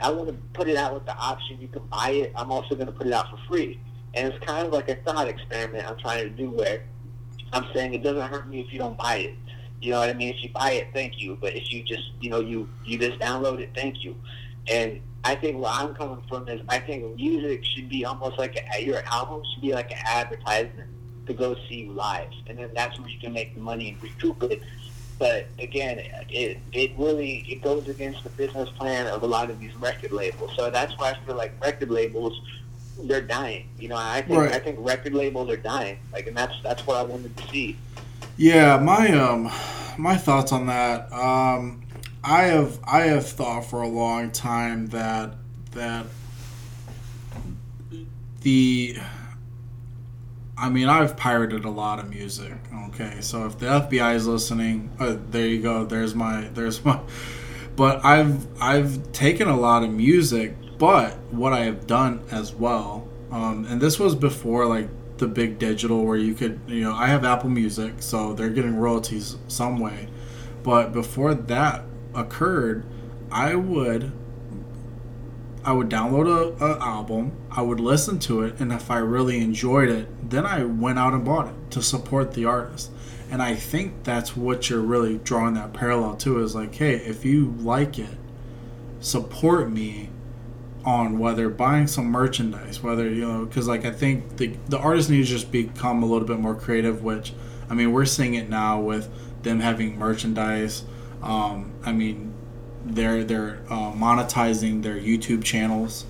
I 0.00 0.10
want 0.10 0.28
to 0.28 0.34
put 0.52 0.68
it 0.68 0.76
out 0.76 0.94
with 0.94 1.04
the 1.04 1.16
option 1.16 1.60
you 1.60 1.68
can 1.68 1.82
buy 1.86 2.10
it. 2.10 2.32
I'm 2.36 2.52
also 2.52 2.76
going 2.76 2.86
to 2.86 2.92
put 2.92 3.08
it 3.08 3.12
out 3.12 3.28
for 3.30 3.38
free. 3.48 3.80
And 4.14 4.32
it's 4.32 4.44
kind 4.44 4.64
of 4.64 4.72
like 4.72 4.88
a 4.88 4.94
thought 4.96 5.26
experiment 5.26 5.90
I'm 5.90 5.98
trying 5.98 6.22
to 6.22 6.30
do 6.30 6.50
where 6.50 6.84
I'm 7.54 7.66
saying 7.72 7.94
it 7.94 8.02
doesn't 8.02 8.28
hurt 8.28 8.48
me 8.48 8.60
if 8.60 8.72
you 8.72 8.78
don't 8.78 8.98
buy 8.98 9.16
it. 9.16 9.34
You 9.80 9.92
know 9.92 10.00
what 10.00 10.10
I 10.10 10.14
mean? 10.14 10.34
If 10.34 10.42
you 10.42 10.50
buy 10.50 10.72
it, 10.72 10.88
thank 10.92 11.20
you. 11.20 11.38
But 11.40 11.54
if 11.54 11.72
you 11.72 11.82
just, 11.82 12.10
you 12.20 12.30
know, 12.30 12.40
you 12.40 12.68
you 12.84 12.98
just 12.98 13.18
download 13.18 13.60
it, 13.60 13.70
thank 13.74 14.02
you. 14.02 14.16
And 14.70 15.00
I 15.24 15.34
think 15.34 15.58
where 15.58 15.70
I'm 15.70 15.94
coming 15.94 16.22
from 16.28 16.48
is 16.48 16.60
I 16.68 16.78
think 16.78 17.16
music 17.16 17.64
should 17.64 17.88
be 17.88 18.04
almost 18.04 18.38
like 18.38 18.58
a, 18.74 18.84
your 18.84 19.02
album 19.06 19.42
should 19.52 19.62
be 19.62 19.72
like 19.72 19.90
an 19.90 19.98
advertisement 20.04 20.90
to 21.26 21.34
go 21.34 21.54
see 21.68 21.82
you 21.82 21.92
live, 21.92 22.28
and 22.46 22.58
then 22.58 22.70
that's 22.74 22.98
where 22.98 23.08
you 23.08 23.18
can 23.18 23.32
make 23.32 23.54
the 23.54 23.60
money 23.60 23.90
and 23.90 24.02
recoup 24.02 24.42
it. 24.44 24.62
But 25.18 25.46
again, 25.58 26.00
it 26.28 26.58
it 26.72 26.92
really 26.98 27.44
it 27.48 27.62
goes 27.62 27.88
against 27.88 28.24
the 28.24 28.30
business 28.30 28.68
plan 28.70 29.06
of 29.06 29.22
a 29.22 29.26
lot 29.26 29.48
of 29.48 29.60
these 29.60 29.74
record 29.76 30.12
labels. 30.12 30.52
So 30.56 30.70
that's 30.70 30.96
why 30.98 31.12
I 31.12 31.26
feel 31.26 31.36
like 31.36 31.52
record 31.62 31.90
labels 31.90 32.40
they're 32.98 33.20
dying. 33.20 33.68
You 33.78 33.88
know, 33.88 33.96
I 33.96 34.22
think 34.22 34.38
right. 34.38 34.52
I 34.52 34.58
think 34.58 34.78
record 34.80 35.14
labels 35.14 35.50
are 35.50 35.56
dying. 35.56 35.98
Like, 36.12 36.26
and 36.26 36.36
that's 36.36 36.54
that's 36.62 36.86
what 36.86 36.96
I 36.96 37.02
wanted 37.02 37.36
to 37.36 37.48
see. 37.48 37.76
Yeah, 38.36 38.78
my 38.78 39.10
um, 39.12 39.50
my 39.98 40.16
thoughts 40.16 40.52
on 40.52 40.66
that. 40.66 41.12
Um, 41.12 41.82
I 42.22 42.44
have 42.44 42.80
I 42.84 43.02
have 43.02 43.26
thought 43.26 43.66
for 43.66 43.82
a 43.82 43.88
long 43.88 44.30
time 44.30 44.88
that 44.88 45.34
that 45.72 46.06
the 48.40 48.96
I 50.56 50.68
mean 50.68 50.88
I've 50.88 51.16
pirated 51.16 51.64
a 51.64 51.70
lot 51.70 51.98
of 51.98 52.08
music. 52.08 52.54
Okay, 52.88 53.20
so 53.20 53.46
if 53.46 53.58
the 53.58 53.66
FBI 53.66 54.14
is 54.14 54.26
listening, 54.26 54.90
uh, 54.98 55.16
there 55.30 55.46
you 55.46 55.60
go. 55.60 55.84
There's 55.84 56.14
my 56.14 56.48
there's 56.54 56.84
my. 56.84 57.00
But 57.76 58.04
I've 58.04 58.46
I've 58.62 59.12
taken 59.12 59.48
a 59.48 59.56
lot 59.56 59.82
of 59.82 59.90
music. 59.90 60.56
But 60.84 61.16
what 61.30 61.54
I 61.54 61.60
have 61.60 61.86
done 61.86 62.20
as 62.30 62.52
well, 62.52 63.08
um, 63.30 63.64
and 63.70 63.80
this 63.80 63.98
was 63.98 64.14
before 64.14 64.66
like 64.66 64.90
the 65.16 65.26
big 65.26 65.58
digital 65.58 66.04
where 66.04 66.18
you 66.18 66.34
could 66.34 66.60
you 66.66 66.82
know 66.82 66.92
I 66.92 67.06
have 67.06 67.24
Apple 67.24 67.48
Music, 67.48 67.94
so 68.00 68.34
they're 68.34 68.50
getting 68.50 68.76
royalties 68.76 69.38
some 69.48 69.78
way. 69.78 70.08
But 70.62 70.92
before 70.92 71.32
that 71.32 71.86
occurred, 72.14 72.84
I 73.32 73.54
would 73.54 74.12
I 75.64 75.72
would 75.72 75.88
download 75.88 76.26
a, 76.28 76.62
a, 76.62 76.78
album, 76.80 77.32
I 77.50 77.62
would 77.62 77.80
listen 77.80 78.18
to 78.18 78.42
it, 78.42 78.60
and 78.60 78.70
if 78.70 78.90
I 78.90 78.98
really 78.98 79.38
enjoyed 79.38 79.88
it, 79.88 80.28
then 80.28 80.44
I 80.44 80.64
went 80.64 80.98
out 80.98 81.14
and 81.14 81.24
bought 81.24 81.46
it 81.46 81.70
to 81.70 81.82
support 81.82 82.34
the 82.34 82.44
artist. 82.44 82.90
And 83.30 83.40
I 83.40 83.54
think 83.54 84.04
that's 84.04 84.36
what 84.36 84.68
you're 84.68 84.80
really 84.80 85.16
drawing 85.16 85.54
that 85.54 85.72
parallel 85.72 86.16
to 86.16 86.42
is 86.42 86.54
like, 86.54 86.74
hey, 86.74 86.96
if 86.96 87.24
you 87.24 87.54
like 87.58 87.98
it, 87.98 88.18
support 89.00 89.70
me 89.70 90.10
on 90.84 91.18
whether 91.18 91.48
buying 91.48 91.86
some 91.86 92.06
merchandise, 92.06 92.82
whether 92.82 93.08
you 93.08 93.26
know, 93.26 93.44
because 93.46 93.66
like 93.66 93.84
I 93.84 93.90
think 93.90 94.36
the 94.36 94.56
the 94.68 94.78
artists 94.78 95.10
need 95.10 95.18
to 95.18 95.24
just 95.24 95.50
become 95.50 96.02
a 96.02 96.06
little 96.06 96.28
bit 96.28 96.38
more 96.38 96.54
creative. 96.54 97.02
Which 97.02 97.32
I 97.70 97.74
mean, 97.74 97.92
we're 97.92 98.04
seeing 98.04 98.34
it 98.34 98.48
now 98.48 98.80
with 98.80 99.10
them 99.42 99.60
having 99.60 99.98
merchandise. 99.98 100.84
Um, 101.22 101.72
I 101.84 101.92
mean, 101.92 102.34
they're 102.84 103.24
they're 103.24 103.62
uh, 103.68 103.92
monetizing 103.92 104.82
their 104.82 104.96
YouTube 104.96 105.42
channels. 105.42 106.04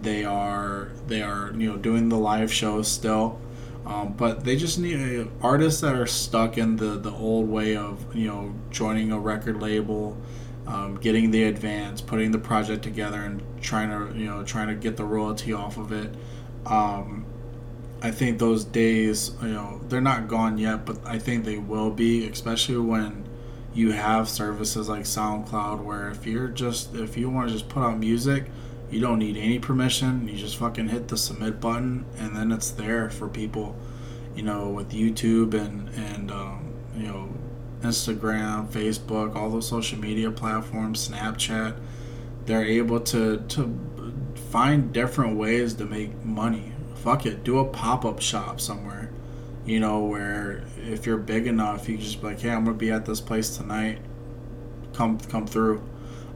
They 0.00 0.24
are 0.24 0.90
they 1.06 1.22
are 1.22 1.52
you 1.56 1.70
know 1.70 1.76
doing 1.76 2.08
the 2.08 2.18
live 2.18 2.52
shows 2.52 2.88
still. 2.88 3.40
Um, 3.86 4.12
but 4.12 4.44
they 4.44 4.56
just 4.56 4.78
need 4.78 5.20
uh, 5.20 5.24
artists 5.40 5.80
that 5.80 5.94
are 5.94 6.06
stuck 6.06 6.58
in 6.58 6.76
the, 6.76 6.98
the 6.98 7.10
old 7.10 7.48
way 7.48 7.74
of 7.74 8.14
you 8.14 8.26
know 8.26 8.54
joining 8.70 9.12
a 9.12 9.18
record 9.18 9.62
label 9.62 10.18
um, 10.68 10.96
getting 10.96 11.30
the 11.30 11.44
advance, 11.44 12.02
putting 12.02 12.30
the 12.30 12.38
project 12.38 12.82
together, 12.82 13.22
and 13.22 13.42
trying 13.60 13.88
to 13.88 14.16
you 14.16 14.26
know 14.26 14.44
trying 14.44 14.68
to 14.68 14.74
get 14.74 14.96
the 14.96 15.04
royalty 15.04 15.52
off 15.52 15.78
of 15.78 15.92
it. 15.92 16.14
Um, 16.66 17.24
I 18.02 18.10
think 18.10 18.38
those 18.38 18.64
days, 18.64 19.32
you 19.42 19.48
know, 19.48 19.80
they're 19.88 20.00
not 20.00 20.28
gone 20.28 20.58
yet, 20.58 20.84
but 20.84 20.98
I 21.04 21.18
think 21.18 21.44
they 21.44 21.56
will 21.58 21.90
be, 21.90 22.28
especially 22.28 22.76
when 22.76 23.26
you 23.74 23.92
have 23.92 24.28
services 24.28 24.88
like 24.88 25.02
SoundCloud, 25.02 25.82
where 25.82 26.10
if 26.10 26.26
you're 26.26 26.48
just 26.48 26.94
if 26.94 27.16
you 27.16 27.30
want 27.30 27.48
to 27.48 27.54
just 27.54 27.68
put 27.68 27.82
out 27.82 27.98
music, 27.98 28.44
you 28.90 29.00
don't 29.00 29.18
need 29.18 29.36
any 29.38 29.58
permission. 29.58 30.28
You 30.28 30.36
just 30.36 30.58
fucking 30.58 30.88
hit 30.88 31.08
the 31.08 31.16
submit 31.16 31.60
button, 31.60 32.04
and 32.18 32.36
then 32.36 32.52
it's 32.52 32.70
there 32.70 33.08
for 33.08 33.26
people. 33.26 33.74
You 34.36 34.42
know, 34.42 34.68
with 34.68 34.90
YouTube 34.90 35.54
and 35.54 35.88
and 35.88 36.30
um, 36.30 36.74
you 36.94 37.06
know 37.06 37.30
Instagram, 37.82 38.68
Facebook, 38.68 39.36
all 39.36 39.50
those 39.50 39.68
social 39.68 39.98
media 39.98 40.30
platforms, 40.30 41.08
Snapchat, 41.08 41.76
they're 42.46 42.64
able 42.64 43.00
to 43.00 43.38
to 43.48 43.78
find 44.50 44.92
different 44.92 45.36
ways 45.36 45.74
to 45.74 45.84
make 45.84 46.24
money. 46.24 46.72
Fuck 46.96 47.26
it, 47.26 47.44
do 47.44 47.58
a 47.58 47.64
pop 47.64 48.04
up 48.04 48.20
shop 48.20 48.60
somewhere. 48.60 49.10
You 49.64 49.80
know, 49.80 50.00
where 50.00 50.64
if 50.78 51.06
you're 51.06 51.18
big 51.18 51.46
enough, 51.46 51.88
you 51.88 51.98
just 51.98 52.20
be 52.20 52.28
like, 52.28 52.40
hey, 52.40 52.50
I'm 52.50 52.64
gonna 52.64 52.76
be 52.76 52.90
at 52.90 53.04
this 53.04 53.20
place 53.20 53.56
tonight. 53.56 54.00
Come 54.94 55.18
come 55.18 55.46
through. 55.46 55.82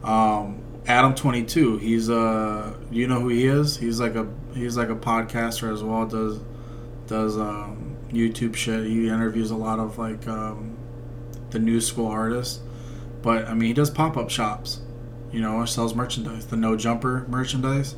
Um, 0.03 0.61
Adam 0.85 1.15
twenty 1.15 1.43
two. 1.43 1.77
He's 1.77 2.09
a 2.09 2.77
you 2.91 3.07
know 3.07 3.19
who 3.19 3.29
he 3.29 3.47
is? 3.47 3.77
He's 3.77 3.99
like 3.99 4.15
a 4.15 4.27
he's 4.53 4.77
like 4.77 4.89
a 4.89 4.95
podcaster 4.95 5.71
as 5.73 5.83
well. 5.83 6.05
Does 6.05 6.39
does 7.07 7.37
um, 7.37 7.97
YouTube 8.11 8.55
shit. 8.55 8.85
He 8.85 9.07
interviews 9.07 9.51
a 9.51 9.55
lot 9.55 9.79
of 9.79 9.97
like 9.97 10.27
um, 10.27 10.77
the 11.53 11.59
new 11.59 11.79
school 11.79 12.07
artist. 12.07 12.61
But 13.21 13.47
I 13.47 13.53
mean, 13.53 13.67
he 13.67 13.73
does 13.73 13.89
pop 13.89 14.17
up 14.17 14.29
shops. 14.29 14.81
You 15.31 15.41
know, 15.41 15.63
sells 15.65 15.95
merchandise, 15.95 16.47
the 16.47 16.57
no 16.57 16.75
jumper 16.75 17.25
merchandise. 17.27 17.95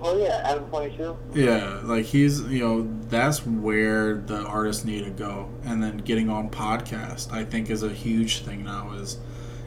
Oh 0.00 0.16
yeah, 0.16 0.40
Adam 0.44 0.64
Twenty 0.66 0.96
Two. 0.96 1.16
Yeah, 1.34 1.80
like 1.82 2.06
he's 2.06 2.40
you 2.42 2.60
know 2.60 2.88
that's 3.08 3.44
where 3.44 4.14
the 4.14 4.42
artists 4.44 4.84
need 4.84 5.04
to 5.04 5.10
go, 5.10 5.50
and 5.64 5.82
then 5.82 5.98
getting 5.98 6.30
on 6.30 6.50
podcast 6.50 7.32
I 7.32 7.44
think 7.44 7.68
is 7.68 7.82
a 7.82 7.90
huge 7.90 8.42
thing 8.42 8.64
now. 8.64 8.92
Is 8.92 9.18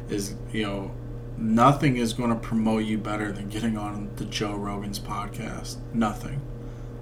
is 0.09 0.35
you 0.51 0.63
know 0.63 0.91
nothing 1.37 1.97
is 1.97 2.13
going 2.13 2.29
to 2.29 2.35
promote 2.35 2.85
you 2.85 2.97
better 2.97 3.31
than 3.31 3.49
getting 3.49 3.77
on 3.77 4.09
the 4.15 4.25
Joe 4.25 4.55
Rogan's 4.55 4.99
podcast. 4.99 5.77
Nothing. 5.93 6.41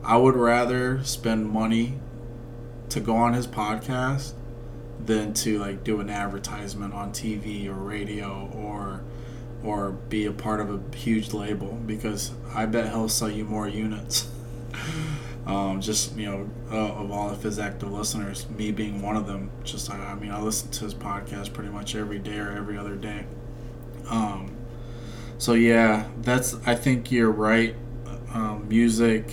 I 0.03 0.17
would 0.17 0.35
rather 0.35 1.03
spend 1.03 1.49
money 1.49 1.99
to 2.89 2.99
go 2.99 3.15
on 3.15 3.33
his 3.33 3.47
podcast 3.47 4.33
than 5.05 5.33
to 5.33 5.59
like 5.59 5.83
do 5.83 5.99
an 5.99 6.09
advertisement 6.09 6.93
on 6.93 7.11
TV 7.11 7.67
or 7.67 7.73
radio 7.73 8.49
or 8.53 9.03
or 9.63 9.91
be 9.91 10.25
a 10.25 10.31
part 10.31 10.59
of 10.59 10.69
a 10.69 10.95
huge 10.95 11.33
label 11.33 11.79
because 11.85 12.31
I 12.53 12.65
bet 12.65 12.89
he'll 12.89 13.07
sell 13.09 13.29
you 13.29 13.45
more 13.45 13.67
units. 13.67 14.29
um, 15.45 15.79
just 15.79 16.15
you 16.17 16.25
know, 16.25 16.49
uh, 16.71 16.93
of 16.93 17.11
all 17.11 17.29
of 17.29 17.41
his 17.41 17.59
active 17.59 17.91
listeners, 17.91 18.49
me 18.49 18.71
being 18.71 19.01
one 19.01 19.15
of 19.15 19.25
them. 19.25 19.51
Just 19.63 19.89
I, 19.89 19.97
I 19.97 20.15
mean, 20.15 20.31
I 20.31 20.41
listen 20.41 20.69
to 20.71 20.83
his 20.83 20.93
podcast 20.93 21.53
pretty 21.53 21.69
much 21.69 21.95
every 21.95 22.19
day 22.19 22.37
or 22.37 22.51
every 22.51 22.77
other 22.77 22.95
day. 22.95 23.25
Um, 24.09 24.53
so 25.37 25.53
yeah, 25.53 26.07
that's 26.21 26.55
I 26.65 26.75
think 26.75 27.11
you're 27.11 27.31
right. 27.31 27.75
Um, 28.33 28.67
music 28.67 29.31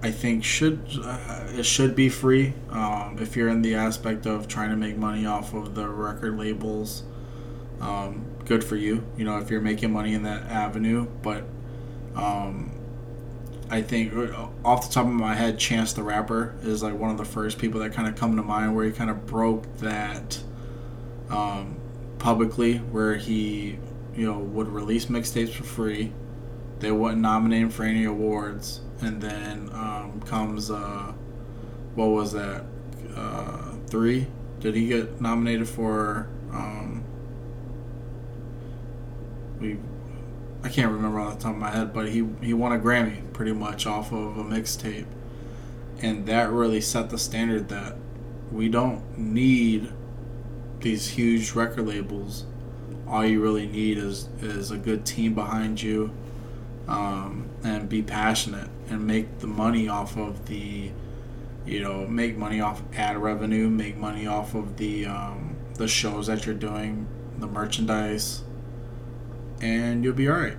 I 0.00 0.12
think 0.12 0.44
should 0.44 0.80
uh, 1.02 1.46
it 1.50 1.64
should 1.64 1.96
be 1.96 2.08
free 2.08 2.54
um, 2.70 3.18
if 3.20 3.34
you're 3.34 3.48
in 3.48 3.62
the 3.62 3.74
aspect 3.74 4.26
of 4.26 4.46
trying 4.46 4.70
to 4.70 4.76
make 4.76 4.96
money 4.96 5.26
off 5.26 5.54
of 5.54 5.74
the 5.74 5.88
record 5.88 6.38
labels. 6.38 7.02
Um, 7.80 8.24
good 8.44 8.62
for 8.62 8.76
you, 8.76 9.04
you 9.16 9.24
know, 9.24 9.38
if 9.38 9.50
you're 9.50 9.60
making 9.60 9.92
money 9.92 10.14
in 10.14 10.22
that 10.22 10.42
avenue. 10.42 11.06
But 11.22 11.44
um, 12.14 12.72
I 13.70 13.82
think 13.82 14.14
uh, 14.14 14.48
off 14.64 14.86
the 14.86 14.94
top 14.94 15.06
of 15.06 15.12
my 15.12 15.34
head, 15.34 15.58
Chance 15.58 15.94
the 15.94 16.04
Rapper 16.04 16.54
is 16.62 16.80
like 16.80 16.94
one 16.94 17.10
of 17.10 17.18
the 17.18 17.24
first 17.24 17.58
people 17.58 17.80
that 17.80 17.92
kind 17.92 18.08
of 18.08 18.14
come 18.14 18.36
to 18.36 18.42
mind 18.42 18.76
where 18.76 18.84
he 18.84 18.92
kind 18.92 19.10
of 19.10 19.26
broke 19.26 19.78
that 19.78 20.38
um, 21.28 21.76
publicly, 22.20 22.78
where 22.78 23.16
he 23.16 23.80
you 24.14 24.26
know 24.26 24.38
would 24.38 24.68
release 24.68 25.06
mixtapes 25.06 25.50
for 25.50 25.64
free. 25.64 26.12
They 26.78 26.92
wouldn't 26.92 27.20
nominate 27.20 27.62
him 27.62 27.70
for 27.70 27.82
any 27.82 28.04
awards 28.04 28.82
and 29.00 29.20
then 29.20 29.70
um, 29.72 30.20
comes 30.26 30.70
uh, 30.70 31.12
what 31.94 32.06
was 32.06 32.32
that 32.32 32.64
uh, 33.14 33.72
three? 33.86 34.26
Did 34.60 34.74
he 34.74 34.88
get 34.88 35.20
nominated 35.20 35.68
for? 35.68 36.28
Um, 36.52 37.04
we 39.60 39.78
I 40.62 40.68
can't 40.68 40.92
remember 40.92 41.20
off 41.20 41.36
the 41.36 41.42
top 41.42 41.52
of 41.52 41.58
my 41.58 41.70
head, 41.70 41.92
but 41.92 42.08
he 42.08 42.26
he 42.40 42.52
won 42.54 42.72
a 42.72 42.78
Grammy 42.78 43.32
pretty 43.32 43.52
much 43.52 43.86
off 43.86 44.12
of 44.12 44.38
a 44.38 44.44
mixtape, 44.44 45.06
and 46.00 46.26
that 46.26 46.50
really 46.50 46.80
set 46.80 47.10
the 47.10 47.18
standard 47.18 47.68
that 47.68 47.96
we 48.50 48.68
don't 48.68 49.18
need 49.18 49.92
these 50.80 51.08
huge 51.10 51.52
record 51.52 51.86
labels 51.86 52.44
all 53.08 53.24
you 53.24 53.40
really 53.40 53.66
need 53.66 53.98
is 53.98 54.28
is 54.40 54.70
a 54.70 54.76
good 54.76 55.04
team 55.04 55.34
behind 55.34 55.80
you, 55.80 56.10
um, 56.86 57.48
and 57.64 57.88
be 57.88 58.02
passionate 58.02 58.68
and 58.90 59.06
make 59.06 59.38
the 59.38 59.46
money 59.46 59.88
off 59.88 60.16
of 60.16 60.46
the, 60.46 60.90
you 61.66 61.80
know, 61.80 62.06
make 62.06 62.36
money 62.36 62.60
off 62.60 62.82
ad 62.94 63.16
revenue, 63.18 63.68
make 63.68 63.96
money 63.96 64.26
off 64.26 64.54
of 64.54 64.76
the 64.76 65.06
um, 65.06 65.56
the 65.74 65.88
shows 65.88 66.26
that 66.26 66.46
you're 66.46 66.54
doing, 66.54 67.06
the 67.38 67.46
merchandise, 67.46 68.42
and 69.60 70.02
you'll 70.02 70.14
be 70.14 70.28
all 70.28 70.36
right. 70.36 70.56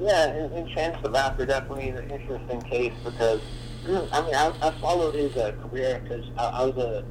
Yeah, 0.00 0.28
and, 0.28 0.68
Chance 0.70 1.02
the 1.02 1.10
Rapper 1.10 1.44
definitely 1.44 1.90
is 1.90 1.98
an 1.98 2.10
interesting 2.10 2.62
case 2.62 2.94
because 3.04 3.42
I 3.84 4.22
mean 4.22 4.34
I, 4.34 4.52
I 4.62 4.70
followed 4.80 5.14
his 5.14 5.36
uh, 5.36 5.52
career 5.62 6.00
because 6.02 6.24
I, 6.38 6.44
I 6.46 6.64
was 6.64 6.76
a 6.78 7.04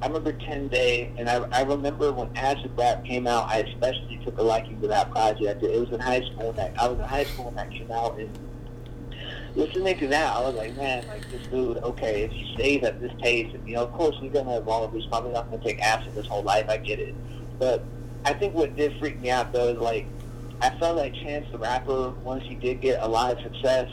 I 0.00 0.06
remember 0.06 0.32
10 0.32 0.68
Day, 0.68 1.12
and 1.18 1.28
I, 1.28 1.36
I 1.50 1.62
remember 1.62 2.12
when 2.12 2.34
Acid 2.36 2.70
Rap 2.76 3.04
came 3.04 3.26
out, 3.26 3.48
I 3.48 3.58
especially 3.58 4.20
took 4.24 4.38
a 4.38 4.42
liking 4.42 4.80
to 4.80 4.88
that 4.88 5.10
project. 5.10 5.62
It 5.62 5.80
was 5.80 5.90
in 5.90 5.98
high 5.98 6.20
school, 6.20 6.52
that 6.52 6.80
I 6.80 6.86
was 6.86 6.98
in 7.00 7.04
high 7.04 7.24
school 7.24 7.46
when 7.46 7.56
that 7.56 7.70
came 7.70 7.90
out, 7.90 8.16
and 8.16 8.30
listening 9.56 9.98
to 9.98 10.06
that, 10.08 10.36
I 10.36 10.40
was 10.40 10.54
like, 10.54 10.76
man, 10.76 11.04
like 11.08 11.28
this 11.30 11.44
dude, 11.48 11.78
okay, 11.78 12.22
if 12.22 12.30
he 12.30 12.54
stays 12.54 12.84
at 12.84 13.00
this 13.00 13.12
pace, 13.20 13.52
and 13.52 13.66
you 13.68 13.74
know, 13.74 13.82
of 13.82 13.92
course 13.92 14.16
he's 14.20 14.32
gonna 14.32 14.58
evolve. 14.58 14.92
He's 14.92 15.06
probably 15.06 15.32
not 15.32 15.50
gonna 15.50 15.62
take 15.64 15.80
acid 15.82 16.12
his 16.12 16.26
whole 16.26 16.42
life. 16.42 16.68
I 16.68 16.76
get 16.76 17.00
it, 17.00 17.14
but 17.58 17.82
I 18.24 18.34
think 18.34 18.54
what 18.54 18.76
did 18.76 18.98
freak 19.00 19.20
me 19.20 19.30
out 19.30 19.52
though 19.52 19.68
is 19.68 19.78
like, 19.78 20.06
I 20.60 20.70
felt 20.78 20.96
like 20.96 21.14
Chance 21.14 21.46
the 21.50 21.58
Rapper, 21.58 22.10
once 22.22 22.44
he 22.44 22.54
did 22.54 22.80
get 22.80 23.02
a 23.02 23.08
lot 23.08 23.32
of 23.32 23.42
success, 23.42 23.90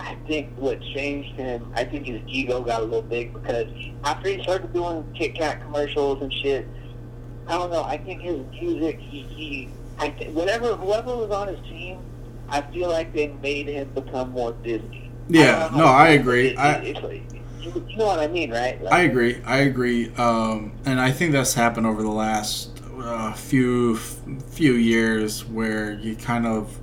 I 0.00 0.16
think 0.26 0.50
what 0.56 0.80
changed 0.80 1.34
him, 1.34 1.70
I 1.74 1.84
think 1.84 2.06
his 2.06 2.20
ego 2.26 2.62
got 2.62 2.80
a 2.80 2.84
little 2.84 3.02
big 3.02 3.34
because 3.34 3.66
after 4.02 4.30
he 4.30 4.42
started 4.42 4.72
doing 4.72 5.04
Kit 5.14 5.34
Kat 5.34 5.60
commercials 5.60 6.22
and 6.22 6.32
shit, 6.32 6.66
I 7.46 7.58
don't 7.58 7.70
know. 7.70 7.82
I 7.82 7.98
think 7.98 8.22
his 8.22 8.40
music, 8.50 8.98
he, 8.98 9.22
he 9.22 9.68
I 9.98 10.08
th- 10.08 10.30
whatever 10.30 10.74
whoever 10.76 11.14
was 11.14 11.30
on 11.30 11.48
his 11.48 11.60
team, 11.68 11.98
I 12.48 12.62
feel 12.62 12.88
like 12.88 13.12
they 13.12 13.28
made 13.42 13.68
him 13.68 13.90
become 13.90 14.30
more 14.30 14.52
Disney. 14.62 15.10
Yeah, 15.28 15.68
I 15.70 15.76
no, 15.76 15.84
I 15.84 16.08
agree. 16.08 16.48
It, 16.48 16.58
I, 16.58 16.72
it's 16.76 17.00
like, 17.02 17.22
you, 17.60 17.86
you 17.86 17.96
know 17.98 18.06
what 18.06 18.18
I 18.18 18.26
mean, 18.26 18.50
right? 18.50 18.82
Like, 18.82 18.92
I 18.92 19.02
agree. 19.02 19.42
I 19.44 19.58
agree. 19.58 20.12
Um, 20.14 20.72
and 20.86 20.98
I 20.98 21.12
think 21.12 21.32
that's 21.32 21.52
happened 21.54 21.86
over 21.86 22.02
the 22.02 22.08
last 22.08 22.80
uh, 22.98 23.34
few 23.34 23.96
few 23.96 24.72
years 24.72 25.44
where 25.44 25.92
you 25.92 26.16
kind 26.16 26.46
of 26.46 26.79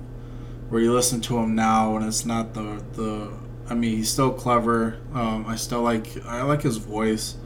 where 0.68 0.80
you 0.80 0.92
listen 0.92 1.20
to 1.22 1.38
him 1.38 1.54
now 1.54 1.96
and 1.96 2.06
it's 2.06 2.26
not 2.26 2.54
the 2.54 2.82
the 2.94 3.30
I 3.70 3.74
mean 3.74 3.96
he's 3.96 4.10
still 4.10 4.32
clever. 4.32 4.98
Um, 5.12 5.44
I 5.46 5.56
still 5.56 5.82
like 5.82 6.24
I 6.26 6.42
like 6.42 6.62
his 6.62 6.78
voice. 6.78 7.36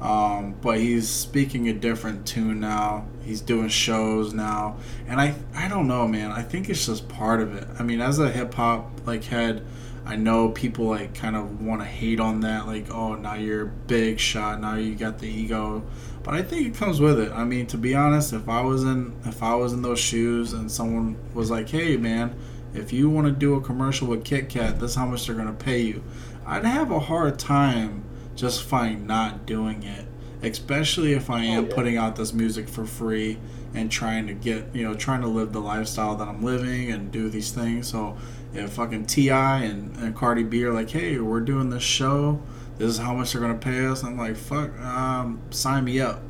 Um, 0.00 0.54
but 0.62 0.78
he's 0.78 1.10
speaking 1.10 1.68
a 1.68 1.74
different 1.74 2.26
tune 2.26 2.60
now. 2.60 3.06
He's 3.22 3.42
doing 3.42 3.68
shows 3.68 4.32
now, 4.32 4.78
and 5.06 5.20
I 5.20 5.34
I 5.54 5.68
don't 5.68 5.86
know, 5.86 6.08
man. 6.08 6.32
I 6.32 6.42
think 6.42 6.70
it's 6.70 6.86
just 6.86 7.06
part 7.08 7.42
of 7.42 7.54
it. 7.54 7.68
I 7.78 7.82
mean, 7.82 8.00
as 8.00 8.18
a 8.18 8.30
hip 8.30 8.54
hop 8.54 9.06
like 9.06 9.24
head, 9.24 9.62
I 10.06 10.16
know 10.16 10.48
people 10.48 10.86
like 10.86 11.14
kind 11.14 11.36
of 11.36 11.60
want 11.60 11.82
to 11.82 11.86
hate 11.86 12.18
on 12.18 12.40
that, 12.40 12.66
like 12.66 12.90
oh 12.90 13.14
now 13.14 13.34
you're 13.34 13.66
big 13.66 14.18
shot, 14.18 14.58
now 14.60 14.76
you 14.76 14.94
got 14.94 15.18
the 15.18 15.28
ego, 15.28 15.84
but 16.22 16.32
I 16.32 16.42
think 16.42 16.66
it 16.68 16.74
comes 16.74 16.98
with 16.98 17.20
it. 17.20 17.30
I 17.32 17.44
mean, 17.44 17.66
to 17.66 17.76
be 17.76 17.94
honest, 17.94 18.32
if 18.32 18.48
I 18.48 18.62
was 18.62 18.84
in 18.84 19.14
if 19.26 19.42
I 19.42 19.54
was 19.54 19.74
in 19.74 19.82
those 19.82 20.00
shoes 20.00 20.54
and 20.54 20.72
someone 20.72 21.16
was 21.34 21.50
like, 21.50 21.68
hey 21.68 21.98
man, 21.98 22.34
if 22.74 22.92
you 22.92 23.08
want 23.10 23.26
to 23.26 23.32
do 23.32 23.54
a 23.54 23.60
commercial 23.60 24.08
with 24.08 24.24
Kit 24.24 24.48
Kat, 24.48 24.78
this 24.80 24.90
is 24.92 24.96
how 24.96 25.06
much 25.06 25.26
they're 25.26 25.36
gonna 25.36 25.52
pay 25.52 25.80
you. 25.82 26.02
I'd 26.46 26.64
have 26.64 26.90
a 26.90 27.00
hard 27.00 27.38
time 27.38 28.04
justifying 28.36 29.06
not 29.06 29.44
doing 29.46 29.82
it, 29.82 30.06
especially 30.42 31.12
if 31.12 31.28
I 31.30 31.44
am 31.44 31.64
Oh, 31.64 31.68
yeah. 31.68 31.74
putting 31.74 31.96
out 31.96 32.16
this 32.16 32.32
music 32.32 32.68
for 32.68 32.84
free 32.86 33.38
and 33.74 33.90
trying 33.90 34.26
to 34.26 34.34
get 34.34 34.74
you 34.74 34.82
know 34.82 34.94
trying 34.94 35.20
to 35.20 35.28
live 35.28 35.52
the 35.52 35.60
lifestyle 35.60 36.16
that 36.16 36.26
I'm 36.28 36.42
living 36.42 36.90
and 36.90 37.10
do 37.12 37.28
these 37.28 37.52
things. 37.52 37.88
So 37.88 38.16
if 38.52 38.72
fucking 38.72 39.06
T.I. 39.06 39.58
and, 39.62 39.96
and 39.98 40.14
Cardi 40.16 40.42
B 40.42 40.64
are 40.64 40.72
like, 40.72 40.90
hey, 40.90 41.18
we're 41.18 41.40
doing 41.40 41.70
this 41.70 41.84
show, 41.84 42.42
this 42.78 42.88
is 42.90 42.98
how 42.98 43.14
much 43.14 43.32
they're 43.32 43.40
gonna 43.40 43.54
pay 43.54 43.84
us. 43.86 44.02
I'm 44.02 44.16
like, 44.18 44.36
fuck, 44.36 44.76
um, 44.80 45.40
sign 45.50 45.84
me 45.84 46.00
up. 46.00 46.22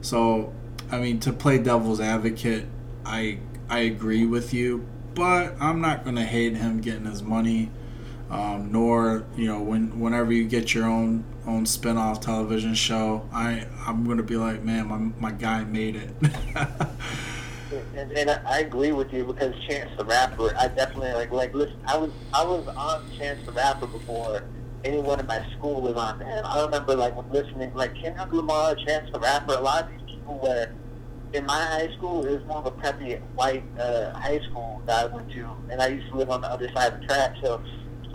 So 0.00 0.52
I 0.90 0.98
mean, 0.98 1.20
to 1.20 1.32
play 1.32 1.58
devil's 1.58 2.00
advocate, 2.00 2.66
I 3.06 3.38
I 3.70 3.80
agree 3.80 4.26
with 4.26 4.52
you, 4.52 4.86
but 5.14 5.54
I'm 5.60 5.80
not 5.80 6.04
gonna 6.04 6.24
hate 6.24 6.56
him 6.56 6.80
getting 6.80 7.04
his 7.04 7.22
money. 7.22 7.70
Um, 8.30 8.72
nor 8.72 9.26
you 9.36 9.46
know 9.46 9.60
when 9.60 10.00
whenever 10.00 10.32
you 10.32 10.44
get 10.44 10.72
your 10.72 10.86
own 10.86 11.24
own 11.46 11.66
spin-off 11.66 12.20
television 12.20 12.72
show 12.72 13.28
i 13.30 13.66
i'm 13.86 14.06
gonna 14.06 14.22
be 14.22 14.36
like 14.36 14.62
man 14.62 14.86
my, 14.86 14.96
my 15.20 15.30
guy 15.36 15.64
made 15.64 15.96
it 15.96 16.14
and, 17.94 18.12
and 18.12 18.30
I 18.30 18.60
agree 18.60 18.92
with 18.92 19.12
you 19.12 19.24
because 19.24 19.54
Chance 19.66 19.90
the 19.96 20.04
Rapper, 20.04 20.54
I 20.56 20.68
definitely 20.68 21.12
like 21.12 21.30
like 21.30 21.54
listen. 21.54 21.78
I 21.86 21.96
was 21.96 22.10
I 22.32 22.44
was 22.44 22.66
on 22.68 23.04
Chance 23.18 23.44
the 23.46 23.52
Rapper 23.52 23.86
before 23.86 24.42
anyone 24.84 25.20
in 25.20 25.26
my 25.26 25.44
school 25.52 25.80
was 25.80 25.94
on. 25.94 26.20
And 26.22 26.46
I 26.46 26.62
remember 26.64 26.94
like 26.94 27.14
listening 27.30 27.72
like 27.74 27.94
Kendrick 27.94 28.32
Lamar, 28.32 28.74
Chance 28.74 29.10
the 29.12 29.20
Rapper. 29.20 29.54
A 29.54 29.60
lot 29.60 29.84
of 29.84 29.90
these 29.90 30.16
people 30.16 30.38
were 30.38 30.70
in 31.32 31.46
my 31.46 31.60
high 31.60 31.92
school. 31.96 32.24
It 32.26 32.32
was 32.32 32.44
more 32.46 32.58
of 32.58 32.66
a 32.66 32.70
preppy 32.72 33.20
white 33.34 33.64
uh, 33.78 34.12
high 34.12 34.40
school 34.50 34.82
that 34.86 35.04
I 35.10 35.14
went 35.14 35.30
to, 35.32 35.50
and 35.70 35.80
I 35.80 35.88
used 35.88 36.08
to 36.08 36.16
live 36.16 36.30
on 36.30 36.40
the 36.40 36.48
other 36.48 36.68
side 36.74 36.92
of 36.92 37.00
the 37.00 37.06
track. 37.06 37.36
So 37.42 37.62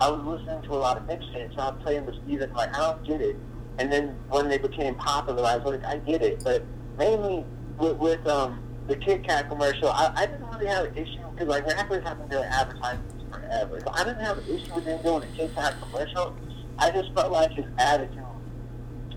I 0.00 0.10
was 0.10 0.40
listening 0.40 0.62
to 0.62 0.74
a 0.74 0.76
lot 0.76 0.96
of 0.96 1.04
mixtapes. 1.04 1.54
So 1.54 1.62
I'm 1.62 1.78
playing 1.78 2.06
this 2.06 2.16
music 2.26 2.54
like 2.54 2.74
I 2.74 2.78
don't 2.78 3.04
get 3.04 3.20
it. 3.20 3.36
And 3.78 3.92
then 3.92 4.16
when 4.28 4.48
they 4.48 4.58
became 4.58 4.94
popular, 4.96 5.44
I 5.44 5.56
was 5.56 5.78
like, 5.78 5.84
I 5.84 5.98
get 5.98 6.22
it. 6.22 6.42
But 6.42 6.64
mainly 6.96 7.44
with, 7.78 7.96
with 7.96 8.26
um, 8.26 8.60
the 8.88 8.96
Kit 8.96 9.24
Kat 9.24 9.48
commercial, 9.48 9.88
I, 9.88 10.12
I 10.16 10.26
didn't 10.26 10.48
really 10.48 10.66
have 10.66 10.86
an 10.86 10.96
issue 10.96 11.20
because 11.32 11.48
like 11.48 11.66
rappers 11.66 12.04
have 12.04 12.18
been 12.18 12.28
doing 12.28 12.44
advertisements 12.44 13.24
forever. 13.30 13.80
So 13.80 13.92
I 13.92 14.04
didn't 14.04 14.24
have 14.24 14.38
an 14.38 14.44
issue 14.44 14.74
with 14.74 14.84
him 14.84 15.02
doing 15.02 15.22
a 15.22 15.36
Kit 15.36 15.54
Kat 15.54 15.74
commercial. 15.80 16.34
I 16.78 16.90
just 16.90 17.12
felt 17.12 17.32
like 17.32 17.52
his 17.52 17.66
attitude, 17.78 18.22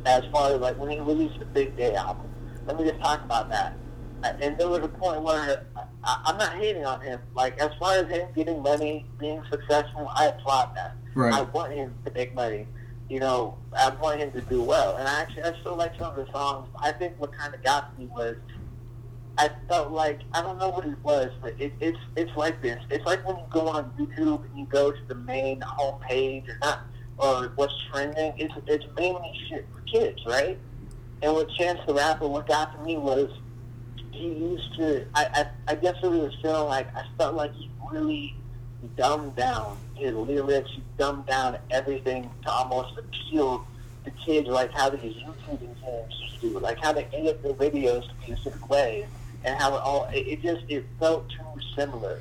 as 0.06 0.24
far 0.32 0.54
as 0.54 0.60
like 0.60 0.78
when 0.78 0.90
he 0.90 1.00
released 1.00 1.40
the 1.40 1.46
Big 1.46 1.76
Day 1.78 1.96
album. 1.96 2.28
Let 2.66 2.80
me 2.80 2.88
just 2.88 3.00
talk 3.02 3.24
about 3.24 3.50
that. 3.50 3.76
And 4.24 4.58
there 4.58 4.70
was 4.70 4.80
a 4.80 4.88
point 4.88 5.22
where 5.22 5.66
I, 6.04 6.22
I'm 6.26 6.38
not 6.38 6.54
hating 6.54 6.86
on 6.86 7.02
him. 7.02 7.20
Like 7.36 7.58
as 7.60 7.72
far 7.80 7.96
as 7.96 8.08
him 8.08 8.28
getting 8.36 8.62
money, 8.62 9.06
being 9.20 9.44
successful, 9.50 10.10
I 10.16 10.26
applaud 10.28 10.76
that. 10.76 10.96
Right. 11.16 11.34
I 11.34 11.42
want 11.42 11.74
him 11.74 11.94
to 12.06 12.12
make 12.12 12.34
money. 12.34 12.68
You 13.10 13.20
know, 13.20 13.58
I 13.78 13.90
want 13.90 14.20
him 14.20 14.32
to 14.32 14.42
do 14.42 14.62
well. 14.62 14.96
And 14.96 15.08
I 15.08 15.22
actually, 15.22 15.44
I 15.44 15.60
still 15.60 15.76
like 15.76 15.94
some 15.98 16.12
of 16.12 16.16
the 16.16 16.32
songs. 16.32 16.70
I 16.80 16.92
think 16.92 17.20
what 17.20 17.34
kind 17.34 17.54
of 17.54 17.64
got 17.64 17.98
me 18.00 18.06
was 18.08 18.38
I 19.38 19.50
felt 19.68 19.92
like 19.92 20.22
I 20.34 20.42
don't 20.42 20.60
know 20.60 20.70
what 20.70 20.86
it 20.86 20.98
was, 21.04 21.32
but 21.42 21.60
it, 21.60 21.74
it's 21.80 21.98
it's 22.16 22.36
like 22.36 22.62
this. 22.62 22.82
It's 22.90 23.06
like 23.06 23.26
when 23.26 23.38
you 23.38 23.46
go 23.50 23.68
on 23.68 23.92
YouTube 24.00 24.46
and 24.46 24.60
you 24.60 24.66
go 24.66 24.92
to 24.92 25.06
the 25.08 25.16
main 25.16 25.62
homepage 25.62 26.48
or 26.48 26.58
not, 26.62 26.82
or 27.18 27.52
what's 27.56 27.74
trending. 27.92 28.34
It's 28.38 28.54
it's 28.68 28.86
mainly 28.96 29.34
shit 29.50 29.66
for 29.74 29.82
kids, 29.82 30.22
right? 30.26 30.60
And 31.22 31.36
with 31.36 31.50
Chance 31.56 31.80
the 31.88 31.94
Rapper, 31.94 32.28
what 32.28 32.48
got 32.48 32.76
to 32.78 32.84
me 32.84 32.98
was 32.98 33.30
he 34.12 34.28
used 34.28 34.76
to. 34.76 35.06
I 35.16 35.26
I, 35.68 35.72
I 35.72 35.76
guess 35.76 35.96
it 36.04 36.08
was 36.08 36.36
feeling 36.42 36.68
like 36.68 36.94
I 36.96 37.06
felt 37.18 37.36
like 37.36 37.54
he 37.54 37.70
really 37.92 38.36
dumbed 38.96 39.36
down 39.36 39.78
his 39.96 40.14
lyrics. 40.14 40.72
He 40.72 40.84
dumbed 40.98 41.28
down 41.28 41.58
everything 41.70 42.30
to 42.44 42.52
almost 42.52 42.98
appeal 42.98 43.66
to 44.06 44.12
kids, 44.26 44.48
like 44.48 44.72
how 44.72 44.90
these 44.90 45.16
YouTube 45.16 45.60
kids 45.84 46.40
do, 46.42 46.60
like 46.60 46.80
how 46.80 46.92
they 46.92 47.06
edit 47.14 47.44
their 47.44 47.54
videos 47.54 48.08
to 48.08 48.26
be 48.26 48.34
a 48.34 48.38
certain 48.38 48.68
way, 48.68 49.06
and 49.44 49.60
how 49.60 49.76
it 49.76 49.82
all. 49.82 50.06
It, 50.14 50.28
it 50.28 50.42
just 50.42 50.64
it 50.70 50.86
felt 51.00 51.30
too 51.30 51.62
similar. 51.76 52.20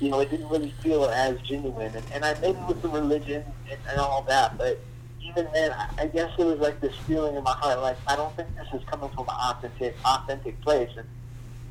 You 0.00 0.10
know, 0.10 0.20
it 0.20 0.30
didn't 0.30 0.48
really 0.48 0.74
feel 0.82 1.04
as 1.06 1.40
genuine, 1.42 1.94
and, 1.94 2.04
and 2.12 2.24
I 2.24 2.38
maybe 2.40 2.58
with 2.66 2.82
the 2.82 2.88
religion 2.88 3.44
and, 3.70 3.78
and 3.88 4.00
all 4.00 4.22
that, 4.22 4.58
but 4.58 4.80
even 5.22 5.46
then, 5.52 5.72
I, 5.72 5.88
I 5.98 6.06
guess 6.06 6.30
it 6.38 6.44
was 6.44 6.58
like 6.58 6.80
this 6.80 6.94
feeling 7.06 7.36
in 7.36 7.44
my 7.44 7.52
heart, 7.52 7.80
like 7.80 7.96
I 8.06 8.16
don't 8.16 8.34
think 8.36 8.48
this 8.56 8.66
is 8.74 8.86
coming 8.88 9.08
from 9.10 9.28
an 9.28 9.36
authentic, 9.40 9.96
authentic 10.04 10.60
place. 10.60 10.90
And, 10.96 11.06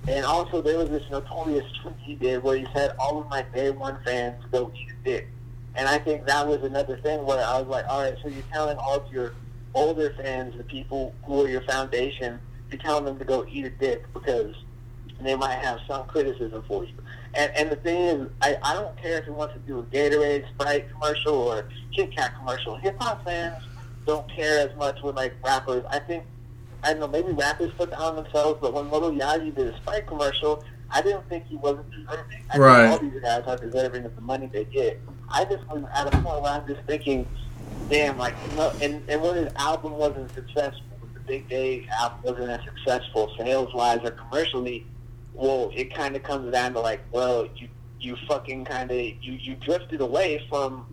and 0.07 0.25
also, 0.25 0.61
there 0.61 0.77
was 0.77 0.89
this 0.89 1.03
notorious 1.11 1.65
tweet 1.81 1.95
he 1.99 2.15
did 2.15 2.43
where 2.43 2.57
he 2.57 2.65
said, 2.73 2.95
"All 2.97 3.21
of 3.21 3.29
my 3.29 3.43
day 3.53 3.69
one 3.69 3.97
fans 4.03 4.43
go 4.51 4.71
eat 4.75 4.89
a 4.89 5.03
dick," 5.03 5.27
and 5.75 5.87
I 5.87 5.99
think 5.99 6.25
that 6.25 6.47
was 6.47 6.63
another 6.63 6.97
thing 6.97 7.25
where 7.25 7.45
I 7.45 7.59
was 7.59 7.67
like, 7.67 7.85
"All 7.87 8.01
right, 8.01 8.15
so 8.21 8.29
you're 8.29 8.43
telling 8.51 8.77
all 8.77 8.95
of 8.95 9.11
your 9.13 9.33
older 9.73 10.13
fans, 10.17 10.57
the 10.57 10.63
people 10.63 11.13
who 11.25 11.45
are 11.45 11.47
your 11.47 11.61
foundation, 11.61 12.39
you're 12.71 12.81
telling 12.81 13.05
them 13.05 13.19
to 13.19 13.25
go 13.25 13.45
eat 13.49 13.65
a 13.65 13.69
dick 13.69 14.03
because 14.13 14.55
they 15.21 15.35
might 15.35 15.59
have 15.59 15.79
some 15.87 16.05
criticism 16.07 16.63
for 16.67 16.83
you." 16.83 16.93
And 17.35 17.51
and 17.55 17.69
the 17.69 17.75
thing 17.75 18.01
is, 18.01 18.29
I, 18.41 18.57
I 18.63 18.73
don't 18.73 18.99
care 19.01 19.19
if 19.19 19.25
he 19.25 19.31
wants 19.31 19.53
to 19.53 19.59
do 19.61 19.79
a 19.79 19.83
Gatorade, 19.83 20.49
Sprite 20.49 20.91
commercial 20.91 21.35
or 21.35 21.69
Kit 21.93 22.15
Kat 22.15 22.33
commercial. 22.37 22.75
Hip 22.75 22.99
hop 22.99 23.23
fans 23.23 23.63
don't 24.05 24.27
care 24.29 24.67
as 24.67 24.75
much 24.77 25.01
with 25.01 25.15
like 25.15 25.33
rappers. 25.43 25.83
I 25.89 25.99
think 25.99 26.23
I 26.83 26.91
don't 26.93 26.99
know, 26.99 27.07
maybe 27.07 27.31
rappers 27.33 27.71
put 27.77 27.91
on 27.93 28.15
themselves, 28.15 28.59
but 28.61 28.73
when 28.73 28.89
Lil 28.89 29.11
Yachty 29.11 29.53
did 29.55 29.67
a 29.67 29.77
Sprite 29.77 30.07
commercial, 30.07 30.63
I 30.89 31.01
didn't 31.01 31.27
think 31.29 31.45
he 31.47 31.55
wasn't 31.55 31.89
deserving. 31.91 32.43
I 32.53 32.57
Right. 32.57 32.89
think 32.89 33.03
all 33.03 33.09
these 33.09 33.21
guys 33.21 33.43
are 33.47 33.57
deserving 33.57 34.05
of 34.05 34.15
the 34.15 34.21
money 34.21 34.49
they 34.51 34.65
get. 34.65 34.99
I 35.29 35.45
just 35.45 35.65
was 35.67 35.83
at 35.93 36.07
a 36.07 36.11
point 36.17 36.41
where 36.41 36.51
I'm 36.51 36.67
just 36.67 36.81
thinking, 36.87 37.25
damn, 37.89 38.17
like, 38.17 38.33
you 38.49 38.57
know, 38.57 38.71
and, 38.81 39.01
and 39.09 39.21
when 39.21 39.35
his 39.35 39.53
album 39.55 39.93
wasn't 39.93 40.33
successful, 40.33 40.81
the 41.13 41.19
Big 41.21 41.47
Day 41.47 41.87
album 41.99 42.19
wasn't 42.23 42.49
as 42.49 42.59
successful 42.65 43.31
sales 43.37 43.73
wise 43.73 43.99
or 44.03 44.11
commercially, 44.11 44.85
well, 45.33 45.71
it 45.73 45.93
kind 45.93 46.15
of 46.15 46.23
comes 46.23 46.51
down 46.51 46.73
to 46.73 46.79
like, 46.79 47.01
well, 47.11 47.47
you 47.55 47.67
you 47.99 48.17
fucking 48.27 48.65
kind 48.65 48.89
of 48.89 48.97
you 48.97 49.33
you 49.33 49.55
drifted 49.57 50.01
away 50.01 50.43
from 50.49 50.85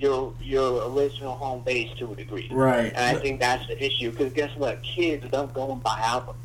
your 0.00 0.32
your 0.40 0.90
original 0.90 1.34
home 1.34 1.62
base 1.62 1.90
to 1.98 2.10
a 2.10 2.16
degree. 2.16 2.48
Right. 2.50 2.92
And 2.94 3.16
I 3.16 3.20
think 3.20 3.38
that's 3.38 3.66
the 3.66 3.82
issue 3.84 4.10
because 4.10 4.32
guess 4.32 4.50
what? 4.56 4.82
Kids 4.82 5.26
don't 5.30 5.52
go 5.52 5.72
and 5.72 5.82
buy 5.82 6.00
albums. 6.00 6.38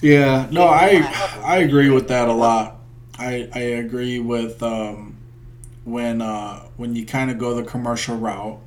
Yeah, 0.00 0.48
no, 0.50 0.66
I 0.66 1.02
I 1.44 1.58
agree 1.58 1.90
with 1.90 2.08
that 2.08 2.28
a 2.28 2.32
lot. 2.32 2.78
I 3.18 3.48
I 3.54 3.60
agree 3.60 4.18
with 4.18 4.62
um, 4.62 5.16
when 5.84 6.22
uh, 6.22 6.60
when 6.76 6.96
you 6.96 7.04
kind 7.06 7.30
of 7.30 7.38
go 7.38 7.54
the 7.54 7.62
commercial 7.62 8.16
route, 8.16 8.58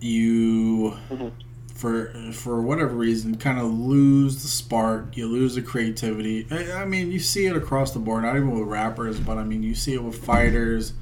you 0.00 0.94
Mm-hmm. 1.10 1.28
for 1.74 2.06
for 2.32 2.62
whatever 2.62 2.94
reason 2.94 3.36
kind 3.36 3.60
of 3.60 3.66
lose 3.66 4.42
the 4.42 4.48
spark. 4.48 5.16
You 5.16 5.28
lose 5.28 5.54
the 5.54 5.62
creativity. 5.62 6.46
I, 6.50 6.82
I 6.82 6.84
mean, 6.84 7.12
you 7.12 7.20
see 7.20 7.46
it 7.46 7.54
across 7.54 7.92
the 7.92 8.00
board, 8.00 8.24
not 8.24 8.34
even 8.34 8.50
with 8.58 8.66
rappers, 8.66 9.20
but 9.20 9.38
I 9.38 9.44
mean, 9.44 9.62
you 9.62 9.74
see 9.74 9.94
it 9.94 10.02
with 10.02 10.16
fighters. 10.24 10.94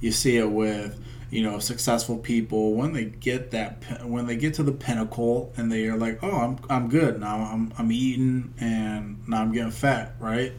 You 0.00 0.12
see 0.12 0.36
it 0.36 0.50
with 0.50 0.98
you 1.30 1.42
know 1.42 1.58
successful 1.58 2.18
people. 2.18 2.74
When 2.74 2.92
they 2.92 3.06
get 3.06 3.50
that 3.50 4.04
when 4.04 4.26
they 4.26 4.36
get 4.36 4.54
to 4.54 4.62
the 4.62 4.72
pinnacle 4.72 5.52
and 5.56 5.70
they 5.70 5.86
are 5.86 5.96
like 5.96 6.22
oh 6.22 6.36
i'm, 6.36 6.58
I'm 6.70 6.88
good. 6.88 7.20
Now 7.20 7.36
I'm, 7.38 7.72
I'm 7.78 7.92
eating 7.92 8.54
and 8.60 9.26
now 9.28 9.42
i'm 9.42 9.52
getting 9.52 9.70
fat 9.70 10.14
right? 10.18 10.52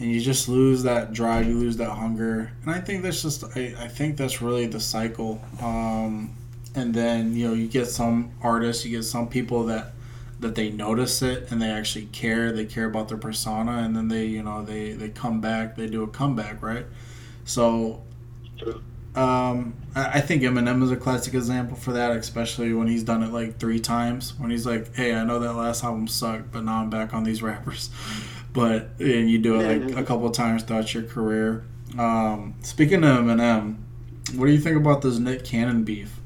And 0.00 0.10
you 0.10 0.20
just 0.20 0.48
lose 0.48 0.82
that 0.82 1.12
drive 1.12 1.46
you 1.46 1.56
lose 1.58 1.76
that 1.78 1.90
hunger. 1.90 2.52
And 2.62 2.70
i 2.70 2.80
think 2.80 3.02
that's 3.02 3.22
just 3.22 3.44
i, 3.56 3.74
I 3.78 3.88
think 3.88 4.16
that's 4.16 4.40
really 4.42 4.66
the 4.66 4.80
cycle. 4.80 5.40
Um, 5.60 6.36
and 6.74 6.92
then 6.92 7.34
you 7.34 7.48
know 7.48 7.54
you 7.54 7.68
get 7.68 7.86
some 7.86 8.32
artists 8.42 8.84
you 8.84 8.96
get 8.96 9.04
some 9.04 9.28
people 9.28 9.64
that 9.66 9.92
that 10.40 10.54
they 10.54 10.70
notice 10.70 11.22
it 11.22 11.50
and 11.50 11.62
they 11.62 11.70
actually 11.70 12.06
care. 12.06 12.52
They 12.52 12.66
care 12.66 12.84
about 12.84 13.08
their 13.08 13.18
persona 13.18 13.78
and 13.78 13.96
then 13.96 14.08
they 14.08 14.26
you 14.26 14.42
know 14.42 14.64
they 14.64 14.92
they 14.92 15.08
come 15.08 15.40
back. 15.40 15.76
They 15.76 15.86
do 15.86 16.02
a 16.02 16.08
comeback 16.08 16.62
right? 16.62 16.86
So 17.44 18.02
True. 18.58 18.82
um, 19.14 19.74
I 19.96 20.20
think 20.20 20.42
Eminem 20.42 20.82
is 20.82 20.90
a 20.90 20.96
classic 20.96 21.34
example 21.34 21.76
for 21.76 21.92
that, 21.92 22.10
especially 22.12 22.72
when 22.72 22.88
he's 22.88 23.04
done 23.04 23.22
it 23.22 23.32
like 23.32 23.58
three 23.58 23.78
times. 23.78 24.38
When 24.38 24.50
he's 24.50 24.66
like, 24.66 24.94
"Hey, 24.94 25.14
I 25.14 25.24
know 25.24 25.38
that 25.38 25.52
last 25.52 25.84
album 25.84 26.08
sucked, 26.08 26.50
but 26.50 26.64
now 26.64 26.80
I'm 26.82 26.90
back 26.90 27.14
on 27.14 27.24
these 27.24 27.42
rappers." 27.50 27.90
But 28.52 28.90
and 28.98 29.30
you 29.30 29.38
do 29.38 29.60
it 29.60 29.86
like 29.86 29.96
a 29.96 30.02
couple 30.04 30.26
of 30.26 30.32
times 30.32 30.62
throughout 30.62 30.92
your 30.94 31.04
career. 31.04 31.64
Um, 31.98 32.54
speaking 32.62 33.04
of 33.04 33.18
Eminem, 33.18 33.76
what 34.34 34.46
do 34.46 34.52
you 34.52 34.60
think 34.60 34.76
about 34.76 35.02
this 35.02 35.18
Nick 35.18 35.44
Cannon 35.44 35.84
beef? 35.84 36.20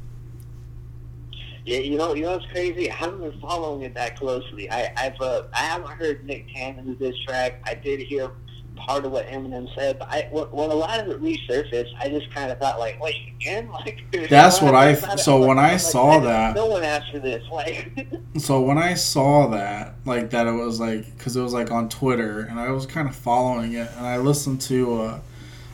Yeah, 1.69 1.81
you 1.81 1.99
know, 1.99 2.15
you 2.15 2.23
know 2.23 2.33
what's 2.33 2.47
crazy? 2.47 2.91
I 2.91 2.95
haven't 2.95 3.21
been 3.21 3.39
following 3.41 3.83
it 3.83 3.93
that 3.93 4.17
closely. 4.17 4.71
I, 4.71 4.91
I've, 4.97 5.21
uh, 5.21 5.43
I 5.53 5.59
haven't 5.59 5.91
heard 5.91 6.25
Nick 6.25 6.49
Cannon's 6.49 6.99
diss 6.99 7.15
track. 7.27 7.61
I 7.65 7.75
did 7.75 8.01
hear 8.01 8.31
part 8.79 9.05
of 9.05 9.13
what 9.13 9.27
Eminem 9.27 9.73
said, 9.75 9.99
but 9.99 10.09
I, 10.11 10.29
when, 10.33 10.71
a 10.71 10.75
lot 10.75 10.99
of 11.01 11.09
it 11.09 11.21
resurfaced, 11.23 11.91
I 12.01 12.09
just 12.09 12.31
kind 12.35 12.51
of 12.51 12.59
thought, 12.59 12.79
like, 12.79 13.01
wait, 13.03 13.17
again, 13.37 13.69
like. 13.73 14.01
That's 14.31 14.63
what 14.63 14.75
I- 14.75 14.95
so 14.95 15.45
when 15.47 15.59
I 15.59 15.73
like, 15.73 15.81
saw 15.81 16.13
didn't- 16.15 16.25
that- 16.29 16.55
no 16.57 16.67
one 16.67 16.83
asked 16.85 17.11
for 17.13 17.19
this. 17.19 17.43
Like, 17.53 18.07
So 18.39 18.61
when 18.63 18.79
I 18.79 18.95
saw 18.95 19.49
that, 19.49 19.95
like 20.05 20.31
that, 20.31 20.47
it 20.47 20.53
was 20.53 20.79
like 20.81 21.05
because 21.19 21.37
it 21.37 21.43
was 21.43 21.53
like 21.53 21.71
on 21.71 21.89
Twitter, 21.89 22.41
and 22.41 22.59
I 22.61 22.71
was 22.71 22.87
kind 22.87 23.09
of 23.09 23.15
following 23.17 23.73
it, 23.75 23.91
and 23.97 24.07
I 24.07 24.17
listened 24.19 24.61
to. 24.63 25.01
Uh, 25.01 25.21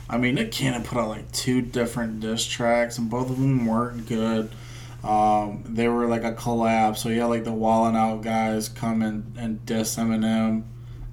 I 0.09 0.17
mean, 0.17 0.35
Nick 0.35 0.51
Cannon 0.51 0.83
put 0.83 0.97
out 0.99 1.07
like 1.09 1.31
two 1.31 1.61
different 1.61 2.19
diss 2.19 2.45
tracks, 2.45 2.97
and 2.97 3.09
both 3.09 3.29
of 3.29 3.39
them 3.39 3.65
weren't 3.65 4.07
good. 4.07 4.49
Um, 5.03 5.63
they 5.67 5.87
were 5.87 6.07
like 6.07 6.23
a 6.23 6.33
collab, 6.33 6.97
so 6.97 7.09
you 7.09 7.21
had 7.21 7.27
like 7.27 7.43
the 7.43 7.53
Wild 7.53 7.89
'N 7.89 7.95
Out 7.95 8.21
guys 8.23 8.69
come 8.69 9.01
and, 9.03 9.35
and 9.37 9.63
diss 9.65 9.95
Eminem. 9.97 10.63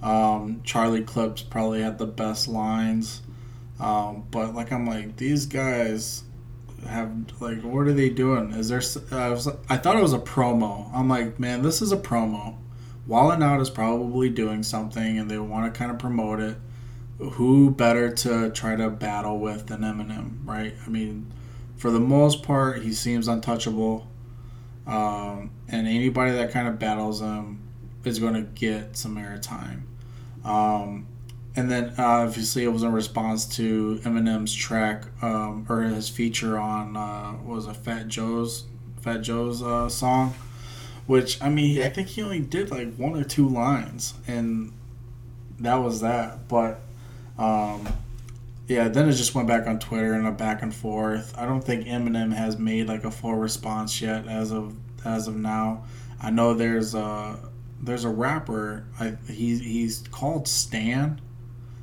Um, 0.03 0.63
Charlie 0.65 1.03
Clips 1.03 1.43
probably 1.43 1.83
had 1.83 1.99
the 1.99 2.07
best 2.07 2.49
lines, 2.49 3.23
um, 3.79 4.27
but 4.31 4.55
like 4.55 4.73
I'm 4.73 4.87
like 4.87 5.17
these 5.17 5.47
guys 5.47 6.25
have 6.89 7.13
like 7.41 7.63
what 7.63 7.87
are 7.87 7.93
they 7.93 8.09
doing? 8.09 8.53
Is 8.53 8.69
there? 8.69 8.83
I 9.19 9.31
was 9.31 9.49
I 9.69 9.77
thought 9.77 9.97
it 9.97 10.03
was 10.03 10.13
a 10.13 10.19
promo. 10.19 10.93
I'm 10.93 11.09
like, 11.09 11.39
man, 11.39 11.63
this 11.63 11.81
is 11.81 11.93
a 11.93 11.97
promo. 11.97 12.57
Wild 13.07 13.35
'N 13.35 13.43
Out 13.43 13.61
is 13.61 13.71
probably 13.71 14.29
doing 14.29 14.63
something, 14.63 15.19
and 15.19 15.31
they 15.31 15.39
want 15.39 15.73
to 15.73 15.79
kind 15.79 15.91
of 15.91 15.99
promote 15.99 16.41
it. 16.41 16.57
Who 17.19 17.71
better 17.71 18.11
to 18.11 18.51
try 18.51 18.75
to 18.75 18.91
battle 18.91 19.39
with 19.39 19.69
than 19.69 19.83
Eminem, 19.83 20.39
right? 20.45 20.75
I 20.85 20.89
mean, 20.89 21.33
for 21.77 21.93
the 21.93 22.01
most 22.01 22.43
part, 22.43 22.83
he 22.83 22.93
seems 22.93 23.29
untouchable, 23.29 24.09
um, 24.87 25.51
and 25.69 25.87
anybody 25.87 26.33
that 26.33 26.51
kind 26.51 26.67
of 26.67 26.81
battles 26.81 27.21
him 27.21 27.61
is 28.05 28.19
going 28.19 28.35
to 28.35 28.43
get 28.43 28.97
some 28.97 29.17
airtime. 29.17 29.83
Um, 30.45 31.07
and 31.55 31.71
then 31.71 31.95
uh, 31.99 32.03
obviously 32.03 32.65
it 32.65 32.69
was 32.69 32.83
in 32.83 32.93
response 32.93 33.45
to 33.57 34.01
Eminem's 34.05 34.55
track 34.55 35.05
um, 35.23 35.67
or 35.69 35.83
his 35.83 36.09
feature 36.09 36.59
on 36.59 36.97
uh, 36.97 37.33
what 37.33 37.57
was 37.57 37.67
a 37.67 37.75
Fat 37.75 38.09
Joe's 38.09 38.65
Fat 39.01 39.19
Joe's 39.19 39.63
uh, 39.63 39.89
song, 39.89 40.35
which 41.07 41.43
I 41.43 41.49
mean 41.49 41.83
I 41.83 41.89
think 41.89 42.09
he 42.09 42.23
only 42.23 42.41
did 42.41 42.71
like 42.71 42.95
one 42.97 43.17
or 43.17 43.25
two 43.25 43.49
lines 43.49 44.15
and 44.27 44.73
that 45.61 45.77
was 45.77 46.01
that. 46.01 46.49
But 46.49 46.81
um, 47.39 47.87
yeah, 48.67 48.89
then 48.89 49.09
it 49.09 49.13
just 49.13 49.35
went 49.35 49.49
back 49.49 49.67
on 49.67 49.79
Twitter 49.79 50.15
and 50.15 50.27
a 50.27 50.33
back 50.33 50.63
and 50.63 50.75
forth. 50.75 51.35
I 51.37 51.45
don't 51.45 51.63
think 51.63 51.87
Eminem 51.87 52.33
has 52.33 52.59
made 52.59 52.89
like 52.89 53.05
a 53.05 53.11
full 53.11 53.35
response 53.35 54.01
yet 54.01 54.27
as 54.27 54.53
of 54.53 54.75
as 55.05 55.29
of 55.29 55.37
now. 55.37 55.85
I 56.21 56.31
know 56.31 56.55
there's 56.55 56.95
a 56.95 57.39
there's 57.83 58.05
a 58.05 58.09
rapper 58.09 58.85
I, 58.99 59.17
he, 59.27 59.59
he's 59.59 60.05
called 60.11 60.47
Stan 60.49 61.21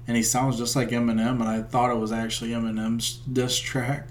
and 0.10 0.18
he 0.18 0.24
sounds 0.24 0.58
just 0.58 0.76
like 0.76 0.90
Eminem, 0.90 1.40
and 1.40 1.44
I 1.44 1.62
thought 1.62 1.92
it 1.92 1.98
was 2.00 2.12
actually 2.12 2.50
Eminem's 2.50 3.18
diss 3.32 3.60
track 3.60 4.08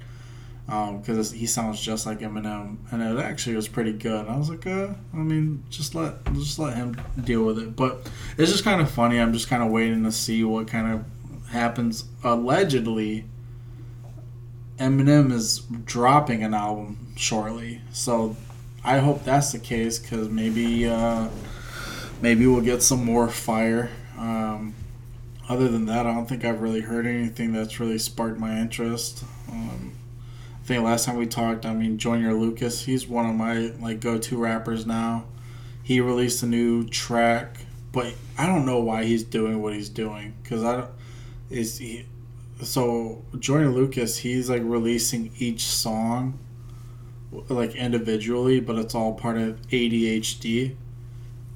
because 0.65 1.33
he 1.33 1.45
sounds 1.45 1.81
just 1.81 2.07
like 2.07 2.21
Eminem, 2.21 2.77
and 2.93 3.03
it 3.03 3.19
actually 3.21 3.57
was 3.57 3.67
pretty 3.67 3.93
good. 3.93 4.29
I 4.29 4.37
was 4.37 4.49
like, 4.49 4.65
uh, 4.65 4.91
I 5.13 5.17
mean, 5.17 5.65
just 5.71 5.97
let 5.97 6.25
just 6.35 6.57
let 6.61 6.77
him 6.77 6.97
deal 7.25 7.43
with 7.43 7.59
it. 7.59 7.75
But 7.75 8.09
it's 8.37 8.53
just 8.53 8.63
kind 8.63 8.81
of 8.81 8.89
funny. 8.89 9.19
I'm 9.19 9.33
just 9.33 9.49
kind 9.49 9.61
of 9.61 9.71
waiting 9.71 10.05
to 10.05 10.13
see 10.13 10.45
what 10.45 10.69
kind 10.69 10.93
of 10.93 11.51
happens. 11.51 12.05
Allegedly, 12.23 13.25
Eminem 14.79 15.33
is 15.33 15.63
dropping 15.85 16.45
an 16.45 16.55
album 16.55 17.13
shortly, 17.17 17.81
so 17.91 18.37
I 18.85 18.99
hope 18.99 19.25
that's 19.25 19.51
the 19.51 19.59
case 19.59 19.99
because 19.99 20.29
maybe 20.29 20.87
uh, 20.87 21.27
maybe 22.21 22.47
we'll 22.47 22.61
get 22.61 22.83
some 22.83 23.05
more 23.05 23.29
fire. 23.29 23.91
Um, 24.17 24.75
other 25.49 25.69
than 25.69 25.87
that, 25.87 26.07
I 26.07 26.13
don't 26.13 26.29
think 26.29 26.45
I've 26.45 26.61
really 26.61 26.81
heard 26.81 27.07
anything 27.07 27.53
that's 27.53 27.81
really 27.81 27.99
sparked 27.99 28.39
my 28.39 28.59
interest. 28.59 29.25
Um, 29.51 29.93
I 30.63 30.67
think 30.67 30.85
last 30.85 31.07
time 31.07 31.17
we 31.17 31.27
talked, 31.27 31.65
I 31.65 31.73
mean, 31.73 31.97
Joyner 31.97 32.35
Lucas, 32.35 32.85
he's 32.85 33.07
one 33.07 33.27
of 33.27 33.35
my 33.35 33.73
like 33.81 34.01
go-to 34.01 34.37
rappers 34.37 34.87
now. 34.87 35.25
He 35.83 36.01
released 36.01 36.43
a 36.43 36.47
new 36.47 36.85
track, 36.85 37.61
but 37.93 38.13
I 38.37 38.47
don't 38.47 38.67
know 38.67 38.81
why 38.81 39.05
he's 39.05 39.25
doing 39.25 39.63
what 39.63 39.73
he's 39.73 39.89
doing 39.89 40.35
because 40.43 40.63
I 40.63 40.77
don't. 40.77 40.91
Is 41.49 41.79
he? 41.79 42.05
So 42.63 43.23
Joyner 43.39 43.71
Lucas, 43.71 44.19
he's 44.19 44.51
like 44.51 44.63
releasing 44.65 45.31
each 45.39 45.63
song 45.63 46.39
like 47.49 47.75
individually, 47.75 48.61
but 48.61 48.77
it's 48.77 48.95
all 48.95 49.15
part 49.15 49.39
of 49.39 49.61
ADHD 49.69 50.77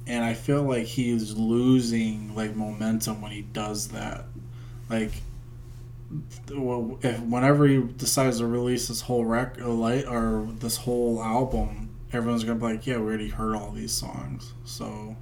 and 0.07 0.23
I 0.23 0.33
feel 0.33 0.63
like 0.63 0.85
he's 0.85 1.35
losing 1.37 2.35
like 2.35 2.55
momentum 2.55 3.21
when 3.21 3.31
he 3.31 3.41
does 3.41 3.89
that. 3.89 4.25
Like, 4.89 5.11
if 7.01 7.19
whenever 7.21 7.67
he 7.67 7.81
decides 7.81 8.39
to 8.39 8.45
release 8.45 8.87
this 8.87 9.01
whole 9.01 9.25
rec 9.25 9.59
or 9.59 9.69
light 9.69 10.05
or 10.05 10.47
this 10.59 10.77
whole 10.77 11.21
album, 11.21 11.89
everyone's 12.11 12.43
gonna 12.43 12.59
be 12.59 12.65
like, 12.65 12.85
"Yeah, 12.85 12.97
we 12.97 13.03
already 13.03 13.29
heard 13.29 13.55
all 13.55 13.71
these 13.71 13.93
songs." 13.93 14.53
So, 14.65 15.15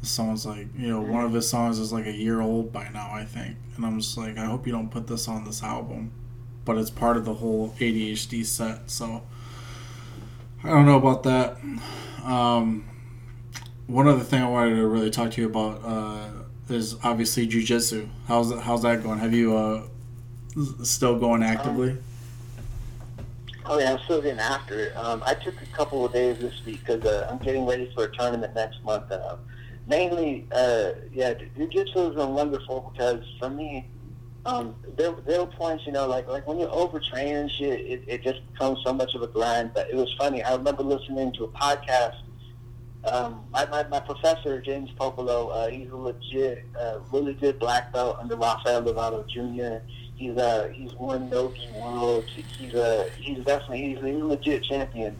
the 0.00 0.06
song's 0.06 0.44
like, 0.44 0.66
you 0.76 0.88
know, 0.88 1.00
one 1.00 1.24
of 1.24 1.32
his 1.32 1.48
songs 1.48 1.78
is 1.78 1.92
like 1.92 2.06
a 2.06 2.12
year 2.12 2.40
old 2.40 2.72
by 2.72 2.88
now, 2.88 3.10
I 3.12 3.24
think, 3.24 3.56
and 3.76 3.86
I'm 3.86 4.00
just 4.00 4.16
like, 4.18 4.36
I 4.36 4.44
hope 4.44 4.66
you 4.66 4.72
don't 4.72 4.90
put 4.90 5.06
this 5.06 5.28
on 5.28 5.44
this 5.44 5.62
album, 5.62 6.12
but 6.64 6.76
it's 6.76 6.90
part 6.90 7.16
of 7.16 7.24
the 7.24 7.34
whole 7.34 7.74
ADHD 7.78 8.44
set, 8.44 8.90
so. 8.90 9.22
I 10.64 10.70
don't 10.70 10.86
know 10.86 10.96
about 10.96 11.22
that. 11.22 11.56
Um, 12.24 12.84
one 13.88 14.06
other 14.06 14.22
thing 14.22 14.42
I 14.42 14.48
wanted 14.48 14.76
to 14.76 14.86
really 14.86 15.10
talk 15.10 15.32
to 15.32 15.40
you 15.40 15.48
about 15.48 15.80
uh, 15.82 16.28
is 16.68 16.96
obviously 17.02 17.48
jujitsu. 17.48 18.08
How's 18.28 18.56
how's 18.60 18.82
that 18.82 19.02
going? 19.02 19.18
Have 19.18 19.34
you 19.34 19.56
uh, 19.56 19.82
still 20.84 21.18
going 21.18 21.42
actively? 21.42 21.96
oh 23.64 23.78
yeah, 23.78 23.92
I'm 23.92 23.98
still 24.00 24.20
getting 24.20 24.40
after 24.40 24.78
it. 24.78 24.96
Um, 24.96 25.22
I 25.24 25.34
took 25.34 25.54
a 25.60 25.76
couple 25.76 26.04
of 26.04 26.12
days 26.12 26.38
this 26.38 26.64
week 26.64 26.80
because 26.80 27.04
uh, 27.04 27.28
I'm 27.30 27.38
getting 27.38 27.66
ready 27.66 27.90
for 27.94 28.04
a 28.04 28.12
tournament 28.12 28.54
next 28.54 28.82
month. 28.84 29.10
Uh, 29.10 29.36
mainly, 29.86 30.46
uh, 30.52 30.92
yeah, 31.12 31.34
jiu-jitsu 31.34 31.98
has 31.98 32.14
been 32.14 32.34
wonderful 32.34 32.92
because 32.92 33.24
for 33.38 33.50
me, 33.50 33.86
um, 34.46 34.74
there 34.96 35.12
there 35.26 35.40
were 35.40 35.46
points, 35.46 35.86
you 35.86 35.92
know, 35.92 36.06
like 36.06 36.26
like 36.28 36.46
when 36.46 36.58
you're 36.58 36.70
overtrained 36.70 37.36
and 37.36 37.50
shit, 37.50 37.80
it, 37.80 38.04
it 38.06 38.22
just 38.22 38.40
becomes 38.52 38.78
so 38.84 38.92
much 38.92 39.14
of 39.14 39.22
a 39.22 39.26
grind. 39.26 39.72
But 39.74 39.90
it 39.90 39.96
was 39.96 40.14
funny. 40.18 40.42
I 40.42 40.54
remember 40.54 40.82
listening 40.82 41.32
to 41.34 41.44
a 41.44 41.48
podcast. 41.48 42.16
Um, 43.04 43.44
my, 43.50 43.64
my, 43.66 43.84
my 43.84 44.00
professor 44.00 44.60
James 44.60 44.90
Puopolo, 44.98 45.50
uh, 45.52 45.68
he's 45.68 45.88
a 45.90 45.96
legit, 45.96 46.66
uh, 46.78 46.98
really 47.12 47.34
good 47.34 47.58
black 47.58 47.92
belt 47.92 48.18
under 48.20 48.36
Rafael 48.36 48.82
Lovato 48.82 49.26
Jr. 49.28 49.84
He's 50.16 50.36
uh 50.36 50.68
he's 50.74 50.92
won 50.94 51.30
Nogi 51.30 51.68
World. 51.76 52.24
He's 52.24 52.74
a 52.74 53.08
he's 53.20 53.38
definitely 53.44 53.94
he's 53.94 53.98
a 53.98 54.24
legit 54.24 54.64
champion. 54.64 55.16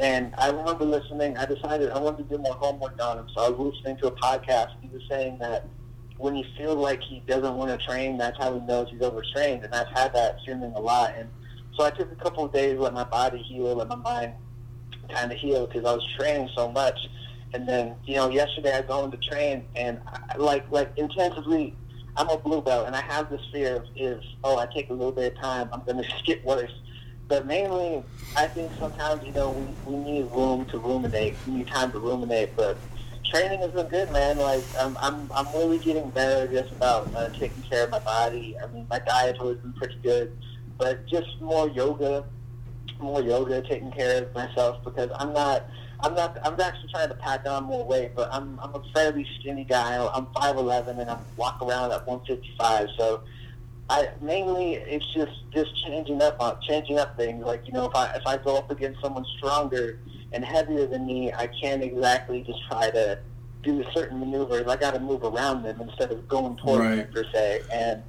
And 0.00 0.34
I 0.38 0.48
remember 0.48 0.84
listening. 0.84 1.36
I 1.38 1.46
decided 1.46 1.90
I 1.90 2.00
wanted 2.00 2.28
to 2.28 2.36
do 2.36 2.42
more 2.42 2.54
homework 2.54 3.00
on 3.00 3.18
him, 3.18 3.28
so 3.32 3.42
I 3.42 3.48
was 3.50 3.74
listening 3.74 3.98
to 3.98 4.08
a 4.08 4.10
podcast. 4.10 4.72
He 4.80 4.88
was 4.88 5.02
saying 5.08 5.38
that 5.38 5.66
when 6.18 6.34
he 6.34 6.44
feels 6.58 6.76
like 6.76 7.00
he 7.00 7.22
doesn't 7.28 7.54
want 7.54 7.70
to 7.70 7.86
train, 7.86 8.18
that's 8.18 8.36
how 8.38 8.52
he 8.52 8.60
knows 8.66 8.88
he's 8.90 9.00
overtrained. 9.02 9.64
And 9.64 9.72
I've 9.72 9.88
had 9.88 10.12
that 10.14 10.38
feeling 10.44 10.72
a 10.74 10.80
lot. 10.80 11.14
And 11.16 11.28
so 11.76 11.84
I 11.84 11.90
took 11.90 12.10
a 12.10 12.16
couple 12.16 12.44
of 12.44 12.52
days, 12.52 12.78
let 12.78 12.92
my 12.92 13.04
body 13.04 13.38
heal, 13.38 13.74
let 13.74 13.88
my 13.88 13.94
mind 13.94 14.32
kind 15.10 15.30
of 15.32 15.38
heal 15.38 15.66
because 15.66 15.84
I 15.84 15.92
was 15.92 16.06
training 16.18 16.48
so 16.54 16.70
much. 16.70 16.98
And 17.52 17.68
then, 17.68 17.96
you 18.04 18.14
know, 18.14 18.28
yesterday 18.30 18.76
I 18.76 18.82
go 18.82 19.04
into 19.04 19.16
train 19.16 19.64
and 19.74 20.00
I, 20.06 20.36
like 20.36 20.70
like 20.70 20.92
intensively. 20.96 21.74
I'm 22.16 22.28
a 22.28 22.36
blue 22.36 22.60
belt, 22.60 22.86
and 22.86 22.96
I 22.96 23.00
have 23.02 23.30
this 23.30 23.40
fear 23.52 23.76
of 23.76 23.84
is 23.94 24.22
oh, 24.44 24.58
I 24.58 24.66
take 24.66 24.90
a 24.90 24.92
little 24.92 25.12
bit 25.12 25.32
of 25.32 25.38
time, 25.38 25.68
I'm 25.72 25.82
going 25.84 25.96
to 26.02 26.08
get 26.24 26.44
worse. 26.44 26.72
But 27.28 27.46
mainly, 27.46 28.02
I 28.36 28.46
think 28.46 28.70
sometimes 28.78 29.24
you 29.24 29.32
know 29.32 29.50
we, 29.86 29.92
we 29.92 30.04
need 30.04 30.30
room 30.32 30.64
to 30.66 30.78
ruminate. 30.78 31.34
We 31.46 31.54
need 31.54 31.68
time 31.68 31.92
to 31.92 31.98
ruminate. 31.98 32.56
But 32.56 32.76
training 33.30 33.60
has 33.60 33.70
been 33.70 33.86
good, 33.86 34.10
man. 34.12 34.38
Like 34.38 34.64
I'm, 34.78 34.96
I'm, 34.98 35.30
I'm 35.34 35.46
really 35.54 35.78
getting 35.78 36.10
better 36.10 36.46
just 36.48 36.72
about 36.72 37.12
uh, 37.14 37.28
taking 37.30 37.62
care 37.62 37.84
of 37.84 37.90
my 37.90 38.00
body. 38.00 38.56
I 38.62 38.66
mean, 38.72 38.86
my 38.90 38.98
diet's 38.98 39.38
always 39.38 39.58
been 39.58 39.72
pretty 39.74 39.96
good, 40.02 40.36
but 40.76 41.06
just 41.06 41.40
more 41.40 41.68
yoga, 41.68 42.24
more 43.00 43.20
yoga, 43.22 43.62
taking 43.62 43.90
care 43.92 44.22
of 44.22 44.34
myself 44.34 44.82
because 44.84 45.10
I'm 45.18 45.32
not. 45.32 45.66
I'm 46.02 46.14
not. 46.14 46.38
I'm 46.46 46.58
actually 46.58 46.90
trying 46.90 47.08
to 47.08 47.14
pack 47.14 47.46
on 47.46 47.64
more 47.64 47.84
weight, 47.84 48.14
but 48.14 48.32
I'm 48.32 48.58
I'm 48.60 48.74
a 48.74 48.82
fairly 48.94 49.26
skinny 49.38 49.64
guy. 49.64 49.96
I'm 50.14 50.26
5'11 50.26 50.98
and 50.98 51.10
I 51.10 51.18
walk 51.36 51.60
around 51.60 51.92
at 51.92 52.06
155. 52.06 52.88
So, 52.96 53.22
I 53.90 54.08
mainly 54.22 54.74
it's 54.74 55.06
just 55.12 55.42
just 55.52 55.70
changing 55.84 56.22
up 56.22 56.40
on 56.40 56.58
changing 56.62 56.98
up 56.98 57.16
things. 57.16 57.44
Like 57.44 57.66
you 57.66 57.72
know, 57.72 57.84
if 57.86 57.94
I 57.94 58.14
if 58.14 58.26
I 58.26 58.38
go 58.38 58.56
up 58.56 58.70
against 58.70 59.02
someone 59.02 59.26
stronger, 59.36 59.98
and 60.32 60.44
heavier 60.44 60.86
than 60.86 61.06
me, 61.06 61.32
I 61.32 61.46
can't 61.48 61.82
exactly 61.82 62.42
just 62.42 62.60
try 62.68 62.90
to 62.90 63.18
do 63.62 63.84
certain 63.92 64.20
maneuvers. 64.20 64.66
I 64.66 64.76
got 64.76 64.94
to 64.94 65.00
move 65.00 65.22
around 65.22 65.64
them 65.64 65.80
instead 65.80 66.12
of 66.12 66.26
going 66.28 66.56
towards 66.56 66.80
right. 66.80 66.96
them 66.96 67.12
per 67.12 67.24
se. 67.32 67.62
And 67.72 68.02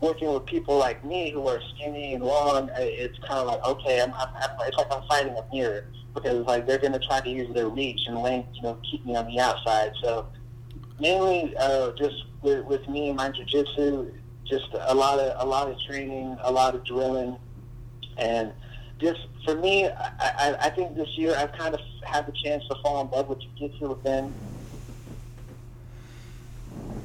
working 0.00 0.32
with 0.32 0.44
people 0.46 0.76
like 0.76 1.04
me 1.04 1.30
who 1.30 1.46
are 1.48 1.60
skinny 1.74 2.14
and 2.14 2.22
long, 2.24 2.70
it's 2.74 3.18
kind 3.20 3.40
of 3.40 3.46
like 3.46 3.64
okay, 3.64 4.00
I'm, 4.00 4.12
I'm, 4.14 4.28
I'm 4.36 4.50
it's 4.66 4.76
like 4.76 4.92
I'm 4.92 5.02
fighting 5.08 5.36
a 5.36 5.54
mirror 5.54 5.86
because 6.14 6.46
like 6.46 6.66
they're 6.66 6.78
going 6.78 6.92
to 6.92 6.98
try 6.98 7.20
to 7.20 7.30
use 7.30 7.52
their 7.54 7.68
reach 7.68 8.00
and 8.06 8.18
length, 8.18 8.48
you 8.54 8.62
know, 8.62 8.78
keep 8.90 9.04
me 9.04 9.14
on 9.16 9.26
the 9.26 9.38
outside. 9.40 9.92
So 10.02 10.26
mainly 10.98 11.54
uh, 11.58 11.92
just 11.92 12.24
with, 12.42 12.64
with 12.64 12.88
me 12.88 13.08
and 13.08 13.16
my 13.16 13.30
jiu-jitsu, 13.30 14.12
just 14.44 14.66
a 14.72 14.94
lot 14.94 15.18
of 15.18 15.44
a 15.44 15.48
lot 15.48 15.70
of 15.70 15.76
training, 15.86 16.36
a 16.42 16.52
lot 16.52 16.74
of 16.74 16.84
drilling, 16.84 17.36
and 18.16 18.52
just 18.98 19.20
for 19.44 19.54
me, 19.56 19.86
I, 19.86 20.12
I, 20.20 20.56
I 20.60 20.70
think 20.70 20.96
this 20.96 21.08
year 21.16 21.34
I've 21.36 21.52
kind 21.52 21.74
of 21.74 21.80
had 22.02 22.26
the 22.26 22.32
chance 22.32 22.64
to 22.70 22.76
fall 22.82 23.00
in 23.02 23.10
love 23.10 23.28
with 23.28 23.40
jiu-jitsu 23.40 23.92
again. 23.92 24.32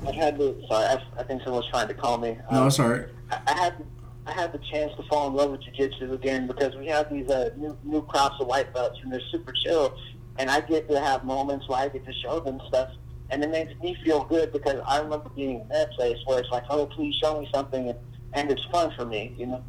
I've 0.07 0.15
had 0.15 0.38
the 0.38 0.60
sorry, 0.68 0.86
I, 0.86 1.03
I 1.19 1.23
think 1.23 1.44
someone's 1.44 1.68
trying 1.68 1.88
to 1.88 1.94
call 1.94 2.18
me. 2.18 2.38
No, 2.52 2.64
um, 2.64 2.72
sorry. 2.72 3.06
I, 3.30 3.40
I 3.48 3.53
had 3.57 3.86
I 4.26 4.32
had 4.32 4.52
the 4.52 4.60
chance 4.72 4.91
to 4.98 5.03
fall 5.03 5.28
in 5.28 5.34
love 5.34 5.52
with 5.52 5.64
jiu-jitsu 5.64 6.14
again 6.14 6.48
because 6.48 6.76
we 6.76 6.88
have 6.88 7.11
these 7.11 7.30
uh, 7.30 7.52
new 7.57 7.78
new 7.84 8.02
crops 8.03 8.36
of 8.40 8.48
white 8.48 8.73
belts 8.73 8.99
and 9.03 9.11
they're 9.11 9.22
super 9.32 9.53
chill, 9.64 9.95
and 10.38 10.49
I 10.49 10.61
get 10.61 10.90
to 10.90 10.99
have 10.99 11.23
moments 11.23 11.68
where 11.68 11.80
I 11.80 11.90
get 11.90 12.06
to 12.06 12.14
show 12.14 12.40
them 12.40 12.60
stuff, 12.68 12.90
and 13.30 13.44
it 13.44 13.49
makes 13.49 13.73
me 13.82 13.95
feel 14.03 14.23
good 14.26 14.52
because 14.52 14.80
I 14.88 14.99
remember 14.99 15.30
being 15.30 15.61
in 15.61 15.68
that 15.69 15.91
place 15.91 16.18
where 16.26 16.40
it's 16.40 16.49
like, 16.49 16.64
oh, 16.69 16.86
please 16.86 17.15
show 17.22 17.40
me 17.40 17.48
something, 17.53 17.90
and, 17.90 17.98
and 18.34 18.52
it's 18.52 18.64
fun 18.72 18.91
for 18.95 19.06
me, 19.06 19.36
you 19.38 19.45
know. 19.48 19.64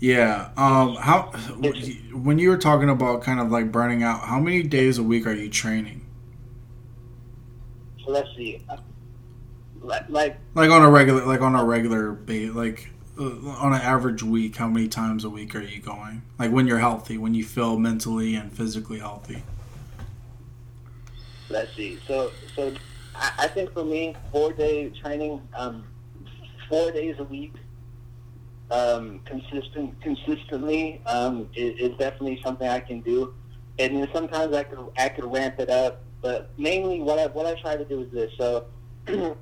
Yeah. 0.00 0.50
Um. 0.56 0.96
How 0.96 1.30
when 2.12 2.38
you 2.38 2.50
were 2.50 2.58
talking 2.58 2.90
about 2.90 3.22
kind 3.22 3.40
of 3.40 3.50
like 3.50 3.72
burning 3.72 4.02
out, 4.02 4.20
how 4.20 4.38
many 4.38 4.62
days 4.62 4.98
a 4.98 5.02
week 5.02 5.26
are 5.26 5.32
you 5.32 5.48
training? 5.48 6.06
So 8.04 8.10
let's 8.12 8.28
see. 8.36 8.62
Like 9.86 10.38
like 10.54 10.70
on 10.70 10.82
a 10.82 10.90
regular 10.90 11.24
like 11.24 11.40
on 11.40 11.54
a 11.54 11.64
regular 11.64 12.12
base 12.12 12.52
like 12.52 12.90
uh, 13.18 13.48
on 13.48 13.72
an 13.72 13.80
average 13.80 14.22
week, 14.22 14.56
how 14.56 14.68
many 14.68 14.88
times 14.88 15.24
a 15.24 15.30
week 15.30 15.54
are 15.54 15.62
you 15.62 15.80
going? 15.80 16.22
Like 16.38 16.50
when 16.50 16.66
you're 16.66 16.78
healthy, 16.78 17.18
when 17.18 17.34
you 17.34 17.44
feel 17.44 17.78
mentally 17.78 18.34
and 18.34 18.52
physically 18.52 18.98
healthy. 18.98 19.42
Let's 21.48 21.74
see. 21.74 21.98
So 22.06 22.32
so 22.54 22.74
I, 23.14 23.32
I 23.38 23.48
think 23.48 23.72
for 23.72 23.84
me, 23.84 24.14
four 24.32 24.52
day 24.52 24.90
training, 24.90 25.40
um, 25.54 25.84
four 26.68 26.90
days 26.90 27.16
a 27.18 27.24
week 27.24 27.54
um, 28.70 29.20
consistent 29.24 30.00
consistently 30.00 31.00
um, 31.06 31.48
is, 31.54 31.78
is, 31.78 31.98
definitely 31.98 32.40
something 32.44 32.66
I 32.66 32.80
can 32.80 33.00
do. 33.00 33.34
And 33.78 33.96
then 33.96 34.08
sometimes 34.12 34.54
I 34.54 34.64
could 34.64 34.78
I 34.98 35.08
could 35.08 35.30
ramp 35.30 35.60
it 35.60 35.70
up, 35.70 36.02
but 36.20 36.50
mainly 36.58 37.00
what 37.00 37.18
I 37.18 37.26
what 37.26 37.46
I 37.46 37.60
try 37.60 37.76
to 37.76 37.84
do 37.84 38.02
is 38.02 38.10
this. 38.10 38.32
So 38.38 38.66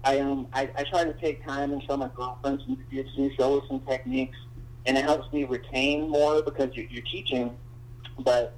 I 0.04 0.18
um 0.18 0.48
I, 0.52 0.70
I 0.76 0.84
try 0.84 1.04
to 1.04 1.12
take 1.14 1.44
time 1.44 1.72
and 1.72 1.82
show 1.82 1.96
my 1.96 2.10
girlfriends 2.14 2.64
some 2.64 2.76
jiu-jitsu, 2.90 3.34
show 3.36 3.60
her 3.60 3.66
some 3.66 3.80
techniques, 3.80 4.38
and 4.86 4.96
it 4.96 5.04
helps 5.04 5.32
me 5.32 5.44
retain 5.44 6.08
more 6.08 6.42
because 6.42 6.70
you're, 6.74 6.86
you're 6.86 7.04
teaching. 7.04 7.56
But 8.20 8.54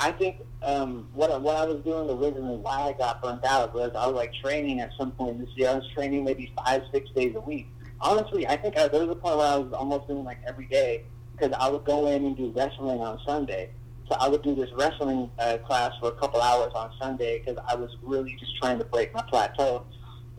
I 0.00 0.12
think 0.12 0.42
um, 0.62 1.08
what 1.14 1.40
what 1.42 1.56
I 1.56 1.64
was 1.66 1.82
doing 1.84 2.08
originally, 2.10 2.56
why 2.56 2.82
I 2.82 2.92
got 2.92 3.22
burnt 3.22 3.44
out 3.44 3.74
was 3.74 3.92
I 3.94 4.06
was 4.06 4.16
like 4.16 4.32
training 4.34 4.80
at 4.80 4.90
some 4.98 5.12
point 5.12 5.38
this 5.38 5.50
year. 5.56 5.70
I 5.70 5.74
was 5.74 5.88
training 5.94 6.24
maybe 6.24 6.52
five 6.64 6.82
six 6.92 7.10
days 7.10 7.34
a 7.34 7.40
week 7.40 7.68
honestly, 8.00 8.46
I 8.46 8.56
think 8.56 8.76
I, 8.76 8.88
there 8.88 9.00
was 9.00 9.10
a 9.10 9.18
point 9.20 9.36
where 9.36 9.46
I 9.46 9.56
was 9.56 9.72
almost 9.72 10.08
doing 10.08 10.24
like 10.24 10.38
every 10.46 10.66
day 10.66 11.04
because 11.32 11.52
I 11.58 11.68
would 11.68 11.84
go 11.84 12.06
in 12.08 12.24
and 12.24 12.36
do 12.36 12.52
wrestling 12.54 13.00
on 13.00 13.20
Sunday. 13.26 13.70
So 14.08 14.16
I 14.18 14.28
would 14.28 14.42
do 14.42 14.54
this 14.54 14.70
wrestling 14.76 15.30
uh, 15.38 15.58
class 15.58 15.92
for 16.00 16.08
a 16.08 16.12
couple 16.12 16.40
hours 16.40 16.72
on 16.74 16.90
Sunday 16.98 17.38
because 17.38 17.62
I 17.68 17.74
was 17.74 17.90
really 18.02 18.36
just 18.40 18.56
trying 18.56 18.78
to 18.78 18.84
break 18.84 19.12
my 19.14 19.22
plateau. 19.22 19.84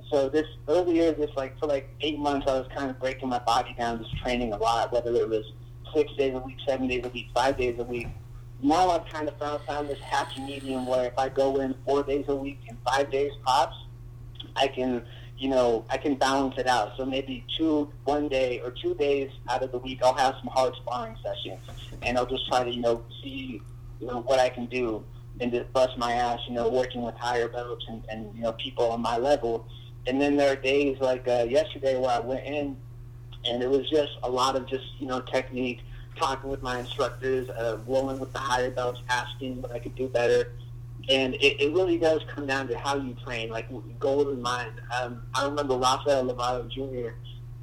So 0.09 0.27
this 0.27 0.47
earlier, 0.67 1.11
this 1.11 1.29
like 1.35 1.57
for 1.59 1.67
like 1.67 1.89
eight 2.01 2.19
months, 2.19 2.47
I 2.47 2.59
was 2.59 2.67
kind 2.75 2.89
of 2.89 2.99
breaking 2.99 3.29
my 3.29 3.39
body 3.39 3.75
down, 3.77 3.99
just 3.99 4.17
training 4.17 4.53
a 4.53 4.57
lot, 4.57 4.91
whether 4.91 5.13
it 5.15 5.29
was 5.29 5.45
six 5.93 6.11
days 6.13 6.33
a 6.33 6.39
week, 6.39 6.57
seven 6.67 6.87
days 6.87 7.05
a 7.05 7.09
week, 7.09 7.27
five 7.33 7.57
days 7.57 7.77
a 7.79 7.83
week. 7.83 8.07
Now 8.61 8.89
I've 8.89 9.05
kind 9.05 9.27
of 9.27 9.37
found 9.37 9.61
found 9.63 9.87
this 9.87 9.99
happy 9.99 10.41
medium 10.41 10.85
where 10.85 11.05
if 11.05 11.17
I 11.17 11.29
go 11.29 11.61
in 11.61 11.75
four 11.85 12.03
days 12.03 12.25
a 12.27 12.35
week 12.35 12.59
and 12.67 12.77
five 12.85 13.11
days 13.11 13.31
pops, 13.45 13.75
I 14.55 14.67
can 14.67 15.05
you 15.39 15.47
know, 15.47 15.85
I 15.89 15.97
can 15.97 16.15
balance 16.15 16.55
it 16.57 16.67
out. 16.67 16.91
So 16.97 17.05
maybe 17.05 17.45
two, 17.57 17.89
one 18.03 18.27
day 18.27 18.59
or 18.59 18.71
two 18.71 18.93
days 18.93 19.31
out 19.47 19.63
of 19.63 19.71
the 19.71 19.77
week, 19.77 20.01
I'll 20.03 20.13
have 20.13 20.35
some 20.39 20.49
hard 20.51 20.75
sparring 20.75 21.15
sessions, 21.23 21.61
and 22.01 22.17
I'll 22.17 22.25
just 22.25 22.45
try 22.49 22.65
to, 22.65 22.69
you 22.69 22.81
know, 22.81 23.03
see, 23.23 23.61
you 24.01 24.07
know, 24.07 24.19
what 24.21 24.37
I 24.37 24.49
can 24.49 24.65
do 24.65 25.03
and 25.39 25.51
just 25.51 25.71
bust 25.71 25.97
my 25.97 26.11
ass, 26.11 26.39
you 26.47 26.53
know, 26.53 26.67
working 26.67 27.01
with 27.01 27.15
higher 27.15 27.47
belts 27.47 27.85
and, 27.87 28.03
and 28.09 28.35
you 28.35 28.41
know, 28.41 28.51
people 28.53 28.91
on 28.91 29.01
my 29.01 29.17
level. 29.17 29.65
And 30.07 30.19
then 30.19 30.35
there 30.35 30.51
are 30.51 30.55
days 30.55 30.97
like 30.99 31.27
uh, 31.27 31.45
yesterday 31.49 31.99
where 31.99 32.11
I 32.11 32.19
went 32.19 32.45
in, 32.45 32.77
and 33.45 33.61
it 33.61 33.69
was 33.69 33.89
just 33.89 34.13
a 34.23 34.29
lot 34.29 34.55
of 34.55 34.67
just, 34.67 34.85
you 34.99 35.07
know, 35.07 35.21
technique, 35.21 35.81
talking 36.15 36.49
with 36.49 36.61
my 36.61 36.79
instructors, 36.79 37.49
uh, 37.49 37.77
rolling 37.87 38.19
with 38.19 38.33
the 38.33 38.39
higher 38.39 38.71
belts, 38.71 39.01
asking 39.09 39.61
what 39.61 39.71
I 39.71 39.79
could 39.79 39.95
do 39.95 40.07
better 40.07 40.51
and 41.09 41.33
it, 41.35 41.59
it 41.59 41.73
really 41.73 41.97
does 41.97 42.21
come 42.33 42.45
down 42.45 42.67
to 42.67 42.77
how 42.77 42.95
you 42.95 43.15
train, 43.25 43.49
like 43.49 43.67
goal 43.99 44.29
in 44.29 44.41
mind. 44.41 44.73
Um, 45.01 45.23
I 45.33 45.45
remember 45.45 45.75
Rafael 45.75 46.25
Lovato 46.25 46.69
Jr. 46.69 47.13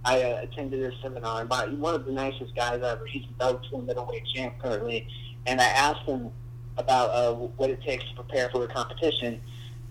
I 0.04 0.22
uh, 0.22 0.42
attended 0.42 0.82
his 0.82 0.94
seminar, 1.00 1.40
and 1.40 1.48
by, 1.48 1.66
one 1.66 1.94
of 1.94 2.04
the 2.04 2.12
nicest 2.12 2.54
guys 2.56 2.82
ever. 2.82 3.06
He's 3.06 3.24
a 3.24 3.42
Bellator 3.42 3.84
middleweight 3.84 4.24
champ 4.34 4.54
currently, 4.58 5.06
and 5.46 5.60
I 5.60 5.66
asked 5.66 6.06
him 6.06 6.30
about 6.76 7.10
uh, 7.10 7.34
what 7.34 7.70
it 7.70 7.82
takes 7.82 8.04
to 8.08 8.14
prepare 8.14 8.48
for 8.50 8.64
a 8.64 8.68
competition. 8.68 9.40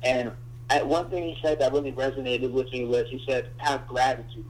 And 0.04 0.32
at, 0.70 0.86
one 0.86 1.10
thing 1.10 1.24
he 1.24 1.38
said 1.42 1.60
that 1.60 1.72
really 1.74 1.92
resonated 1.92 2.52
with 2.52 2.72
me 2.72 2.86
was 2.86 3.08
he 3.10 3.24
said, 3.28 3.50
"Have 3.58 3.88
gratitude. 3.88 4.46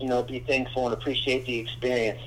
You 0.00 0.08
know, 0.08 0.22
be 0.22 0.40
thankful 0.40 0.86
and 0.86 0.94
appreciate 0.94 1.46
the 1.46 1.58
experience." 1.58 2.20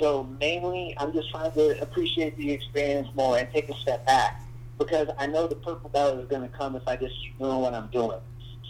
So 0.00 0.24
mainly, 0.40 0.94
I'm 0.98 1.12
just 1.12 1.30
trying 1.30 1.52
to 1.52 1.80
appreciate 1.80 2.36
the 2.36 2.50
experience 2.50 3.08
more 3.14 3.38
and 3.38 3.48
take 3.52 3.68
a 3.68 3.74
step 3.74 4.04
back 4.06 4.42
because 4.78 5.08
I 5.18 5.26
know 5.26 5.46
the 5.46 5.54
purple 5.54 5.90
belt 5.90 6.18
is 6.18 6.28
going 6.28 6.42
to 6.42 6.48
come 6.48 6.74
if 6.74 6.86
I 6.86 6.96
just 6.96 7.14
keep 7.20 7.38
doing 7.38 7.58
what 7.58 7.74
I'm 7.74 7.88
doing. 7.88 8.18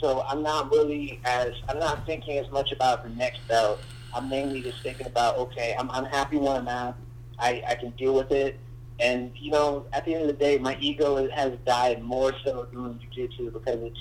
So 0.00 0.22
I'm 0.28 0.42
not 0.42 0.70
really 0.70 1.20
as 1.24 1.52
I'm 1.68 1.78
not 1.78 2.04
thinking 2.04 2.38
as 2.38 2.50
much 2.50 2.72
about 2.72 3.04
the 3.04 3.10
next 3.10 3.46
belt. 3.48 3.80
I'm 4.12 4.28
mainly 4.28 4.60
just 4.60 4.82
thinking 4.82 5.06
about 5.06 5.38
okay, 5.38 5.74
I'm 5.78 5.90
I'm 5.90 6.04
happy 6.04 6.36
where 6.36 6.56
I'm 6.56 6.68
at. 6.68 6.94
I 7.38 7.62
I 7.68 7.74
can 7.74 7.90
deal 7.90 8.14
with 8.14 8.30
it, 8.30 8.58
and 9.04 9.32
you 9.34 9.50
know, 9.50 9.86
at 9.92 10.04
the 10.04 10.14
end 10.14 10.22
of 10.22 10.28
the 10.28 10.44
day, 10.46 10.58
my 10.58 10.76
ego 10.80 11.28
has 11.30 11.52
died 11.66 12.02
more 12.02 12.32
so 12.44 12.66
doing 12.72 12.98
jiu-jitsu 13.00 13.50
because 13.50 13.80
it's 13.82 13.98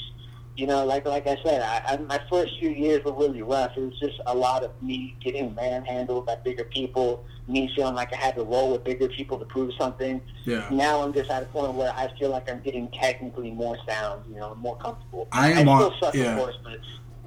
you 0.55 0.67
know, 0.67 0.85
like 0.85 1.05
like 1.05 1.25
I 1.25 1.35
said, 1.43 1.61
I, 1.61 1.93
I, 1.93 1.97
my 1.97 2.21
first 2.29 2.59
few 2.59 2.69
years 2.69 3.03
were 3.03 3.13
really 3.13 3.41
rough. 3.41 3.75
It 3.75 3.81
was 3.81 3.99
just 3.99 4.21
a 4.27 4.35
lot 4.35 4.63
of 4.63 4.71
me 4.83 5.15
getting 5.19 5.55
manhandled 5.55 6.27
by 6.27 6.35
bigger 6.35 6.63
people, 6.65 7.25
me 7.47 7.71
feeling 7.75 7.95
like 7.95 8.13
I 8.13 8.17
had 8.17 8.35
to 8.35 8.43
roll 8.43 8.71
with 8.71 8.83
bigger 8.83 9.07
people 9.07 9.39
to 9.39 9.45
prove 9.45 9.71
something. 9.79 10.21
Yeah. 10.45 10.67
Now 10.69 11.01
I'm 11.01 11.11
just 11.11 11.31
at 11.31 11.41
a 11.41 11.45
point 11.47 11.73
where 11.73 11.91
I 11.95 12.07
feel 12.19 12.29
like 12.29 12.49
I'm 12.49 12.61
getting 12.61 12.87
technically 12.91 13.49
more 13.49 13.77
sound, 13.87 14.25
you 14.29 14.35
know, 14.35 14.53
more 14.55 14.77
comfortable. 14.77 15.27
I 15.31 15.53
am 15.53 15.67
I 15.67 15.77
still 15.77 15.91
on- 15.91 15.99
suck, 15.99 16.13
yeah. 16.13 16.33
of 16.33 16.37
course, 16.37 16.57
but 16.63 16.79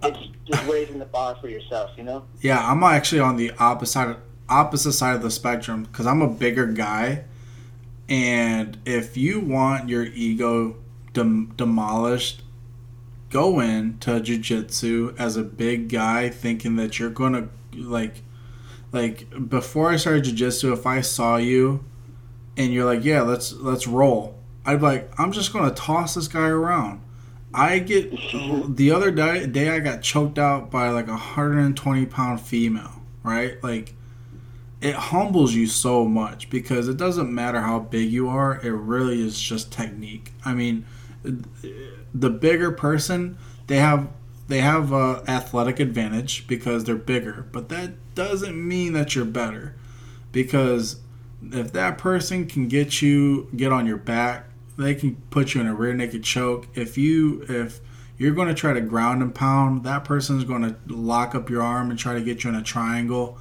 uh, 0.05 0.09
it's 0.09 0.29
just 0.49 0.69
raising 0.69 1.01
the 1.01 1.07
bar 1.07 1.37
for 1.41 1.49
yourself, 1.49 1.91
you 1.97 2.05
know. 2.05 2.25
Yeah, 2.41 2.65
I'm 2.65 2.83
actually 2.85 3.21
on 3.21 3.37
the 3.37 3.51
opposite 3.59 4.19
opposite 4.49 4.93
side 4.93 5.17
of 5.17 5.23
the 5.23 5.31
spectrum 5.33 5.83
because 5.83 6.07
I'm 6.07 6.23
a 6.23 6.29
bigger 6.29 6.67
guy, 6.67 7.25
and 8.09 8.79
if 8.85 9.17
you 9.17 9.41
want 9.41 9.89
your 9.89 10.05
ego 10.05 10.77
dem- 11.13 11.53
demolished, 11.57 12.43
go 13.31 13.61
into 13.61 14.11
jujitsu 14.21 15.19
as 15.19 15.37
a 15.37 15.43
big 15.43 15.89
guy, 15.89 16.29
thinking 16.29 16.77
that 16.77 16.99
you're 16.99 17.11
gonna 17.11 17.49
like, 17.75 18.23
like 18.93 19.49
before 19.49 19.91
I 19.91 19.97
started 19.97 20.25
jujitsu, 20.25 20.73
if 20.73 20.87
I 20.87 21.01
saw 21.01 21.37
you, 21.37 21.85
and 22.57 22.73
you're 22.73 22.85
like, 22.85 23.05
yeah, 23.05 23.23
let's 23.23 23.53
let's 23.53 23.87
roll, 23.87 24.39
I'd 24.65 24.77
be 24.77 24.83
like, 24.83 25.21
I'm 25.21 25.33
just 25.33 25.53
gonna 25.53 25.75
toss 25.75 26.15
this 26.15 26.29
guy 26.29 26.49
around. 26.49 27.03
I 27.53 27.79
get 27.79 28.13
the 28.77 28.91
other 28.91 29.11
day, 29.11 29.47
day 29.47 29.71
I 29.71 29.79
got 29.79 30.03
choked 30.03 30.39
out 30.39 30.71
by 30.71 30.91
like 30.91 31.07
a 31.07 31.13
120 31.13 32.07
pound 32.07 32.41
female, 32.41 33.03
right? 33.23 33.63
Like 33.65 33.95
it 34.81 34.95
humbles 34.95 35.55
you 35.55 35.67
so 35.67 36.05
much 36.05 36.51
because 36.51 36.89
it 36.89 36.97
doesn't 36.97 37.33
matter 37.33 37.61
how 37.61 37.79
big 37.81 38.11
you 38.11 38.29
are, 38.29 38.61
it 38.63 38.71
really 38.71 39.21
is 39.23 39.41
just 39.41 39.73
technique. 39.73 40.33
I 40.45 40.55
mean, 40.55 40.85
the 41.23 42.31
bigger 42.31 42.71
person, 42.71 43.39
they 43.67 43.79
have 43.79 44.09
they 44.49 44.61
have 44.61 44.93
a 44.93 45.25
athletic 45.27 45.81
advantage 45.81 46.47
because 46.47 46.85
they're 46.85 46.95
bigger, 46.95 47.49
but 47.51 47.69
that 47.71 48.15
doesn't 48.15 48.57
mean 48.57 48.93
that 48.93 49.15
you're 49.15 49.25
better 49.25 49.75
because 50.31 51.01
if 51.51 51.73
that 51.73 51.99
person 51.99 52.47
can 52.47 52.69
get 52.69 53.03
you 53.03 53.49
get 53.57 53.73
on 53.73 53.87
your 53.87 53.97
back 53.97 54.47
they 54.77 54.95
can 54.95 55.17
put 55.31 55.55
you 55.55 55.61
in 55.61 55.67
a 55.67 55.75
rear 55.75 55.95
naked 55.95 56.23
choke. 56.23 56.69
If 56.75 56.99
you 56.99 57.45
if 57.49 57.81
you're 58.19 58.35
going 58.35 58.49
to 58.49 58.55
try 58.55 58.73
to 58.73 58.81
ground 58.81 59.23
and 59.23 59.35
pound, 59.35 59.85
that 59.85 60.05
person's 60.05 60.45
going 60.45 60.63
to 60.63 60.77
lock 60.87 61.35
up 61.35 61.51
your 61.51 61.63
arm 61.63 61.91
and 61.91 61.99
try 61.99 62.15
to 62.15 62.23
get 62.23 62.45
you 62.45 62.51
in 62.51 62.57
a 62.57 62.63
triangle. 62.63 63.39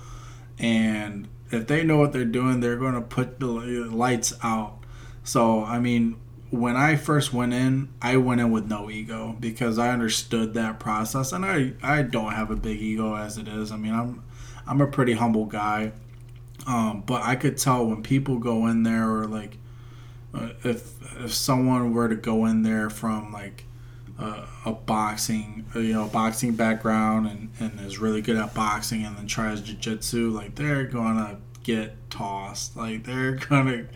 And 0.60 1.28
if 1.52 1.68
they 1.68 1.84
know 1.84 1.98
what 1.98 2.14
they're 2.14 2.26
doing, 2.26 2.60
they're 2.60 2.78
going 2.78 2.96
to 2.96 3.02
put 3.02 3.40
the 3.40 3.48
lights 3.48 4.34
out. 4.44 4.80
So 5.24 5.64
I 5.64 5.80
mean, 5.80 6.18
when 6.52 6.76
I 6.76 6.96
first 6.96 7.34
went 7.34 7.54
in, 7.54 7.90
I 8.02 8.18
went 8.18 8.42
in 8.42 8.52
with 8.52 8.68
no 8.68 8.90
ego 8.90 9.36
because 9.40 9.78
I 9.78 9.90
understood 9.90 10.54
that 10.54 10.80
process, 10.80 11.32
and 11.32 11.46
I 11.46 11.74
I 11.84 12.02
don't 12.04 12.34
have 12.34 12.52
a 12.52 12.56
big 12.56 12.80
ego 12.80 13.16
as 13.16 13.38
it 13.38 13.48
is. 13.48 13.72
I 13.72 13.78
mean, 13.78 13.94
I'm 13.94 14.24
I'm 14.68 14.82
a 14.82 14.88
pretty 14.88 15.14
humble 15.14 15.46
guy. 15.46 15.92
Um, 16.68 17.04
but 17.06 17.22
I 17.22 17.36
could 17.36 17.58
tell 17.58 17.86
when 17.86 18.02
people 18.02 18.40
go 18.40 18.66
in 18.68 18.84
there 18.84 19.08
or 19.10 19.28
like 19.28 19.58
uh, 20.34 20.50
if 20.64 20.96
if 21.24 21.34
someone 21.34 21.94
were 21.94 22.10
to 22.10 22.16
go 22.16 22.46
in 22.46 22.64
there 22.64 22.90
from 22.90 23.32
like 23.32 23.66
uh, 24.18 24.46
a 24.66 24.72
boxing 24.72 25.66
uh, 25.76 25.80
you 25.80 25.94
know 25.94 26.08
boxing 26.08 26.56
background 26.56 27.28
and, 27.28 27.52
and 27.60 27.80
is 27.86 28.00
really 28.00 28.22
good 28.22 28.38
at 28.38 28.54
boxing 28.54 29.04
and 29.04 29.18
then 29.18 29.28
tries 29.28 29.62
jiu-jitsu 29.62 30.30
like 30.30 30.56
they're 30.56 30.86
gonna 30.86 31.38
get 31.66 32.10
tossed. 32.12 32.78
Like 32.78 33.04
they're 33.04 33.34
gonna 33.50 33.88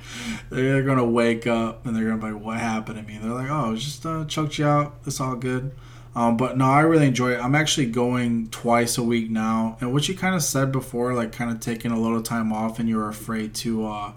they're 0.49 0.83
gonna 0.83 1.05
wake 1.05 1.47
up 1.47 1.85
and 1.85 1.95
they're 1.95 2.05
gonna 2.05 2.17
be 2.17 2.33
like 2.33 2.43
what 2.43 2.57
happened 2.57 2.97
to 2.97 3.03
me? 3.03 3.17
They're 3.21 3.31
like 3.31 3.49
oh 3.49 3.75
just 3.75 4.05
uh, 4.05 4.25
choked 4.25 4.57
you 4.57 4.65
out. 4.65 4.95
It's 5.05 5.21
all 5.21 5.35
good. 5.35 5.71
Um, 6.15 6.37
but 6.37 6.57
no 6.57 6.65
i 6.65 6.81
really 6.81 7.05
enjoy 7.05 7.33
it. 7.33 7.39
I'm 7.39 7.53
actually 7.55 7.85
going 7.85 8.49
twice 8.49 8.97
a 8.97 9.03
week 9.03 9.29
now. 9.29 9.77
And 9.79 9.93
what 9.93 10.09
you 10.09 10.17
kind 10.17 10.35
of 10.35 10.41
said 10.41 10.71
before 10.71 11.13
like 11.13 11.31
kind 11.31 11.51
of 11.51 11.59
taking 11.59 11.91
a 11.91 11.99
little 11.99 12.21
time 12.21 12.51
off 12.51 12.79
and 12.79 12.89
you 12.89 12.97
were 12.97 13.07
afraid 13.07 13.53
to 13.55 13.85
uh 13.85 14.13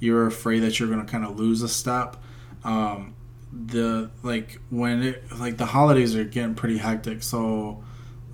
you're 0.00 0.26
afraid 0.26 0.58
that 0.60 0.80
you're 0.80 0.88
to 0.94 1.04
kind 1.04 1.24
of 1.24 1.38
lose 1.38 1.62
a 1.62 1.68
step 1.68 2.16
um, 2.64 3.14
the 3.52 4.10
like 4.22 4.60
when 4.70 5.02
it 5.02 5.24
like 5.38 5.56
the 5.56 5.66
holidays 5.66 6.16
are 6.16 6.24
getting 6.24 6.54
pretty 6.54 6.78
hectic. 6.78 7.22
So 7.22 7.84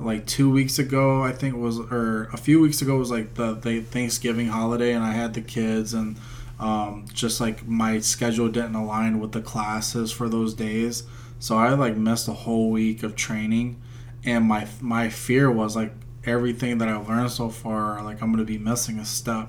like 0.00 0.24
two 0.26 0.48
weeks 0.48 0.78
ago 0.78 1.24
i 1.24 1.32
think 1.32 1.56
was 1.56 1.80
or 1.80 2.28
a 2.32 2.36
few 2.36 2.60
weeks 2.60 2.80
ago 2.80 2.96
was 2.96 3.10
like 3.10 3.34
the, 3.34 3.54
the 3.54 3.80
thanksgiving 3.80 4.46
holiday 4.46 4.92
and 4.92 5.02
i 5.04 5.10
had 5.10 5.34
the 5.34 5.40
kids 5.40 5.92
and 5.92 6.16
um, 6.60 7.06
just 7.12 7.40
like 7.40 7.66
my 7.66 8.00
schedule 8.00 8.48
didn't 8.48 8.74
align 8.74 9.20
with 9.20 9.32
the 9.32 9.40
classes 9.40 10.10
for 10.10 10.28
those 10.28 10.54
days. 10.54 11.04
So 11.38 11.56
i 11.56 11.72
like 11.74 11.96
missed 11.96 12.26
a 12.28 12.32
whole 12.32 12.70
week 12.70 13.02
of 13.02 13.14
training 13.14 13.80
and 14.24 14.44
my 14.44 14.66
my 14.80 15.08
fear 15.08 15.50
was 15.50 15.76
like 15.76 15.92
everything 16.24 16.78
that 16.78 16.88
i've 16.88 17.08
learned 17.08 17.30
so 17.30 17.48
far 17.48 18.02
like 18.02 18.20
i'm 18.20 18.36
to 18.36 18.44
be 18.44 18.58
missing 18.58 18.98
a 18.98 19.04
step. 19.04 19.48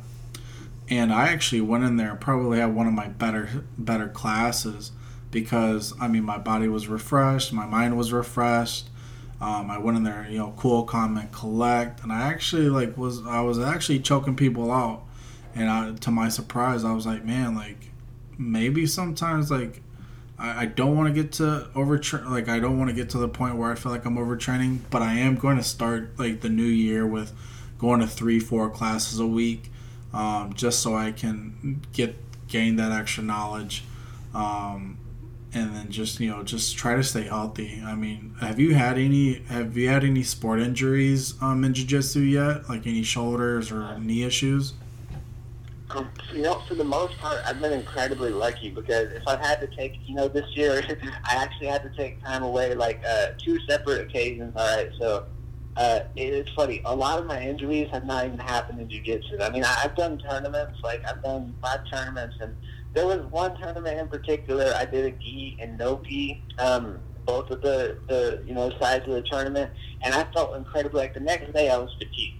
And 0.91 1.13
I 1.13 1.27
actually 1.27 1.61
went 1.61 1.83
in 1.83 1.97
there 1.97 2.15
probably 2.15 2.59
had 2.59 2.73
one 2.73 2.87
of 2.87 2.93
my 2.93 3.07
better 3.07 3.63
better 3.77 4.07
classes 4.07 4.91
because 5.31 5.93
I 5.99 6.07
mean 6.07 6.23
my 6.23 6.37
body 6.37 6.67
was 6.67 6.87
refreshed, 6.87 7.53
my 7.53 7.65
mind 7.65 7.97
was 7.97 8.11
refreshed. 8.11 8.87
Um, 9.41 9.71
I 9.71 9.77
went 9.77 9.95
in 9.95 10.03
there, 10.03 10.27
you 10.29 10.37
know, 10.37 10.53
cool, 10.57 10.83
calm, 10.83 11.15
and 11.15 11.31
collect, 11.31 12.03
and 12.03 12.11
I 12.11 12.21
actually 12.21 12.69
like 12.69 12.97
was 12.97 13.25
I 13.25 13.41
was 13.41 13.57
actually 13.59 13.99
choking 13.99 14.35
people 14.35 14.71
out, 14.71 15.03
and 15.55 15.69
I, 15.69 15.93
to 15.93 16.11
my 16.11 16.27
surprise, 16.27 16.83
I 16.83 16.93
was 16.93 17.05
like, 17.05 17.23
man, 17.23 17.55
like 17.55 17.89
maybe 18.37 18.85
sometimes 18.85 19.49
like 19.49 19.81
I, 20.37 20.63
I 20.63 20.65
don't 20.65 20.97
want 20.97 21.13
to 21.13 21.23
get 21.23 21.31
to 21.33 21.69
over 21.73 22.01
like 22.27 22.49
I 22.49 22.59
don't 22.59 22.77
want 22.77 22.89
to 22.89 22.95
get 22.95 23.09
to 23.11 23.17
the 23.17 23.29
point 23.29 23.55
where 23.55 23.71
I 23.71 23.75
feel 23.75 23.91
like 23.91 24.05
I'm 24.05 24.17
overtraining, 24.17 24.79
but 24.89 25.01
I 25.01 25.13
am 25.13 25.35
going 25.35 25.57
to 25.57 25.63
start 25.63 26.19
like 26.19 26.41
the 26.41 26.49
new 26.49 26.63
year 26.63 27.07
with 27.07 27.33
going 27.77 28.01
to 28.01 28.07
three, 28.07 28.41
four 28.41 28.69
classes 28.69 29.19
a 29.19 29.27
week 29.27 29.71
um, 30.13 30.53
just 30.53 30.81
so 30.81 30.95
I 30.95 31.11
can 31.11 31.81
get 31.93 32.15
gain 32.47 32.77
that 32.77 32.91
extra 32.91 33.23
knowledge, 33.23 33.83
um, 34.33 34.97
and 35.53 35.75
then 35.75 35.89
just 35.89 36.19
you 36.19 36.29
know 36.29 36.43
just 36.43 36.77
try 36.77 36.95
to 36.95 37.03
stay 37.03 37.23
healthy. 37.23 37.81
I 37.85 37.95
mean, 37.95 38.35
have 38.39 38.59
you 38.59 38.75
had 38.75 38.97
any 38.97 39.41
have 39.43 39.75
you 39.75 39.89
had 39.89 40.03
any 40.03 40.23
sport 40.23 40.59
injuries 40.59 41.35
um, 41.41 41.63
in 41.63 41.73
jiu-jitsu 41.73 42.21
yet? 42.21 42.69
Like 42.69 42.85
any 42.85 43.03
shoulders 43.03 43.71
or 43.71 43.97
knee 43.99 44.23
issues? 44.23 44.73
Um, 45.91 46.07
you 46.33 46.43
know, 46.43 46.61
for 46.67 46.75
the 46.75 46.83
most 46.83 47.17
part, 47.17 47.39
I've 47.45 47.59
been 47.59 47.73
incredibly 47.73 48.29
lucky 48.29 48.69
because 48.69 49.11
if 49.11 49.27
I've 49.27 49.39
had 49.39 49.59
to 49.61 49.67
take, 49.75 49.97
you 50.05 50.13
know, 50.13 50.27
this 50.27 50.45
year, 50.55 50.83
I 51.23 51.35
actually 51.35 51.65
had 51.65 51.81
to 51.81 51.89
take 51.97 52.23
time 52.23 52.43
away, 52.43 52.75
like 52.75 53.01
uh, 53.07 53.29
two 53.39 53.59
separate 53.61 54.01
occasions. 54.01 54.53
All 54.55 54.77
right, 54.77 54.91
so 54.99 55.25
uh, 55.77 56.01
it 56.15 56.33
is 56.33 56.47
funny. 56.55 56.83
A 56.85 56.95
lot 56.95 57.17
of 57.17 57.25
my 57.25 57.41
injuries 57.41 57.89
have 57.91 58.05
not 58.05 58.25
even 58.25 58.37
happened 58.37 58.79
in 58.79 58.87
jiu-jitsu. 58.87 59.39
I 59.41 59.49
mean, 59.49 59.63
I, 59.63 59.81
I've 59.83 59.95
done 59.95 60.19
tournaments, 60.19 60.79
like 60.83 61.01
I've 61.07 61.23
done 61.23 61.55
five 61.59 61.79
tournaments, 61.89 62.35
and 62.39 62.55
there 62.93 63.05
was 63.05 63.19
one 63.31 63.55
tournament 63.57 63.99
in 63.99 64.07
particular. 64.07 64.73
I 64.75 64.85
did 64.85 65.05
a 65.05 65.11
gi 65.11 65.57
and 65.61 65.77
no 65.77 66.01
gi, 66.07 66.43
um, 66.57 66.99
both 67.25 67.49
of 67.51 67.61
the 67.61 67.97
the 68.07 68.43
you 68.45 68.53
know 68.53 68.71
sides 68.79 69.05
of 69.07 69.13
the 69.13 69.21
tournament, 69.21 69.71
and 70.01 70.13
I 70.13 70.25
felt 70.33 70.55
incredibly. 70.55 71.01
Like 71.01 71.13
the 71.13 71.19
next 71.19 71.53
day, 71.53 71.69
I 71.69 71.77
was 71.77 71.93
fatigued. 71.99 72.35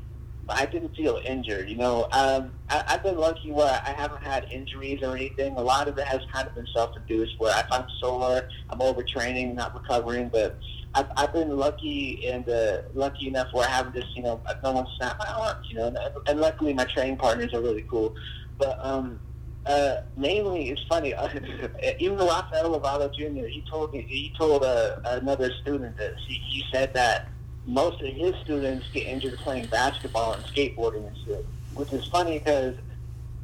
But 0.48 0.58
I 0.58 0.66
didn't 0.66 0.96
feel 0.96 1.22
injured, 1.24 1.70
you 1.70 1.76
know. 1.76 2.08
Um, 2.12 2.54
I, 2.70 2.84
I've 2.88 3.04
been 3.04 3.20
lucky 3.20 3.52
where 3.52 3.80
I 3.86 3.92
haven't 3.92 4.24
had 4.24 4.52
injuries 4.52 5.04
or 5.04 5.16
anything. 5.16 5.56
A 5.58 5.62
lot 5.62 5.88
of 5.88 5.96
it 6.00 6.08
has 6.08 6.22
kind 6.34 6.48
of 6.48 6.56
been 6.56 6.66
self-induced, 6.74 7.40
where 7.40 7.56
if 7.60 7.72
I'm 7.72 7.86
sore, 8.00 8.50
I'm 8.72 8.80
overtraining, 8.80 9.54
not 9.54 9.76
recovering. 9.76 10.28
But 10.30 10.58
I've, 10.96 11.06
I've 11.16 11.34
been 11.34 11.56
lucky 11.56 12.26
and 12.28 12.50
uh, 12.50 12.82
lucky 12.96 13.28
enough 13.28 13.54
where 13.54 13.68
I 13.68 13.72
haven't 13.72 13.94
just, 13.94 14.18
you 14.18 14.24
know, 14.24 14.42
no 14.64 14.72
one 14.72 14.88
snapped 14.98 15.20
my 15.20 15.28
arms, 15.28 15.68
you 15.70 15.76
know. 15.76 15.86
And, 15.86 15.98
and 16.26 16.42
luckily, 16.42 16.74
my 16.74 16.86
training 16.86 17.18
partners 17.18 17.54
are 17.54 17.62
really 17.62 17.86
cool. 17.88 18.16
But 18.58 18.84
um, 18.84 19.20
uh, 19.66 20.02
mainly, 20.16 20.70
it's 20.70 20.84
funny. 20.84 21.14
even 22.00 22.18
the 22.18 22.26
Rafael 22.26 22.80
Lovato 22.80 23.14
Jr. 23.14 23.48
He 23.48 23.64
told 23.70 23.94
me 23.94 24.06
he 24.08 24.34
told 24.38 24.64
uh, 24.64 24.98
another 25.06 25.52
student 25.62 25.98
that 25.98 26.16
he, 26.28 26.36
he 26.36 26.66
said 26.72 26.94
that 26.94 27.28
most 27.66 28.02
of 28.02 28.08
his 28.08 28.34
students 28.44 28.86
get 28.94 29.06
injured 29.06 29.38
playing 29.40 29.68
basketball 29.68 30.34
and 30.34 30.44
skateboarding 30.46 31.06
and 31.08 31.18
shit, 31.26 31.46
which 31.76 31.94
is 31.94 32.08
funny 32.08 32.40
because 32.40 32.76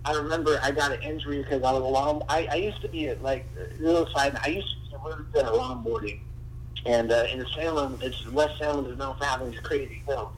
I 0.05 0.13
remember 0.13 0.59
I 0.63 0.71
got 0.71 0.91
an 0.91 1.01
injury 1.01 1.43
because 1.43 1.63
I 1.63 1.71
was 1.73 1.81
a 1.81 1.85
long. 1.85 2.23
I, 2.29 2.47
I 2.51 2.55
used 2.55 2.81
to 2.81 2.87
be 2.87 3.07
a, 3.07 3.15
like 3.15 3.45
little 3.79 4.07
side. 4.15 4.37
I 4.43 4.49
used 4.49 4.67
to 4.69 4.97
be 4.97 4.97
really 5.05 5.25
good 5.33 5.45
at 5.45 5.51
longboarding, 5.51 6.19
and 6.85 7.11
uh, 7.11 7.25
in 7.31 7.45
Salem, 7.55 7.99
it's 8.01 8.27
West 8.31 8.57
Salem 8.57 8.85
is 8.85 8.97
known 8.97 9.17
for 9.17 9.25
having 9.25 9.51
these 9.51 9.59
crazy 9.59 10.01
hills. 10.07 10.31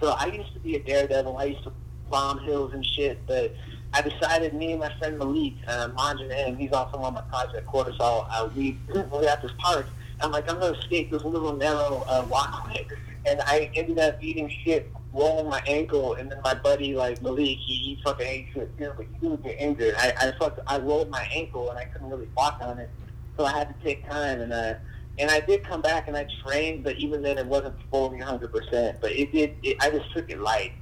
So 0.00 0.10
I 0.10 0.26
used 0.26 0.52
to 0.54 0.60
be 0.60 0.76
a 0.76 0.80
daredevil. 0.82 1.36
I 1.36 1.44
used 1.44 1.64
to 1.64 1.72
bomb 2.10 2.38
hills 2.40 2.72
and 2.72 2.84
shit, 2.84 3.18
but 3.26 3.54
I 3.96 4.02
decided 4.02 4.52
me 4.52 4.72
and 4.72 4.80
my 4.80 4.92
friend 4.98 5.18
Malik, 5.18 5.54
uh, 5.66 5.88
Manjan 5.96 6.30
him, 6.30 6.56
he's 6.58 6.70
also 6.70 6.98
on 6.98 7.14
my 7.14 7.22
project 7.22 7.66
Cortisol. 7.66 8.26
Uh, 8.30 8.50
we 8.54 8.78
we 8.94 9.26
at 9.26 9.40
this 9.40 9.52
park. 9.58 9.86
I'm 10.20 10.30
like, 10.32 10.50
I'm 10.50 10.60
gonna 10.60 10.78
skate 10.82 11.10
this 11.10 11.24
little 11.24 11.56
narrow 11.56 12.04
uh, 12.06 12.26
walkway, 12.28 12.86
and 13.24 13.40
I 13.40 13.70
ended 13.74 13.98
up 13.98 14.22
eating 14.22 14.52
shit, 14.64 14.92
rolling 15.14 15.48
my 15.48 15.62
ankle, 15.66 16.12
and 16.12 16.30
then 16.30 16.38
my 16.44 16.52
buddy 16.52 16.94
like 16.94 17.22
Malik, 17.22 17.56
he, 17.56 17.56
he 17.56 17.98
fucking 18.04 18.26
ate 18.26 18.48
shit 18.52 18.76
too, 18.76 18.92
but 18.98 19.06
he 19.06 19.28
didn't 19.28 19.42
get 19.42 19.58
injured. 19.58 19.94
I 19.96 20.12
I 20.20 20.32
fucked, 20.38 20.60
I 20.66 20.76
rolled 20.78 21.08
my 21.08 21.26
ankle 21.34 21.70
and 21.70 21.78
I 21.78 21.86
couldn't 21.86 22.10
really 22.10 22.28
walk 22.36 22.58
on 22.60 22.78
it, 22.78 22.90
so 23.38 23.46
I 23.46 23.52
had 23.52 23.68
to 23.68 23.84
take 23.84 24.06
time 24.06 24.42
and 24.42 24.52
uh. 24.52 24.74
And 25.18 25.30
I 25.30 25.40
did 25.40 25.64
come 25.64 25.80
back 25.80 26.08
and 26.08 26.14
I 26.14 26.26
trained, 26.44 26.84
but 26.84 26.96
even 26.98 27.22
then 27.22 27.38
it 27.38 27.46
wasn't 27.46 27.74
fully 27.90 28.18
100%. 28.18 29.00
But 29.00 29.12
it 29.12 29.32
did. 29.32 29.54
It, 29.62 29.78
I 29.80 29.88
just 29.88 30.12
took 30.12 30.28
it 30.30 30.38
light. 30.40 30.72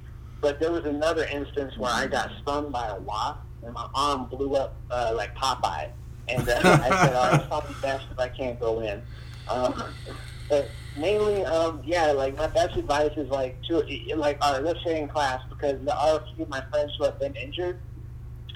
But 0.45 0.59
there 0.59 0.71
was 0.71 0.85
another 0.85 1.25
instance 1.25 1.75
where 1.75 1.91
I 1.91 2.05
got 2.05 2.29
stung 2.43 2.71
by 2.71 2.89
a 2.89 2.99
wasp 2.99 3.39
and 3.63 3.73
my 3.73 3.89
arm 3.95 4.25
blew 4.25 4.53
up 4.53 4.75
uh, 4.91 5.11
like 5.15 5.35
Popeye. 5.35 5.89
And 6.27 6.47
uh, 6.47 6.59
I 6.63 6.89
said, 6.89 7.13
"Oh, 7.15 7.29
it's 7.33 7.47
probably 7.47 7.75
best 7.81 8.05
if 8.11 8.19
I 8.19 8.29
can't 8.29 8.59
go 8.59 8.81
in." 8.81 9.01
Um, 9.49 9.83
but 10.47 10.69
mainly, 10.99 11.43
um, 11.45 11.81
yeah, 11.83 12.11
like 12.11 12.37
my 12.37 12.45
best 12.45 12.77
advice 12.77 13.09
is 13.17 13.27
like 13.31 13.59
to 13.63 13.83
like 14.15 14.37
uh, 14.39 14.59
let's 14.61 14.83
say 14.83 15.01
in 15.01 15.07
class 15.07 15.41
because 15.49 15.83
there 15.83 15.95
are 15.95 16.19
a 16.19 16.35
few 16.35 16.43
of 16.43 16.49
my 16.49 16.61
friends 16.69 16.93
who 16.99 17.05
have 17.05 17.19
been 17.19 17.35
injured. 17.35 17.79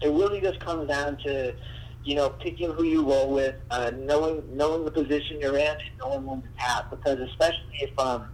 It 0.03 0.09
really 0.09 0.41
just 0.41 0.59
comes 0.59 0.87
down 0.89 1.17
to 1.25 1.55
you 2.03 2.13
know, 2.13 2.29
picking 2.29 2.71
who 2.71 2.83
you 2.83 3.03
roll 3.03 3.33
with, 3.33 3.55
uh, 3.71 3.91
knowing 3.97 4.43
knowing 4.55 4.85
the 4.85 4.91
position 4.91 5.39
you're 5.41 5.57
in, 5.57 5.71
and 5.71 5.97
knowing 5.99 6.23
when 6.27 6.41
to 6.43 6.47
tap. 6.59 6.91
Because 6.91 7.19
especially 7.19 7.79
if 7.81 7.97
um 7.97 8.29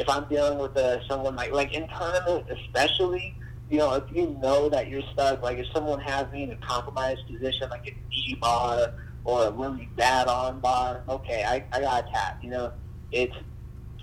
if 0.00 0.08
I'm 0.08 0.26
dealing 0.30 0.58
with 0.58 0.74
uh, 0.78 1.06
someone 1.06 1.36
like 1.36 1.52
like 1.52 1.74
in 1.74 1.86
tournament, 1.88 2.46
especially, 2.50 3.36
you 3.68 3.76
know, 3.76 3.92
if 3.94 4.04
you 4.16 4.34
know 4.42 4.70
that 4.70 4.88
you're 4.88 5.02
stuck, 5.12 5.42
like 5.42 5.58
if 5.58 5.66
someone 5.74 6.00
has 6.00 6.30
me 6.32 6.42
in 6.42 6.50
a 6.50 6.56
compromised 6.56 7.20
position, 7.26 7.68
like 7.68 7.86
a 7.86 7.94
knee 8.08 8.36
bar 8.40 8.94
or 9.24 9.44
a 9.44 9.50
really 9.50 9.90
bad 9.96 10.26
arm 10.26 10.58
bar, 10.60 11.02
okay, 11.06 11.44
I 11.44 11.62
I 11.70 11.82
gotta 11.82 12.10
tap. 12.10 12.42
You 12.42 12.48
know, 12.48 12.72
it's 13.12 13.36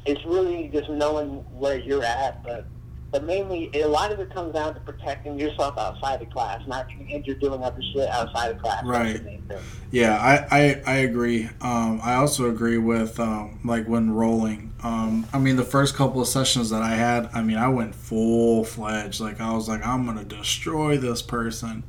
it's 0.06 0.24
really 0.24 0.69
just 0.72 0.88
knowing 0.88 1.44
where 1.52 1.80
you're 1.80 2.03
at, 2.03 2.44
but 2.44 2.68
but 3.11 3.23
mainly, 3.23 3.71
a 3.73 3.88
lot 3.88 4.11
of 4.11 4.19
it 4.19 4.34
comes 4.34 4.53
down 4.53 4.73
to 4.73 4.81
protecting 4.81 5.39
yourself 5.39 5.77
outside 5.77 6.21
of 6.21 6.29
class, 6.29 6.61
not 6.67 6.89
getting 6.89 7.09
injured 7.09 7.39
doing 7.39 7.63
other 7.63 7.81
shit 7.93 8.09
outside 8.09 8.51
of 8.51 8.61
class. 8.61 8.84
Right. 8.84 9.21
Yeah, 9.91 10.17
I, 10.17 10.57
I, 10.59 10.81
I 10.85 10.95
agree. 10.97 11.45
Um, 11.61 12.01
I 12.03 12.15
also 12.15 12.49
agree 12.49 12.77
with 12.77 13.17
um, 13.19 13.59
like 13.63 13.88
when 13.88 14.11
rolling. 14.11 14.73
Um, 14.84 15.25
I 15.31 15.39
mean, 15.39 15.55
the 15.55 15.63
first 15.63 15.95
couple 15.95 16.21
of 16.21 16.27
sessions 16.27 16.69
that 16.69 16.81
I 16.81 16.95
had, 16.95 17.29
I 17.34 17.43
mean, 17.43 17.57
I 17.57 17.69
went 17.69 17.95
full 17.95 18.65
fledged. 18.65 19.21
Like 19.21 19.39
I 19.39 19.53
was 19.53 19.69
like, 19.69 19.85
I'm 19.85 20.05
gonna 20.05 20.25
destroy 20.25 20.97
this 20.97 21.21
person. 21.21 21.84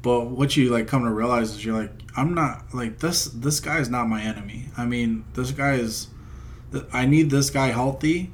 But 0.00 0.30
what 0.30 0.56
you 0.56 0.70
like 0.70 0.88
come 0.88 1.04
to 1.04 1.10
realize 1.10 1.50
is 1.50 1.64
you're 1.64 1.78
like, 1.78 1.92
I'm 2.16 2.34
not 2.34 2.74
like 2.74 2.98
this. 3.00 3.26
This 3.26 3.60
guy 3.60 3.78
is 3.78 3.90
not 3.90 4.08
my 4.08 4.22
enemy. 4.22 4.70
I 4.76 4.86
mean, 4.86 5.26
this 5.34 5.50
guy 5.50 5.74
is. 5.74 6.08
I 6.94 7.04
need 7.04 7.28
this 7.28 7.50
guy 7.50 7.66
healthy 7.66 8.30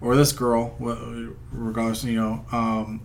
or 0.00 0.16
this 0.16 0.32
girl, 0.32 0.76
regardless, 1.52 2.04
you 2.04 2.20
know, 2.20 2.44
um, 2.52 3.00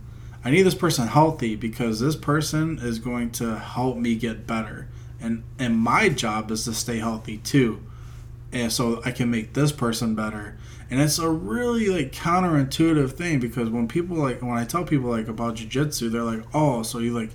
I 0.45 0.51
need 0.51 0.63
this 0.63 0.75
person 0.75 1.07
healthy 1.07 1.55
because 1.55 1.99
this 1.99 2.15
person 2.15 2.79
is 2.79 2.99
going 2.99 3.31
to 3.31 3.57
help 3.57 3.97
me 3.97 4.15
get 4.15 4.45
better, 4.45 4.89
and 5.21 5.43
and 5.57 5.77
my 5.77 6.09
job 6.09 6.51
is 6.51 6.65
to 6.65 6.73
stay 6.73 6.97
healthy 6.97 7.37
too, 7.37 7.81
and 8.51 8.71
so 8.71 9.01
I 9.05 9.11
can 9.11 9.31
make 9.31 9.53
this 9.53 9.71
person 9.71 10.15
better. 10.15 10.57
And 10.91 11.01
it's 11.01 11.17
a 11.17 11.29
really 11.29 11.87
like 11.87 12.11
counterintuitive 12.11 13.13
thing 13.13 13.39
because 13.39 13.69
when 13.69 13.87
people 13.87 14.17
like 14.17 14.41
when 14.41 14.57
I 14.57 14.65
tell 14.65 14.83
people 14.83 15.09
like 15.09 15.29
about 15.29 15.55
jujitsu, 15.55 16.11
they're 16.11 16.23
like, 16.23 16.43
oh, 16.53 16.83
so 16.83 16.99
you 16.99 17.13
like, 17.13 17.31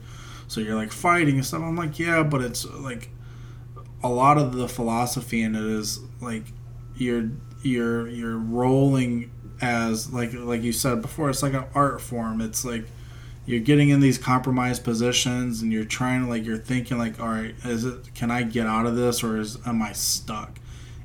so 0.46 0.60
you're 0.60 0.76
like 0.76 0.92
fighting 0.92 1.36
and 1.36 1.46
stuff. 1.46 1.62
I'm 1.62 1.76
like, 1.76 1.98
yeah, 1.98 2.22
but 2.22 2.42
it's 2.42 2.66
like 2.66 3.08
a 4.02 4.08
lot 4.08 4.38
of 4.38 4.54
the 4.54 4.68
philosophy 4.68 5.42
in 5.42 5.56
it 5.56 5.64
is 5.64 6.00
like 6.20 6.44
you're 6.96 7.30
you're 7.62 8.06
you're 8.08 8.38
rolling 8.38 9.30
as 9.60 10.12
like 10.12 10.32
like 10.34 10.62
you 10.62 10.72
said 10.72 11.02
before 11.02 11.30
it's 11.30 11.42
like 11.42 11.54
an 11.54 11.64
art 11.74 12.00
form. 12.00 12.40
It's 12.40 12.64
like 12.64 12.84
you're 13.46 13.60
getting 13.60 13.88
in 13.88 14.00
these 14.00 14.18
compromised 14.18 14.84
positions 14.84 15.62
and 15.62 15.72
you're 15.72 15.84
trying 15.84 16.24
to 16.24 16.28
like 16.28 16.44
you're 16.44 16.58
thinking 16.58 16.98
like 16.98 17.18
all 17.18 17.28
right 17.28 17.54
is 17.64 17.84
it 17.86 18.14
can 18.14 18.30
i 18.30 18.42
get 18.42 18.66
out 18.66 18.84
of 18.84 18.94
this 18.94 19.24
or 19.24 19.38
is 19.38 19.58
am 19.66 19.80
i 19.82 19.92
stuck? 19.92 20.58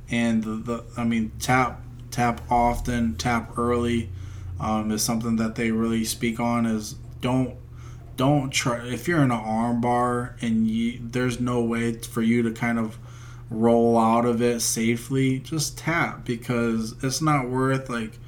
And 0.09 0.43
the, 0.43 0.55
the 0.55 0.83
i 0.97 1.03
mean 1.03 1.31
tap 1.39 1.81
tap 2.11 2.41
often 2.51 3.15
tap 3.15 3.57
early 3.57 4.09
um, 4.59 4.91
is 4.91 5.01
something 5.01 5.37
that 5.37 5.55
they 5.55 5.71
really 5.71 6.03
speak 6.05 6.39
on 6.39 6.65
is 6.65 6.95
don't 7.21 7.55
don't 8.15 8.51
try 8.51 8.85
if 8.85 9.07
you're 9.07 9.23
in 9.23 9.31
an 9.31 9.31
arm 9.31 9.81
bar 9.81 10.35
and 10.41 10.67
you, 10.67 10.99
there's 11.01 11.39
no 11.39 11.63
way 11.63 11.93
for 11.93 12.21
you 12.21 12.43
to 12.43 12.51
kind 12.51 12.77
of 12.77 12.97
roll 13.49 13.97
out 13.97 14.25
of 14.25 14.41
it 14.41 14.61
safely 14.61 15.39
just 15.39 15.77
tap 15.77 16.25
because 16.25 16.95
it's 17.03 17.21
not 17.21 17.49
worth 17.49 17.89
like 17.89 18.19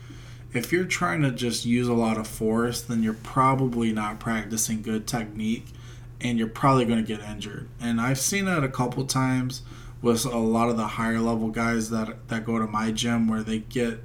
if 0.55 0.71
you're 0.71 0.85
trying 0.85 1.21
to 1.21 1.31
just 1.31 1.65
use 1.65 1.87
a 1.87 1.93
lot 1.93 2.17
of 2.17 2.27
force, 2.27 2.81
then 2.81 3.03
you're 3.03 3.13
probably 3.13 3.91
not 3.91 4.19
practicing 4.19 4.81
good 4.81 5.07
technique 5.07 5.67
and 6.21 6.39
you're 6.39 6.47
probably 6.47 6.85
going 6.85 7.03
to 7.03 7.15
get 7.15 7.27
injured. 7.27 7.67
And 7.79 7.99
I've 7.99 8.19
seen 8.19 8.47
it 8.47 8.63
a 8.63 8.69
couple 8.69 9.05
times 9.05 9.61
with 10.01 10.25
a 10.25 10.37
lot 10.37 10.69
of 10.69 10.77
the 10.77 10.87
higher 10.87 11.19
level 11.19 11.49
guys 11.49 11.89
that 11.89 12.27
that 12.27 12.45
go 12.45 12.59
to 12.59 12.67
my 12.67 12.91
gym 12.91 13.27
where 13.27 13.41
they 13.41 13.59
get 13.59 13.99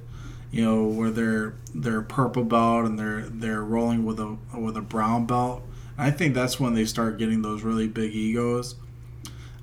you 0.51 0.63
know 0.63 0.83
where 0.83 1.11
they're 1.11 1.53
they're 1.73 2.01
purple 2.01 2.43
belt 2.43 2.85
and 2.85 2.97
they're 2.97 3.21
they're 3.21 3.63
rolling 3.63 4.05
with 4.05 4.19
a 4.19 4.37
with 4.57 4.75
a 4.77 4.81
brown 4.81 5.25
belt. 5.25 5.63
And 5.97 6.07
I 6.07 6.11
think 6.11 6.33
that's 6.33 6.59
when 6.59 6.73
they 6.73 6.85
start 6.85 7.17
getting 7.17 7.41
those 7.41 7.63
really 7.63 7.87
big 7.87 8.13
egos. 8.13 8.75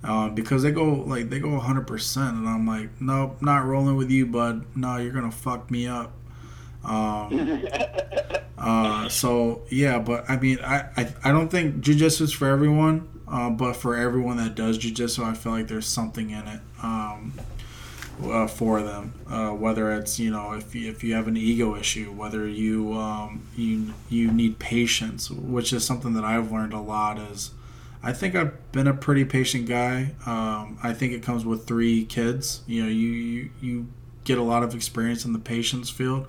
Uh, 0.05 0.29
because 0.29 0.63
they 0.63 0.71
go 0.71 0.95
like 0.95 1.29
they 1.29 1.41
go 1.41 1.49
100% 1.49 2.29
and 2.29 2.49
i'm 2.49 2.65
like 2.65 2.89
nope 3.01 3.43
not 3.43 3.65
rolling 3.65 3.97
with 3.97 4.09
you 4.09 4.25
bud 4.25 4.65
no 4.77 4.97
you're 4.97 5.13
gonna 5.13 5.29
fuck 5.29 5.73
me 5.73 5.89
up 5.89 6.13
um, 6.89 7.63
uh, 8.59 9.09
so 9.09 9.63
yeah, 9.71 9.99
but 9.99 10.29
I 10.29 10.37
mean, 10.37 10.59
I, 10.61 10.89
I, 10.97 11.15
I 11.25 11.33
don't 11.33 11.49
think 11.49 11.77
jujitsu 11.77 12.23
is 12.23 12.33
for 12.33 12.49
everyone, 12.49 13.09
uh, 13.29 13.51
but 13.51 13.75
for 13.75 13.97
everyone 13.97 14.39
that 14.39 14.55
does 14.55 14.79
jujitsu, 14.79 15.25
I 15.25 15.35
feel 15.35 15.53
like 15.53 15.69
there's 15.69 15.87
something 15.87 16.31
in 16.31 16.47
it 16.47 16.61
um, 16.83 17.35
uh, 18.25 18.47
for 18.47 18.83
them. 18.83 19.13
Uh, 19.29 19.51
whether 19.51 19.93
it's 19.93 20.19
you 20.19 20.31
know 20.31 20.53
if 20.53 20.75
you, 20.75 20.91
if 20.91 21.05
you 21.05 21.15
have 21.15 21.29
an 21.29 21.37
ego 21.37 21.77
issue, 21.77 22.11
whether 22.13 22.49
you 22.49 22.95
um, 22.95 23.47
you 23.55 23.95
you 24.09 24.33
need 24.33 24.59
patience, 24.59 25.31
which 25.31 25.73
is 25.73 25.85
something 25.85 26.15
that 26.15 26.25
I've 26.25 26.51
learned 26.51 26.73
a 26.73 26.81
lot. 26.81 27.19
Is 27.19 27.53
I 28.03 28.13
think 28.13 28.35
I've 28.35 28.73
been 28.73 28.87
a 28.87 28.95
pretty 28.95 29.25
patient 29.25 29.67
guy. 29.67 30.15
Um, 30.25 30.79
I 30.83 30.95
think 30.95 31.13
it 31.13 31.23
comes 31.23 31.45
with 31.45 31.67
three 31.67 32.05
kids. 32.05 32.63
You 32.67 32.85
know, 32.85 32.89
you, 32.89 33.09
you 33.09 33.51
you 33.61 33.87
get 34.25 34.39
a 34.39 34.43
lot 34.43 34.63
of 34.63 34.75
experience 34.75 35.25
in 35.25 35.33
the 35.33 35.39
patience 35.39 35.91
field 35.91 36.27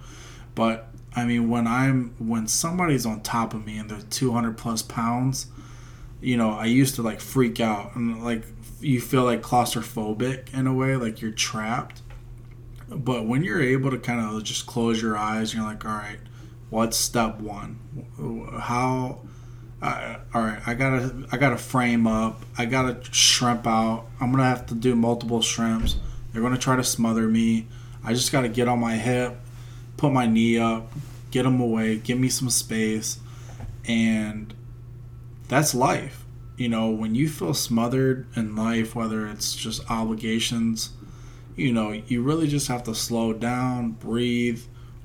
but 0.59 0.89
I 1.15 1.23
mean, 1.23 1.49
when 1.49 1.67
I'm 1.67 2.13
when 2.19 2.49
somebody's 2.49 3.05
on 3.05 3.21
top 3.21 3.53
of 3.53 3.65
me 3.65 3.77
and 3.77 3.89
they're 3.89 4.01
200 4.01 4.57
plus 4.57 4.81
pounds, 4.81 5.47
you 6.19 6.35
know, 6.35 6.49
I 6.49 6.65
used 6.65 6.95
to 6.95 7.01
like 7.01 7.21
freak 7.21 7.61
out 7.61 7.95
and 7.95 8.21
like 8.25 8.43
you 8.81 8.99
feel 8.99 9.23
like 9.23 9.41
claustrophobic 9.41 10.53
in 10.53 10.67
a 10.67 10.73
way, 10.73 10.97
like 10.97 11.21
you're 11.21 11.31
trapped. 11.31 12.01
But 12.89 13.25
when 13.25 13.41
you're 13.41 13.61
able 13.61 13.89
to 13.91 13.97
kind 13.97 14.19
of 14.19 14.43
just 14.43 14.65
close 14.65 15.01
your 15.01 15.15
eyes, 15.15 15.53
you're 15.53 15.63
like, 15.63 15.85
all 15.85 15.91
right, 15.91 16.19
what's 16.69 16.97
step 16.97 17.39
one? 17.39 17.79
How? 18.59 19.21
All 19.81 20.41
right, 20.41 20.61
I 20.67 20.73
gotta 20.73 21.25
I 21.31 21.37
gotta 21.37 21.57
frame 21.57 22.05
up. 22.05 22.41
I 22.57 22.65
gotta 22.65 23.01
shrimp 23.13 23.65
out. 23.65 24.07
I'm 24.19 24.31
gonna 24.31 24.43
have 24.43 24.65
to 24.65 24.75
do 24.75 24.93
multiple 24.93 25.41
shrimps. 25.41 25.95
They're 26.33 26.41
gonna 26.41 26.57
try 26.57 26.75
to 26.75 26.83
smother 26.83 27.29
me. 27.29 27.67
I 28.03 28.13
just 28.13 28.33
gotta 28.33 28.49
get 28.49 28.67
on 28.67 28.79
my 28.79 28.95
hip 28.95 29.37
put 29.99 30.13
my 30.13 30.25
knee 30.25 30.57
up, 30.57 30.91
get 31.29 31.43
them 31.43 31.59
away, 31.59 31.97
give 31.97 32.17
me 32.17 32.29
some 32.29 32.49
space, 32.49 33.19
and 33.85 34.53
that's 35.49 35.75
life. 35.75 36.25
You 36.57 36.69
know, 36.69 36.89
when 36.89 37.15
you 37.15 37.27
feel 37.27 37.53
smothered 37.53 38.25
in 38.35 38.55
life, 38.55 38.95
whether 38.95 39.27
it's 39.27 39.55
just 39.55 39.89
obligations, 39.91 40.91
you 41.55 41.73
know, 41.73 41.91
you 41.91 42.21
really 42.21 42.47
just 42.47 42.69
have 42.69 42.83
to 42.83 42.95
slow 42.95 43.33
down, 43.33 43.91
breathe. 43.91 44.63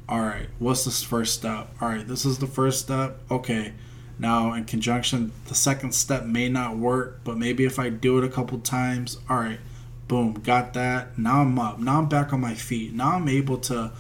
All 0.09 0.21
right, 0.21 0.49
what's 0.59 0.85
this 0.85 1.03
first 1.03 1.35
step? 1.35 1.75
All 1.81 1.89
right, 1.89 2.07
this 2.07 2.25
is 2.25 2.39
the 2.39 2.47
first 2.47 2.81
step. 2.81 3.19
Okay, 3.31 3.73
now 4.19 4.53
in 4.53 4.65
conjunction, 4.65 5.33
the 5.47 5.55
second 5.55 5.93
step 5.93 6.25
may 6.25 6.49
not 6.49 6.77
work, 6.77 7.21
but 7.25 7.37
maybe 7.37 7.65
if 7.65 7.79
I 7.79 7.89
do 7.89 8.19
it 8.19 8.25
a 8.25 8.29
couple 8.29 8.59
times, 8.59 9.19
all 9.29 9.39
right, 9.39 9.59
boom, 10.07 10.35
got 10.35 10.75
that. 10.75 11.19
Now 11.19 11.41
I'm 11.41 11.59
up. 11.59 11.79
Now 11.81 11.99
I'm 11.99 12.09
back 12.09 12.33
on 12.33 12.41
my 12.41 12.55
feet. 12.55 12.93
Now 12.93 13.13
I'm 13.13 13.29
able 13.29 13.59
to 13.59 13.93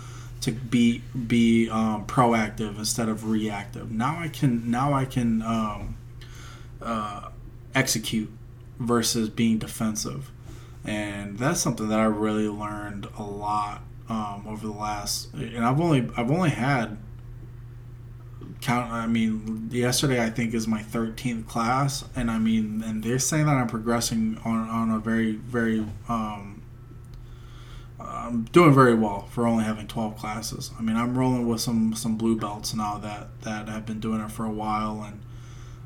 to 0.44 0.52
be 0.52 1.02
be 1.26 1.70
um, 1.70 2.06
proactive 2.06 2.78
instead 2.78 3.08
of 3.08 3.28
reactive. 3.28 3.90
Now 3.90 4.18
I 4.18 4.28
can 4.28 4.70
now 4.70 4.92
I 4.92 5.06
can 5.06 5.42
um, 5.42 5.96
uh, 6.82 7.30
execute 7.74 8.30
versus 8.78 9.30
being 9.30 9.58
defensive, 9.58 10.30
and 10.84 11.38
that's 11.38 11.60
something 11.60 11.88
that 11.88 11.98
I 11.98 12.04
really 12.04 12.48
learned 12.48 13.08
a 13.16 13.22
lot 13.22 13.82
um, 14.08 14.44
over 14.46 14.66
the 14.66 14.72
last. 14.72 15.32
And 15.32 15.64
I've 15.64 15.80
only 15.80 16.10
I've 16.16 16.30
only 16.30 16.50
had 16.50 16.98
count. 18.60 18.92
I 18.92 19.06
mean, 19.06 19.70
yesterday 19.72 20.22
I 20.22 20.28
think 20.28 20.52
is 20.52 20.68
my 20.68 20.82
thirteenth 20.82 21.48
class, 21.48 22.04
and 22.14 22.30
I 22.30 22.38
mean, 22.38 22.82
and 22.84 23.02
they're 23.02 23.18
saying 23.18 23.46
that 23.46 23.56
I'm 23.56 23.68
progressing 23.68 24.38
on 24.44 24.68
on 24.68 24.90
a 24.90 24.98
very 24.98 25.32
very 25.32 25.86
um, 26.06 26.53
I'm 28.26 28.44
doing 28.44 28.74
very 28.74 28.94
well 28.94 29.26
for 29.30 29.46
only 29.46 29.64
having 29.64 29.86
12 29.86 30.16
classes. 30.16 30.70
I 30.78 30.82
mean, 30.82 30.96
I'm 30.96 31.16
rolling 31.16 31.46
with 31.48 31.60
some 31.60 31.94
some 31.94 32.16
blue 32.16 32.36
belts 32.36 32.74
now 32.74 32.98
that 32.98 33.28
that 33.42 33.68
have 33.68 33.86
been 33.86 34.00
doing 34.00 34.20
it 34.20 34.30
for 34.30 34.44
a 34.44 34.50
while, 34.50 35.02
and 35.02 35.20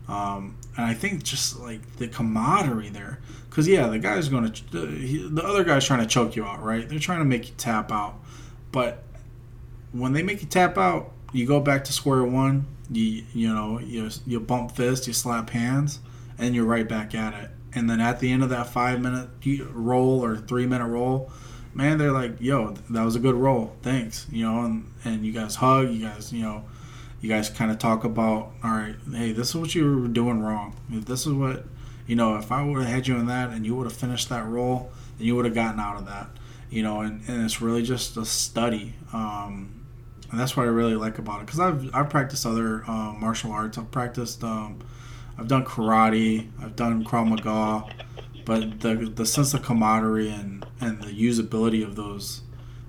Um, 0.09 0.57
and 0.77 0.87
I 0.87 0.95
think 0.95 1.23
just 1.23 1.59
like 1.61 1.97
the 1.97 2.09
camaraderie 2.09 2.89
there, 2.91 3.19
because 3.51 3.69
yeah, 3.69 3.89
the 3.89 3.99
guy's 3.99 4.29
going 4.29 4.51
to 4.51 4.73
the, 4.73 5.29
the 5.29 5.45
other 5.45 5.65
guy's 5.65 5.85
trying 5.85 6.01
to 6.01 6.07
choke 6.07 6.37
you 6.37 6.45
out, 6.47 6.63
right? 6.63 6.89
They're 6.89 6.99
trying 6.99 7.19
to 7.19 7.25
make 7.27 7.49
you 7.49 7.55
tap 7.59 7.93
out, 7.93 8.15
but 8.73 9.03
when 9.93 10.13
they 10.13 10.23
make 10.23 10.41
you 10.43 10.49
tap 10.49 10.79
out, 10.79 11.13
you 11.33 11.47
go 11.47 11.61
back 11.61 11.85
to 11.85 11.93
square 11.93 12.25
one. 12.25 12.67
You 12.91 13.25
you 13.35 13.53
know 13.55 13.79
you 13.81 14.09
you 14.27 14.41
bump 14.41 14.73
fists, 14.77 15.07
you 15.07 15.13
slap 15.13 15.51
hands, 15.51 16.01
and 16.39 16.55
you're 16.55 16.65
right 16.65 16.89
back 16.89 17.15
at 17.15 17.35
it. 17.35 17.51
And 17.75 17.89
then 17.91 18.01
at 18.01 18.21
the 18.21 18.33
end 18.33 18.43
of 18.43 18.49
that 18.51 18.69
five 18.69 19.01
minute 19.01 19.29
roll 19.73 20.25
or 20.25 20.37
three 20.39 20.67
minute 20.67 20.87
roll, 20.87 21.31
man, 21.79 21.97
they're 21.97 22.13
like, 22.13 22.41
"Yo, 22.41 22.75
that 22.91 23.05
was 23.05 23.15
a 23.15 23.21
good 23.21 23.37
roll, 23.37 23.77
thanks." 23.83 24.27
You 24.31 24.45
know, 24.45 24.65
and 24.65 24.93
and 25.05 25.25
you 25.25 25.33
guys 25.33 25.55
hug, 25.55 25.89
you 25.91 26.03
guys, 26.03 26.33
you 26.33 26.43
know, 26.43 26.65
you 27.21 27.29
guys 27.29 27.49
kind 27.49 27.71
of 27.71 27.79
talk 27.79 28.05
about, 28.05 28.53
all 28.63 28.71
right, 28.71 28.97
hey, 29.13 29.33
this 29.33 29.51
is 29.51 29.55
what 29.55 29.75
you 29.75 30.01
were 30.01 30.09
doing 30.09 30.43
wrong. 30.43 30.77
If 30.91 31.07
this 31.07 31.25
is 31.25 31.33
what, 31.33 31.65
you 32.07 32.17
know, 32.17 32.37
if 32.37 32.51
I 32.53 32.63
would 32.63 32.83
have 32.83 32.93
had 32.93 33.07
you 33.07 33.17
in 33.17 33.27
that 33.27 33.51
and 33.51 33.65
you 33.65 33.75
would 33.77 33.85
have 33.85 33.97
finished 33.97 34.29
that 34.29 34.45
roll, 34.45 34.91
then 35.17 35.27
you 35.27 35.37
would 35.37 35.45
have 35.45 35.55
gotten 35.55 35.81
out 35.81 35.97
of 35.97 36.07
that. 36.07 36.29
You 36.69 36.83
know, 36.83 37.01
and, 37.01 37.23
and 37.29 37.45
it's 37.45 37.63
really 37.63 37.83
just 37.83 38.17
a 38.17 38.27
study. 38.27 38.95
Um, 39.13 39.85
and 40.31 40.39
that's 40.39 40.57
what 40.57 40.65
I 40.65 40.69
really 40.69 40.97
like 40.97 41.19
about 41.19 41.41
it 41.41 41.47
because 41.47 41.61
I've 41.61 41.95
I've 41.95 42.11
practiced 42.11 42.45
other 42.45 42.85
uh, 42.87 43.13
martial 43.13 43.53
arts. 43.53 43.79
I've 43.79 43.91
practiced, 43.91 44.43
um, 44.43 44.81
I've 45.39 45.49
done 45.49 45.65
karate, 45.65 46.49
I've 46.61 46.75
done 46.75 47.05
Krav 47.05 47.29
Maga, 47.29 47.87
but 48.49 48.81
the 48.81 48.95
the 49.15 49.27
sense 49.27 49.53
of 49.53 49.63
camaraderie 49.63 50.31
and 50.31 50.65
and 50.81 51.03
the 51.03 51.13
usability 51.13 51.85
of 51.85 51.97
those. 51.97 52.41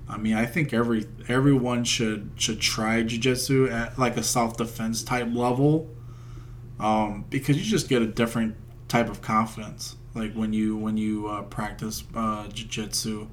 I 0.08 0.18
mean, 0.18 0.34
I 0.34 0.46
think 0.46 0.74
every 0.74 1.06
everyone 1.28 1.84
should 1.84 2.32
should 2.38 2.62
try 2.62 3.04
jujitsu 3.04 3.70
at 3.70 4.00
like 4.00 4.16
a 4.16 4.24
self 4.24 4.56
defense 4.56 5.04
type 5.04 5.28
level, 5.30 5.94
um, 6.80 7.26
because 7.30 7.58
you 7.58 7.64
just 7.64 7.90
get 7.90 8.02
a 8.02 8.08
different 8.08 8.56
type 8.88 9.10
of 9.10 9.22
confidence. 9.22 9.98
Like 10.16 10.34
when 10.34 10.54
you 10.54 10.78
when 10.78 10.96
you 10.96 11.28
uh, 11.28 11.42
practice 11.42 12.06
uh, 12.16 12.46
jujitsu, 12.46 13.28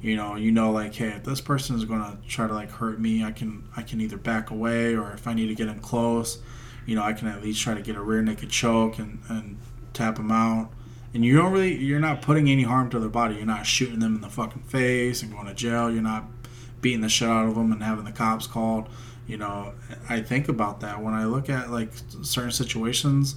you 0.00 0.16
know 0.16 0.34
you 0.34 0.50
know 0.52 0.70
like 0.72 0.94
hey 0.94 1.08
if 1.08 1.24
this 1.24 1.42
person 1.42 1.76
is 1.76 1.84
gonna 1.84 2.18
try 2.26 2.46
to 2.46 2.54
like 2.54 2.70
hurt 2.70 3.00
me 3.00 3.24
i 3.24 3.32
can 3.32 3.66
i 3.76 3.82
can 3.82 4.00
either 4.00 4.18
back 4.18 4.50
away 4.50 4.94
or 4.94 5.12
if 5.12 5.26
i 5.26 5.32
need 5.32 5.46
to 5.46 5.54
get 5.54 5.68
in 5.68 5.80
close 5.80 6.38
you 6.84 6.94
know 6.94 7.02
i 7.02 7.14
can 7.14 7.28
at 7.28 7.42
least 7.42 7.62
try 7.62 7.72
to 7.72 7.80
get 7.80 7.96
a 7.96 8.00
rear 8.00 8.20
naked 8.20 8.50
choke 8.50 8.98
and 8.98 9.20
and 9.30 9.58
tap 9.94 10.16
them 10.16 10.30
out 10.30 10.70
and 11.16 11.24
you 11.24 11.34
don't 11.34 11.50
really 11.50 11.74
you're 11.74 11.98
not 11.98 12.20
putting 12.20 12.50
any 12.50 12.62
harm 12.62 12.90
to 12.90 13.00
their 13.00 13.08
body 13.08 13.36
you're 13.36 13.46
not 13.46 13.64
shooting 13.64 14.00
them 14.00 14.16
in 14.16 14.20
the 14.20 14.28
fucking 14.28 14.62
face 14.64 15.22
and 15.22 15.32
going 15.32 15.46
to 15.46 15.54
jail 15.54 15.90
you're 15.90 16.02
not 16.02 16.24
beating 16.82 17.00
the 17.00 17.08
shit 17.08 17.26
out 17.26 17.48
of 17.48 17.54
them 17.54 17.72
and 17.72 17.82
having 17.82 18.04
the 18.04 18.12
cops 18.12 18.46
called 18.46 18.86
you 19.26 19.38
know 19.38 19.72
i 20.10 20.20
think 20.20 20.46
about 20.46 20.80
that 20.80 21.02
when 21.02 21.14
i 21.14 21.24
look 21.24 21.48
at 21.48 21.70
like 21.70 21.88
certain 22.20 22.52
situations 22.52 23.36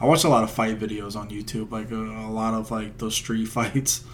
i 0.00 0.06
watch 0.06 0.24
a 0.24 0.28
lot 0.28 0.42
of 0.42 0.50
fight 0.50 0.80
videos 0.80 1.14
on 1.14 1.28
youtube 1.28 1.70
like 1.70 1.90
a, 1.90 1.96
a 1.96 2.32
lot 2.32 2.54
of 2.54 2.70
like 2.70 2.96
those 2.96 3.14
street 3.14 3.46
fights 3.58 4.04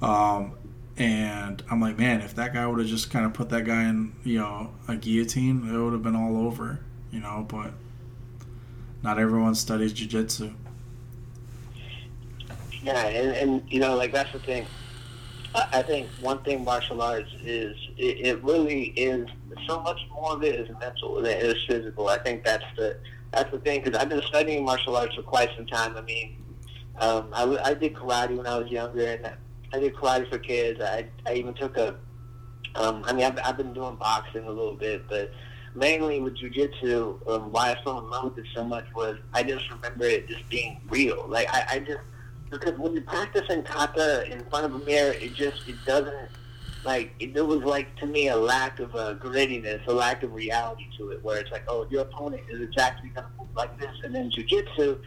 um, 0.00 0.52
and 0.98 1.62
I'm 1.70 1.80
like, 1.80 1.98
man, 1.98 2.20
if 2.20 2.34
that 2.36 2.54
guy 2.54 2.66
would 2.66 2.78
have 2.78 2.88
just 2.88 3.10
kind 3.10 3.26
of 3.26 3.34
put 3.34 3.50
that 3.50 3.64
guy 3.64 3.84
in, 3.84 4.14
you 4.24 4.38
know, 4.38 4.72
a 4.88 4.96
guillotine, 4.96 5.68
it 5.68 5.78
would 5.78 5.92
have 5.92 6.02
been 6.02 6.16
all 6.16 6.38
over, 6.46 6.80
you 7.10 7.20
know. 7.20 7.46
But 7.48 7.72
not 9.02 9.18
everyone 9.18 9.54
studies 9.54 9.92
jujitsu. 9.92 10.54
Yeah, 12.86 13.04
and, 13.08 13.36
and 13.36 13.62
you 13.72 13.80
know, 13.80 13.96
like 13.96 14.12
that's 14.12 14.32
the 14.32 14.38
thing. 14.38 14.64
I 15.72 15.82
think 15.82 16.08
one 16.20 16.38
thing 16.44 16.62
martial 16.62 17.02
arts 17.02 17.30
is 17.42 17.76
it, 17.96 18.26
it 18.26 18.44
really 18.44 18.88
is 18.90 19.28
so 19.66 19.80
much 19.80 19.98
more 20.12 20.34
of 20.34 20.44
it 20.44 20.54
is 20.54 20.68
mental 20.78 21.16
than 21.16 21.26
it 21.26 21.42
is 21.42 21.56
physical. 21.66 22.08
I 22.08 22.18
think 22.18 22.44
that's 22.44 22.64
the 22.76 22.96
that's 23.32 23.50
the 23.50 23.58
thing 23.58 23.82
because 23.82 23.98
I've 23.98 24.08
been 24.08 24.22
studying 24.22 24.64
martial 24.64 24.96
arts 24.96 25.16
for 25.16 25.22
quite 25.22 25.50
some 25.56 25.66
time. 25.66 25.96
I 25.96 26.02
mean, 26.02 26.36
um, 27.00 27.30
I, 27.32 27.42
I 27.64 27.74
did 27.74 27.94
karate 27.94 28.36
when 28.36 28.46
I 28.46 28.56
was 28.56 28.70
younger, 28.70 29.04
and 29.04 29.32
I 29.72 29.78
did 29.80 29.94
karate 29.96 30.30
for 30.30 30.38
kids. 30.38 30.80
I 30.80 31.06
I 31.26 31.34
even 31.34 31.54
took 31.54 31.76
a. 31.76 31.96
Um, 32.76 33.02
I 33.04 33.12
mean, 33.14 33.24
I've, 33.24 33.38
I've 33.42 33.56
been 33.56 33.72
doing 33.72 33.96
boxing 33.96 34.44
a 34.44 34.50
little 34.50 34.76
bit, 34.76 35.08
but 35.08 35.32
mainly 35.74 36.20
with 36.20 36.36
jujitsu, 36.36 37.26
um, 37.28 37.50
why 37.50 37.72
I 37.72 37.82
fell 37.82 37.98
in 37.98 38.10
love 38.10 38.36
with 38.36 38.44
it 38.44 38.50
so 38.54 38.62
much 38.62 38.84
was 38.94 39.16
I 39.32 39.42
just 39.42 39.68
remember 39.70 40.04
it 40.04 40.28
just 40.28 40.48
being 40.50 40.80
real. 40.88 41.26
Like 41.26 41.48
I, 41.52 41.66
I 41.70 41.78
just 41.80 42.02
because 42.50 42.78
when 42.78 42.94
you 42.94 43.00
practice 43.00 43.48
in 43.50 43.62
kata 43.62 44.30
in 44.30 44.44
front 44.44 44.66
of 44.66 44.74
a 44.74 44.84
mirror, 44.84 45.12
it 45.12 45.34
just 45.34 45.68
it 45.68 45.76
doesn't 45.84 46.28
like 46.84 47.14
it, 47.18 47.34
there 47.34 47.44
was 47.44 47.62
like 47.62 47.94
to 47.96 48.06
me 48.06 48.28
a 48.28 48.36
lack 48.36 48.78
of 48.78 48.94
uh, 48.94 49.14
grittiness, 49.14 49.86
a 49.86 49.92
lack 49.92 50.22
of 50.22 50.32
reality 50.32 50.86
to 50.98 51.10
it, 51.10 51.22
where 51.24 51.38
it's 51.38 51.50
like, 51.50 51.64
oh, 51.68 51.86
your 51.90 52.02
opponent 52.02 52.42
is 52.50 52.60
exactly 52.60 53.10
gonna 53.14 53.28
move 53.38 53.48
like 53.54 53.78
this, 53.78 53.94
and 54.04 54.14
then 54.14 54.30
jujitsu. 54.30 54.98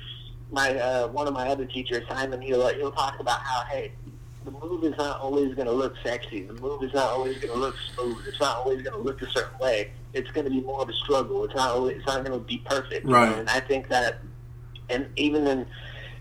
My 0.52 0.76
uh, 0.76 1.08
one 1.10 1.28
of 1.28 1.34
my 1.34 1.48
other 1.48 1.66
teachers, 1.66 2.04
Simon, 2.10 2.42
he'll 2.42 2.68
he'll 2.76 2.92
talk 2.92 3.20
about 3.20 3.40
how 3.42 3.66
hey, 3.66 3.92
the 4.46 4.52
move 4.52 4.84
is 4.84 4.98
not 4.98 5.20
always 5.20 5.54
going 5.56 5.68
to 5.68 5.74
look 5.74 5.96
sexy. 6.04 6.44
The 6.44 6.54
move 6.54 6.84
is 6.84 6.94
not 6.94 7.10
always 7.10 7.38
going 7.38 7.54
to 7.54 7.60
look 7.60 7.76
smooth. 7.94 8.18
It's 8.28 8.40
not 8.40 8.58
always 8.58 8.82
going 8.82 8.96
to 8.96 9.02
look 9.02 9.22
a 9.22 9.30
certain 9.30 9.58
way. 9.60 9.92
It's 10.14 10.32
going 10.32 10.46
to 10.46 10.50
be 10.50 10.62
more 10.62 10.82
of 10.82 10.90
a 10.90 10.94
struggle. 10.94 11.44
It's 11.44 11.56
not 11.56 11.72
always, 11.72 11.98
it's 11.98 12.08
not 12.08 12.24
going 12.24 12.40
to 12.40 12.46
be 12.46 12.60
perfect. 12.66 13.06
Right. 13.06 13.38
And 13.38 13.50
I 13.50 13.60
think 13.60 13.90
that, 13.90 14.20
and 14.90 15.08
even 15.18 15.46
in, 15.46 15.68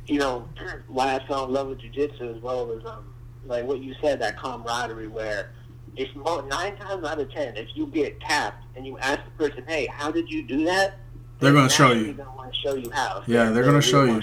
you 0.09 0.19
know, 0.19 0.49
why 0.89 1.15
I 1.15 1.27
fell 1.27 1.45
in 1.45 1.53
love 1.53 1.69
with 1.69 1.81
jujitsu 1.81 2.37
as 2.37 2.43
well 2.43 2.73
as 2.73 2.85
um, 2.85 3.15
like 3.47 3.65
what 3.65 3.81
you 3.81 3.95
said, 4.03 4.21
that 4.21 4.39
camaraderie 4.39 5.09
where 5.09 5.53
if 5.97 6.15
more, 6.15 6.43
nine 6.43 6.77
times 6.77 7.05
out 7.05 7.21
of 7.21 7.31
ten, 7.33 7.57
if 7.57 7.69
you 7.75 7.87
get 7.87 8.21
tapped 8.21 8.65
and 8.77 8.87
you 8.87 8.99
ask 8.99 9.21
the 9.25 9.31
person, 9.49 9.65
hey, 9.67 9.87
how 9.87 10.11
did 10.11 10.31
you 10.31 10.43
do 10.43 10.65
that? 10.65 10.99
They're 11.41 11.53
going 11.53 11.69
to 11.69 11.75
show 11.75 11.93
you. 11.93 12.13
They're 12.15 12.25
going 12.25 12.51
to 12.51 12.57
to 12.57 12.69
show 12.69 12.75
you 12.75 12.91
how. 12.91 13.23
Yeah, 13.27 13.45
they're, 13.45 13.55
they're 13.55 13.63
going 13.65 13.81
to 13.81 13.83
show 13.83 14.05
you. 14.05 14.23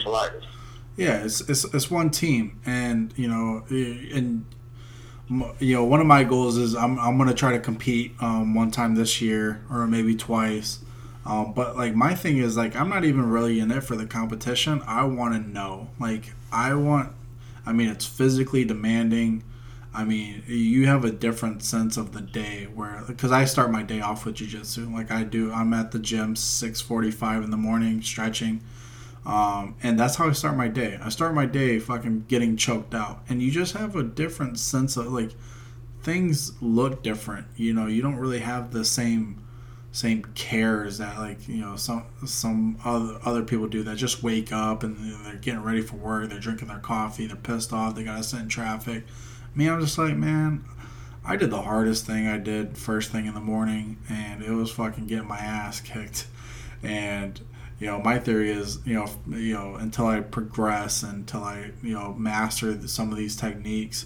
Yeah, 0.97 1.23
it's, 1.23 1.41
it's 1.41 1.65
it's 1.65 1.91
one 1.91 2.09
team, 2.09 2.61
and 2.65 3.13
you 3.17 3.27
know, 3.27 3.65
and 3.69 4.45
you 5.59 5.75
know, 5.75 5.83
one 5.83 5.99
of 5.99 6.07
my 6.07 6.23
goals 6.23 6.57
is 6.57 6.73
I'm 6.73 6.97
I'm 6.99 7.17
gonna 7.17 7.33
try 7.33 7.51
to 7.51 7.59
compete 7.59 8.13
um, 8.21 8.53
one 8.53 8.71
time 8.71 8.95
this 8.95 9.21
year 9.21 9.61
or 9.69 9.87
maybe 9.87 10.15
twice. 10.15 10.79
Um, 11.25 11.53
but 11.53 11.75
like 11.75 11.95
my 11.95 12.13
thing 12.13 12.37
is 12.37 12.55
like 12.55 12.75
I'm 12.75 12.89
not 12.89 13.03
even 13.03 13.29
really 13.29 13.59
in 13.59 13.71
it 13.71 13.83
for 13.83 13.95
the 13.95 14.05
competition. 14.05 14.83
I 14.85 15.03
want 15.05 15.33
to 15.33 15.39
know. 15.39 15.89
Like 15.99 16.33
I 16.51 16.73
want. 16.75 17.13
I 17.65 17.73
mean, 17.73 17.89
it's 17.89 18.05
physically 18.05 18.63
demanding. 18.63 19.43
I 19.93 20.03
mean, 20.03 20.43
you 20.45 20.87
have 20.87 21.05
a 21.05 21.11
different 21.11 21.63
sense 21.63 21.97
of 21.97 22.11
the 22.11 22.21
day 22.21 22.65
where 22.65 23.03
because 23.07 23.31
I 23.31 23.45
start 23.45 23.71
my 23.71 23.81
day 23.81 24.01
off 24.01 24.25
with 24.25 24.35
jujitsu. 24.35 24.93
Like 24.93 25.09
I 25.09 25.23
do, 25.23 25.51
I'm 25.51 25.73
at 25.73 25.91
the 25.91 25.99
gym 25.99 26.35
6:45 26.35 27.43
in 27.43 27.49
the 27.49 27.57
morning 27.57 28.01
stretching 28.01 28.61
um, 29.25 29.75
and 29.81 29.99
that's 29.99 30.15
how 30.15 30.29
I 30.29 30.33
start 30.33 30.55
my 30.55 30.67
day. 30.67 30.99
I 31.01 31.09
start 31.09 31.33
my 31.33 31.45
day 31.45 31.79
fucking 31.79 32.25
getting 32.27 32.57
choked 32.57 32.93
out. 32.93 33.23
And 33.27 33.41
you 33.41 33.49
just 33.49 33.73
have 33.73 33.95
a 33.95 34.03
different 34.03 34.59
sense 34.59 34.97
of 34.97 35.11
like 35.11 35.31
things 36.03 36.53
look 36.61 37.01
different. 37.01 37.47
You 37.55 37.73
know, 37.73 37.87
you 37.87 38.01
don't 38.01 38.17
really 38.17 38.39
have 38.39 38.71
the 38.71 38.85
same 38.85 39.41
same 39.95 40.25
cares 40.35 40.97
that 40.97 41.17
like 41.17 41.47
you 41.47 41.61
know 41.61 41.77
some 41.77 42.03
some 42.25 42.77
other 42.83 43.17
other 43.23 43.43
people 43.43 43.65
do 43.65 43.81
that 43.81 43.95
just 43.95 44.21
wake 44.21 44.51
up 44.51 44.83
and 44.83 44.97
they're 45.25 45.35
getting 45.35 45.63
ready 45.63 45.79
for 45.79 45.95
work 45.95 46.29
they're 46.29 46.37
drinking 46.37 46.67
their 46.67 46.79
coffee 46.79 47.27
they're 47.27 47.37
pissed 47.37 47.71
off 47.71 47.95
they 47.95 48.03
gotta 48.03 48.21
sit 48.21 48.41
in 48.41 48.49
traffic. 48.49 49.05
Me 49.55 49.69
i'm 49.69 49.79
just 49.79 49.97
like 49.97 50.17
man 50.17 50.65
i 51.23 51.37
did 51.37 51.49
the 51.49 51.61
hardest 51.61 52.05
thing 52.05 52.27
i 52.27 52.37
did 52.37 52.77
first 52.77 53.09
thing 53.09 53.25
in 53.25 53.33
the 53.33 53.39
morning 53.39 53.97
and 54.09 54.43
it 54.43 54.51
was 54.51 54.69
fucking 54.69 55.07
getting 55.07 55.27
my 55.27 55.37
ass 55.37 55.79
kicked. 55.79 56.27
And 56.83 57.39
you 57.79 57.87
know, 57.87 57.99
my 57.99 58.19
theory 58.19 58.51
is, 58.51 58.79
you 58.85 58.93
know, 58.93 59.09
you 59.27 59.53
know, 59.53 59.75
until 59.75 60.07
I 60.07 60.21
progress, 60.21 61.03
until 61.03 61.43
I, 61.43 61.71
you 61.83 61.93
know, 61.93 62.13
master 62.13 62.87
some 62.87 63.11
of 63.11 63.17
these 63.17 63.35
techniques, 63.35 64.05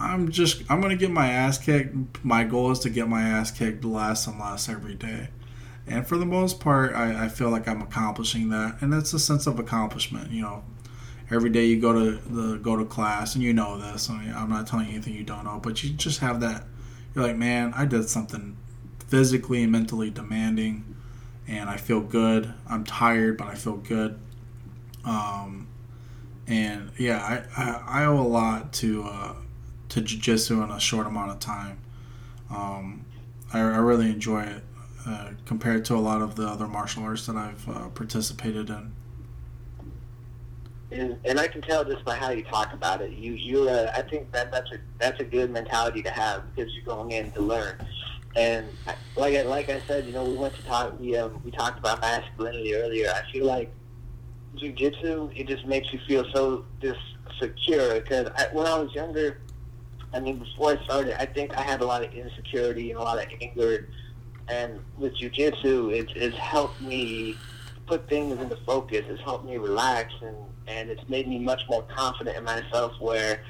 I'm 0.00 0.30
just, 0.30 0.62
I'm 0.70 0.80
gonna 0.80 0.96
get 0.96 1.10
my 1.10 1.28
ass 1.28 1.58
kicked. 1.58 2.24
My 2.24 2.44
goal 2.44 2.70
is 2.70 2.78
to 2.80 2.90
get 2.90 3.08
my 3.08 3.22
ass 3.22 3.50
kicked 3.50 3.84
less 3.84 4.26
and 4.26 4.38
less 4.40 4.68
every 4.68 4.94
day, 4.94 5.28
and 5.86 6.06
for 6.06 6.16
the 6.16 6.26
most 6.26 6.60
part, 6.60 6.94
I, 6.94 7.26
I 7.26 7.28
feel 7.28 7.50
like 7.50 7.68
I'm 7.68 7.82
accomplishing 7.82 8.48
that, 8.50 8.80
and 8.80 8.92
it's 8.94 9.12
a 9.12 9.18
sense 9.18 9.46
of 9.46 9.58
accomplishment. 9.58 10.30
You 10.30 10.42
know, 10.42 10.64
every 11.30 11.50
day 11.50 11.66
you 11.66 11.80
go 11.80 11.92
to 11.92 12.16
the 12.16 12.56
go 12.56 12.76
to 12.76 12.84
class, 12.84 13.34
and 13.34 13.44
you 13.44 13.52
know 13.52 13.78
this. 13.78 14.08
I 14.10 14.18
mean, 14.18 14.34
I'm 14.34 14.48
not 14.48 14.66
telling 14.66 14.86
you 14.86 14.94
anything 14.94 15.14
you 15.14 15.24
don't 15.24 15.44
know, 15.44 15.60
but 15.62 15.82
you 15.84 15.90
just 15.90 16.20
have 16.20 16.40
that. 16.40 16.64
You're 17.14 17.26
like, 17.26 17.36
man, 17.36 17.72
I 17.76 17.84
did 17.84 18.08
something 18.08 18.56
physically 19.08 19.62
and 19.64 19.72
mentally 19.72 20.10
demanding 20.10 20.90
and 21.50 21.68
I 21.68 21.76
feel 21.76 22.00
good. 22.00 22.54
I'm 22.68 22.84
tired, 22.84 23.36
but 23.36 23.48
I 23.48 23.56
feel 23.56 23.76
good. 23.76 24.18
Um, 25.04 25.66
and 26.46 26.92
yeah, 26.96 27.18
I, 27.18 27.62
I, 27.62 28.02
I, 28.02 28.04
owe 28.04 28.20
a 28.20 28.22
lot 28.22 28.72
to 28.74 29.04
uh, 29.04 29.34
to 29.90 30.00
jujitsu 30.00 30.62
in 30.64 30.70
a 30.70 30.80
short 30.80 31.06
amount 31.06 31.30
of 31.30 31.40
time. 31.40 31.78
Um, 32.50 33.04
I, 33.52 33.58
I, 33.58 33.76
really 33.76 34.10
enjoy 34.10 34.42
it 34.42 34.64
uh, 35.06 35.30
compared 35.44 35.84
to 35.86 35.94
a 35.94 35.98
lot 35.98 36.20
of 36.20 36.34
the 36.34 36.46
other 36.46 36.66
martial 36.66 37.04
arts 37.04 37.26
that 37.26 37.36
I've 37.36 37.68
uh, 37.68 37.88
participated 37.90 38.70
in. 38.70 38.92
And, 40.92 41.16
and 41.24 41.38
I 41.38 41.46
can 41.46 41.62
tell 41.62 41.84
just 41.84 42.04
by 42.04 42.16
how 42.16 42.30
you 42.30 42.42
talk 42.42 42.72
about 42.72 43.00
it. 43.00 43.12
You 43.12 43.32
you 43.34 43.68
uh, 43.68 43.92
I 43.94 44.02
think 44.02 44.32
that 44.32 44.50
that's 44.50 44.72
a 44.72 44.78
that's 44.98 45.20
a 45.20 45.24
good 45.24 45.50
mentality 45.52 46.02
to 46.02 46.10
have 46.10 46.42
because 46.54 46.72
you're 46.74 46.84
going 46.84 47.12
in 47.12 47.30
to 47.32 47.40
learn. 47.40 47.76
And 48.34 48.66
like 49.16 49.36
I, 49.36 49.42
like 49.42 49.68
I 49.68 49.80
said, 49.86 50.06
you 50.06 50.12
know, 50.12 50.24
we 50.24 50.34
went 50.34 50.54
to 50.54 50.62
talk. 50.64 50.98
We 50.98 51.16
um, 51.16 51.40
we 51.44 51.52
talked 51.52 51.78
about 51.78 52.00
masculinity 52.00 52.74
earlier. 52.74 53.08
I 53.10 53.30
feel 53.30 53.46
like 53.46 53.72
jujitsu, 54.56 55.30
it 55.38 55.46
just 55.46 55.64
makes 55.66 55.92
you 55.92 56.00
feel 56.08 56.24
so 56.32 56.64
just 56.80 56.98
secure. 57.40 58.00
Because 58.00 58.28
when 58.52 58.66
I 58.66 58.76
was 58.78 58.92
younger, 58.92 59.40
I 60.12 60.20
mean, 60.20 60.38
before 60.38 60.72
I 60.72 60.84
started, 60.84 61.20
I 61.20 61.26
think 61.26 61.56
I 61.56 61.62
had 61.62 61.80
a 61.80 61.86
lot 61.86 62.04
of 62.04 62.12
insecurity 62.12 62.90
and 62.90 62.98
a 62.98 63.02
lot 63.02 63.18
of 63.18 63.30
anger. 63.40 63.88
And 64.48 64.80
with 64.98 65.16
jujitsu, 65.16 65.92
it's, 65.92 66.12
it's 66.16 66.36
helped 66.36 66.80
me 66.80 67.36
put 67.86 68.08
things 68.08 68.40
into 68.40 68.56
focus. 68.56 69.04
It's 69.08 69.22
helped 69.22 69.44
me 69.44 69.56
relax, 69.56 70.12
and, 70.22 70.36
and 70.66 70.90
it's 70.90 71.08
made 71.08 71.28
me 71.28 71.38
much 71.38 71.62
more 71.68 71.82
confident 71.82 72.36
in 72.36 72.44
myself 72.44 72.92
where 73.00 73.42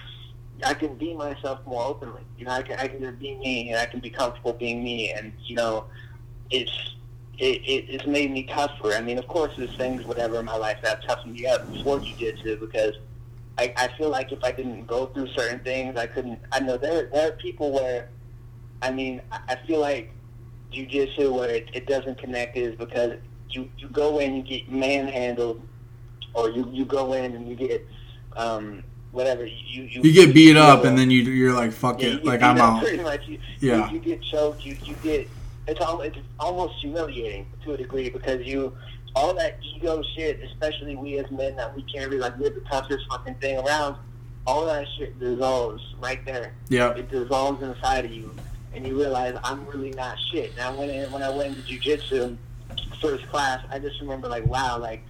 I 0.65 0.75
can 0.75 0.97
be 0.97 1.15
myself 1.15 1.61
more 1.67 1.85
openly. 1.85 2.23
You 2.37 2.45
know, 2.45 2.51
I 2.51 2.63
can, 2.63 2.79
I 2.79 2.89
can 2.89 3.01
just 3.01 3.19
be 3.19 3.35
me, 3.37 3.71
and 3.71 3.79
I 3.79 3.87
can 3.87 4.01
be 4.01 4.11
comfortable 4.11 4.53
being 4.53 4.85
me. 4.85 5.11
And, 5.13 5.33
you 5.45 5.57
know, 5.57 5.87
it's 6.51 6.73
it, 7.39 7.63
it, 7.65 7.87
it's 7.89 8.07
made 8.07 8.31
me 8.31 8.43
tougher. 8.43 8.93
I 8.93 9.01
mean, 9.01 9.17
of 9.17 9.27
course, 9.27 9.53
there's 9.57 9.75
things, 9.77 10.05
whatever 10.05 10.39
in 10.39 10.45
my 10.45 10.57
life 10.57 10.79
that 10.83 11.03
have 11.03 11.05
toughened 11.07 11.33
me 11.33 11.47
up 11.47 11.73
before 11.73 11.99
jiu-jitsu 11.99 12.61
because 12.61 12.97
I, 13.59 13.73
I 13.77 13.89
feel 13.99 14.09
like 14.09 14.33
if 14.33 14.43
I 14.43 14.53
didn't 14.53 14.87
go 14.87 15.07
through 15.07 15.29
certain 15.29 15.61
things, 15.61 15.97
I 15.97 16.07
couldn't. 16.07 16.39
I 16.53 16.61
know 16.61 16.77
there 16.77 17.07
there 17.13 17.29
are 17.29 17.33
people 17.33 17.73
where, 17.73 18.09
I 18.83 18.91
mean, 18.91 19.21
I 19.31 19.57
feel 19.67 19.81
like 19.81 20.13
jiu-jitsu 20.73 21.33
where 21.33 21.51
it, 21.51 21.69
it 21.75 21.87
doesn't 21.87 22.19
connect 22.19 22.57
is 22.57 22.75
because 22.77 23.19
you 23.51 23.69
you 23.77 23.89
go 23.89 24.19
in, 24.19 24.35
you 24.35 24.43
get 24.43 24.71
manhandled, 24.71 25.61
or 26.35 26.51
you 26.51 26.69
you 26.73 26.85
go 26.85 27.13
in 27.13 27.35
and 27.35 27.49
you 27.49 27.57
get 27.57 27.87
um, 28.37 28.83
whatever 29.13 29.45
you 29.45 29.83
you, 29.83 30.03
you 30.03 30.13
get 30.13 30.33
beat 30.33 30.57
up, 30.57 30.85
and 30.85 30.97
then 30.97 31.11
you 31.11 31.23
you're 31.23 31.55
like 31.55 31.73
fuck 31.73 32.01
yeah, 32.01 32.11
it, 32.11 32.25
like 32.25 32.43
I'm 32.43 32.59
out. 32.59 32.83
Pretty 32.83 33.03
much, 33.03 33.27
you, 33.27 33.39
yeah. 33.61 33.89
You, 33.89 33.95
you 33.95 34.01
get 34.01 34.23
choked, 34.23 34.65
you 34.65 34.77
you 34.85 34.95
get 35.03 35.29
it's 35.67 35.81
all 35.81 36.01
it's 36.01 36.17
almost 36.39 36.75
humiliating 36.81 37.47
to 37.65 37.73
a 37.73 37.77
degree 37.77 38.11
because 38.11 38.47
you 38.47 38.77
all 39.15 39.35
that 39.35 39.59
ego 39.63 40.03
shit, 40.15 40.41
especially 40.43 40.97
we 40.97 41.19
as 41.19 41.31
men 41.31 41.57
that 41.57 41.75
we 41.75 41.83
carry 41.83 42.19
like 42.19 42.39
we're 42.39 42.51
the 42.51 42.61
toughest 42.71 43.05
fucking 43.11 43.35
thing 43.37 43.59
around, 43.59 43.97
all 44.47 44.67
that 44.67 44.87
shit 44.97 45.19
dissolves 45.19 45.83
right 46.01 46.25
there. 46.25 46.55
Yeah. 46.69 46.93
It 46.95 47.11
dissolves 47.11 47.63
inside 47.63 48.05
of 48.05 48.13
you 48.13 48.35
and 48.75 48.87
you 48.87 48.97
realize 48.97 49.37
I'm 49.43 49.67
really 49.67 49.91
not 49.91 50.17
shit. 50.31 50.57
Now 50.57 50.75
when 50.75 50.91
I, 50.91 51.07
when 51.07 51.23
I 51.23 51.31
went 51.31 51.57
into 51.57 51.63
jujitsu 51.63 52.37
first 53.01 53.27
class, 53.29 53.65
I 53.71 53.79
just 53.79 54.01
remember 54.01 54.29
like 54.29 54.47
wow, 54.47 54.79
like 54.79 55.03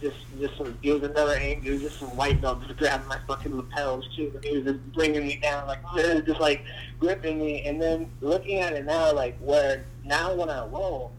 just 0.00 0.16
just 0.38 0.56
some 0.56 0.76
it 0.82 0.92
was 0.92 1.02
another 1.02 1.34
angle, 1.34 1.68
it 1.68 1.72
was 1.72 1.82
just 1.82 2.00
some 2.00 2.14
white 2.16 2.40
belt 2.40 2.62
just 2.66 2.76
grabbing 2.78 3.08
my 3.08 3.18
fucking 3.26 3.56
lapels 3.56 4.08
too, 4.16 4.32
and 4.34 4.44
he 4.44 4.58
was 4.58 4.64
just 4.64 4.92
bringing 4.92 5.26
me 5.26 5.36
down 5.36 5.66
like 5.66 5.80
just 6.26 6.40
like 6.40 6.64
gripping 6.98 7.38
me, 7.38 7.62
and 7.62 7.80
then 7.80 8.10
looking 8.20 8.58
at 8.60 8.72
it 8.72 8.84
now 8.84 9.12
like 9.12 9.38
where 9.38 9.84
now 10.04 10.34
when 10.34 10.50
I 10.50 10.66
roll, 10.66 11.12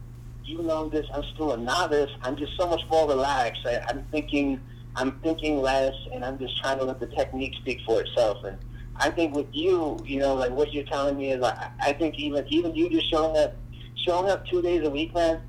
even 0.48 0.68
though 0.68 0.90
this 0.90 1.06
I'm 1.14 1.24
still 1.34 1.52
a 1.53 1.57
novice, 1.57 2.11
I'm 2.22 2.36
just 2.36 2.57
so 2.57 2.68
much 2.68 2.82
more 2.90 3.07
relaxed. 3.07 3.65
I, 3.65 3.84
I'm 3.90 4.06
thinking 4.11 4.60
I'm 4.95 5.19
thinking 5.19 5.61
less, 5.61 5.94
and 6.14 6.26
I'm 6.26 6.40
just 6.40 6.57
trying 6.61 6.80
to 6.80 6.86
let 6.86 6.99
the 6.99 7.07
technique 7.07 7.53
speak 7.56 7.82
for 7.86 8.02
itself. 8.02 8.44
And 8.44 8.57
I 8.95 9.11
think 9.11 9.36
with 9.36 9.48
you, 9.52 9.99
you 10.03 10.19
know, 10.19 10.34
like 10.34 10.52
what 10.52 10.74
you're 10.74 10.86
telling 10.86 11.18
me 11.18 11.32
is, 11.32 11.44
I, 11.44 11.72
I 11.80 11.94
think 11.94 12.15
even 12.18 12.45
even 12.48 12.76
you 12.76 12.90
just 12.90 13.10
showing 13.10 13.38
up 13.38 13.56
showing 13.95 14.30
up 14.30 14.48
two 14.48 14.61
days 14.61 14.84
a 14.84 14.90
week, 14.90 15.14
man 15.14 15.41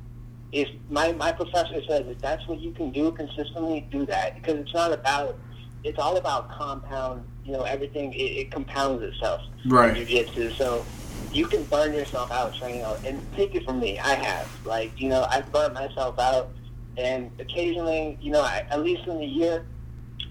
if 0.53 0.69
my, 0.89 1.13
my 1.13 1.33
professor 1.33 1.83
says 1.87 2.07
if 2.07 2.19
that's 2.21 2.47
what 2.47 2.61
you 2.61 2.73
can 2.73 2.91
do 2.91 3.13
consistently, 3.13 3.87
do 3.91 4.07
that 4.07 4.35
because 4.35 4.59
it's 4.59 4.73
not 4.75 4.93
about 4.93 5.39
it's 5.85 5.99
all 5.99 6.17
about 6.17 6.51
compound. 6.51 7.25
You 7.45 7.53
know, 7.53 7.63
everything 7.63 8.13
it, 8.13 8.17
it 8.17 8.51
compounds 8.51 9.03
itself. 9.03 9.43
Right. 9.67 9.95
Jiu-jitsu. 9.95 10.51
So 10.51 10.85
you 11.33 11.47
can 11.47 11.65
burn 11.65 11.93
yourself 11.93 12.31
out 12.31 12.55
training 12.55 12.83
out, 12.83 13.05
and 13.05 13.21
take 13.37 13.55
it 13.55 13.65
from 13.65 13.81
me. 13.81 13.99
I 13.99 14.15
have 14.15 14.49
like 14.65 14.93
you 15.01 15.09
know 15.09 15.27
I've 15.31 15.51
burnt 15.53 15.75
myself 15.75 16.19
out, 16.19 16.51
and 16.97 17.31
occasionally 17.41 18.19
you 18.21 18.33
know 18.33 18.43
I, 18.43 18.67
at 18.71 18.83
least 18.83 19.07
in 19.07 19.19
the 19.19 19.27
year, 19.27 19.67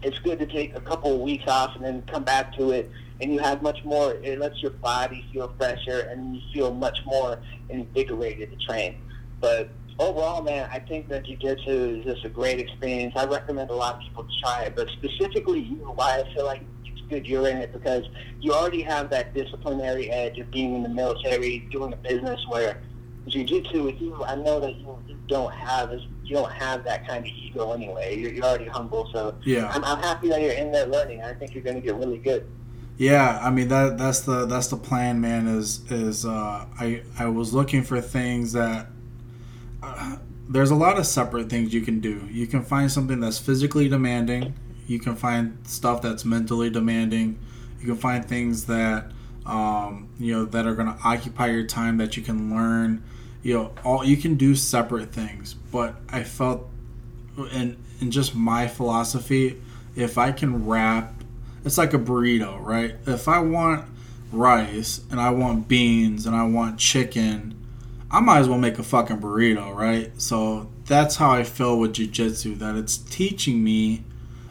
it's 0.04 0.20
good 0.20 0.40
to 0.40 0.46
take 0.46 0.76
a 0.76 0.82
couple 0.82 1.14
of 1.14 1.22
weeks 1.22 1.46
off 1.48 1.76
and 1.76 1.84
then 1.84 2.04
come 2.04 2.24
back 2.24 2.56
to 2.58 2.72
it. 2.72 2.90
And 3.20 3.34
you 3.34 3.40
have 3.40 3.64
much 3.64 3.84
more. 3.84 4.14
It 4.14 4.38
lets 4.38 4.62
your 4.62 4.70
body 4.70 5.26
feel 5.34 5.52
fresher, 5.58 6.08
and 6.12 6.36
you 6.36 6.42
feel 6.54 6.72
much 6.72 7.00
more 7.04 7.40
invigorated 7.70 8.52
to 8.52 8.66
train. 8.66 9.02
But 9.40 9.70
overall, 9.98 10.44
man, 10.44 10.70
I 10.72 10.78
think 10.78 11.10
that 11.10 11.26
jiu-jitsu 11.26 11.98
is 11.98 12.06
just 12.06 12.26
a 12.26 12.30
great 12.30 12.60
experience. 12.60 13.14
I 13.16 13.26
recommend 13.26 13.72
a 13.72 13.74
lot 13.74 13.96
of 13.96 14.02
people 14.02 14.24
to 14.24 14.30
try 14.40 14.62
it, 14.64 14.76
but 14.76 14.88
specifically 14.90 15.62
you, 15.62 15.78
why 15.96 16.22
I 16.22 16.34
feel 16.36 16.46
like 16.46 16.62
good 17.10 17.28
you're 17.28 17.48
in 17.48 17.58
it 17.58 17.74
because 17.74 18.06
you 18.40 18.54
already 18.54 18.82
have 18.82 19.10
that 19.10 19.34
disciplinary 19.34 20.10
edge 20.10 20.40
of 20.40 20.50
being 20.52 20.76
in 20.76 20.84
the 20.84 20.90
military, 20.90 21.68
doing 21.72 21.94
a 21.94 21.98
business 21.98 22.40
where 22.48 22.82
jiu-jitsu 23.28 23.84
with 23.84 24.00
you, 24.00 24.24
I 24.24 24.36
know 24.36 24.60
that 24.60 24.76
you, 24.76 24.98
you 25.08 25.18
don't 25.28 25.54
have 25.54 25.92
as 25.92 26.02
you 26.24 26.36
don't 26.36 26.52
have 26.52 26.84
that 26.86 27.08
kind 27.08 27.26
of 27.26 27.32
ego 27.32 27.72
anyway. 27.72 28.18
You're, 28.18 28.32
you're 28.34 28.46
already 28.46 28.68
humble, 28.68 29.10
so 29.14 29.36
yeah, 29.44 29.70
I'm, 29.70 29.84
I'm 29.84 30.00
happy 30.00 30.30
that 30.30 30.42
you're 30.42 30.54
in 30.54 30.72
there 30.72 30.86
learning. 30.86 31.22
I 31.22 31.34
think 31.34 31.54
you're 31.54 31.64
going 31.64 31.76
to 31.76 31.82
get 31.82 31.96
really 31.96 32.18
good. 32.18 32.48
Yeah, 32.98 33.40
I 33.42 33.50
mean 33.52 33.68
that 33.68 33.98
that's 33.98 34.22
the 34.22 34.46
that's 34.46 34.68
the 34.68 34.78
plan, 34.78 35.22
man. 35.22 35.48
Is 35.48 35.90
is 35.92 36.26
uh, 36.26 36.66
I 36.80 37.04
I 37.20 37.28
was 37.28 37.54
looking 37.54 37.84
for 37.84 38.02
things 38.02 38.54
that 38.54 38.88
there's 40.50 40.72
a 40.72 40.76
lot 40.76 40.98
of 40.98 41.06
separate 41.06 41.50
things 41.50 41.74
you 41.74 41.82
can 41.82 42.00
do. 42.00 42.28
You 42.32 42.48
can 42.48 42.64
find 42.64 42.92
something 42.92 43.20
that's 43.20 43.38
physically 43.38 43.90
demanding. 43.90 44.54
You 44.88 45.00
can 45.00 45.16
find 45.16 45.58
stuff 45.68 46.02
that's 46.02 46.26
mentally 46.26 46.70
demanding. 46.70 47.38
You 47.80 47.88
can 47.88 47.98
find 47.98 48.26
things 48.26 48.66
that 48.66 49.12
um, 49.46 50.10
you 50.18 50.34
know 50.34 50.46
that 50.46 50.66
are 50.66 50.76
going 50.76 50.88
to 50.88 51.00
occupy 51.04 51.48
your 51.48 51.66
time 51.66 51.98
that 51.98 52.18
you 52.18 52.24
can 52.24 52.54
learn. 52.54 53.04
You 53.44 53.54
know, 53.54 53.74
all 53.84 54.04
you 54.04 54.18
can 54.18 54.36
do 54.36 54.56
separate 54.56 55.12
things. 55.12 55.54
But 55.54 55.96
I 56.10 56.24
felt, 56.24 56.68
in 57.52 57.78
in 58.02 58.12
just 58.12 58.36
my 58.36 58.68
philosophy, 58.68 59.62
if 59.96 60.18
I 60.18 60.32
can 60.32 60.66
wrap, 60.66 61.14
it's 61.66 61.78
like 61.78 61.94
a 61.94 62.00
burrito, 62.00 62.60
right? 62.60 62.96
If 63.06 63.28
I 63.28 63.40
want 63.40 63.86
rice 64.32 65.02
and 65.12 65.20
I 65.20 65.30
want 65.30 65.68
beans 65.68 66.26
and 66.26 66.36
I 66.36 66.44
want 66.44 66.80
chicken 66.80 67.58
I 68.10 68.22
might 68.22 68.40
as 68.40 68.48
well 68.48 68.58
make 68.58 68.80
a 68.80 68.84
fucking 68.84 69.20
burrito, 69.20 69.76
right? 69.76 70.12
So 70.20 70.70
that's 70.86 71.18
how 71.18 71.32
I 71.32 71.44
feel 71.44 71.78
with 71.78 71.94
jujitsu. 71.94 72.58
That 72.60 72.76
it's 72.76 72.98
teaching 72.98 73.64
me. 73.64 74.04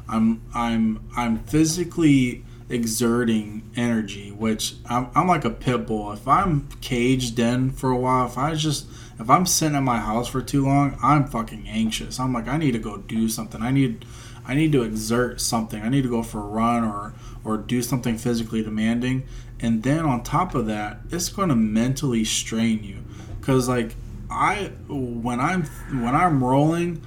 I'm 0.08 0.42
I'm 0.54 1.08
I'm 1.16 1.38
physically 1.44 2.44
exerting 2.68 3.70
energy, 3.76 4.30
which 4.32 4.74
I'm, 4.86 5.08
I'm 5.14 5.28
like 5.28 5.44
a 5.44 5.50
pit 5.50 5.86
bull. 5.86 6.12
If 6.12 6.26
I'm 6.26 6.68
caged 6.80 7.38
in 7.38 7.70
for 7.70 7.90
a 7.90 7.96
while, 7.96 8.26
if 8.26 8.36
I 8.36 8.54
just 8.54 8.86
if 9.18 9.30
I'm 9.30 9.46
sitting 9.46 9.76
in 9.76 9.84
my 9.84 9.98
house 9.98 10.28
for 10.28 10.42
too 10.42 10.66
long, 10.66 10.98
I'm 11.02 11.26
fucking 11.26 11.66
anxious. 11.68 12.20
I'm 12.20 12.32
like 12.32 12.48
I 12.48 12.56
need 12.56 12.72
to 12.72 12.78
go 12.78 12.98
do 12.98 13.28
something. 13.28 13.62
I 13.62 13.70
need 13.70 14.04
I 14.46 14.54
need 14.54 14.72
to 14.72 14.82
exert 14.82 15.40
something. 15.40 15.82
I 15.82 15.88
need 15.88 16.02
to 16.02 16.10
go 16.10 16.22
for 16.22 16.40
a 16.40 16.46
run 16.46 16.84
or 16.84 17.14
or 17.44 17.56
do 17.56 17.82
something 17.82 18.18
physically 18.18 18.62
demanding. 18.62 19.24
And 19.60 19.82
then 19.82 20.00
on 20.00 20.22
top 20.22 20.54
of 20.54 20.66
that, 20.66 20.98
it's 21.10 21.28
going 21.28 21.48
to 21.48 21.56
mentally 21.56 22.24
strain 22.24 22.84
you 22.84 23.02
because 23.40 23.68
like 23.68 23.94
I 24.30 24.72
when 24.88 25.40
I'm 25.40 25.64
when 25.64 26.14
I'm 26.14 26.42
rolling, 26.42 27.02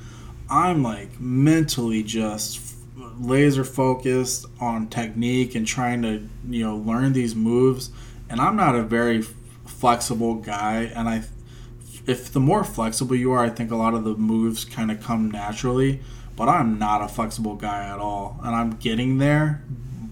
I'm 0.49 0.81
like 0.81 1.19
mentally 1.19 2.01
just 2.03 2.57
laser 3.19 3.63
focused 3.63 4.45
on 4.59 4.87
technique 4.87 5.55
and 5.55 5.67
trying 5.67 6.01
to 6.01 6.27
you 6.47 6.63
know 6.63 6.77
learn 6.77 7.13
these 7.13 7.35
moves. 7.35 7.91
And 8.29 8.39
I'm 8.39 8.55
not 8.55 8.75
a 8.75 8.83
very 8.83 9.23
flexible 9.65 10.35
guy, 10.35 10.91
and 10.95 11.09
I 11.09 11.23
if 12.05 12.31
the 12.31 12.39
more 12.39 12.63
flexible 12.63 13.15
you 13.15 13.31
are, 13.31 13.43
I 13.43 13.49
think 13.49 13.71
a 13.71 13.75
lot 13.75 13.93
of 13.93 14.03
the 14.03 14.15
moves 14.15 14.65
kind 14.65 14.91
of 14.91 15.01
come 15.01 15.29
naturally. 15.29 16.01
But 16.35 16.47
I'm 16.47 16.79
not 16.79 17.01
a 17.01 17.09
flexible 17.09 17.55
guy 17.55 17.85
at 17.85 17.99
all, 17.99 18.39
and 18.43 18.55
I'm 18.55 18.71
getting 18.77 19.17
there 19.17 19.63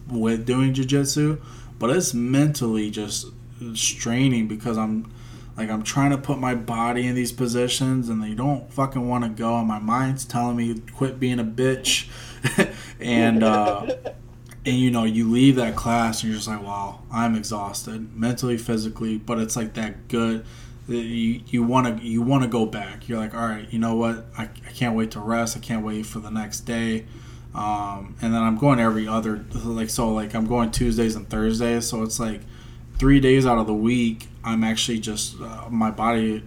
with 0.09 0.45
doing 0.45 0.73
jujitsu. 0.73 1.41
But 1.79 1.89
it's 1.91 2.13
mentally 2.13 2.91
just 2.91 3.27
straining 3.73 4.47
because 4.47 4.77
I'm 4.77 5.11
like 5.57 5.69
I'm 5.69 5.83
trying 5.83 6.11
to 6.11 6.17
put 6.17 6.37
my 6.37 6.53
body 6.53 7.07
in 7.07 7.15
these 7.15 7.31
positions 7.31 8.09
and 8.09 8.21
they 8.21 8.33
don't 8.33 8.71
fucking 8.71 9.07
want 9.07 9.23
to 9.23 9.29
go 9.29 9.57
and 9.57 9.67
my 9.67 9.79
mind's 9.79 10.23
telling 10.23 10.55
me 10.55 10.79
quit 10.95 11.19
being 11.19 11.39
a 11.39 11.43
bitch 11.43 12.07
and 12.99 13.43
uh 13.43 13.85
and 14.65 14.75
you 14.75 14.91
know 14.91 15.03
you 15.03 15.29
leave 15.29 15.55
that 15.55 15.75
class 15.75 16.21
and 16.21 16.31
you're 16.31 16.37
just 16.37 16.47
like 16.47 16.61
wow 16.61 16.99
i'm 17.11 17.35
exhausted 17.35 18.15
mentally 18.15 18.57
physically 18.57 19.17
but 19.17 19.39
it's 19.39 19.55
like 19.55 19.73
that 19.73 20.07
good 20.07 20.45
you 20.87 21.41
you 21.47 21.63
want 21.63 21.99
to 21.99 22.05
you 22.05 22.21
want 22.21 22.43
to 22.43 22.49
go 22.49 22.65
back. 22.65 23.09
You're 23.09 23.19
like 23.19 23.33
all 23.33 23.47
right 23.47 23.71
you 23.71 23.79
know 23.79 23.95
what? 23.95 24.25
I, 24.37 24.43
I 24.43 24.71
can't 24.73 24.95
wait 24.95 25.11
to 25.11 25.19
rest. 25.19 25.57
I 25.57 25.59
can't 25.59 25.85
wait 25.85 26.05
for 26.05 26.19
the 26.19 26.31
next 26.31 26.61
day. 26.61 27.05
Um, 27.55 28.15
and 28.21 28.33
then 28.33 28.43
i'm 28.43 28.57
going 28.57 28.79
every 28.79 29.07
other 29.07 29.43
like 29.63 29.89
so 29.89 30.13
like 30.13 30.35
i'm 30.35 30.45
going 30.45 30.71
tuesdays 30.71 31.15
and 31.15 31.29
thursdays. 31.29 31.87
So 31.87 32.03
it's 32.03 32.19
like 32.19 32.41
three 32.97 33.19
days 33.19 33.45
out 33.45 33.57
of 33.57 33.67
the 33.67 33.73
week, 33.73 34.27
I'm 34.43 34.63
actually 34.63 34.99
just 34.99 35.39
uh, 35.41 35.67
my 35.69 35.91
body. 35.91 36.43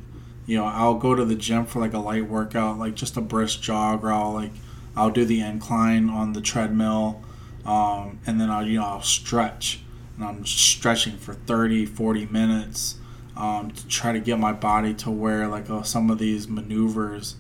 You 0.47 0.57
know, 0.57 0.65
I'll 0.65 0.95
go 0.95 1.15
to 1.15 1.25
the 1.25 1.37
gym 1.37 1.65
for 1.65 1.79
like 1.79 1.93
a 1.93 1.99
light 1.99 2.27
workout, 2.27 2.79
like 2.79 2.95
just 2.95 3.17
a 3.17 3.21
brisk 3.21 3.61
jog, 3.61 4.03
or 4.03 4.13
I'll 4.13 4.33
like 4.33 4.53
I'll 4.97 5.11
do 5.11 5.25
the 5.25 5.41
incline 5.41 6.11
on 6.11 6.33
the 6.33 6.41
treadmill, 6.41 7.23
um, 7.65 8.19
and 8.27 8.41
then 8.41 8.51
I'll 8.51 8.67
you 8.67 8.79
know 8.79 8.87
I'll 8.87 9.03
stretch, 9.03 9.81
and 10.17 10.25
I'm 10.25 10.47
stretching 10.47 11.17
for 11.17 11.35
30, 11.35 11.87
40 11.87 12.27
minutes 12.27 12.97
um, 13.37 13.71
to 13.71 13.87
try 13.89 14.13
to 14.13 14.21
get 14.21 14.39
my 14.39 14.53
body 14.53 14.95
to 14.95 15.11
where 15.11 15.49
like 15.49 15.71
uh, 15.71 15.83
some 15.83 16.11
of 16.11 16.19
these 16.19 16.49
maneuvers, 16.49 17.37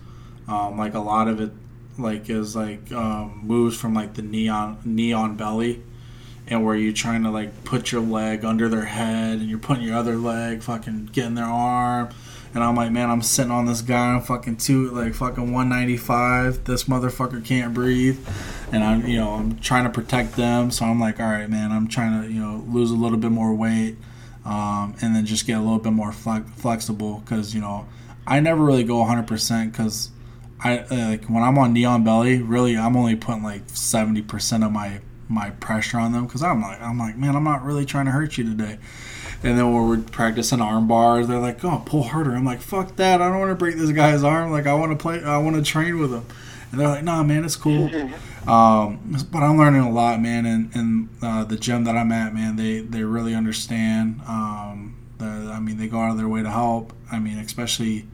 um, 0.48 0.78
like 0.78 0.94
a 0.94 1.01
lot 1.01 1.28
of 1.28 1.40
it 1.40 1.52
like 1.98 2.31
is 2.31 2.56
like 2.56 2.90
um, 2.93 3.40
moves 3.44 3.77
from 3.77 3.94
like 3.94 4.14
the 4.14 4.22
neon 4.22 4.78
knee 4.85 5.12
on 5.12 5.36
belly, 5.36 5.82
and 6.47 6.64
where 6.64 6.74
you're 6.77 6.93
trying 6.93 7.22
to 7.24 7.31
like 7.31 7.64
put 7.64 7.93
your 7.93 8.01
leg 8.01 8.44
under 8.44 8.68
their 8.68 8.86
head 8.86 9.39
and 9.39 9.48
you're 9.48 9.59
putting 9.59 9.85
your 9.85 9.97
other 9.97 10.16
leg 10.16 10.62
fucking 10.62 11.06
getting 11.12 11.35
their 11.35 11.44
arm. 11.44 12.09
And 12.52 12.64
I'm 12.64 12.74
like, 12.74 12.90
man, 12.90 13.10
I'm 13.10 13.22
sitting 13.22 13.52
on 13.52 13.66
this 13.66 13.81
guy 13.81 14.14
on 14.14 14.22
fucking 14.22 14.56
two, 14.56 14.90
like 14.90 15.14
fucking 15.14 15.52
195. 15.52 16.64
This 16.64 16.85
motherfucker 16.85 17.44
can't 17.44 17.72
breathe, 17.72 18.18
and 18.72 18.82
I'm, 18.82 19.06
you 19.06 19.18
know, 19.18 19.35
I'm 19.35 19.59
trying 19.60 19.85
to 19.85 19.90
protect 19.90 20.35
them. 20.36 20.70
So 20.70 20.85
I'm 20.85 20.98
like, 20.98 21.20
all 21.20 21.31
right, 21.31 21.48
man, 21.48 21.70
I'm 21.70 21.86
trying 21.86 22.22
to, 22.22 22.28
you 22.28 22.40
know, 22.40 22.64
lose 22.68 22.90
a 22.90 22.97
little 22.97 23.18
bit 23.18 23.31
more 23.31 23.55
weight, 23.55 23.97
um, 24.44 24.97
and 25.01 25.14
then 25.14 25.27
just 25.27 25.47
get 25.47 25.59
a 25.59 25.60
little 25.60 25.78
bit 25.78 25.93
more 25.93 26.12
flexible 26.12 27.22
because 27.24 27.55
you 27.55 27.60
know, 27.60 27.86
I 28.27 28.40
never 28.40 28.64
really 28.64 28.85
go 28.85 28.98
100 28.98 29.27
percent 29.27 29.72
because 29.72 30.10
I 30.62 30.85
like 30.90 31.24
when 31.27 31.43
I'm 31.43 31.56
on 31.59 31.72
Knee 31.72 31.85
on 31.85 32.05
Belly, 32.05 32.43
really 32.43 32.77
I'm 32.77 32.97
only 32.97 33.16
putting 33.16 33.43
like 33.43 33.66
70% 33.68 34.64
of 34.64 34.72
my 34.72 35.01
my 35.28 35.51
pressure 35.51 35.98
on 35.98 36.12
them 36.12 36.27
because 36.27 36.43
I'm 36.43 36.60
like 36.60 36.81
I'm 36.82 36.98
like 36.98 37.16
man 37.16 37.36
I'm 37.36 37.44
not 37.44 37.64
really 37.64 37.86
trying 37.86 38.06
to 38.06 38.10
hurt 38.10 38.36
you 38.36 38.44
today. 38.44 38.78
And 39.43 39.57
then 39.57 39.73
when 39.73 39.89
we're 39.89 40.03
practicing 40.03 40.61
arm 40.61 40.87
bars, 40.87 41.27
they're 41.29 41.39
like, 41.39 41.65
"Oh, 41.65 41.83
pull 41.87 42.03
harder." 42.03 42.35
I'm 42.35 42.45
like, 42.45 42.61
"Fuck 42.61 42.97
that! 42.97 43.23
I 43.23 43.29
don't 43.29 43.39
want 43.39 43.51
to 43.51 43.55
break 43.55 43.77
this 43.77 43.91
guy's 43.91 44.23
arm. 44.23 44.51
Like, 44.51 44.67
I 44.67 44.75
want 44.75 44.93
to 44.93 45.03
play. 45.03 45.23
I 45.23 45.39
want 45.39 45.57
to 45.57 45.62
train 45.62 45.99
with 45.99 46.12
him." 46.12 46.27
And 46.71 46.81
they're 46.81 46.89
like, 46.89 47.05
"Nah, 47.05 47.23
man, 47.23 47.45
it's 47.45 47.57
cool." 47.57 47.87
um, 48.47 49.17
but 49.31 49.43
I'm 49.43 49.57
learning 49.57 49.81
a 49.81 49.91
lot, 49.91 50.21
man. 50.21 50.45
And, 50.45 50.75
and 50.75 51.09
uh, 51.23 51.45
the 51.45 51.57
gym 51.57 51.85
that 51.85 51.97
I'm 51.97 52.12
at, 52.12 52.35
man, 52.35 52.57
they 52.57 52.81
they 52.81 53.03
really 53.03 53.35
understand. 53.35 54.21
Um, 54.29 54.97
the, 55.17 55.25
I 55.27 55.59
mean, 55.59 55.79
they 55.79 55.87
go 55.87 56.01
out 56.01 56.11
of 56.11 56.19
their 56.19 56.29
way 56.29 56.43
to 56.43 56.51
help. 56.51 56.93
I 57.11 57.19
mean, 57.19 57.39
especially, 57.39 58.07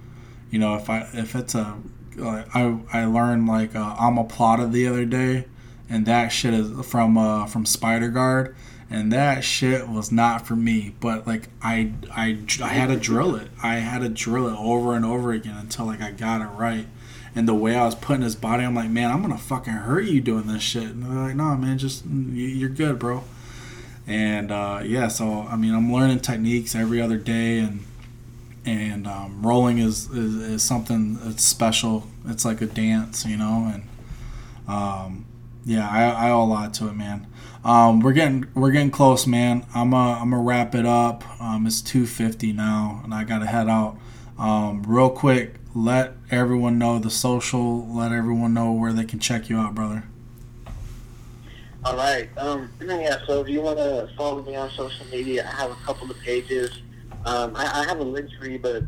you 0.51 0.61
know, 0.61 0.77
if 0.77 0.89
I 0.89 1.09
if 1.13 1.35
it's 1.35 1.57
a 1.57 1.77
I 2.23 2.79
I 2.93 3.05
learned 3.05 3.49
like 3.49 3.75
uh, 3.75 3.97
omoplata 3.97 4.71
the 4.71 4.87
other 4.87 5.05
day, 5.05 5.47
and 5.89 6.07
that 6.07 6.29
shit 6.29 6.55
is 6.55 6.87
from 6.87 7.19
uh, 7.19 7.47
from 7.47 7.67
Spider 7.67 8.09
Guard, 8.09 8.55
and 8.89 9.13
that 9.13 9.43
shit 9.43 9.89
was 9.89 10.13
not 10.13 10.47
for 10.47 10.57
me. 10.57 10.95
But 11.01 11.27
like 11.27 11.49
I 11.63 11.93
I 12.11 12.39
I 12.63 12.69
had 12.69 12.89
to 12.89 12.97
drill 12.97 13.35
it. 13.37 13.49
I 13.63 13.77
had 13.77 14.01
to 14.01 14.09
drill 14.09 14.49
it 14.49 14.59
over 14.59 14.95
and 14.95 15.05
over 15.05 15.33
again 15.33 15.57
until 15.57 15.87
like 15.87 16.01
I 16.01 16.13
got 16.13 16.41
it 16.41 16.47
right. 16.47 16.87
And 17.35 17.47
the 17.47 17.55
way 17.55 17.77
I 17.77 17.85
was 17.85 17.95
putting 17.95 18.23
his 18.23 18.35
body, 18.35 18.65
I'm 18.65 18.75
like, 18.75 18.89
man, 18.89 19.11
I'm 19.11 19.21
gonna 19.21 19.37
fucking 19.37 19.73
hurt 19.73 20.05
you 20.07 20.21
doing 20.21 20.47
this 20.47 20.63
shit. 20.63 20.85
And 20.85 21.03
they're 21.05 21.27
like, 21.29 21.37
no, 21.37 21.55
man, 21.57 21.79
just 21.79 22.05
you're 22.07 22.71
good, 22.71 22.99
bro. 22.99 23.25
And 24.07 24.53
uh, 24.53 24.81
yeah, 24.85 25.09
so 25.09 25.43
I 25.43 25.57
mean, 25.57 25.75
I'm 25.75 25.93
learning 25.93 26.21
techniques 26.21 26.75
every 26.75 27.01
other 27.01 27.19
day, 27.19 27.59
and 27.59 27.85
and 28.65 29.07
um, 29.07 29.43
rolling 29.47 29.79
is, 29.79 30.11
is, 30.11 30.35
is 30.37 30.63
something 30.63 31.15
that's 31.15 31.45
special. 31.45 32.07
It's 32.27 32.45
like 32.45 32.61
a 32.61 32.67
dance, 32.67 33.25
you 33.25 33.37
know, 33.37 33.71
and 33.73 33.89
um, 34.69 35.25
yeah, 35.65 35.89
I, 35.89 36.29
I 36.29 36.31
owe 36.31 36.43
a 36.43 36.45
lot 36.45 36.75
to 36.75 36.89
it, 36.89 36.95
man. 36.95 37.27
Um, 37.67 37.99
we're 37.99 38.13
getting 38.13 38.47
we're 38.55 38.71
getting 38.71 38.93
close, 38.93 39.27
man. 39.27 39.67
I'm 39.75 39.93
a, 39.93 40.21
I'm 40.21 40.31
gonna 40.31 40.41
wrap 40.41 40.77
it 40.77 40.87
up. 40.87 41.25
Um, 41.43 41.67
it's 41.67 41.83
2:50 41.83 42.55
now, 42.55 43.01
and 43.03 43.13
I 43.13 43.25
gotta 43.25 43.47
head 43.47 43.69
out. 43.69 43.99
Um, 44.39 44.85
real 44.87 45.11
quick, 45.11 45.57
let 45.75 46.13
everyone 46.31 46.79
know 46.79 47.01
the 47.01 47.11
social. 47.11 47.85
Let 47.89 48.13
everyone 48.13 48.55
know 48.55 48.71
where 48.71 48.93
they 48.93 49.05
can 49.05 49.19
check 49.19 49.49
you 49.49 49.59
out, 49.59 49.75
brother. 49.75 50.05
All 51.85 51.97
right. 51.97 52.29
Um, 52.39 52.71
yeah. 52.81 53.17
So 53.27 53.41
if 53.41 53.49
you 53.49 53.63
want 53.63 53.79
to 53.79 54.11
follow 54.17 54.45
me 54.45 54.55
on 54.55 54.71
social 54.71 55.05
media, 55.07 55.51
I 55.53 55.61
have 55.61 55.73
a 55.73 55.79
couple 55.85 56.09
of 56.09 56.21
pages. 56.21 56.71
Um, 57.25 57.57
I, 57.57 57.81
I, 57.81 57.85
have 57.85 57.99
a 57.99 58.05
Linktree, 58.05 58.63
but 58.63 58.85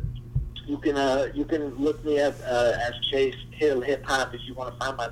you 0.65 0.77
can 0.77 0.95
uh, 0.95 1.27
you 1.33 1.43
can 1.43 1.75
look 1.75 2.01
me 2.05 2.21
up 2.21 2.35
uh, 2.45 2.77
as 2.79 2.93
Chase 3.11 3.35
Hill 3.51 3.81
Hip 3.81 4.05
Hop 4.05 4.33
if 4.33 4.39
you 4.45 4.53
want 4.53 4.73
to 4.73 4.85
find 4.85 4.95
my. 4.95 5.09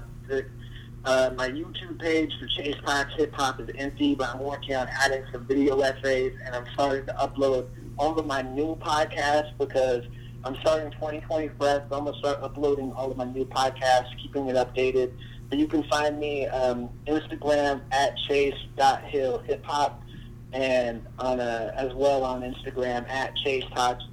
Uh, 1.07 1.31
my 1.37 1.47
YouTube 1.47 1.97
page 2.01 2.33
for 2.37 2.47
Chase 2.47 2.75
Talks 2.85 3.13
Hip 3.15 3.33
Hop 3.35 3.61
is 3.61 3.69
empty, 3.77 4.13
but 4.13 4.27
I'm 4.27 4.41
working 4.41 4.75
on 4.75 4.89
adding 4.89 5.23
some 5.31 5.45
video 5.45 5.79
essays, 5.79 6.33
and 6.43 6.53
I'm 6.53 6.65
starting 6.73 7.05
to 7.05 7.13
upload 7.13 7.69
all 7.97 8.19
of 8.19 8.25
my 8.25 8.41
new 8.41 8.75
podcasts 8.75 9.57
because 9.57 10.03
I'm 10.43 10.57
starting 10.57 10.91
2020 10.91 11.51
fresh. 11.57 11.81
I'm 11.83 12.03
gonna 12.03 12.17
start 12.17 12.39
uploading 12.41 12.91
all 12.91 13.09
of 13.09 13.15
my 13.15 13.23
new 13.23 13.45
podcasts, 13.45 14.09
keeping 14.21 14.49
it 14.49 14.57
updated. 14.57 15.13
But 15.47 15.59
you 15.59 15.67
can 15.67 15.83
find 15.83 16.19
me 16.19 16.45
um, 16.47 16.89
Instagram 17.07 17.83
at 17.93 18.17
chase.hill 18.27 19.37
hip 19.47 19.63
hop 19.63 20.03
and 20.51 21.05
on 21.19 21.39
a, 21.39 21.73
as 21.77 21.93
well 21.93 22.25
on 22.25 22.41
Instagram 22.41 23.07
at 23.07 23.33
Chase 23.37 23.63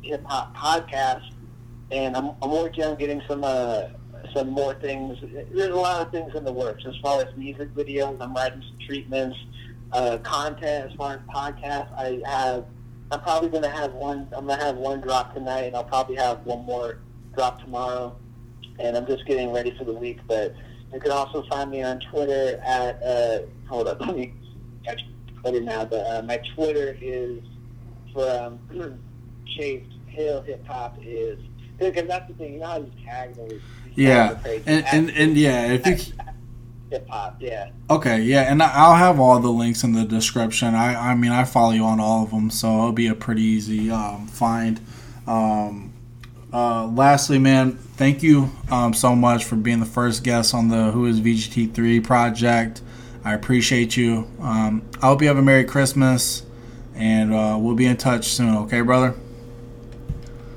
Hip 0.03 0.25
Hop 0.27 0.55
Podcast. 0.57 1.29
And 1.91 2.16
I'm, 2.16 2.37
I'm 2.41 2.53
working 2.53 2.85
on 2.85 2.95
getting 2.95 3.21
some 3.27 3.43
uh, 3.43 3.89
some 4.35 4.51
more 4.51 4.74
things. 4.74 5.19
There's 5.52 5.70
a 5.70 5.77
lot 5.77 6.05
of 6.05 6.12
things 6.12 6.35
in 6.35 6.44
the 6.44 6.52
works 6.52 6.85
as 6.86 6.94
far 7.02 7.23
as 7.23 7.35
music 7.36 7.74
videos. 7.74 8.20
I'm 8.20 8.35
writing 8.35 8.62
some 8.62 8.78
treatments, 8.86 9.36
uh, 9.93 10.19
content 10.19 10.90
as 10.90 10.97
far 10.97 11.15
as 11.15 11.20
podcasts. 11.35 11.93
I 11.97 12.20
have. 12.28 12.66
I'm 13.11 13.20
probably 13.20 13.48
gonna 13.48 13.69
have 13.69 13.93
one. 13.93 14.28
I'm 14.32 14.47
gonna 14.47 14.62
have 14.62 14.77
one 14.77 15.01
drop 15.01 15.35
tonight, 15.35 15.62
and 15.62 15.77
I'll 15.77 15.85
probably 15.85 16.16
have 16.16 16.44
one 16.44 16.65
more 16.65 16.98
drop 17.35 17.61
tomorrow. 17.61 18.16
And 18.78 18.97
I'm 18.97 19.06
just 19.06 19.24
getting 19.27 19.52
ready 19.52 19.74
for 19.78 19.85
the 19.85 19.93
week. 19.93 20.19
But 20.27 20.55
you 20.93 20.98
can 20.98 21.12
also 21.12 21.44
find 21.48 21.70
me 21.70 21.82
on 21.82 22.01
Twitter 22.01 22.61
at. 22.65 23.02
Uh, 23.02 23.39
hold 23.69 23.89
up, 23.89 24.01
let 24.01 24.16
me 24.16 24.35
catch 24.85 25.01
Twitter 25.40 25.61
now, 25.61 25.85
but 25.85 26.06
uh, 26.06 26.23
my 26.23 26.39
Twitter 26.55 26.97
is 27.01 27.40
from 28.12 28.59
Chase 29.56 29.85
Hill 30.06 30.43
Hip 30.43 30.66
Hop 30.66 30.97
is 31.02 31.39
because 31.78 32.06
that's 32.06 32.28
the 32.28 32.35
thing. 32.35 32.55
You 32.55 32.61
know 32.61 32.66
how 32.66 32.78
these 32.81 33.05
tags 33.05 33.39
always. 33.39 33.61
Yeah, 33.95 34.39
and, 34.66 34.85
and 34.93 35.11
and 35.11 35.37
yeah, 35.37 35.73
if 35.73 35.87
you. 35.87 36.15
Hip 36.91 37.09
hop, 37.09 37.39
yeah. 37.41 37.71
Okay, 37.91 38.21
yeah, 38.21 38.43
and 38.43 38.62
I'll 38.62 38.95
have 38.95 39.19
all 39.19 39.41
the 39.41 39.51
links 39.51 39.83
in 39.83 39.95
the 39.95 40.05
description. 40.05 40.75
I, 40.77 41.11
I 41.11 41.15
mean, 41.16 41.33
I 41.33 41.43
follow 41.43 41.73
you 41.73 41.85
on 41.85 41.99
all 41.99 42.23
of 42.23 42.31
them, 42.31 42.51
so 42.51 42.69
it'll 42.69 42.93
be 42.93 43.09
a 43.09 43.16
pretty 43.16 43.43
easy 43.43 43.91
um, 43.91 44.29
find. 44.29 44.81
Um, 45.27 45.93
uh, 46.53 46.87
lastly, 46.87 47.41
man, 47.41 47.73
thank 47.73 48.23
you 48.23 48.51
um, 48.71 48.95
so 48.95 49.16
much 49.16 49.45
for 49.45 49.57
being 49.57 49.81
the 49.81 49.87
first 49.87 50.23
guest 50.23 50.55
on 50.55 50.69
the 50.69 50.93
Who 50.93 51.07
is 51.07 51.21
VGT3 51.21 52.05
project. 52.05 52.81
I 53.25 53.35
appreciate 53.35 53.97
you. 53.97 54.29
Um, 54.41 54.83
I 55.03 55.07
hope 55.07 55.21
you 55.21 55.27
have 55.27 55.39
a 55.39 55.43
Merry 55.43 55.65
Christmas, 55.65 56.45
and 56.95 57.35
uh, 57.35 57.57
we'll 57.59 57.75
be 57.75 57.87
in 57.87 57.97
touch 57.97 58.27
soon. 58.27 58.57
Okay, 58.57 58.83
brother. 58.83 59.16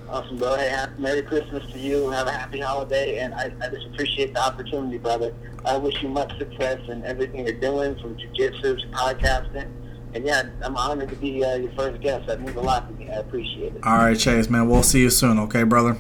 Awesome, 0.10 0.38
bro. 0.38 0.56
Hey, 0.56 0.86
Merry 0.98 1.22
Christmas 1.22 1.70
to 1.74 1.80
you. 1.80 2.10
Have 2.10 2.28
a 2.28 2.32
happy 2.32 2.62
holiday, 2.62 3.20
and 3.20 3.34
I, 3.34 3.52
I 3.62 3.68
just 3.68 3.88
appreciate 3.88 4.34
the 4.34 4.42
opportunity, 4.42 4.98
brother. 4.98 5.34
I 5.66 5.76
wish 5.76 6.02
you 6.02 6.08
much 6.08 6.38
success 6.38 6.80
in 6.88 7.04
everything 7.04 7.46
you're 7.46 7.60
doing, 7.60 8.00
from 8.00 8.18
jiu-jitsu 8.18 8.78
to 8.78 8.88
podcasting. 8.88 9.70
And 10.14 10.26
yeah, 10.26 10.50
I'm 10.62 10.78
honored 10.78 11.10
to 11.10 11.16
be 11.18 11.44
uh, 11.44 11.56
your 11.56 11.72
first 11.74 12.02
guest. 12.02 12.28
That 12.28 12.40
means 12.40 12.56
a 12.56 12.62
lot 12.62 12.88
to 12.88 12.94
me. 12.96 13.10
I 13.12 13.16
appreciate 13.16 13.76
it. 13.76 13.84
All 13.84 13.98
right, 13.98 14.18
Chase, 14.18 14.50
man. 14.50 14.70
We'll 14.70 14.82
see 14.82 15.02
you 15.02 15.10
soon. 15.10 15.38
Okay, 15.40 15.64
brother. 15.64 15.98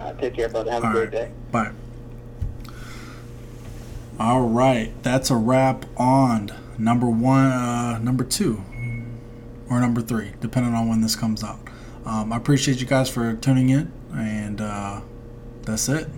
Uh, 0.00 0.12
take 0.14 0.34
care, 0.34 0.48
brother. 0.48 0.72
Have 0.72 0.84
All 0.84 0.90
a 0.90 0.92
great 0.92 1.02
right. 1.04 1.12
day. 1.12 1.32
Bye. 1.52 1.70
All 4.18 4.42
right, 4.42 4.92
that's 5.04 5.30
a 5.30 5.36
wrap 5.36 5.86
on 5.96 6.50
number 6.76 7.08
one, 7.08 7.46
uh, 7.46 7.98
number 7.98 8.24
two, 8.24 8.62
or 9.70 9.80
number 9.80 10.02
three, 10.02 10.32
depending 10.40 10.74
on 10.74 10.88
when 10.88 11.00
this 11.00 11.14
comes 11.14 11.44
out. 11.44 11.69
Um, 12.04 12.32
I 12.32 12.36
appreciate 12.36 12.80
you 12.80 12.86
guys 12.86 13.08
for 13.08 13.34
tuning 13.34 13.68
in, 13.68 13.92
and 14.14 14.60
uh, 14.60 15.00
that's 15.62 15.88
it. 15.88 16.08